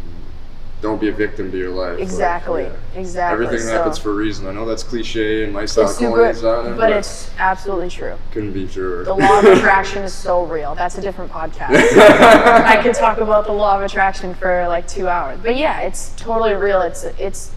Don't 0.82 1.02
be 1.02 1.10
a 1.10 1.12
victim 1.12 1.52
to 1.52 1.58
your 1.58 1.72
life. 1.72 1.96
Like, 1.96 2.04
Exactly. 2.04 2.64
yeah. 2.64 3.00
Exactly. 3.00 3.46
Everything 3.46 3.68
so 3.68 3.74
happens 3.74 3.98
for 3.98 4.12
a 4.12 4.14
reason. 4.14 4.48
I 4.48 4.54
know 4.54 4.66
that's 4.66 4.84
cliche 4.84 5.44
and 5.44 5.52
sound 5.70 5.90
it's 5.90 5.98
super, 5.98 6.34
sounding, 6.34 6.78
but 6.78 6.94
it's 6.94 7.32
absolutely 7.38 7.90
true. 7.90 8.16
couldn't 8.32 8.54
be 8.54 8.66
truer. 8.66 9.04
The 9.04 9.14
law 9.14 9.40
of 9.40 9.46
attraction 9.58 10.04
is 10.04 10.14
so 10.14 10.46
real. 10.46 10.76
That's 10.76 10.98
a 10.98 11.02
different 11.02 11.32
podcast. 11.32 11.72
I 11.98 12.82
could 12.82 12.96
talk 12.96 13.18
about 13.18 13.46
the 13.46 13.52
law 13.52 13.76
of 13.76 13.84
attraction 13.84 14.34
for 14.34 14.68
like 14.70 14.88
two 14.88 15.10
hours. 15.10 15.40
But 15.44 15.58
yeah, 15.58 15.82
it's 15.82 16.14
totally 16.16 16.54
real. 16.54 16.82
It's 16.82 17.04
it's 17.04 17.52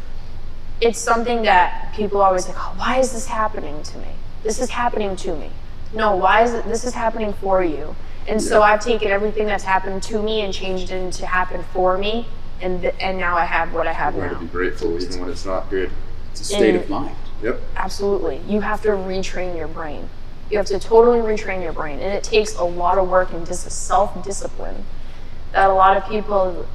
it's 0.80 0.98
something 0.98 1.42
that 1.42 1.92
people 1.94 2.20
always 2.20 2.48
like, 2.48 2.56
oh, 2.58 2.74
why 2.76 2.98
is 2.98 3.12
this 3.12 3.26
happening 3.26 3.84
to 3.84 3.98
me? 3.98 4.08
This 4.42 4.60
is 4.60 4.70
happening 4.70 5.14
to 5.16 5.36
me. 5.36 5.50
No, 5.94 6.16
why 6.16 6.42
is 6.42 6.54
it 6.54 6.64
this 6.66 6.84
is 6.84 6.94
happening 6.94 7.34
for 7.34 7.62
you? 7.62 7.94
And 8.26 8.42
so 8.42 8.62
I've 8.62 8.80
taken 8.80 9.08
everything 9.08 9.46
that's 9.46 9.64
happened 9.64 10.02
to 10.04 10.20
me 10.20 10.40
and 10.40 10.52
changed 10.52 10.90
it 10.90 10.96
into 10.96 11.26
happen 11.26 11.64
for 11.72 11.96
me 11.98 12.26
and 12.62 12.80
th- 12.80 12.94
and 13.00 13.18
now 13.18 13.36
I 13.36 13.44
have 13.44 13.74
what 13.74 13.86
I 13.86 13.92
have 13.92 14.14
Learn 14.14 14.30
to 14.30 14.40
be 14.40 14.46
grateful 14.46 15.00
even 15.02 15.20
when 15.20 15.30
it's 15.30 15.44
not 15.44 15.68
good. 15.68 15.90
It's 16.30 16.40
a 16.40 16.44
state 16.44 16.74
And- 16.74 16.84
of 16.84 16.90
mind. 16.90 17.16
Yep. 17.42 17.60
Absolutely. 17.76 18.40
You 18.46 18.60
have 18.60 18.82
to 18.82 18.88
retrain 18.90 19.56
your 19.56 19.66
brain. 19.66 20.08
You 20.48 20.58
have 20.58 20.66
to 20.66 20.78
totally 20.78 21.18
retrain 21.18 21.60
your 21.62 21.72
brain. 21.72 21.98
And 21.98 22.14
it 22.14 22.22
takes 22.22 22.56
a 22.56 22.62
lot 22.62 22.98
of 22.98 23.08
work 23.08 23.32
and 23.32 23.44
dis- 23.44 23.72
self 23.72 24.22
discipline 24.24 24.84
that 25.50 25.68
a 25.68 25.72
lot 25.72 25.96
of 25.96 26.08
people 26.08 26.66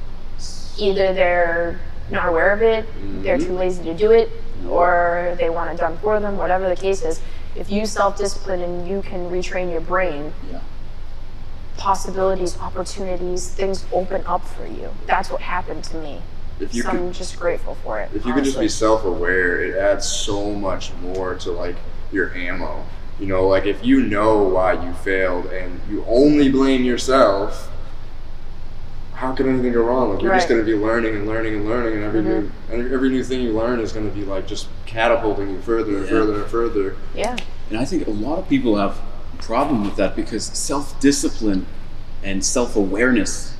either 0.76 1.14
they're 1.14 1.80
not 2.10 2.28
aware 2.28 2.52
of 2.52 2.62
it, 2.62 2.86
they're 3.22 3.38
too 3.38 3.44
mm-hmm. 3.46 3.56
lazy 3.56 3.82
to 3.84 3.94
do 3.94 4.12
it, 4.12 4.30
or 4.68 5.34
they 5.38 5.50
want 5.50 5.70
it 5.70 5.78
done 5.78 5.96
for 5.98 6.20
them, 6.20 6.36
whatever 6.36 6.68
the 6.68 6.76
case 6.76 7.02
is. 7.02 7.20
If 7.56 7.70
you 7.70 7.86
self 7.86 8.16
discipline 8.18 8.60
and 8.60 8.86
you 8.86 9.02
can 9.02 9.30
retrain 9.30 9.70
your 9.72 9.80
brain, 9.80 10.32
Yeah. 10.50 10.60
Possibilities, 11.78 12.58
opportunities, 12.58 13.48
things 13.48 13.86
open 13.92 14.22
up 14.26 14.44
for 14.44 14.66
you. 14.66 14.90
That's 15.06 15.30
what 15.30 15.40
happened 15.40 15.84
to 15.84 15.96
me. 15.96 16.20
If 16.60 16.74
you 16.74 16.82
so 16.82 16.90
could 16.90 17.00
I'm 17.00 17.12
just 17.12 17.38
grateful 17.38 17.76
for 17.76 18.00
it. 18.00 18.10
if 18.14 18.26
you 18.26 18.34
could 18.34 18.44
just 18.44 18.58
be 18.58 18.68
self-aware 18.68 19.60
it 19.60 19.76
adds 19.76 20.06
so 20.08 20.52
much 20.52 20.92
more 20.94 21.36
to 21.36 21.52
like 21.52 21.76
your 22.10 22.34
ammo 22.34 22.84
you 23.20 23.26
know 23.26 23.46
like 23.46 23.64
if 23.64 23.84
you 23.84 24.02
know 24.02 24.42
why 24.42 24.72
you 24.72 24.92
failed 24.94 25.46
and 25.46 25.80
you 25.88 26.04
only 26.08 26.48
blame 26.50 26.82
yourself 26.82 27.70
how 29.12 29.32
could 29.34 29.46
anything 29.46 29.72
go 29.72 29.82
wrong 29.82 30.12
like 30.12 30.22
you're 30.22 30.34
just 30.34 30.48
going 30.48 30.60
to 30.60 30.66
be 30.66 30.74
learning 30.74 31.14
and 31.14 31.26
learning 31.28 31.54
and 31.54 31.66
learning 31.68 31.94
and 31.94 32.04
every 32.04 32.22
mm-hmm. 32.22 32.72
new 32.72 32.82
and 32.82 32.92
every 32.92 33.10
new 33.10 33.22
thing 33.22 33.40
you 33.40 33.52
learn 33.52 33.78
is 33.78 33.92
going 33.92 34.08
to 34.08 34.14
be 34.14 34.24
like 34.24 34.46
just 34.46 34.68
catapulting 34.86 35.48
you 35.50 35.60
further 35.60 35.96
and 35.96 36.04
Yeah. 36.06 36.10
further 36.10 36.42
and 36.42 36.50
further 36.50 36.96
Yeah. 37.14 37.36
And 37.70 37.78
I 37.78 37.84
think 37.84 38.06
a 38.06 38.10
lot 38.10 38.38
of 38.40 38.48
people 38.48 38.76
have 38.76 38.96
a 38.96 39.07
problem 39.38 39.84
with 39.84 39.96
that 39.96 40.14
because 40.16 40.44
self 40.44 40.98
discipline 41.00 41.66
and 42.22 42.44
self 42.44 42.76
awareness 42.76 43.54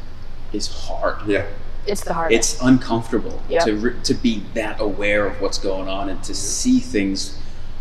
is 0.52 0.66
hard. 0.68 1.16
yeah 1.26 1.46
It's 1.86 2.02
the 2.02 2.14
hardest. 2.14 2.54
It's 2.54 2.62
uncomfortable 2.62 3.40
Yeah. 3.48 3.60
to 3.64 3.74
re- 3.76 3.94
to 4.02 4.14
be 4.14 4.42
that 4.54 4.80
aware 4.80 5.26
of 5.26 5.40
what's 5.40 5.58
going 5.58 5.88
on 5.88 6.08
and 6.08 6.22
to 6.24 6.34
see 6.34 6.80
things 6.80 7.38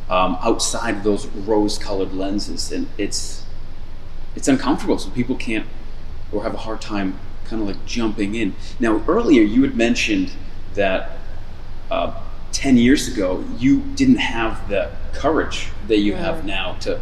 um, 0.10 0.38
outside 0.41 0.95
of 0.95 1.04
those 1.04 1.26
rose-colored 1.28 2.14
lenses, 2.14 2.72
and 2.72 2.88
it's 2.98 3.43
it's 4.36 4.48
uncomfortable. 4.48 4.98
So 5.00 5.10
people 5.10 5.36
can't 5.36 5.66
or 6.32 6.43
have 6.43 6.54
a 6.54 6.58
hard 6.58 6.80
time 6.82 7.20
kind 7.45 7.62
of 7.62 7.68
like 7.68 7.86
jumping 7.86 8.36
in. 8.36 8.54
Now, 8.80 9.02
earlier 9.08 9.41
you 9.41 9.64
had 9.64 9.76
mentioned 9.76 10.32
that 10.76 11.18
uh, 11.91 12.14
ten 12.52 12.78
years 12.78 13.08
ago 13.08 13.43
you 13.58 13.82
didn't 13.95 14.18
have 14.18 14.70
the 14.70 14.91
courage 15.14 15.68
that 15.88 15.98
you 16.00 16.14
have 16.16 16.45
now 16.45 16.74
to 16.82 17.00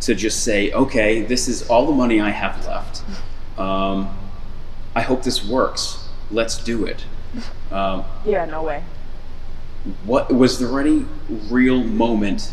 to 0.00 0.14
just 0.14 0.42
say, 0.44 0.72
okay, 0.72 1.22
this 1.22 1.48
is 1.48 1.68
all 1.68 1.86
the 1.86 1.92
money 1.92 2.20
I 2.20 2.30
have 2.30 2.64
left. 2.66 3.02
Um, 3.58 4.16
I 4.94 5.00
hope 5.02 5.22
this 5.22 5.44
works. 5.44 6.08
Let's 6.30 6.62
do 6.62 6.84
it. 6.84 7.04
Um, 7.70 8.04
Yeah, 8.24 8.44
no 8.44 8.62
way. 8.62 8.82
what 10.04 10.32
was 10.32 10.58
there 10.58 10.80
any 10.80 11.04
real 11.50 11.82
moment 11.82 12.52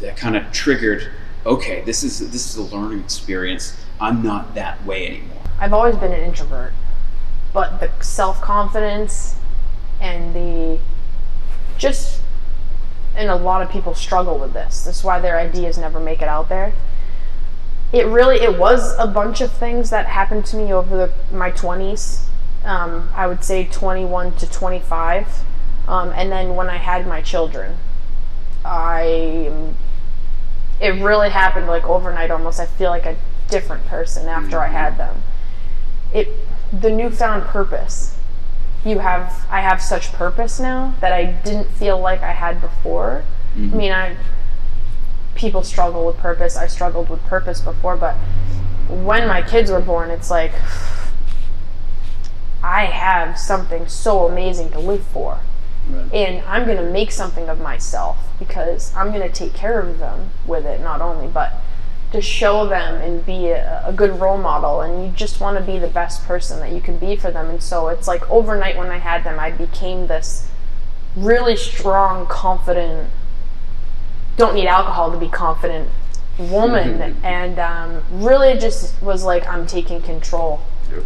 that 0.00 0.16
kind 0.16 0.36
of 0.36 0.50
triggered? 0.52 1.10
Okay, 1.46 1.82
this 1.82 2.02
is 2.04 2.18
this 2.30 2.46
is 2.50 2.56
a 2.56 2.62
learning 2.76 3.00
experience. 3.00 3.76
I'm 4.00 4.22
not 4.22 4.54
that 4.54 4.84
way 4.84 5.06
anymore. 5.08 5.42
I've 5.58 5.72
always 5.72 5.96
been 5.96 6.12
an 6.12 6.20
introvert, 6.22 6.72
but 7.52 7.80
the 7.80 7.90
self 8.02 8.40
confidence 8.40 9.36
and 10.00 10.34
the 10.34 10.78
just 11.78 12.20
and 13.18 13.28
a 13.28 13.34
lot 13.34 13.60
of 13.60 13.68
people 13.68 13.94
struggle 13.94 14.38
with 14.38 14.52
this. 14.52 14.84
That's 14.84 15.02
why 15.02 15.18
their 15.18 15.36
ideas 15.36 15.76
never 15.76 15.98
make 15.98 16.22
it 16.22 16.28
out 16.28 16.48
there. 16.48 16.72
It 17.92 18.06
really 18.06 18.36
it 18.36 18.58
was 18.58 18.96
a 18.98 19.06
bunch 19.06 19.40
of 19.40 19.52
things 19.52 19.90
that 19.90 20.06
happened 20.06 20.46
to 20.46 20.56
me 20.56 20.72
over 20.72 20.96
the, 20.96 21.34
my 21.34 21.50
20s. 21.50 22.24
Um, 22.64 23.10
I 23.14 23.26
would 23.26 23.42
say 23.42 23.64
21 23.64 24.36
to 24.36 24.50
25. 24.50 25.40
Um, 25.88 26.10
and 26.14 26.30
then 26.30 26.54
when 26.54 26.70
I 26.70 26.76
had 26.76 27.06
my 27.06 27.20
children, 27.20 27.76
I 28.64 29.50
it 30.80 30.90
really 31.02 31.30
happened 31.30 31.66
like 31.66 31.84
overnight 31.84 32.30
almost. 32.30 32.60
I 32.60 32.66
feel 32.66 32.90
like 32.90 33.06
a 33.06 33.16
different 33.48 33.84
person 33.86 34.28
after 34.28 34.60
I 34.60 34.68
had 34.68 34.96
them. 34.96 35.22
It 36.12 36.28
the 36.72 36.90
newfound 36.90 37.44
purpose. 37.44 38.17
You 38.84 39.00
have 39.00 39.46
I 39.50 39.60
have 39.60 39.82
such 39.82 40.12
purpose 40.12 40.60
now 40.60 40.94
that 41.00 41.12
I 41.12 41.24
didn't 41.24 41.68
feel 41.70 41.98
like 41.98 42.22
I 42.22 42.32
had 42.32 42.60
before. 42.60 43.24
I 43.54 43.58
mm-hmm. 43.58 43.76
mean, 43.76 43.92
I 43.92 44.16
people 45.34 45.62
struggle 45.62 46.06
with 46.06 46.16
purpose. 46.18 46.56
I 46.56 46.66
struggled 46.66 47.08
with 47.08 47.22
purpose 47.24 47.60
before, 47.60 47.96
but 47.96 48.14
when 48.88 49.28
my 49.28 49.42
kids 49.42 49.70
were 49.70 49.80
born, 49.80 50.10
it's 50.10 50.30
like 50.30 50.52
I 52.62 52.86
have 52.86 53.38
something 53.38 53.86
so 53.88 54.26
amazing 54.26 54.70
to 54.70 54.78
live 54.78 55.04
for 55.06 55.40
Right. 55.88 56.12
and 56.12 56.44
I'm 56.46 56.66
going 56.66 56.76
to 56.76 56.90
make 56.90 57.10
something 57.10 57.48
of 57.48 57.60
myself 57.60 58.18
because 58.38 58.94
I'm 58.94 59.10
going 59.10 59.26
to 59.26 59.32
take 59.32 59.54
care 59.54 59.80
of 59.80 59.98
them 59.98 60.30
with 60.46 60.66
it, 60.66 60.80
not 60.80 61.00
only, 61.00 61.28
but 61.28 61.54
to 62.12 62.22
show 62.22 62.66
them 62.66 63.00
and 63.00 63.24
be 63.26 63.48
a, 63.48 63.82
a 63.86 63.92
good 63.92 64.18
role 64.18 64.38
model. 64.38 64.80
And 64.80 65.04
you 65.04 65.12
just 65.12 65.40
want 65.40 65.58
to 65.58 65.64
be 65.64 65.78
the 65.78 65.88
best 65.88 66.24
person 66.24 66.60
that 66.60 66.72
you 66.72 66.80
can 66.80 66.98
be 66.98 67.16
for 67.16 67.30
them. 67.30 67.50
And 67.50 67.62
so 67.62 67.88
it's 67.88 68.08
like 68.08 68.28
overnight 68.30 68.76
when 68.76 68.88
I 68.88 68.98
had 68.98 69.24
them, 69.24 69.38
I 69.38 69.50
became 69.50 70.06
this 70.06 70.48
really 71.14 71.56
strong, 71.56 72.26
confident, 72.26 73.10
don't 74.36 74.54
need 74.54 74.68
alcohol 74.68 75.10
to 75.12 75.18
be 75.18 75.28
confident 75.28 75.90
woman. 76.38 77.16
and 77.22 77.58
um, 77.58 78.02
really 78.10 78.58
just 78.58 79.00
was 79.02 79.24
like, 79.24 79.46
I'm 79.48 79.66
taking 79.66 80.00
control. 80.00 80.60
Yep. 80.90 81.04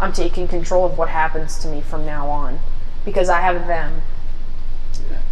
I'm 0.00 0.12
taking 0.12 0.46
control 0.46 0.86
of 0.86 0.96
what 0.96 1.08
happens 1.08 1.58
to 1.60 1.68
me 1.68 1.80
from 1.80 2.06
now 2.06 2.28
on 2.28 2.60
because 3.04 3.28
I 3.28 3.40
have 3.40 3.66
them. 3.66 4.02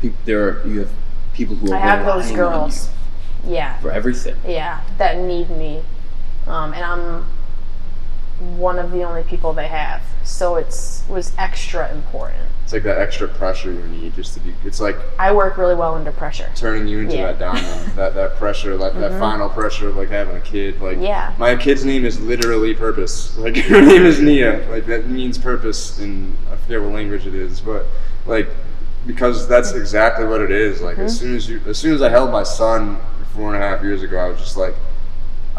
Yeah. 0.03 0.11
There 0.25 0.49
are, 0.49 0.67
you 0.67 0.81
have 0.81 0.91
people 1.35 1.55
who 1.57 1.73
are 1.73 1.77
I 1.77 1.79
have 1.79 2.05
those 2.05 2.33
girls. 2.33 2.91
Yeah, 3.47 3.79
for 3.79 3.91
everything. 3.93 4.37
yeah, 4.47 4.81
that 4.99 5.19
need 5.19 5.49
me, 5.51 5.83
um, 6.47 6.73
and 6.75 6.85
I'm 6.85 7.25
one 8.59 8.79
of 8.79 8.91
the 8.93 9.03
only 9.03 9.23
people 9.23 9.53
they 9.53 9.69
have. 9.69 10.03
So 10.25 10.57
it's 10.57 11.05
was 11.09 11.33
extra 11.39 11.91
important. 11.93 12.43
It's 12.65 12.73
like 12.73 12.83
that 12.83 12.99
extra 12.99 13.29
pressure 13.29 13.71
you 13.71 13.85
need 13.85 14.15
just 14.17 14.35
to 14.35 14.41
be. 14.41 14.53
It's 14.65 14.81
like 14.81 14.97
I 15.21 15.33
work 15.33 15.57
really 15.57 15.77
well 15.77 15.95
under 15.95 16.11
pressure. 16.11 16.51
turning 16.57 16.89
you 16.89 17.01
into 17.01 17.17
Yeah. 17.17 17.33
that 17.33 17.39
diamond, 17.39 17.93
that 17.97 18.15
that 18.17 18.35
pressure, 18.37 18.77
that, 18.77 18.95
that 18.99 19.19
final 19.21 19.49
pressure 19.49 19.89
of 19.89 19.97
like 19.97 20.09
having 20.09 20.37
a 20.37 20.41
kid. 20.41 20.83
Like 20.83 20.99
Yeah. 21.01 21.33
my 21.39 21.55
kid's 21.55 21.85
name 21.85 22.05
is 22.05 22.21
literally 22.21 22.75
purpose. 22.75 23.37
Like 23.39 23.57
her 23.57 23.81
name 23.81 24.05
is 24.05 24.21
Nia. 24.21 24.69
Like 24.69 24.87
that 24.87 25.07
means 25.09 25.39
purpose 25.39 26.01
in 26.01 26.37
I 26.53 26.57
forget 26.57 26.83
what 26.83 26.93
language 26.93 27.25
it 27.27 27.35
is, 27.37 27.61
but 27.61 27.87
like 28.27 28.49
because 29.07 29.47
that's 29.47 29.71
exactly 29.71 30.27
what 30.27 30.41
it 30.41 30.51
is. 30.51 30.83
Like 30.83 30.97
Mm-hmm. 30.97 31.05
as 31.07 31.19
soon 31.21 31.37
as 31.37 31.49
you, 31.49 31.61
as 31.69 31.79
soon 31.79 31.95
as 31.95 32.03
I 32.03 32.09
held 32.11 32.33
my 32.33 32.43
son 32.43 32.99
four 33.37 33.55
and 33.55 33.62
a 33.62 33.66
half 33.66 33.82
years 33.82 34.03
ago, 34.03 34.18
I 34.18 34.28
was 34.28 34.39
just 34.41 34.57
like. 34.57 34.74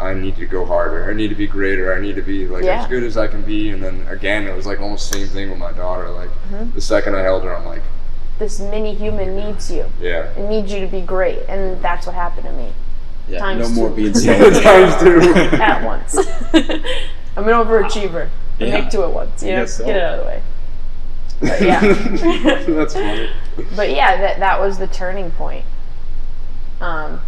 I 0.00 0.14
need 0.14 0.36
to 0.36 0.46
go 0.46 0.64
harder. 0.64 1.10
I 1.10 1.12
need 1.12 1.26
to 1.30 1.34
be 1.34 1.48
greater. 1.48 1.92
I 1.92 2.00
need 2.00 2.14
to 2.14 2.22
be 2.22 2.46
like 2.46 2.62
Yeah. 2.62 2.82
as 2.82 2.86
good 2.86 3.02
as 3.02 3.16
I 3.16 3.26
can 3.26 3.42
be. 3.42 3.70
And 3.70 3.82
then 3.82 4.06
again, 4.06 4.46
it 4.46 4.54
was 4.54 4.64
like 4.64 4.78
almost 4.78 5.10
the 5.10 5.18
same 5.18 5.26
thing 5.26 5.50
with 5.50 5.58
my 5.58 5.72
daughter. 5.72 6.08
Like 6.10 6.28
Mm-hmm. 6.52 6.70
the 6.70 6.80
second 6.80 7.16
I 7.16 7.22
held 7.22 7.42
her, 7.42 7.52
I'm 7.52 7.64
like, 7.66 7.82
This 8.38 8.60
mini 8.60 8.94
human 8.94 9.34
needs 9.34 9.72
you. 9.72 9.86
yeah, 10.00 10.26
It 10.36 10.48
needs 10.48 10.72
you 10.72 10.78
to 10.82 10.86
be 10.86 11.00
great, 11.00 11.40
and 11.48 11.82
that's 11.82 12.06
what 12.06 12.14
happened 12.14 12.44
to 12.46 12.52
me 12.52 12.72
Yeah. 13.28 13.40
Times 13.40 13.70
no 13.70 13.74
more 13.74 13.88
two. 13.90 13.96
being 13.96 14.14
silent. 14.24 14.62
times 14.62 15.02
two. 15.02 15.56
at 15.60 15.82
once. 15.84 16.16
I'm 17.36 17.48
an 17.48 17.54
overachiever. 17.54 18.28
I 18.60 18.64
Yeah. 18.64 18.80
make 18.82 18.90
two 18.90 19.02
at 19.02 19.12
once. 19.12 19.42
You 19.42 19.56
know, 19.56 19.66
so. 19.66 19.84
get 19.84 19.96
it 19.96 20.02
out 20.04 20.18
of 20.20 20.20
the 20.20 20.26
way. 20.26 20.42
But 21.40 21.60
yeah. 21.60 21.80
That's 22.68 22.94
funny. 22.94 23.30
but 23.74 23.90
yeah, 23.90 24.16
that 24.16 24.38
that 24.38 24.60
was 24.60 24.78
the 24.78 24.86
turning 24.86 25.32
point. 25.32 25.64
Um, 26.80 27.20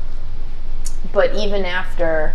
but 1.13 1.35
even 1.35 1.65
after 1.65 2.35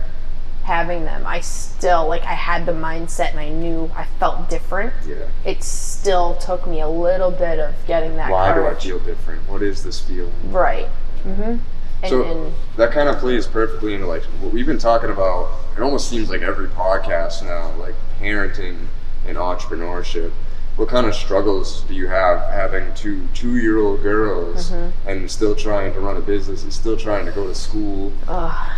having 0.63 1.05
them, 1.05 1.25
I 1.25 1.41
still 1.41 2.07
like 2.07 2.23
I 2.23 2.33
had 2.33 2.65
the 2.65 2.71
mindset 2.71 3.31
and 3.31 3.39
I 3.39 3.49
knew 3.49 3.89
I 3.95 4.05
felt 4.19 4.49
different. 4.49 4.93
Yeah. 5.07 5.27
It 5.45 5.63
still 5.63 6.35
took 6.35 6.67
me 6.67 6.81
a 6.81 6.89
little 6.89 7.31
bit 7.31 7.59
of 7.59 7.75
getting 7.87 8.15
that 8.17 8.31
Why 8.31 8.53
do 8.53 8.65
I 8.65 8.73
feel 8.75 8.99
different? 8.99 9.47
What 9.47 9.61
is 9.61 9.83
this 9.83 9.99
feeling? 9.99 10.33
Right. 10.51 10.87
Mm-hmm. 11.23 11.41
And, 11.41 12.09
So 12.09 12.23
and 12.23 12.53
that 12.77 12.91
kind 12.91 13.09
of 13.09 13.17
plays 13.17 13.47
perfectly 13.47 13.93
into 13.93 14.07
like 14.07 14.23
what 14.41 14.51
we've 14.51 14.65
been 14.65 14.79
talking 14.79 15.09
about. 15.09 15.51
It 15.77 15.81
almost 15.81 16.09
seems 16.09 16.29
like 16.29 16.41
every 16.41 16.67
podcast 16.67 17.43
now, 17.43 17.73
like 17.79 17.95
parenting 18.19 18.87
and 19.27 19.37
entrepreneurship. 19.37 20.31
What 20.75 20.89
kind 20.89 21.05
of 21.07 21.15
struggles 21.15 21.83
do 21.83 21.93
you 21.95 22.07
have 22.07 22.41
having 22.51 22.93
two 22.95 23.25
two-year-old 23.33 24.03
girls 24.03 24.71
Mm-hmm. 24.71 25.07
and 25.07 25.31
still 25.31 25.55
trying 25.55 25.93
to 25.93 26.01
run 26.01 26.17
a 26.17 26.21
business 26.21 26.63
and 26.63 26.73
still 26.73 26.97
trying 26.97 27.25
to 27.25 27.31
go 27.31 27.47
to 27.47 27.55
school? 27.55 28.11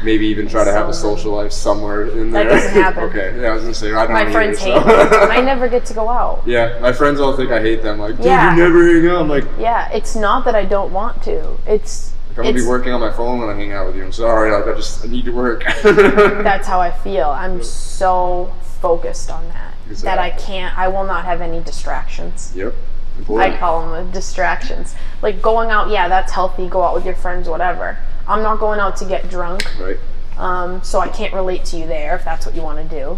Maybe 0.04 0.28
even 0.28 0.48
try 0.48 0.64
to 0.64 0.72
have 0.72 0.90
a 0.90 0.94
social 0.94 1.34
life 1.34 1.52
somewhere 1.52 2.06
in 2.08 2.30
there. 2.32 2.44
That 2.44 2.50
doesn't 2.52 2.72
happen. 2.84 3.04
okay, 3.06 3.42
yeah, 3.42 3.48
I 3.50 3.54
was 3.54 3.64
gonna 3.64 3.74
say 3.74 3.94
I 3.94 4.04
don't 4.06 4.14
my 4.14 4.22
either, 4.22 4.32
friends 4.32 4.60
so- 4.60 4.80
hate 4.80 4.86
me. 4.86 5.18
I 5.38 5.42
never 5.42 5.68
get 5.68 5.86
to 5.88 5.94
go 5.96 6.08
out. 6.10 6.44
yeah, 6.46 6.78
my 6.82 6.94
friends 6.94 7.20
all 7.20 7.36
think 7.36 7.52
I 7.52 7.60
hate 7.62 7.82
them. 7.82 7.98
Like, 7.98 8.18
dude, 8.18 8.26
Yeah. 8.28 8.56
you 8.56 8.62
never 8.64 8.86
hang 8.94 9.08
out. 9.08 9.22
I'm 9.22 9.28
like, 9.30 9.46
Yeah, 9.60 9.90
it's 9.92 10.16
not 10.16 10.46
that 10.46 10.54
I 10.54 10.66
don't 10.66 10.94
want 10.94 11.24
to. 11.24 11.58
It's 11.66 12.14
I'm 12.30 12.36
gonna 12.36 12.50
it's 12.50 12.62
be 12.62 12.68
working 12.68 12.94
on 12.94 13.02
my 13.02 13.12
phone 13.12 13.40
when 13.40 13.50
I 13.50 13.56
hang 13.56 13.72
out 13.72 13.88
with 13.88 13.96
you. 13.96 14.04
I'm 14.04 14.12
sorry, 14.12 14.52
like 14.52 14.68
I 14.68 14.78
just 14.78 15.04
I 15.04 15.08
need 15.08 15.26
to 15.26 15.32
work. 15.32 15.64
that's 15.84 16.68
how 16.68 16.80
I 16.80 16.92
feel. 16.92 17.30
I'm 17.32 17.64
so 17.64 18.54
focused 18.82 19.32
on 19.32 19.48
that 19.50 19.74
that 20.04 20.20
I 20.20 20.30
can't. 20.32 20.78
I 20.78 20.88
will 20.88 21.06
not 21.06 21.26
have 21.26 21.42
any 21.42 21.60
distractions. 21.62 22.52
Yep. 22.56 22.74
I 23.36 23.58
call 23.58 23.92
them 23.92 24.12
distractions. 24.12 24.96
Like 25.22 25.42
going 25.42 25.70
out, 25.72 25.90
yeah, 25.90 26.08
that's 26.08 26.32
healthy. 26.32 26.68
Go 26.68 26.84
out 26.84 26.94
with 26.94 27.06
your 27.06 27.16
friends, 27.16 27.50
whatever. 27.50 27.98
I'm 28.28 28.44
not 28.44 28.60
going 28.60 28.80
out 28.80 28.96
to 28.98 29.06
get 29.06 29.30
drunk, 29.30 29.64
right. 29.80 29.98
um, 30.38 30.84
so 30.84 31.00
I 31.00 31.08
can't 31.08 31.34
relate 31.34 31.66
to 31.66 31.78
you 31.78 31.88
there 31.88 32.16
if 32.16 32.24
that's 32.26 32.46
what 32.46 32.54
you 32.56 32.62
want 32.62 32.78
to 32.88 32.96
do. 32.96 33.18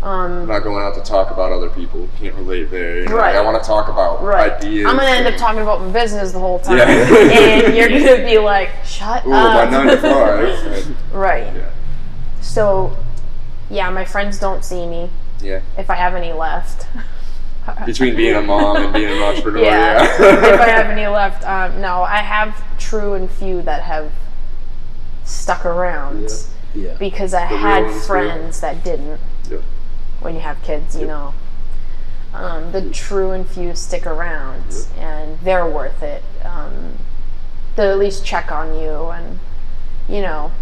I'm 0.00 0.42
Um, 0.42 0.46
not 0.46 0.62
going 0.62 0.84
out 0.84 0.94
to 0.94 1.00
talk 1.00 1.32
about 1.32 1.50
other 1.50 1.68
people. 1.70 2.08
Can't 2.20 2.36
relate 2.36 2.70
there. 2.70 2.98
You 2.98 3.06
know, 3.08 3.16
Right. 3.16 3.34
like, 3.34 3.36
I 3.36 3.40
want 3.44 3.60
to 3.60 3.66
talk 3.66 3.88
about 3.88 4.22
right. 4.22 4.52
ideas. 4.52 4.86
I'm 4.88 4.96
gonna 4.96 5.08
end 5.08 5.26
up 5.26 5.34
talking 5.36 5.60
about 5.62 5.80
my 5.80 5.88
business 5.90 6.30
the 6.30 6.38
whole 6.38 6.60
time, 6.60 6.78
Yeah. 6.78 6.84
and 6.88 7.74
you're 7.76 7.88
gonna 7.88 8.24
be 8.24 8.38
like, 8.38 8.70
"Shut 8.84 9.26
Ooh, 9.26 9.32
up." 9.32 9.68
by 9.68 9.76
nine 9.76 9.86
to 9.88 9.96
five. 9.96 10.96
right. 11.12 11.52
yeah. 11.52 11.64
So, 12.40 12.96
yeah, 13.70 13.90
my 13.90 14.04
friends 14.04 14.38
don't 14.38 14.64
see 14.64 14.86
me 14.86 15.10
Yeah. 15.40 15.60
if 15.76 15.88
I 15.90 15.94
have 15.94 16.14
any 16.14 16.32
left. 16.32 16.86
Between 17.86 18.16
being 18.16 18.34
a 18.34 18.40
mom 18.42 18.76
and 18.78 18.92
being 18.94 19.10
an 19.10 19.22
entrepreneur. 19.22 19.62
yeah. 19.62 20.02
Yeah. 20.18 20.54
if 20.54 20.60
I 20.60 20.68
have 20.68 20.86
any 20.86 21.06
left, 21.20 21.44
um, 21.46 21.80
no, 21.80 22.02
I 22.02 22.16
have 22.18 22.56
true 22.78 23.12
and 23.14 23.30
few 23.30 23.60
that 23.62 23.82
have 23.82 24.10
stuck 25.24 25.66
around 25.66 26.30
Yeah. 26.74 26.94
because 26.98 27.34
I 27.34 27.44
had 27.44 27.90
friends 28.06 28.60
that 28.62 28.82
didn't. 28.82 29.20
Yep. 29.50 29.62
When 30.20 30.34
you 30.34 30.40
have 30.40 30.62
kids, 30.62 30.96
you 30.96 31.06
know. 31.06 31.34
Um, 32.34 32.72
the 32.72 32.90
true 32.90 33.30
and 33.32 33.48
few 33.48 33.74
stick 33.74 34.06
around, 34.06 34.86
and 34.98 35.38
they're 35.40 35.66
worth 35.68 36.02
it. 36.02 36.22
Um, 36.44 36.94
they'll 37.76 37.90
at 37.92 37.98
least 37.98 38.24
check 38.24 38.50
on 38.52 38.78
you, 38.78 39.08
and 39.10 39.38
you 40.08 40.20
know, 40.20 40.52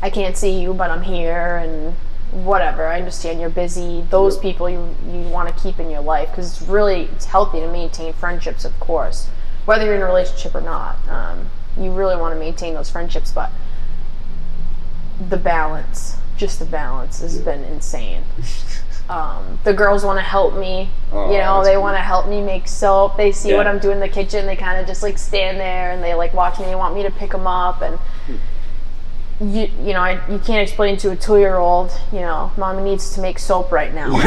I 0.00 0.08
can't 0.10 0.36
see 0.36 0.60
you, 0.60 0.72
but 0.72 0.90
I'm 0.90 1.02
here, 1.02 1.56
and 1.56 1.94
whatever. 2.32 2.86
I 2.86 2.98
understand 2.98 3.40
you're 3.40 3.50
busy. 3.50 4.04
Those 4.10 4.34
Yep. 4.36 4.42
people 4.42 4.68
you 4.70 4.96
you 5.06 5.20
want 5.28 5.54
to 5.54 5.62
keep 5.62 5.78
in 5.78 5.90
your 5.90 6.00
life 6.00 6.30
because 6.30 6.50
it's 6.60 6.68
really 6.68 7.02
it's 7.14 7.26
healthy 7.26 7.60
to 7.60 7.68
maintain 7.70 8.12
friendships, 8.14 8.64
of 8.64 8.78
course, 8.80 9.28
whether 9.66 9.84
you're 9.84 9.94
in 9.94 10.02
a 10.02 10.06
relationship 10.06 10.54
or 10.54 10.60
not. 10.60 10.96
Um, 11.08 11.50
you 11.78 11.90
really 11.92 12.16
want 12.16 12.34
to 12.34 12.40
maintain 12.40 12.74
those 12.74 12.90
friendships, 12.90 13.30
but 13.32 13.50
the 15.28 15.36
balance, 15.36 16.16
just 16.36 16.58
the 16.58 16.64
balance, 16.64 17.20
has 17.20 17.38
been 17.40 17.62
insane. 17.64 18.24
Um, 19.08 19.58
the 19.64 19.74
girls 19.74 20.04
want 20.04 20.18
to 20.18 20.22
help 20.22 20.56
me. 20.56 20.88
Oh, 21.12 21.30
you 21.30 21.36
know, 21.36 21.62
they 21.64 21.72
cool. 21.74 21.82
want 21.82 21.96
to 21.96 22.00
help 22.00 22.28
me 22.28 22.40
make 22.40 22.66
soap. 22.66 23.16
They 23.18 23.30
see 23.32 23.52
what 23.52 23.66
I'm 23.66 23.78
doing 23.78 23.96
in 23.96 24.00
the 24.00 24.08
kitchen. 24.08 24.46
They 24.46 24.56
kind 24.56 24.80
of 24.80 24.86
just 24.86 25.02
like 25.02 25.18
stand 25.18 25.58
there 25.60 25.90
and 25.90 26.02
they 26.02 26.14
like 26.14 26.32
watch 26.32 26.58
me. 26.58 26.66
They 26.66 26.76
want 26.76 26.94
me 26.94 27.02
to 27.02 27.10
pick 27.10 27.32
them 27.32 27.46
up 27.46 27.82
and 27.82 27.98
you 29.42 29.68
you 29.82 29.92
know 29.92 30.00
I, 30.00 30.12
you 30.30 30.38
can't 30.38 30.62
explain 30.66 30.96
to 30.98 31.10
a 31.10 31.16
two 31.16 31.38
year 31.38 31.56
old 31.56 31.90
you 32.12 32.20
know 32.20 32.52
mommy 32.56 32.82
needs 32.82 33.14
to 33.14 33.20
make 33.20 33.38
soap 33.38 33.72
right 33.72 33.92
now. 33.94 34.10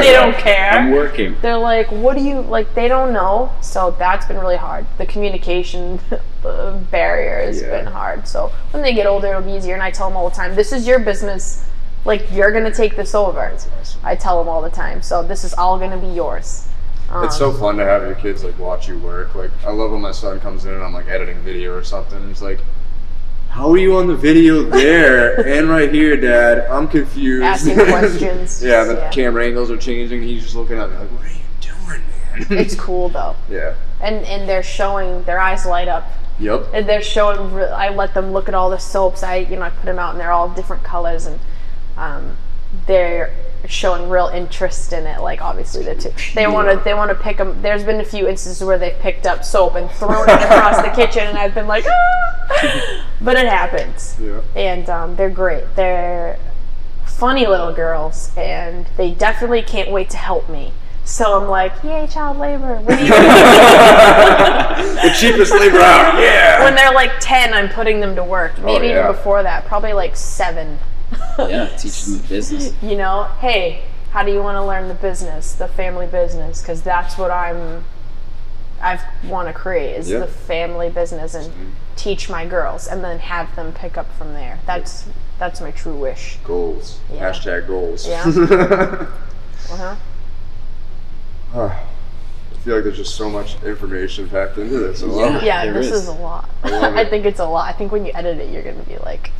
they 0.00 0.12
don't 0.12 0.34
care 0.36 0.70
I'm 0.72 0.92
working. 0.92 1.36
they're 1.42 1.56
like, 1.58 1.90
what 1.90 2.16
do 2.16 2.22
you 2.22 2.40
like? 2.40 2.74
They 2.74 2.88
don't 2.88 3.12
know, 3.12 3.50
so 3.60 3.94
that's 3.98 4.26
been 4.26 4.38
really 4.38 4.56
hard. 4.56 4.86
The 4.98 5.06
communication 5.06 5.98
the 6.42 6.80
barrier 6.90 7.40
has 7.46 7.60
Yeah. 7.60 7.70
been 7.82 7.86
hard. 7.86 8.26
So 8.28 8.52
when 8.70 8.82
they 8.82 8.94
get 8.94 9.06
older, 9.06 9.28
it'll 9.28 9.42
be 9.42 9.52
easier. 9.52 9.74
And 9.74 9.82
I 9.82 9.90
tell 9.90 10.08
them 10.08 10.16
all 10.16 10.28
the 10.30 10.36
time, 10.36 10.54
this 10.54 10.72
is 10.72 10.86
your 10.86 10.98
business. 11.00 11.64
Like 12.04 12.30
you're 12.32 12.50
gonna 12.52 12.72
take 12.72 12.96
this 12.96 13.14
over. 13.14 13.52
I 14.04 14.14
tell 14.16 14.38
them 14.38 14.48
all 14.48 14.62
the 14.62 14.70
time. 14.70 15.02
So 15.02 15.22
this 15.22 15.44
is 15.44 15.52
all 15.54 15.78
gonna 15.78 15.98
be 15.98 16.08
yours. 16.08 16.66
Um, 17.10 17.24
It's 17.24 17.36
so 17.36 17.52
fun 17.52 17.76
to 17.78 17.84
have 17.84 18.02
your 18.02 18.14
kids 18.14 18.44
like 18.44 18.58
watch 18.58 18.88
you 18.88 18.98
work. 18.98 19.34
Like 19.34 19.50
I 19.66 19.70
love 19.72 19.90
when 19.90 20.00
my 20.00 20.12
son 20.12 20.38
comes 20.40 20.64
in 20.64 20.72
and 20.72 20.82
I'm 20.82 20.92
like 20.94 21.08
editing 21.08 21.38
video 21.40 21.74
or 21.74 21.82
something. 21.82 22.16
And 22.18 22.28
he's 22.28 22.40
like, 22.42 22.60
"How 23.50 23.70
are 23.70 23.78
you 23.78 23.96
on 23.96 24.06
the 24.06 24.16
video 24.16 24.62
there 24.62 25.46
and 25.46 25.68
right 25.68 25.92
here, 25.92 26.16
Dad? 26.16 26.66
I'm 26.70 26.88
confused." 26.88 27.42
Asking 27.44 27.74
questions. 27.76 28.62
yeah, 28.64 28.84
the 28.84 28.94
Yeah. 28.94 29.10
camera 29.10 29.44
angles 29.44 29.70
are 29.70 29.76
changing. 29.76 30.22
He's 30.22 30.42
just 30.42 30.54
looking 30.56 30.78
at 30.78 30.90
me 30.90 30.96
like, 30.96 31.08
"What 31.08 31.24
are 31.24 31.28
you 31.28 31.40
doing, 31.60 32.48
man?" 32.48 32.58
it's 32.64 32.74
cool 32.86 33.08
though, 33.08 33.36
yeah. 33.50 33.74
and 34.00 34.24
and 34.24 34.48
they're 34.48 34.62
showing 34.62 35.22
their 35.24 35.38
eyes 35.40 35.66
light 35.66 35.88
up. 35.88 36.04
Yep. 36.38 36.68
And 36.72 36.88
they're 36.88 37.02
showing. 37.02 37.38
I 37.70 37.90
let 37.90 38.14
them 38.14 38.32
look 38.32 38.48
at 38.48 38.54
all 38.54 38.70
the 38.70 38.78
soaps. 38.78 39.22
I 39.22 39.36
you 39.36 39.56
know 39.56 39.62
I 39.62 39.70
put 39.70 39.84
them 39.84 39.98
out 39.98 40.12
and 40.12 40.20
they're 40.20 40.32
all 40.32 40.48
different 40.48 40.82
colors 40.82 41.26
and 41.26 41.38
um, 41.98 42.36
they're 42.86 43.34
showing 43.68 44.08
real 44.08 44.28
interest 44.28 44.92
in 44.92 45.06
it. 45.06 45.20
Like 45.20 45.42
obviously 45.42 45.84
they 45.84 45.94
too. 45.94 46.12
They 46.34 46.46
want 46.46 46.70
to 46.70 46.82
they 46.84 46.94
want 46.94 47.10
to 47.10 47.14
pick 47.14 47.36
them. 47.38 47.60
There's 47.62 47.84
been 47.84 48.00
a 48.00 48.04
few 48.04 48.28
instances 48.28 48.64
where 48.66 48.78
they've 48.78 48.98
picked 48.98 49.26
up 49.26 49.44
soap 49.44 49.74
and 49.74 49.90
thrown 49.90 50.28
it 50.28 50.42
across 50.42 50.82
the 50.82 50.90
kitchen, 50.90 51.26
and 51.26 51.38
I've 51.38 51.54
been 51.54 51.66
like, 51.66 51.84
ah! 51.86 53.06
but 53.20 53.36
it 53.36 53.46
happens. 53.46 54.16
Yeah. 54.20 54.40
And 54.56 54.88
um, 54.88 55.16
they're 55.16 55.30
great. 55.30 55.64
They're 55.76 56.38
funny 57.04 57.46
little 57.46 57.72
girls, 57.72 58.32
and 58.36 58.86
they 58.96 59.12
definitely 59.12 59.62
can't 59.62 59.90
wait 59.90 60.10
to 60.10 60.16
help 60.16 60.48
me. 60.48 60.72
So 61.04 61.40
I'm 61.40 61.48
like, 61.48 61.72
yay, 61.82 62.06
child 62.06 62.38
labor. 62.38 62.76
What 62.76 62.98
do 62.98 63.04
you 63.04 63.10
the 65.02 65.14
cheapest 65.18 65.52
labor 65.52 65.80
out. 65.80 66.20
Yeah. 66.20 66.64
when 66.64 66.74
they're 66.74 66.92
like 66.92 67.12
10 67.20 67.54
i'm 67.54 67.68
putting 67.68 68.00
them 68.00 68.14
to 68.16 68.24
work 68.24 68.58
maybe 68.58 68.86
yeah. 68.88 69.00
even 69.00 69.12
before 69.12 69.42
that 69.42 69.64
probably 69.64 69.92
like 69.92 70.16
7 70.16 70.78
Yeah, 71.38 71.66
teach 71.76 72.04
them 72.04 72.18
the 72.18 72.28
business. 72.28 72.74
you 72.82 72.96
know 72.96 73.24
hey 73.40 73.82
how 74.12 74.22
do 74.22 74.32
you 74.32 74.42
want 74.42 74.56
to 74.56 74.64
learn 74.64 74.88
the 74.88 74.94
business 74.94 75.54
the 75.54 75.68
family 75.68 76.06
business 76.06 76.60
because 76.60 76.82
that's 76.82 77.16
what 77.16 77.30
i'm 77.30 77.84
i 78.82 79.00
want 79.24 79.48
to 79.48 79.54
create 79.54 79.96
is 79.96 80.08
Yeah. 80.10 80.18
the 80.20 80.26
family 80.26 80.90
business 80.90 81.34
and 81.34 81.52
teach 81.96 82.28
my 82.30 82.46
girls 82.46 82.86
and 82.88 83.02
then 83.04 83.18
have 83.20 83.54
them 83.56 83.72
pick 83.72 83.96
up 83.98 84.12
from 84.16 84.34
there 84.34 84.58
that's 84.66 85.06
that's 85.38 85.60
my 85.60 85.70
true 85.70 85.94
wish 85.96 86.36
Goals. 86.44 86.98
Yeah. 87.12 87.30
Hashtag 87.32 87.66
goals. 87.66 88.06
Yeah. 88.06 88.22
uh-huh. 89.72 89.96
I 91.54 92.58
feel 92.62 92.74
like 92.74 92.84
there's 92.84 92.98
just 92.98 93.16
so 93.16 93.30
much 93.30 93.62
information 93.62 94.28
packed 94.28 94.58
into 94.58 94.78
this. 94.78 95.02
I 95.02 95.06
it. 95.06 95.42
yeah 95.44 95.72
this 95.72 95.86
is. 95.86 95.92
is. 96.02 96.08
a 96.08 96.12
lot 96.12 96.48
love 96.64 96.94
i 96.96 97.04
think 97.04 97.24
it's 97.24 97.40
a 97.40 97.44
lot 97.46 97.68
i 97.68 97.76
think 97.76 97.90
when 97.90 98.04
you 98.04 98.12
edit 98.14 98.38
it 98.38 98.52
you're 98.52 98.62
gonna 98.62 98.82
be 98.84 98.98
like 98.98 99.30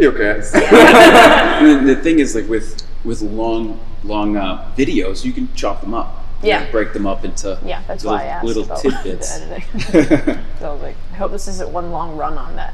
Be 0.00 0.06
okay. 0.08 0.40
The, 1.60 1.94
the 1.94 1.96
thing 1.96 2.20
is, 2.20 2.34
like 2.34 2.48
with 2.48 2.82
with 3.04 3.20
long 3.20 3.78
long 4.02 4.36
uh, 4.36 4.72
videos, 4.76 5.24
you 5.26 5.32
can 5.32 5.52
chop 5.54 5.82
them 5.82 5.92
up. 5.94 6.16
Yeah. 6.42 6.64
know, 6.64 6.70
break 6.70 6.94
them 6.94 7.06
up 7.06 7.22
into 7.26 7.58
yeah 7.66 7.82
that's 7.86 8.02
little, 8.02 8.16
why 8.18 8.24
i 8.24 8.28
asked 8.28 8.46
little 8.46 8.62
about 8.64 8.80
tidbits. 8.80 9.40
the 9.40 10.40
so 10.58 10.70
I 10.70 10.72
was 10.72 10.80
like 10.80 10.96
i 11.12 11.16
hope 11.16 11.32
this 11.32 11.46
isn't 11.48 11.68
one 11.68 11.90
long 11.92 12.16
run 12.16 12.38
on 12.38 12.56
that 12.56 12.72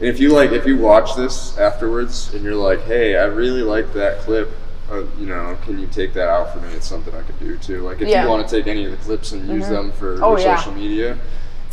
And 0.00 0.08
if 0.08 0.18
you 0.18 0.30
like, 0.30 0.50
if 0.50 0.66
you 0.66 0.76
watch 0.78 1.14
this 1.14 1.56
afterwards 1.56 2.34
and 2.34 2.42
you're 2.42 2.56
like, 2.56 2.80
"Hey, 2.86 3.16
I 3.16 3.26
really 3.26 3.62
like 3.62 3.92
that 3.92 4.18
clip," 4.26 4.50
uh, 4.90 5.04
you 5.20 5.26
know, 5.26 5.56
can 5.64 5.78
you 5.78 5.86
take 5.86 6.12
that 6.14 6.28
out 6.28 6.52
for 6.52 6.58
me? 6.58 6.72
It's 6.74 6.88
something 6.88 7.14
I 7.14 7.22
could 7.22 7.38
do 7.38 7.56
too. 7.56 7.82
Like 7.82 8.00
if 8.02 8.08
Yeah. 8.08 8.24
you 8.24 8.28
want 8.28 8.48
to 8.48 8.56
take 8.56 8.66
any 8.66 8.84
of 8.84 8.90
the 8.90 8.96
clips 9.06 9.30
and 9.30 9.46
use 9.48 9.68
them 9.68 9.92
for 9.92 10.14
Oh, 10.20 10.30
your 10.30 10.40
yeah. 10.40 10.56
social 10.56 10.72
media, 10.74 11.12
it's 11.12 11.20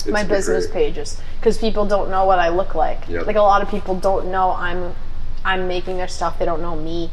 my 0.08 0.24
business 0.24 0.66
great. 0.68 0.93
pages 0.93 1.22
because 1.39 1.58
people 1.58 1.86
don't 1.86 2.10
know 2.10 2.26
what 2.26 2.39
I 2.39 2.49
look 2.49 2.76
like. 2.76 3.08
Yep. 3.08 3.28
Like 3.28 3.36
a 3.36 3.41
lot 3.41 3.62
of 3.62 3.70
people 3.70 3.95
don't 3.95 4.32
know 4.32 4.52
I'm 4.54 4.95
I'm 5.43 5.68
making 5.68 5.97
their 5.97 6.08
stuff. 6.08 6.39
They 6.39 6.45
don't 6.45 6.62
know 6.62 6.76
me 6.76 7.10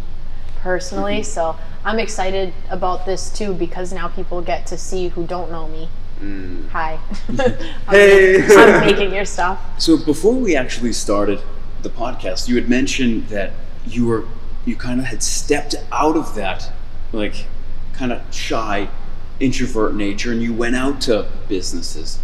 personally. 0.61 1.21
Mm-hmm. 1.21 1.23
So 1.25 1.57
I'm 1.85 1.99
excited 1.99 2.53
about 2.71 3.07
this 3.07 3.31
too 3.33 3.55
because 3.55 3.93
now 3.93 4.09
people 4.09 4.43
get 4.43 4.67
to 4.67 4.77
see 4.77 5.09
who 5.09 5.27
don't 5.27 5.51
know 5.51 5.69
me. 5.69 5.89
Mm. 6.21 6.69
Hi. 6.71 6.99
I'm, 7.29 7.95
Hey. 7.95 8.45
I'm 8.57 8.87
making 8.87 9.15
your 9.15 9.25
stuff. 9.25 9.81
So 9.81 9.97
before 9.97 10.35
we 10.35 10.57
actually 10.57 10.93
started 10.93 11.41
the 11.83 11.91
podcast, 11.91 12.49
you 12.49 12.57
had 12.57 12.69
mentioned 12.69 13.29
that 13.29 13.53
you 13.87 14.07
were 14.07 14.25
you 14.65 14.77
kind 14.77 15.01
of 15.01 15.07
had 15.07 15.23
stepped 15.23 15.75
out 15.93 16.17
of 16.17 16.35
that 16.35 16.71
like 17.13 17.47
kind 17.93 18.13
of 18.13 18.23
shy 18.35 18.89
introvert 19.41 19.95
nature 19.95 20.33
and 20.33 20.43
you 20.43 20.53
went 20.53 20.77
out 20.77 21.01
to 21.03 21.27
businesses. 21.49 22.19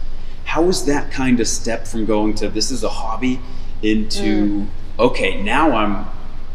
How 0.44 0.62
was 0.62 0.84
that 0.86 1.10
kind 1.10 1.40
of 1.40 1.48
step 1.48 1.86
from 1.86 2.04
going 2.04 2.34
to 2.36 2.48
this 2.48 2.70
is 2.70 2.84
a 2.84 2.88
hobby 2.88 3.40
into 3.82 4.66
okay, 4.98 5.42
now 5.42 5.72
I'm 5.72 6.06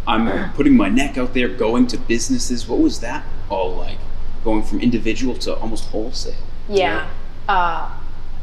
I'm 0.07 0.51
putting 0.53 0.75
my 0.75 0.89
neck 0.89 1.17
out 1.17 1.33
there 1.33 1.47
going 1.47 1.87
to 1.87 1.97
businesses. 1.97 2.67
What 2.67 2.79
was 2.79 2.99
that 3.01 3.23
all 3.49 3.75
like? 3.75 3.99
Going 4.43 4.63
from 4.63 4.81
individual 4.81 5.35
to 5.39 5.55
almost 5.55 5.85
wholesale. 5.89 6.33
Yeah. 6.67 7.07
Uh, 7.47 7.91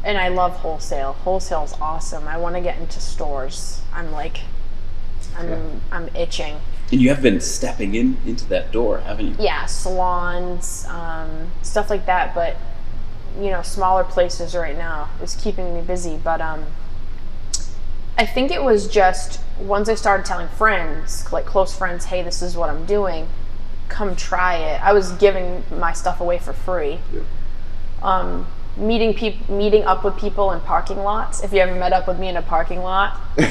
and 0.03 0.17
I 0.17 0.29
love 0.29 0.53
wholesale. 0.53 1.13
Wholesale's 1.13 1.73
awesome. 1.81 2.27
I 2.27 2.37
want 2.37 2.55
to 2.55 2.61
get 2.61 2.79
into 2.79 3.01
stores. 3.01 3.81
I'm 3.93 4.11
like, 4.11 4.41
I'm 5.37 5.49
Yeah. 5.49 5.69
I'm 5.91 6.15
itching. 6.15 6.59
And 6.91 7.01
you 7.01 7.09
have 7.09 7.21
been 7.21 7.41
stepping 7.41 7.95
in 7.95 8.17
into 8.25 8.45
that 8.45 8.71
door, 8.71 8.99
haven't 8.99 9.27
you? 9.27 9.35
yeah, 9.39 9.65
salons, 9.65 10.85
um, 10.87 11.51
stuff 11.61 11.89
like 11.89 12.05
that. 12.05 12.33
But 12.33 12.55
you 13.39 13.51
know, 13.51 13.61
smaller 13.61 14.03
places 14.03 14.55
right 14.55 14.77
now 14.77 15.09
is 15.21 15.35
keeping 15.35 15.75
me 15.75 15.81
busy. 15.81 16.19
But 16.23 16.41
um, 16.41 16.65
I 18.17 18.25
think 18.25 18.51
it 18.51 18.63
was 18.63 18.87
just 18.87 19.39
once 19.59 19.89
I 19.89 19.95
started 19.95 20.25
telling 20.25 20.47
friends, 20.49 21.31
like 21.31 21.45
close 21.45 21.75
friends, 21.75 22.05
hey, 22.05 22.21
this 22.21 22.41
is 22.41 22.55
what 22.55 22.69
I'm 22.69 22.85
doing. 22.85 23.27
Come 23.89 24.15
try 24.15 24.57
it. 24.57 24.83
I 24.83 24.93
was 24.93 25.11
giving 25.13 25.63
my 25.71 25.93
stuff 25.93 26.19
away 26.19 26.39
for 26.39 26.53
free. 26.53 26.99
Yeah. 27.13 27.21
Um, 28.03 28.47
meeting 28.75 29.13
people, 29.13 29.55
meeting 29.55 29.83
up 29.83 30.03
with 30.03 30.17
people 30.17 30.51
in 30.51 30.59
parking 30.61 30.97
lots. 30.97 31.43
If 31.43 31.53
you 31.53 31.59
ever 31.59 31.73
met 31.73 31.93
up 31.93 32.07
with 32.07 32.19
me 32.19 32.27
in 32.27 32.37
a 32.37 32.41
parking 32.41 32.79
lot, 32.79 33.19
to 33.37 33.43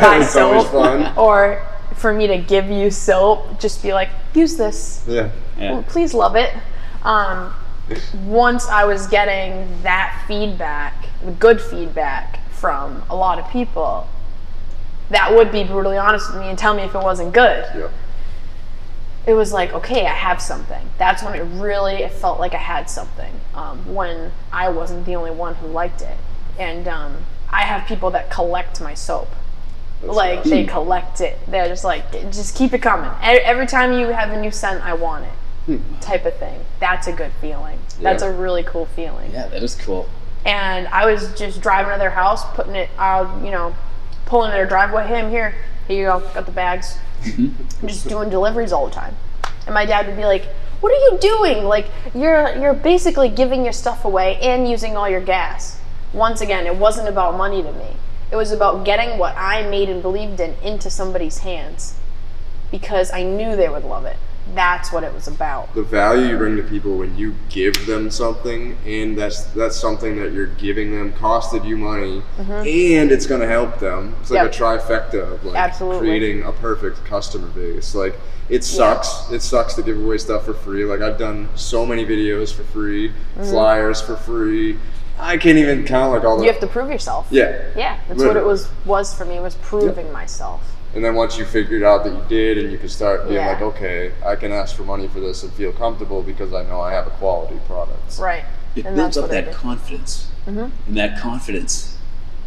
buy 0.00 0.20
it's 0.22 0.36
always 0.36 0.64
soap, 0.64 0.72
fun. 0.72 1.14
or 1.16 1.66
for 1.94 2.12
me 2.12 2.26
to 2.26 2.38
give 2.38 2.70
you 2.70 2.90
soap, 2.90 3.60
just 3.60 3.82
be 3.82 3.92
like, 3.92 4.10
use 4.34 4.56
this 4.56 5.04
Yeah. 5.06 5.30
Yeah. 5.58 5.82
please 5.88 6.14
love 6.14 6.36
it. 6.36 6.54
Um, 7.02 7.54
once 8.24 8.66
I 8.68 8.84
was 8.84 9.06
getting 9.06 9.82
that 9.82 10.24
feedback, 10.26 11.06
the 11.24 11.32
good 11.32 11.60
feedback 11.60 12.46
from 12.50 13.02
a 13.08 13.16
lot 13.16 13.38
of 13.38 13.48
people, 13.50 14.06
that 15.10 15.34
would 15.34 15.50
be 15.50 15.64
brutally 15.64 15.96
honest 15.96 16.30
with 16.32 16.40
me 16.40 16.48
and 16.48 16.58
tell 16.58 16.74
me 16.74 16.82
if 16.82 16.94
it 16.94 17.02
wasn't 17.02 17.32
good. 17.32 17.64
Yep. 17.74 17.92
It 19.26 19.34
was 19.34 19.52
like, 19.52 19.72
okay, 19.72 20.06
I 20.06 20.14
have 20.14 20.40
something. 20.40 20.88
That's 20.96 21.22
when 21.22 21.34
it 21.34 21.42
really 21.60 21.96
it 21.96 22.12
felt 22.12 22.40
like 22.40 22.54
I 22.54 22.58
had 22.58 22.88
something. 22.88 23.32
Um, 23.54 23.94
when 23.94 24.32
I 24.52 24.68
wasn't 24.70 25.04
the 25.04 25.16
only 25.16 25.30
one 25.30 25.54
who 25.56 25.66
liked 25.66 26.00
it, 26.02 26.16
and 26.58 26.88
um, 26.88 27.16
I 27.50 27.62
have 27.62 27.86
people 27.86 28.10
that 28.12 28.30
collect 28.30 28.80
my 28.80 28.94
soap 28.94 29.28
That's 30.00 30.14
like 30.14 30.38
awesome. 30.40 30.50
they 30.50 30.64
collect 30.64 31.20
it. 31.20 31.38
They're 31.46 31.68
just 31.68 31.84
like, 31.84 32.10
just 32.32 32.56
keep 32.56 32.72
it 32.72 32.80
coming. 32.80 33.10
Every 33.22 33.66
time 33.66 33.92
you 33.92 34.08
have 34.08 34.30
a 34.30 34.40
new 34.40 34.50
scent, 34.50 34.82
I 34.82 34.94
want 34.94 35.24
it, 35.24 35.32
Hmm. 35.68 36.00
type 36.00 36.24
of 36.24 36.34
thing. 36.38 36.64
That's 36.80 37.06
a 37.08 37.12
good 37.12 37.30
feeling. 37.42 37.78
That's 38.00 38.22
a 38.22 38.32
really 38.32 38.62
cool 38.62 38.86
feeling. 38.86 39.32
Yeah, 39.32 39.48
that 39.48 39.62
is 39.62 39.74
cool. 39.74 40.08
And 40.46 40.88
I 40.88 41.04
was 41.04 41.38
just 41.38 41.60
driving 41.60 41.92
to 41.92 41.98
their 41.98 42.08
house, 42.08 42.42
putting 42.54 42.74
it 42.74 42.88
out, 42.96 43.44
you 43.44 43.50
know, 43.50 43.76
pulling 44.24 44.50
in 44.50 44.56
their 44.56 44.64
driveway. 44.64 45.06
Hey, 45.06 45.16
I'm 45.16 45.30
here. 45.30 45.54
Here 45.86 45.98
you 45.98 46.06
go. 46.06 46.20
Got 46.32 46.46
the 46.46 46.52
bags. 46.52 46.96
I'm 47.26 47.86
just 47.86 48.08
doing 48.08 48.30
deliveries 48.30 48.72
all 48.72 48.86
the 48.86 48.94
time. 48.94 49.14
And 49.66 49.74
my 49.74 49.84
dad 49.84 50.06
would 50.06 50.16
be 50.16 50.24
like, 50.24 50.46
"What 50.80 50.90
are 50.90 51.12
you 51.12 51.18
doing? 51.20 51.64
Like 51.64 51.90
you're 52.14 52.56
you're 52.56 52.72
basically 52.72 53.28
giving 53.28 53.62
your 53.62 53.74
stuff 53.74 54.06
away 54.06 54.36
and 54.40 54.66
using 54.66 54.96
all 54.96 55.08
your 55.08 55.20
gas." 55.20 55.80
Once 56.14 56.40
again, 56.40 56.64
it 56.64 56.76
wasn't 56.76 57.08
about 57.08 57.36
money 57.36 57.62
to 57.62 57.72
me. 57.72 57.96
It 58.30 58.36
was 58.36 58.52
about 58.52 58.86
getting 58.86 59.18
what 59.18 59.36
I 59.36 59.68
made 59.68 59.90
and 59.90 60.00
believed 60.00 60.40
in 60.40 60.54
into 60.62 60.88
somebody's 60.88 61.38
hands 61.38 61.94
because 62.70 63.12
I 63.12 63.22
knew 63.22 63.54
they 63.54 63.68
would 63.68 63.84
love 63.84 64.06
it. 64.06 64.16
That's 64.54 64.90
what 64.92 65.04
it 65.04 65.12
was 65.12 65.28
about. 65.28 65.72
the 65.74 65.82
value 65.82 66.28
you 66.28 66.36
bring 66.38 66.56
to 66.56 66.62
people 66.62 66.96
when 66.98 67.16
you 67.18 67.34
give 67.50 67.86
them 67.86 68.10
something 68.10 68.76
and 68.86 69.16
that's 69.16 69.44
that's 69.52 69.76
something 69.76 70.16
that 70.16 70.32
you're 70.32 70.46
giving 70.46 70.90
them 70.90 71.12
costed 71.12 71.66
you 71.66 71.76
money 71.76 72.22
and 72.38 73.12
it's 73.12 73.26
going 73.26 73.40
to 73.40 73.46
help 73.46 73.78
them 73.78 74.14
it's 74.20 74.30
like 74.30 74.38
Mm-hmm. 74.50 74.52
Yep. 74.52 74.54
a 74.54 74.58
trifecta 75.18 75.32
of 75.34 75.44
like 75.44 75.56
Absolutely. 75.56 75.98
creating 76.08 76.42
a 76.44 76.52
perfect 76.52 77.04
customer 77.04 77.48
base 77.48 77.94
like 77.94 78.14
it 78.48 78.64
sucks 78.64 79.30
it 79.30 79.42
sucks 79.42 79.74
to 79.74 79.82
give 79.82 79.98
away 80.02 80.16
stuff 80.18 80.44
for 80.46 80.54
free 80.54 80.84
like 80.84 81.00
i've 81.02 81.18
done 81.18 81.48
so 81.54 81.84
many 81.84 82.04
videos 82.06 82.52
for 82.54 82.62
free 82.64 83.10
Mm-hmm. 83.10 83.42
flyers 83.50 84.00
for 84.00 84.16
free 84.16 84.78
i 85.18 85.36
can't 85.36 85.58
even 85.58 85.84
count 85.84 86.12
like 86.12 86.24
all 86.24 86.36
the 86.38 86.44
You 86.44 86.50
have 86.52 86.60
to 86.60 86.66
prove 86.68 86.90
yourself. 86.90 87.26
yeah 87.30 87.66
Yeah, 87.76 87.98
that's 88.08 88.22
what 88.22 88.36
it 88.36 88.44
was 88.44 88.68
was 88.86 89.12
for 89.12 89.24
me 89.24 89.40
was 89.40 89.56
proving 89.56 90.10
myself. 90.12 90.62
And 90.94 91.04
then 91.04 91.14
once 91.14 91.36
you 91.38 91.44
figured 91.44 91.82
out 91.82 92.04
that 92.04 92.12
you 92.12 92.24
did, 92.28 92.58
and 92.58 92.72
you 92.72 92.78
could 92.78 92.90
start 92.90 93.24
being 93.24 93.34
Yeah. 93.40 93.48
like, 93.52 93.60
okay, 93.62 94.12
I 94.24 94.36
can 94.36 94.52
ask 94.52 94.74
for 94.74 94.84
money 94.84 95.06
for 95.08 95.20
this 95.20 95.42
and 95.42 95.52
feel 95.52 95.72
comfortable 95.72 96.22
because 96.22 96.52
I 96.54 96.62
know 96.64 96.80
I 96.80 96.92
have 96.92 97.06
a 97.06 97.10
quality 97.10 97.58
product. 97.66 98.18
Right. 98.18 98.44
It 98.74 98.86
and 98.86 98.96
builds 98.96 99.18
up 99.18 99.28
that 99.30 99.46
did. 99.46 99.54
confidence, 99.54 100.28
Mhm. 100.46 100.70
and 100.86 100.96
that 100.96 101.20
confidence 101.20 101.94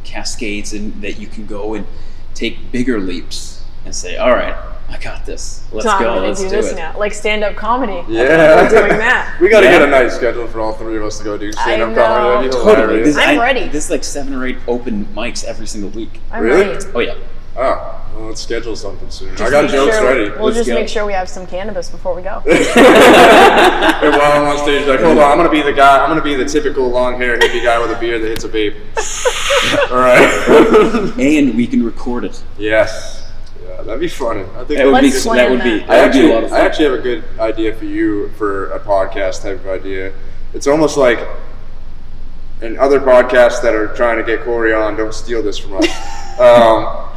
cascades, 0.04 0.74
and 0.74 1.02
that 1.02 1.20
you 1.20 1.28
can 1.28 1.46
go 1.46 1.74
and 1.76 1.86
take 2.34 2.72
bigger 2.72 3.00
leaps 3.00 3.62
and 3.86 3.94
say, 3.94 4.18
"All 4.18 4.32
right, 4.32 4.56
I 4.89 4.98
got 4.98 5.26
this. 5.26 5.62
Let's 5.72 5.86
so 5.86 5.92
I'm 5.92 6.02
go. 6.04 6.16
Let's 6.28 6.39
do 6.42 6.50
do 6.50 6.56
this 6.56 6.72
it." 6.72 6.76
now, 6.76 6.94
like 6.98 7.14
stand-up 7.14 7.56
comedy. 7.56 8.04
Yeah, 8.08 8.64
We're 8.64 8.70
doing 8.70 8.98
that. 8.98 9.36
we 9.42 9.50
got 9.50 9.60
to 9.62 9.66
Yeah. 9.68 9.72
get 9.80 9.82
a 9.84 9.92
night 9.92 10.12
schedule 10.12 10.48
for 10.48 10.60
all 10.62 10.74
three 10.74 10.98
of 10.98 11.04
us 11.04 11.18
to 11.20 11.24
go 11.24 11.38
do 11.38 11.52
stand 11.52 11.82
up 11.82 11.96
comedy. 11.96 12.48
That'd 12.48 12.52
Totally. 12.52 12.76
hilarious. 12.76 13.16
There's, 13.16 13.28
I'm 13.28 13.39
I- 13.39 13.44
ready. 13.44 13.68
There's 13.68 13.89
like 13.92 14.04
seven 14.04 14.34
or 14.34 14.46
eight 14.46 14.58
open 14.68 15.08
mics 15.16 15.44
every 15.44 15.68
single 15.68 15.89
week. 15.92 16.20
I'm 16.32 16.44
Really? 16.44 16.68
ready. 16.70 16.86
Oh 16.96 17.00
yeah. 17.00 17.14
Oh, 17.58 18.01
well, 18.16 18.26
let's 18.28 18.41
schedule 18.41 18.76
something 18.76 19.09
soon. 19.09 19.32
I 19.36 19.49
got 19.49 19.70
jokes 19.70 19.95
sure- 19.97 20.05
ready. 20.05 20.30
We'll 20.32 20.45
Let's 20.45 20.57
just 20.57 20.70
go. 20.70 20.76
make 20.76 20.88
sure 20.89 21.05
we 21.05 21.14
have 21.14 21.30
some 21.30 21.47
cannabis 21.47 21.89
before 21.89 22.14
we 22.16 22.22
go. 22.22 22.41
And 24.01 24.14
while 24.16 24.32
I'm 24.32 24.47
on 24.47 24.57
stage, 24.57 24.88
like, 24.88 24.99
hold 24.99 25.18
on, 25.20 25.32
I'm 25.32 25.38
gonna 25.38 25.49
be 25.51 25.62
the 25.62 25.74
guy. 25.74 26.01
I'm 26.03 26.09
gonna 26.09 26.24
be 26.24 26.34
the 26.36 26.45
typical 26.45 26.88
long 26.89 27.18
hair 27.18 27.38
hippie 27.38 27.64
guy 27.64 27.80
with 27.80 27.95
a 27.95 27.99
beard 27.99 28.24
that 28.24 28.30
hits 28.30 28.43
a 28.43 28.49
vape. 28.49 28.76
all 29.91 29.97
right. 29.97 31.20
And 31.20 31.55
we 31.55 31.68
can 31.68 31.84
record 31.84 32.24
it. 32.26 32.41
yes. 32.57 33.20
Yeah, 33.64 33.84
that'd 33.84 33.99
be 33.99 34.07
funny. 34.07 34.41
I 34.41 34.64
think 34.64 34.80
That 34.80 34.88
would 34.88 35.01
be 35.01 35.12
plan 35.12 35.38
that 35.38 35.49
would 35.51 35.64
be 35.64 35.80
that. 35.80 35.88
that 35.88 35.99
I 35.99 36.03
would 36.05 36.12
be 36.14 36.20
actually, 36.20 36.32
a 36.32 36.34
lot 36.34 36.43
of 36.45 36.53
I 36.53 36.59
actually 36.62 36.86
have 36.86 36.93
a 36.95 37.01
good 37.01 37.24
idea 37.39 37.76
for 37.76 37.86
you 37.86 38.30
for 38.30 38.72
a 38.72 38.80
podcast 38.80 39.43
type 39.43 39.59
of 39.59 39.68
idea. 39.68 40.14
It's 40.53 40.66
almost 40.68 40.97
like, 40.97 41.20
and 42.62 42.78
other 42.80 42.99
podcasts 42.99 43.62
that 43.62 43.76
are 43.76 43.88
trying 43.95 44.18
to 44.18 44.24
get 44.24 44.43
Corey 44.43 44.74
on, 44.74 44.95
don't 44.97 45.14
steal 45.14 45.43
this 45.43 45.57
from 45.59 45.74
us. 45.78 45.86
um, 46.39 47.09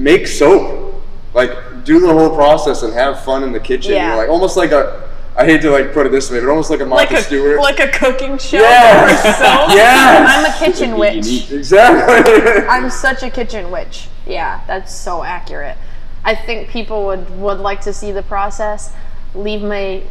make 0.00 0.26
soap, 0.26 0.94
like 1.34 1.50
do 1.84 2.00
the 2.00 2.12
whole 2.12 2.34
process 2.34 2.82
and 2.82 2.92
have 2.94 3.22
fun 3.24 3.42
in 3.44 3.52
the 3.52 3.60
kitchen. 3.60 3.92
Yeah. 3.92 4.16
Like 4.16 4.28
almost 4.28 4.56
like 4.56 4.72
a. 4.72 5.08
I 5.36 5.44
hate 5.44 5.62
to 5.62 5.70
like 5.70 5.92
put 5.94 6.04
it 6.06 6.12
this 6.12 6.30
way, 6.30 6.40
but 6.40 6.48
almost 6.48 6.70
like 6.70 6.80
a 6.80 6.86
Martha 6.86 7.14
like 7.14 7.22
a 7.22 7.24
Stewart. 7.24 7.58
like 7.60 7.78
a 7.80 7.88
cooking 7.88 8.36
show 8.36 8.60
Yeah. 8.60 9.06
for 9.06 9.14
soap. 9.22 9.70
Yes. 9.76 10.28
I'm 10.28 10.44
a 10.44 10.58
kitchen 10.72 10.88
It'd 10.90 10.98
witch. 10.98 11.50
exactly. 11.50 12.64
I'm 12.68 12.90
such 12.90 13.22
a 13.22 13.30
kitchen 13.30 13.70
witch. 13.70 14.08
Yeah, 14.26 14.60
that's 14.66 14.94
so 14.94 15.22
accurate. 15.22 15.78
I 16.24 16.34
think 16.34 16.68
people 16.68 17.06
would 17.06 17.30
would 17.38 17.58
like 17.60 17.80
to 17.82 17.92
see 17.92 18.12
the 18.12 18.22
process. 18.22 18.92
Leave 19.34 19.62
my, 19.62 20.02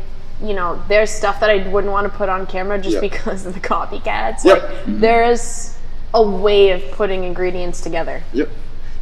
you 0.42 0.54
know, 0.54 0.82
there's 0.88 1.12
stuff 1.12 1.42
that 1.42 1.50
I 1.50 1.68
wouldn't 1.68 1.92
want 1.92 2.10
to 2.12 2.18
put 2.18 2.30
on 2.30 2.48
camera 2.48 2.80
just 2.80 2.96
Yeah. 2.96 3.02
because 3.02 3.46
of 3.46 3.54
the 3.54 3.60
copycats. 3.60 4.46
Yep. 4.46 4.64
Like 4.64 4.84
there 4.88 5.30
is 5.30 5.76
a 6.14 6.24
way 6.24 6.72
of 6.72 6.82
putting 6.92 7.24
ingredients 7.26 7.82
together. 7.82 8.24
Yep. 8.34 8.50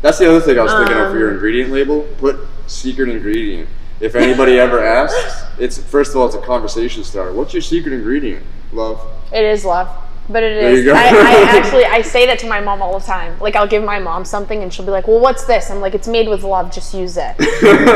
That's 0.01 0.19
the 0.19 0.29
other 0.29 0.41
thing 0.41 0.59
I 0.59 0.63
was 0.63 0.71
thinking 0.73 0.97
of 0.97 1.11
for 1.11 1.17
your 1.17 1.29
Um, 1.29 1.33
ingredient 1.35 1.71
label. 1.71 2.01
Put 2.19 2.37
secret 2.67 3.09
ingredient. 3.09 3.67
If 3.99 4.15
anybody 4.15 4.59
ever 4.59 4.83
asks, 4.83 5.43
it's 5.57 5.77
first 5.79 6.11
of 6.11 6.17
all 6.17 6.27
it's 6.27 6.35
a 6.35 6.41
conversation 6.41 7.03
starter. 7.03 7.33
What's 7.33 7.53
your 7.53 7.63
secret 7.63 7.93
ingredient? 7.93 8.43
Love. 8.71 9.01
It 9.33 9.43
is 9.43 9.65
love. 9.65 9.89
But 10.29 10.43
it 10.43 10.61
There 10.61 10.73
is. 10.73 10.87
I, 10.87 11.07
I 11.07 11.57
actually 11.57 11.85
I 11.85 12.01
say 12.01 12.25
that 12.25 12.37
to 12.39 12.47
my 12.47 12.59
mom 12.59 12.81
all 12.81 12.99
the 12.99 13.05
time. 13.05 13.39
Like 13.39 13.55
I'll 13.55 13.67
give 13.67 13.83
my 13.83 13.97
mom 13.97 14.25
something 14.25 14.61
and 14.61 14.71
she'll 14.73 14.85
be 14.85 14.91
like, 14.91 15.07
"Well, 15.07 15.19
what's 15.19 15.45
this?" 15.45 15.71
I'm 15.71 15.79
like, 15.79 15.95
"It's 15.95 16.07
made 16.07 16.27
with 16.27 16.43
love. 16.43 16.71
Just 16.71 16.93
use 16.93 17.17
it." 17.17 17.39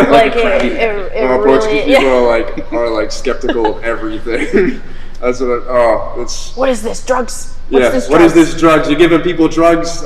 like 0.10 0.34
it, 0.36 0.66
it, 0.66 1.12
it 1.14 1.30
Uh, 1.30 1.38
really. 1.40 1.84
People 1.84 1.90
yeah. 1.92 2.06
are 2.16 2.26
like 2.26 2.72
are 2.72 2.90
like 2.90 3.12
skeptical 3.12 3.78
of 3.78 3.84
everything. 3.84 4.82
That's 5.20 5.40
what. 5.42 5.50
I, 5.50 5.66
oh, 5.68 6.22
it's. 6.22 6.56
What 6.56 6.70
is 6.70 6.82
this? 6.82 7.06
Drugs? 7.06 7.54
What's 7.70 7.84
yeah. 7.84 7.90
this? 7.92 8.10
What 8.10 8.22
is 8.22 8.34
drugs? 8.34 8.52
this 8.52 8.60
drugs? 8.60 8.90
You're 8.90 8.98
giving 8.98 9.22
people 9.22 9.48
drugs 9.48 10.02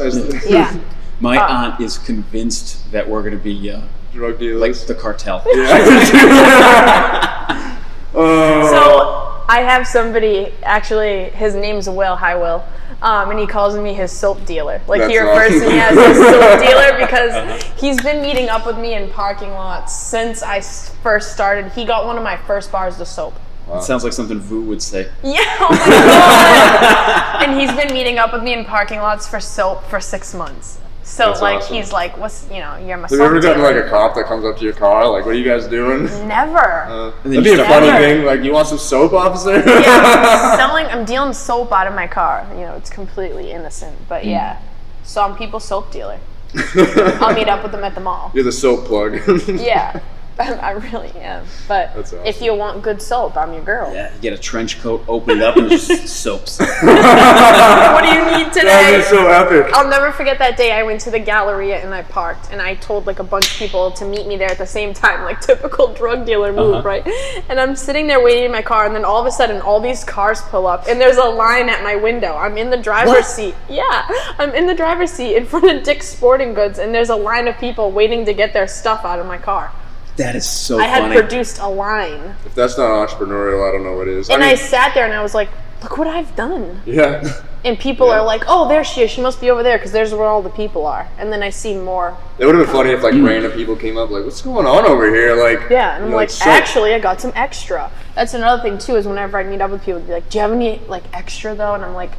Yeah. 0.49 0.75
My 1.25 1.37
Uh, 1.37 1.47
aunt 1.47 1.81
is 1.81 1.97
convinced 1.97 2.91
that 2.91 3.09
we're 3.09 3.21
going 3.21 3.35
to 3.35 3.43
be 3.43 3.71
uh, 3.71 3.81
drug 4.13 4.39
like 4.39 4.75
the 4.85 4.93
cartel. 4.93 5.41
oh, 8.13 8.69
So 8.69 9.43
I 9.49 9.61
have 9.61 9.87
somebody. 9.87 10.53
Actually, 10.61 11.31
his 11.31 11.55
name's 11.55 11.89
Will. 11.89 12.15
Hi, 12.15 12.35
Will. 12.35 12.63
Um, 13.01 13.31
and 13.31 13.39
he 13.39 13.47
calls 13.47 13.75
me 13.75 13.95
his 13.95 14.11
soap 14.11 14.45
dealer. 14.45 14.79
Like 14.87 15.01
he 15.09 15.17
That's 15.17 15.27
refers 15.27 15.61
to 15.63 15.67
me 15.67 15.79
as 15.79 15.95
his 15.95 16.17
soap 16.17 16.59
dealer 16.67 16.99
because 16.99 17.63
he's 17.81 17.99
been 18.03 18.21
meeting 18.21 18.49
up 18.49 18.67
with 18.67 18.77
me 18.77 18.93
in 18.93 19.09
parking 19.09 19.49
lots 19.49 19.93
since 19.95 20.43
I 20.43 20.61
first 20.61 21.33
started. 21.33 21.71
He 21.71 21.85
got 21.85 22.05
one 22.05 22.17
of 22.17 22.23
my 22.23 22.37
first 22.37 22.71
bars 22.71 22.99
of 22.99 23.07
soap. 23.07 23.33
It 23.73 23.81
sounds 23.81 24.03
like 24.03 24.13
something 24.13 24.39
Vu 24.39 24.61
would 24.65 24.79
say. 24.79 25.09
Yeah, 25.23 25.41
oh 25.59 25.69
my 25.71 25.87
god! 25.87 27.43
and 27.43 27.59
he's 27.59 27.71
been 27.75 27.91
meeting 27.91 28.19
up 28.19 28.31
with 28.31 28.43
me 28.43 28.53
in 28.53 28.63
parking 28.63 28.99
lots 28.99 29.27
for 29.27 29.39
soap 29.39 29.83
for 29.85 29.99
six 29.99 30.35
months. 30.35 30.77
So 31.05 31.27
That's 31.27 31.41
like 31.41 31.57
awesome. 31.57 31.75
he's 31.75 31.93
like, 31.93 32.17
what's 32.17 32.47
you 32.49 32.59
know, 32.59 32.77
you're 32.77 32.97
my 32.97 33.03
have 33.03 33.11
you 33.11 33.23
ever 33.23 33.39
gotten 33.39 33.61
like 33.61 33.75
a 33.75 33.87
cop 33.87 34.15
that 34.15 34.25
comes 34.25 34.43
up 34.43 34.57
to 34.57 34.63
your 34.63 34.73
car? 34.73 35.07
Like, 35.07 35.23
what 35.23 35.35
are 35.35 35.37
you 35.37 35.45
guys 35.45 35.67
doing? 35.67 36.05
Never. 36.27 36.57
Uh, 36.57 37.11
that'd 37.23 37.43
be 37.43 37.51
a 37.51 37.55
start- 37.57 37.69
funny 37.69 37.91
thing. 38.03 38.25
Like, 38.25 38.41
you 38.41 38.51
want 38.51 38.67
some 38.67 38.79
soap, 38.79 39.13
officer? 39.13 39.53
yeah, 39.55 39.61
I'm 40.51 40.57
selling. 40.57 40.87
I'm 40.87 41.05
dealing 41.05 41.31
soap 41.33 41.71
out 41.71 41.85
of 41.85 41.93
my 41.93 42.07
car. 42.07 42.47
You 42.55 42.61
know, 42.61 42.73
it's 42.73 42.89
completely 42.89 43.51
innocent, 43.51 43.95
but 44.09 44.25
yeah. 44.25 44.59
So 45.03 45.21
I'm 45.21 45.37
people's 45.37 45.63
soap 45.63 45.91
dealer. 45.91 46.19
I'll 46.75 47.35
meet 47.35 47.49
up 47.49 47.61
with 47.61 47.71
them 47.71 47.83
at 47.83 47.93
the 47.93 48.01
mall. 48.01 48.31
You're 48.33 48.43
the 48.43 48.51
soap 48.51 48.85
plug. 48.85 49.13
Yeah, 49.47 49.99
I 50.39 50.71
really 50.71 51.11
am. 51.19 51.45
But 51.67 51.93
That's 51.95 52.13
if 52.25 52.41
you 52.41 52.53
want 52.55 52.81
good 52.81 53.01
soap, 53.01 53.37
I'm 53.37 53.53
your 53.53 53.63
girl. 53.63 53.93
Yeah, 53.93 54.13
you 54.13 54.19
get 54.19 54.33
a 54.33 54.37
trench 54.37 54.81
coat, 54.81 55.03
open 55.07 55.37
it 55.37 55.43
up, 55.43 55.55
and 55.57 55.69
just 55.69 56.07
soaps. 56.21 56.59
What 57.95 58.03
do 58.03 58.09
you 58.11 58.37
need 58.37 58.51
today? 58.53 58.97
be 58.97 59.03
so 59.03 59.27
epic. 59.29 59.73
I'll 59.73 59.87
never 59.89 60.11
forget 60.11 60.37
that 60.39 60.57
day 60.57 60.71
I 60.71 60.83
went 60.83 60.99
to 61.01 61.11
the 61.11 61.19
Galleria 61.19 61.77
and 61.83 61.93
I 61.93 62.03
parked 62.03 62.51
and 62.51 62.61
I 62.61 62.75
told 62.75 63.07
like 63.07 63.19
a 63.19 63.23
bunch 63.23 63.51
of 63.53 63.57
people 63.57 63.91
to 63.91 64.05
meet 64.05 64.27
me 64.27 64.35
there 64.37 64.49
at 64.51 64.57
the 64.57 64.65
same 64.67 64.93
time, 64.93 65.23
like 65.23 65.39
typical 65.41 65.93
drug 65.93 66.25
dealer 66.25 66.51
move, 66.51 66.75
Uh-huh. 66.75 66.87
right? 66.87 67.07
And 67.49 67.59
I'm 67.59 67.75
sitting 67.75 68.07
there 68.07 68.21
waiting 68.21 68.43
in 68.45 68.51
my 68.51 68.61
car 68.61 68.85
and 68.85 68.95
then 68.95 69.05
all 69.05 69.19
of 69.19 69.25
a 69.25 69.31
sudden 69.31 69.61
all 69.61 69.79
these 69.79 70.03
cars 70.03 70.41
pull 70.43 70.67
up 70.67 70.87
and 70.87 70.99
there's 70.99 71.17
a 71.17 71.23
line 71.23 71.69
at 71.69 71.83
my 71.83 71.95
window. 71.95 72.35
I'm 72.35 72.57
in 72.57 72.69
the 72.69 72.77
driver's 72.77 73.09
What? 73.13 73.25
seat. 73.25 73.55
Yeah, 73.69 74.07
I'm 74.37 74.53
in 74.53 74.67
the 74.67 74.75
driver's 74.75 75.11
seat 75.11 75.35
in 75.35 75.45
front 75.45 75.69
of 75.69 75.83
Dick's 75.83 76.07
Sporting 76.07 76.53
Goods 76.53 76.79
and 76.79 76.93
there's 76.93 77.09
a 77.09 77.15
line 77.15 77.47
of 77.47 77.57
people 77.57 77.91
waiting 77.91 78.25
to 78.25 78.33
get 78.33 78.51
their 78.53 78.67
stuff 78.67 79.05
out 79.05 79.19
of 79.19 79.25
my 79.25 79.37
car. 79.37 79.71
That 80.17 80.35
is 80.35 80.47
so 80.49 80.79
I 80.79 80.85
had 80.85 81.01
funny. 81.03 81.15
produced 81.19 81.59
a 81.59 81.67
line. 81.67 82.35
If 82.45 82.55
that's 82.55 82.77
not 82.77 82.89
entrepreneurial, 83.07 83.67
I 83.67 83.71
don't 83.71 83.83
know 83.83 83.97
what 83.97 84.07
is. 84.07 84.29
And 84.29 84.43
I, 84.43 84.49
mean, 84.49 84.57
sat 84.57 84.93
there 84.93 85.05
and 85.05 85.13
I 85.13 85.21
was 85.21 85.33
like, 85.33 85.49
look 85.83 85.97
what 85.97 86.07
I've 86.07 86.35
done. 86.35 86.81
yeah. 86.85 87.41
And 87.65 87.79
people 87.79 88.07
Yeah. 88.07 88.19
are 88.19 88.23
like, 88.23 88.43
oh, 88.47 88.67
there 88.67 88.83
she 88.83 89.01
is. 89.01 89.09
She 89.09 89.21
must 89.21 89.41
be 89.41 89.49
over 89.49 89.63
there 89.63 89.77
because 89.77 89.91
there's 89.91 90.13
where 90.13 90.27
all 90.27 90.41
the 90.43 90.51
people 90.51 90.85
are. 90.85 91.07
And 91.17 91.33
then 91.33 91.41
I 91.41 91.49
see 91.49 91.75
more 91.75 92.15
It 92.37 92.45
would 92.45 92.53
have 92.53 92.65
been 92.67 92.73
funny 92.73 92.91
if 92.91 93.01
like 93.01 93.15
mm. 93.15 93.27
random 93.27 93.51
people 93.53 93.75
came 93.75 93.97
up 93.97 94.11
like, 94.11 94.23
"What's 94.23 94.41
going 94.43 94.67
on 94.67 94.85
over 94.85 95.11
here?" 95.13 95.35
Like, 95.35 95.69
Yeah, 95.71 95.95
and 95.95 96.03
I'm 96.05 96.11
you're 96.11 96.19
like, 96.19 96.29
"Soap." 96.29 96.47
actually, 96.47 96.93
I 96.93 96.99
got 96.99 97.19
some 97.19 97.31
extra. 97.35 97.89
That's 98.13 98.35
another 98.35 98.61
thing 98.61 98.77
too. 98.77 98.95
Is 98.97 99.07
whenever 99.07 99.39
I 99.39 99.43
meet 99.43 99.61
up 99.61 99.71
with 99.71 99.83
people, 99.83 99.99
they'd 99.99 100.05
be 100.07 100.13
like, 100.13 100.29
"Do 100.29 100.37
you 100.37 100.41
have 100.43 100.51
any 100.51 100.79
like 100.87 101.03
extra 101.11 101.55
though?" 101.55 101.73
And 101.73 101.83
I'm 101.83 101.95
like, 101.95 102.11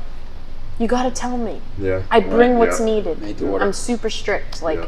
"You 0.80 0.88
gotta 0.88 1.12
tell 1.12 1.38
me. 1.38 1.60
yeah, 1.78 2.02
I 2.10 2.18
bring 2.18 2.54
Right, 2.54 2.58
what's 2.58 2.80
yeah. 2.80 2.86
needed. 2.86 3.22
Made 3.22 3.38
to 3.38 3.46
order. 3.48 3.64
I'm 3.64 3.72
super 3.72 4.10
strict. 4.10 4.62
Like, 4.62 4.80
Yeah. 4.80 4.86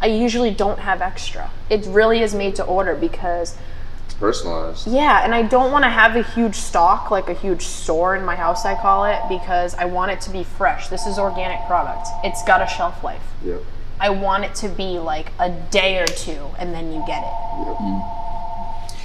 I 0.00 0.06
usually 0.06 0.50
don't 0.52 0.78
have 0.78 1.00
extra. 1.02 1.50
It 1.70 1.84
really 1.86 2.20
is 2.22 2.34
made 2.34 2.54
to 2.56 2.64
order 2.64 2.94
because 2.94 3.56
It's 4.06 4.14
personalized. 4.14 4.86
yeah, 4.86 5.24
and 5.24 5.34
I 5.34 5.42
don't 5.42 5.72
want 5.72 5.84
to 5.84 5.90
have 5.90 6.14
a 6.16 6.22
huge 6.22 6.54
stock, 6.54 7.10
like 7.10 7.28
a 7.28 7.34
huge 7.34 7.62
store 7.62 8.14
in 8.14 8.24
my 8.24 8.36
house. 8.36 8.64
I 8.64 8.74
call 8.80 9.04
it 9.06 9.18
because 9.28 9.74
I 9.74 9.86
want 9.86 10.12
it 10.12 10.20
to 10.22 10.30
be 10.30 10.44
fresh. 10.44 10.88
This 10.88 11.06
is 11.06 11.18
organic 11.18 11.66
product. 11.66 12.06
It's 12.24 12.42
got 12.44 12.62
a 12.62 12.66
shelf 12.66 13.02
life. 13.02 13.22
Yep. 13.44 13.60
I 14.00 14.10
want 14.10 14.44
it 14.44 14.54
to 14.56 14.68
be 14.68 14.98
like 15.00 15.32
a 15.40 15.50
day 15.50 15.98
or 15.98 16.06
two, 16.06 16.46
and 16.58 16.72
then 16.72 16.92
you 16.92 17.02
get 17.06 17.24
it. 17.24 17.32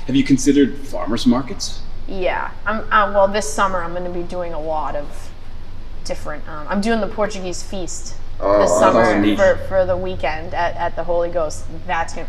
Have 0.06 0.16
you 0.16 0.24
considered 0.24 0.78
farmers 0.78 1.26
markets? 1.26 1.82
Yeah, 2.08 2.52
I'm. 2.66 2.82
Uh, 2.92 3.12
well, 3.14 3.28
this 3.28 3.52
summer 3.52 3.82
I'm 3.82 3.94
going 3.94 4.04
to 4.04 4.12
be 4.12 4.22
doing 4.24 4.54
a 4.54 4.60
lot 4.60 4.96
of 4.96 5.32
different. 6.04 6.48
Um, 6.48 6.68
I'm 6.70 6.82
doing 6.82 7.00
the 7.02 7.08
Portuguese 7.08 7.64
feast 7.64 8.16
Oh, 8.40 8.60
this 8.60 8.72
summer 8.78 9.36
for, 9.36 9.56
for 9.68 9.86
the 9.86 9.96
weekend 9.96 10.54
at, 10.54 10.76
at 10.76 10.96
the 10.96 11.04
Holy 11.04 11.30
Ghost. 11.30 11.66
That's 11.88 12.14
gonna. 12.14 12.28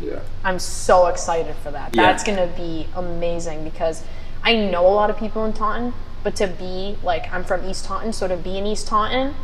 Yeah. 0.00 0.20
I'm 0.44 0.58
so 0.58 1.06
excited 1.06 1.54
for 1.56 1.70
that. 1.72 1.94
Yeah. 1.94 2.04
That's 2.04 2.24
gonna 2.24 2.46
be 2.56 2.86
amazing 2.94 3.64
because 3.64 4.04
I 4.42 4.54
know 4.56 4.86
a 4.86 4.94
lot 4.94 5.10
of 5.10 5.16
people 5.18 5.44
in 5.44 5.52
Taunton, 5.52 5.92
but 6.22 6.36
to 6.36 6.46
be 6.46 6.96
like 7.02 7.30
I'm 7.32 7.44
from 7.44 7.68
East 7.68 7.84
Taunton, 7.84 8.12
so 8.12 8.28
to 8.28 8.36
be 8.36 8.58
in 8.58 8.66
East 8.66 8.86
Taunton 8.86 9.34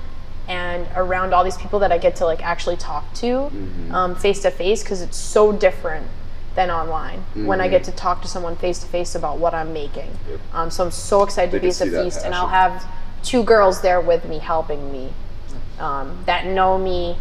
and 0.48 0.86
around 0.94 1.34
all 1.34 1.42
these 1.42 1.56
people 1.56 1.80
that 1.80 1.90
I 1.90 1.98
get 1.98 2.16
to 2.16 2.24
like 2.24 2.44
actually 2.44 2.76
talk 2.76 3.12
to 3.14 3.26
Mm-hmm. 3.26 3.94
um, 3.94 4.14
face 4.14 4.40
to 4.42 4.50
face 4.50 4.82
because 4.82 5.02
it's 5.02 5.16
so 5.16 5.52
different 5.52 6.06
than 6.54 6.70
online 6.70 7.18
when 7.34 7.60
I 7.60 7.68
get 7.68 7.84
to 7.84 7.92
talk 7.92 8.22
to 8.22 8.28
someone 8.28 8.56
face 8.56 8.78
to 8.78 8.86
face 8.86 9.14
about 9.14 9.36
what 9.38 9.52
I'm 9.52 9.74
making. 9.74 10.10
Yep. 10.30 10.40
Um, 10.54 10.70
so 10.70 10.84
I'm 10.84 10.90
so 10.90 11.22
excited 11.22 11.50
They 11.50 11.58
to 11.58 11.62
be 11.62 11.68
at 11.68 11.78
the 11.92 12.04
feast, 12.04 12.24
and 12.24 12.34
I'll 12.34 12.48
have 12.48 12.86
two 13.22 13.42
girls 13.42 13.82
there 13.82 14.00
with 14.00 14.24
me 14.24 14.38
helping 14.38 14.90
me 14.90 15.12
um, 15.78 16.22
that 16.26 16.46
know 16.46 16.78
me. 16.78 17.16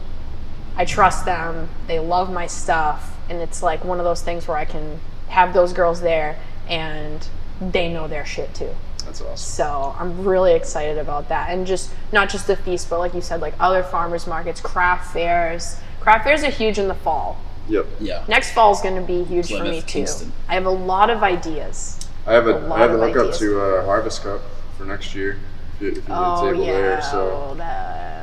I 0.78 0.86
trust 0.86 1.26
them. 1.26 1.70
They 1.88 2.00
love 2.00 2.32
my 2.32 2.48
stuff, 2.48 3.18
and 3.30 3.40
it's 3.40 3.64
like 3.64 3.86
one 3.86 4.00
of 4.00 4.06
those 4.06 4.22
things 4.22 4.48
where 4.48 4.58
I 4.58 4.66
can 4.66 5.00
have 5.30 5.54
those 5.54 5.74
girls 5.74 6.02
there, 6.02 6.38
and 6.68 7.26
they 7.62 7.92
know 7.92 8.08
their 8.08 8.26
shit 8.26 8.54
too. 8.54 8.72
That's 9.06 9.22
awesome. 9.22 9.38
So 9.38 9.96
I'm 9.98 10.26
really 10.26 10.54
excited 10.54 10.98
about 10.98 11.30
that, 11.30 11.50
and 11.50 11.66
just 11.66 11.92
not 12.12 12.30
just 12.30 12.48
the 12.48 12.58
feast, 12.58 12.90
but 12.90 13.00
like 13.00 13.14
you 13.14 13.22
said, 13.22 13.40
like 13.42 13.54
other 13.60 13.84
farmers 13.84 14.28
markets, 14.28 14.60
craft 14.60 15.14
fairs. 15.14 15.78
Craft 16.02 16.26
fairs 16.26 16.44
are 16.44 16.52
huge 16.52 16.78
in 16.78 16.88
the 16.88 16.96
fall. 16.96 17.40
Yep. 17.70 17.88
Yeah. 18.00 18.26
Next 18.28 18.52
fall 18.52 18.72
is 18.72 18.82
going 18.82 18.96
to 18.96 19.02
be 19.02 19.24
huge 19.24 19.50
for 19.50 19.64
me 19.64 19.82
too. 19.82 19.88
Kingston. 19.88 20.32
I 20.48 20.54
have 20.54 20.66
a 20.66 20.70
lot 20.72 21.10
of 21.10 21.24
ideas. 21.24 22.00
I 22.28 22.34
have 22.34 22.48
a, 22.48 22.58
A 22.58 22.78
have 22.78 22.92
a 22.92 22.94
of 22.96 23.00
look 23.00 23.16
up 23.16 23.34
to 23.40 23.60
uh, 23.60 23.86
Harvest 23.86 24.24
Cup 24.24 24.42
for 24.78 24.86
next 24.86 25.16
year. 25.16 25.40
If 25.76 25.82
you, 25.82 25.90
if 25.90 25.98
you 25.98 26.04
Oh 26.10 26.52
table 26.52 26.66
yeah, 26.66 26.74
there, 26.74 27.02
so 27.02 27.50
oh, 27.52 27.56
that, 27.56 27.64
yeah. 27.64 28.15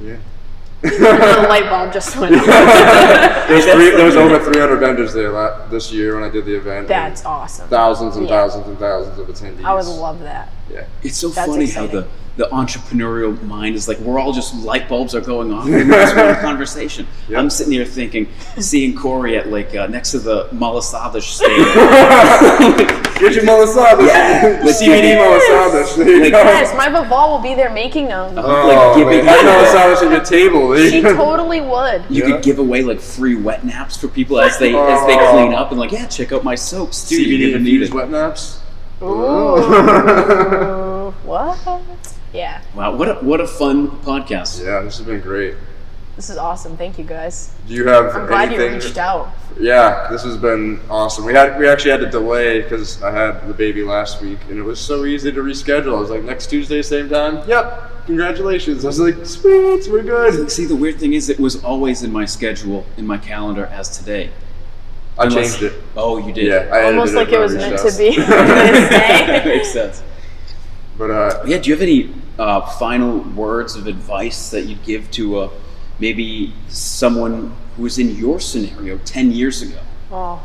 Yeah. 0.00 0.16
the 0.84 1.46
light 1.48 1.70
bulb 1.70 1.92
just 1.94 2.14
went 2.18 2.34
off. 2.36 2.44
There's 3.48 3.64
three, 3.64 3.90
there 3.90 4.04
was 4.04 4.16
over 4.16 4.38
300 4.38 4.76
vendors 4.76 5.14
there 5.14 5.30
la- 5.30 5.66
this 5.68 5.90
year 5.90 6.14
when 6.14 6.24
I 6.24 6.28
did 6.28 6.44
the 6.44 6.54
event. 6.56 6.80
and 6.80 6.88
That's 6.88 7.24
awesome. 7.24 7.68
thousands 7.68 8.16
and 8.16 8.26
Yeah. 8.28 8.40
thousands 8.42 8.66
and 8.68 8.78
thousands 8.78 9.18
of 9.18 9.26
attendees. 9.28 9.64
I 9.64 9.72
would 9.74 9.86
love 9.86 10.20
that. 10.20 10.50
Yeah. 10.70 10.84
It's 11.02 11.16
so 11.16 11.28
That's 11.30 11.50
funny 11.50 11.64
exciting. 11.64 11.90
how 11.90 12.00
the, 12.02 12.08
the 12.36 12.46
entrepreneurial 12.46 13.40
mind 13.44 13.76
is 13.76 13.86
like 13.86 13.96
we're 14.00 14.18
all 14.18 14.32
just 14.32 14.56
light 14.64 14.88
bulbs 14.88 15.14
are 15.14 15.20
going 15.20 15.52
off 15.52 15.66
and 15.66 15.72
we're 15.74 15.88
just 16.00 16.16
having 16.16 16.34
a 16.36 16.40
conversation. 16.40 17.06
Yep. 17.28 17.38
I'm 17.38 17.48
sitting 17.48 17.72
here 17.72 17.84
thinking, 17.84 18.26
seeing 18.58 18.96
Corey 18.96 19.36
at 19.36 19.50
like 19.50 19.72
uh, 19.76 19.86
next 19.86 20.10
to 20.12 20.18
the 20.18 20.48
Malasadish 20.52 21.22
stand. 21.36 22.88
Get 23.20 23.34
your 23.34 23.44
Malasada. 23.44 24.04
Yeah. 24.06 24.62
The 24.64 24.70
CBD 24.70 25.16
Malasada. 25.16 25.96
There 25.96 26.20
Like- 26.22 26.32
Yes, 26.32 26.74
my 26.76 26.88
Vival 26.88 27.28
will 27.30 27.38
be 27.38 27.54
there 27.54 27.70
making 27.70 28.08
them. 28.08 28.36
Oh, 28.36 28.66
like 28.66 28.76
man. 28.76 28.98
giving 28.98 29.24
Have 29.26 29.40
Malasada 29.46 30.06
at 30.06 30.10
your 30.10 30.24
table. 30.24 30.76
She 30.76 31.02
totally 31.02 31.60
would. 31.60 32.02
You 32.10 32.24
Yeah. 32.24 32.30
could 32.32 32.42
give 32.42 32.58
away 32.58 32.82
like 32.82 32.98
free 33.00 33.36
wet 33.36 33.64
naps 33.64 33.96
for 33.96 34.08
people 34.08 34.40
as 34.40 34.58
they 34.58 34.74
as 34.74 35.06
they 35.06 35.16
Oh. 35.16 35.30
clean 35.32 35.54
up 35.54 35.70
and 35.70 35.78
like, 35.78 35.92
yeah, 35.92 36.06
check 36.06 36.32
out 36.32 36.42
my 36.42 36.56
soaps 36.56 37.08
too. 37.08 37.22
You 37.22 37.38
CBD 37.38 37.52
never 37.52 37.62
need 37.62 37.72
infused 37.74 37.94
wet 37.94 38.10
naps. 38.10 38.58
Ooh, 39.02 41.12
what? 41.24 41.58
Yeah, 42.34 42.60
Wow, 42.74 42.96
what 42.96 43.08
a 43.08 43.14
what 43.14 43.40
a 43.40 43.46
fun 43.46 43.88
podcast. 44.02 44.62
Yeah, 44.64 44.80
this 44.82 44.98
has 44.98 45.06
been 45.06 45.20
great. 45.20 45.54
this 46.16 46.28
is 46.30 46.36
awesome. 46.36 46.76
Thank 46.76 46.98
you 46.98 47.04
guys. 47.04 47.54
Do 47.68 47.74
you 47.74 47.86
have 47.86 48.14
I'm 48.16 48.26
glad 48.26 48.52
you 48.52 48.58
reached 48.66 48.98
out. 48.98 49.32
Yeah, 49.58 50.08
this 50.10 50.24
has 50.24 50.36
been 50.36 50.80
awesome. 50.90 51.24
We 51.24 51.32
had 51.32 51.56
we 51.60 51.68
actually 51.68 51.92
had 51.92 52.00
to 52.00 52.10
delay 52.10 52.62
because 52.62 53.00
I 53.04 53.12
had 53.12 53.46
the 53.46 53.54
baby 53.54 53.84
last 53.84 54.20
week, 54.20 54.40
and 54.50 54.58
it 54.58 54.62
was 54.62 54.80
so 54.80 55.04
easy 55.04 55.30
to 55.30 55.40
reschedule. 55.42 55.96
I 55.96 56.00
was 56.00 56.10
like, 56.10 56.24
next 56.24 56.48
Tuesday, 56.48 56.82
same 56.82 57.08
time. 57.08 57.48
Yep, 57.48 58.06
congratulations. 58.06 58.84
I 58.84 58.88
was 58.88 58.98
like, 58.98 59.24
sweet, 59.24 59.86
we're 59.88 60.02
good. 60.02 60.50
See, 60.50 60.64
the 60.64 60.74
weird 60.74 60.98
thing 60.98 61.12
is, 61.14 61.28
it 61.30 61.38
was 61.38 61.62
always 61.62 62.02
in 62.02 62.10
my 62.12 62.24
schedule, 62.24 62.84
in 62.96 63.06
my 63.06 63.16
calendar 63.18 63.66
as 63.66 63.96
today. 63.96 64.30
I 65.16 65.26
Unless- 65.26 65.60
changed 65.60 65.62
it. 65.76 65.82
Oh, 65.96 66.18
you 66.18 66.32
did. 66.32 66.46
Yeah, 66.46 66.68
I 66.74 66.86
Almost 66.86 67.14
like 67.14 67.28
it 67.28 67.38
was 67.38 67.54
meant 67.54 67.74
out. 67.78 67.88
to 67.88 67.96
be. 67.96 68.10
makes 69.54 69.70
sense. 69.72 70.02
But 70.98 71.10
uh, 71.12 71.44
Yeah, 71.46 71.58
do 71.58 71.70
you 71.70 71.74
have 71.76 71.82
any 71.82 72.12
uh, 72.38 72.60
final 72.78 73.18
words 73.18 73.76
of 73.76 73.86
advice 73.86 74.50
that 74.50 74.62
you'd 74.62 74.84
give 74.84 75.10
to 75.12 75.38
uh, 75.38 75.50
maybe 75.98 76.52
someone 76.68 77.54
who 77.76 77.82
was 77.82 77.98
in 77.98 78.16
your 78.16 78.40
scenario 78.40 78.98
10 78.98 79.30
years 79.32 79.62
ago? 79.62 79.78
Oh. 80.10 80.42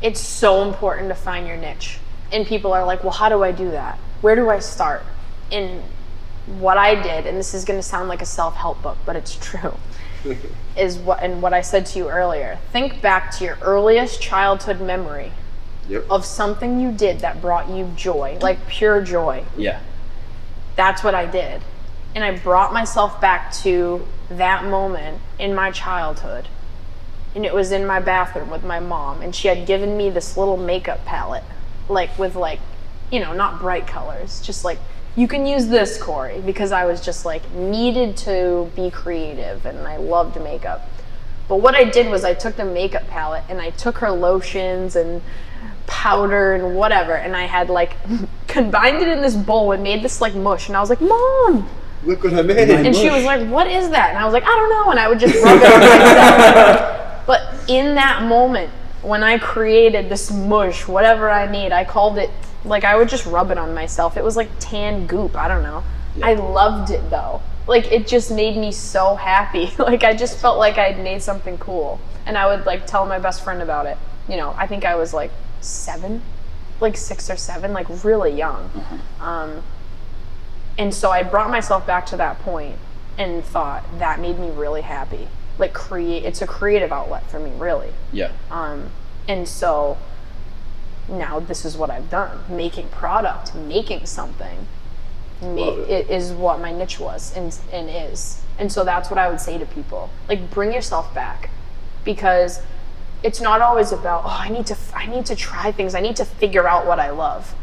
It's 0.00 0.20
so 0.20 0.62
important 0.62 1.08
to 1.08 1.14
find 1.14 1.46
your 1.46 1.56
niche. 1.56 1.98
And 2.32 2.46
people 2.46 2.72
are 2.72 2.84
like, 2.84 3.02
well, 3.04 3.12
how 3.12 3.28
do 3.28 3.42
I 3.42 3.52
do 3.52 3.70
that? 3.70 3.98
Where 4.20 4.34
do 4.34 4.48
I 4.50 4.58
start? 4.58 5.02
And 5.50 5.82
what 6.46 6.78
I 6.78 6.94
did, 6.94 7.26
and 7.26 7.36
this 7.36 7.54
is 7.54 7.64
going 7.64 7.78
to 7.78 7.82
sound 7.82 8.08
like 8.08 8.22
a 8.22 8.26
self 8.26 8.56
help 8.56 8.82
book, 8.82 8.98
but 9.04 9.14
it's 9.16 9.36
true, 9.36 9.74
is 10.76 10.98
what, 10.98 11.22
and 11.22 11.42
what 11.42 11.52
I 11.52 11.60
said 11.60 11.86
to 11.86 11.98
you 11.98 12.08
earlier. 12.08 12.58
Think 12.72 13.00
back 13.00 13.30
to 13.36 13.44
your 13.44 13.58
earliest 13.60 14.20
childhood 14.20 14.80
memory 14.80 15.32
yep. 15.92 16.04
of 16.10 16.24
something 16.24 16.80
you 16.80 16.90
did 16.92 17.20
that 17.20 17.40
brought 17.40 17.68
you 17.68 17.92
joy, 17.96 18.38
like 18.40 18.66
pure 18.66 19.02
joy. 19.02 19.44
Yeah. 19.56 19.80
That's 20.76 21.04
what 21.04 21.14
I 21.14 21.26
did. 21.26 21.62
And 22.14 22.24
I 22.24 22.38
brought 22.38 22.72
myself 22.72 23.20
back 23.20 23.52
to 23.62 24.06
that 24.30 24.64
moment 24.64 25.20
in 25.38 25.54
my 25.54 25.70
childhood. 25.70 26.48
And 27.34 27.46
it 27.46 27.54
was 27.54 27.72
in 27.72 27.86
my 27.86 28.00
bathroom 28.00 28.50
with 28.50 28.64
my 28.64 28.80
mom. 28.80 29.22
And 29.22 29.34
she 29.34 29.48
had 29.48 29.66
given 29.66 29.96
me 29.96 30.10
this 30.10 30.36
little 30.36 30.56
makeup 30.56 31.04
palette, 31.04 31.44
like 31.88 32.18
with 32.18 32.36
like, 32.36 32.60
you 33.10 33.20
know, 33.20 33.32
not 33.32 33.60
bright 33.60 33.86
colors, 33.86 34.40
just 34.40 34.64
like, 34.64 34.78
you 35.14 35.28
can 35.28 35.44
use 35.44 35.68
this, 35.68 36.02
Corey, 36.02 36.40
because 36.40 36.72
I 36.72 36.86
was 36.86 37.00
just 37.02 37.26
like 37.26 37.50
needed 37.52 38.16
to 38.18 38.70
be 38.74 38.90
creative 38.90 39.66
and 39.66 39.78
I 39.86 39.98
loved 39.98 40.40
makeup. 40.42 40.88
But 41.48 41.56
what 41.56 41.74
I 41.74 41.84
did 41.84 42.10
was 42.10 42.24
I 42.24 42.32
took 42.32 42.56
the 42.56 42.64
makeup 42.64 43.06
palette 43.08 43.44
and 43.50 43.60
I 43.60 43.70
took 43.70 43.98
her 43.98 44.10
lotions 44.10 44.96
and 44.96 45.20
powder 45.92 46.54
and 46.54 46.74
whatever, 46.74 47.14
and 47.14 47.36
I 47.36 47.44
had 47.44 47.68
like 47.68 47.96
combined 48.48 49.02
it 49.02 49.08
in 49.08 49.20
this 49.20 49.36
bowl 49.36 49.72
and 49.72 49.82
made 49.82 50.02
this 50.02 50.22
like 50.22 50.34
mush. 50.34 50.68
And 50.68 50.76
I 50.76 50.80
was 50.80 50.88
like, 50.88 51.02
Mom! 51.02 51.68
Look 52.04 52.24
what 52.24 52.32
I 52.32 52.42
made. 52.42 52.70
And 52.70 52.96
she 52.96 53.10
was 53.10 53.24
like, 53.24 53.46
What 53.48 53.66
is 53.66 53.90
that? 53.90 54.10
And 54.10 54.18
I 54.18 54.24
was 54.24 54.32
like, 54.32 54.44
I 54.44 54.48
don't 54.48 54.70
know. 54.70 54.90
And 54.90 54.98
I 54.98 55.08
would 55.08 55.20
just 55.20 55.34
rub 55.44 55.60
it 55.60 55.72
on 55.72 55.80
myself. 55.80 57.26
But 57.26 57.70
in 57.70 57.94
that 57.96 58.22
moment, 58.22 58.70
when 59.02 59.22
I 59.22 59.38
created 59.38 60.08
this 60.08 60.30
mush, 60.30 60.88
whatever 60.88 61.30
I 61.30 61.46
made, 61.46 61.72
I 61.72 61.84
called 61.84 62.16
it 62.16 62.30
like 62.64 62.84
I 62.84 62.96
would 62.96 63.08
just 63.08 63.26
rub 63.26 63.50
it 63.50 63.58
on 63.58 63.74
myself. 63.74 64.16
It 64.16 64.24
was 64.24 64.36
like 64.36 64.48
tan 64.60 65.06
goop. 65.06 65.36
I 65.36 65.46
don't 65.46 65.62
know. 65.62 65.84
I 66.22 66.34
loved 66.34 66.90
it 66.90 67.10
though. 67.10 67.42
Like 67.66 67.92
it 67.92 68.06
just 68.06 68.30
made 68.30 68.56
me 68.56 68.72
so 68.72 69.14
happy. 69.14 69.72
like 69.78 70.04
I 70.04 70.14
just 70.14 70.38
felt 70.38 70.58
like 70.58 70.78
I'd 70.78 70.98
made 70.98 71.22
something 71.22 71.58
cool. 71.58 72.00
And 72.24 72.38
I 72.38 72.46
would 72.46 72.64
like 72.64 72.86
tell 72.86 73.04
my 73.04 73.18
best 73.18 73.44
friend 73.44 73.60
about 73.60 73.86
it. 73.86 73.98
You 74.28 74.36
know, 74.36 74.54
I 74.56 74.66
think 74.66 74.84
I 74.84 74.94
was 74.94 75.12
like 75.12 75.30
seven, 75.64 76.22
like 76.80 76.96
six 76.96 77.30
or 77.30 77.36
seven, 77.36 77.72
like 77.72 77.86
really 78.04 78.32
young. 78.32 78.70
Um, 79.20 79.62
and 80.78 80.92
so 80.94 81.10
I 81.10 81.22
brought 81.22 81.50
myself 81.50 81.86
back 81.86 82.06
to 82.06 82.16
that 82.16 82.38
point 82.40 82.76
and 83.18 83.44
thought 83.44 83.84
that 83.98 84.20
made 84.20 84.38
me 84.38 84.50
really 84.50 84.80
happy. 84.82 85.28
Like 85.58 85.74
create, 85.74 86.24
it's 86.24 86.40
a 86.42 86.46
creative 86.46 86.92
outlet 86.92 87.24
for 87.30 87.38
me, 87.38 87.52
really. 87.58 87.90
Yeah. 88.12 88.32
Um, 88.50 88.90
and 89.28 89.46
so 89.46 89.98
now 91.08 91.40
this 91.40 91.64
is 91.64 91.76
what 91.76 91.90
I've 91.90 92.08
done: 92.10 92.38
making 92.48 92.88
product, 92.88 93.54
making 93.54 94.06
something. 94.06 94.66
Ma- 95.42 95.48
Love 95.48 95.78
it. 95.80 95.90
it 95.90 96.10
is 96.10 96.32
what 96.32 96.60
my 96.60 96.72
niche 96.72 96.98
was 97.00 97.36
and 97.36 97.56
and 97.72 97.90
is. 97.90 98.40
And 98.58 98.70
so 98.72 98.84
that's 98.84 99.10
what 99.10 99.18
I 99.18 99.28
would 99.28 99.40
say 99.40 99.58
to 99.58 99.66
people: 99.66 100.08
like 100.28 100.50
bring 100.50 100.72
yourself 100.72 101.12
back, 101.14 101.50
because 102.04 102.60
it's 103.22 103.40
not 103.40 103.60
always 103.60 103.92
about 103.92 104.24
oh 104.24 104.38
I 104.40 104.48
need 104.48 104.66
to 104.66 104.76
I 104.94 105.06
need 105.06 105.26
to 105.26 105.36
try 105.36 105.72
things. 105.72 105.94
I 105.94 106.00
need 106.00 106.16
to 106.16 106.24
figure 106.24 106.68
out 106.68 106.86
what 106.86 106.98
I 106.98 107.10
love. 107.10 107.54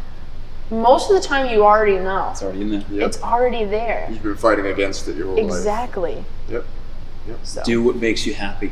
Most 0.72 1.10
of 1.10 1.20
the 1.20 1.28
time, 1.28 1.50
you 1.50 1.66
already 1.66 1.98
know. 1.98 2.30
It's 2.32 2.44
already 2.44 2.62
in 2.62 2.70
there. 2.70 2.86
Yep. 2.92 3.08
It's 3.08 3.22
already 3.24 3.66
there. 3.66 4.08
You've 4.12 4.22
been 4.22 4.36
fighting 4.36 4.68
against 4.68 5.08
it 5.08 5.16
your 5.16 5.26
whole 5.28 5.36
life. 5.36 5.46
Exactly. 5.46 6.24
Yep. 6.48 6.66
yep 7.28 7.40
So 7.44 7.64
Do 7.64 7.82
what 7.82 7.96
makes 7.96 8.26
you 8.28 8.36
happy. 8.36 8.72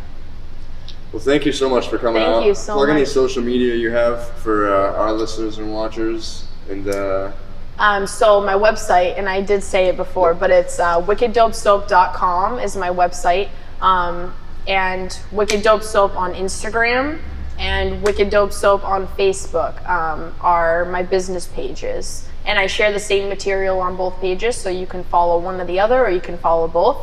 Well, 1.12 1.22
thank 1.22 1.46
you 1.46 1.52
so 1.54 1.70
much 1.70 1.88
for 1.88 1.98
coming 1.98 2.22
Thank 2.22 2.36
out. 2.36 2.46
you 2.46 2.54
so 2.54 2.74
Plug 2.74 2.90
any 2.90 3.06
social 3.06 3.42
media 3.42 3.74
you 3.76 3.92
have 3.92 4.30
for 4.40 4.74
uh, 4.74 4.94
our 4.98 5.14
listeners 5.14 5.58
and 5.58 5.74
watchers, 5.74 6.46
and 6.70 6.88
uh, 6.90 7.32
Um, 7.80 8.06
so 8.06 8.42
my 8.42 8.54
website, 8.54 9.18
and 9.18 9.30
I 9.30 9.42
did 9.42 9.64
say 9.64 9.88
it 9.88 9.96
before, 9.96 10.34
but 10.34 10.52
it's 10.52 10.80
uh, 10.80 11.02
wickeddopesoap.com 11.02 12.60
is 12.60 12.76
my 12.76 12.90
website, 12.90 13.50
um, 13.82 14.34
and 14.68 15.18
Wicked 15.32 15.64
Dope 15.64 15.84
Soap 15.84 16.16
on 16.16 16.34
Instagram 16.34 17.20
and 17.60 18.02
Wicked 18.04 18.30
Dope 18.30 18.54
Soap 18.54 18.84
on 18.84 19.08
Facebook 19.08 19.88
um, 19.90 20.34
are 20.42 20.86
my 20.86 21.04
business 21.04 21.48
pages. 21.48 22.28
And 22.46 22.58
I 22.58 22.68
share 22.68 22.94
the 22.94 23.00
same 23.00 23.28
material 23.28 23.80
on 23.80 23.98
both 23.98 24.20
pages, 24.22 24.56
so 24.56 24.70
you 24.70 24.88
can 24.88 25.04
follow 25.06 25.40
one 25.40 25.60
or 25.60 25.66
the 25.66 25.80
other, 25.80 26.06
or 26.06 26.10
you 26.10 26.22
can 26.22 26.38
follow 26.38 26.68
both. 26.68 26.98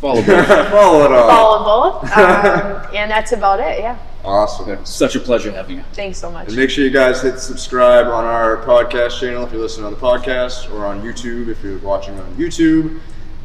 Follow 0.00 0.22
both. 0.26 0.46
follow 0.46 1.04
it 1.04 1.12
all. 1.12 1.28
Follow 1.28 2.00
both, 2.00 2.12
um, 2.18 2.94
and 2.94 3.10
that's 3.10 3.32
about 3.32 3.60
it. 3.60 3.78
Yeah. 3.78 3.96
Awesome. 4.22 4.84
Such 4.84 5.16
a 5.16 5.20
pleasure 5.20 5.50
having 5.50 5.78
you. 5.78 5.84
Thanks 5.94 6.18
so 6.18 6.30
much. 6.30 6.48
And 6.48 6.56
make 6.56 6.68
sure 6.68 6.84
you 6.84 6.90
guys 6.90 7.22
hit 7.22 7.38
subscribe 7.38 8.06
on 8.06 8.26
our 8.26 8.58
podcast 8.58 9.18
channel 9.18 9.44
if 9.44 9.52
you're 9.52 9.62
listening 9.62 9.86
on 9.86 9.92
the 9.92 9.98
podcast, 9.98 10.70
or 10.74 10.84
on 10.84 11.00
YouTube 11.00 11.48
if 11.48 11.62
you're 11.62 11.78
watching 11.78 12.18
on 12.20 12.34
YouTube. 12.34 13.00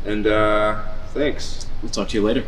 And 0.06 0.28
uh, 0.28 0.86
thanks. 1.14 1.68
We'll 1.82 1.92
talk 1.92 2.10
to 2.10 2.18
you 2.18 2.24
later. 2.24 2.44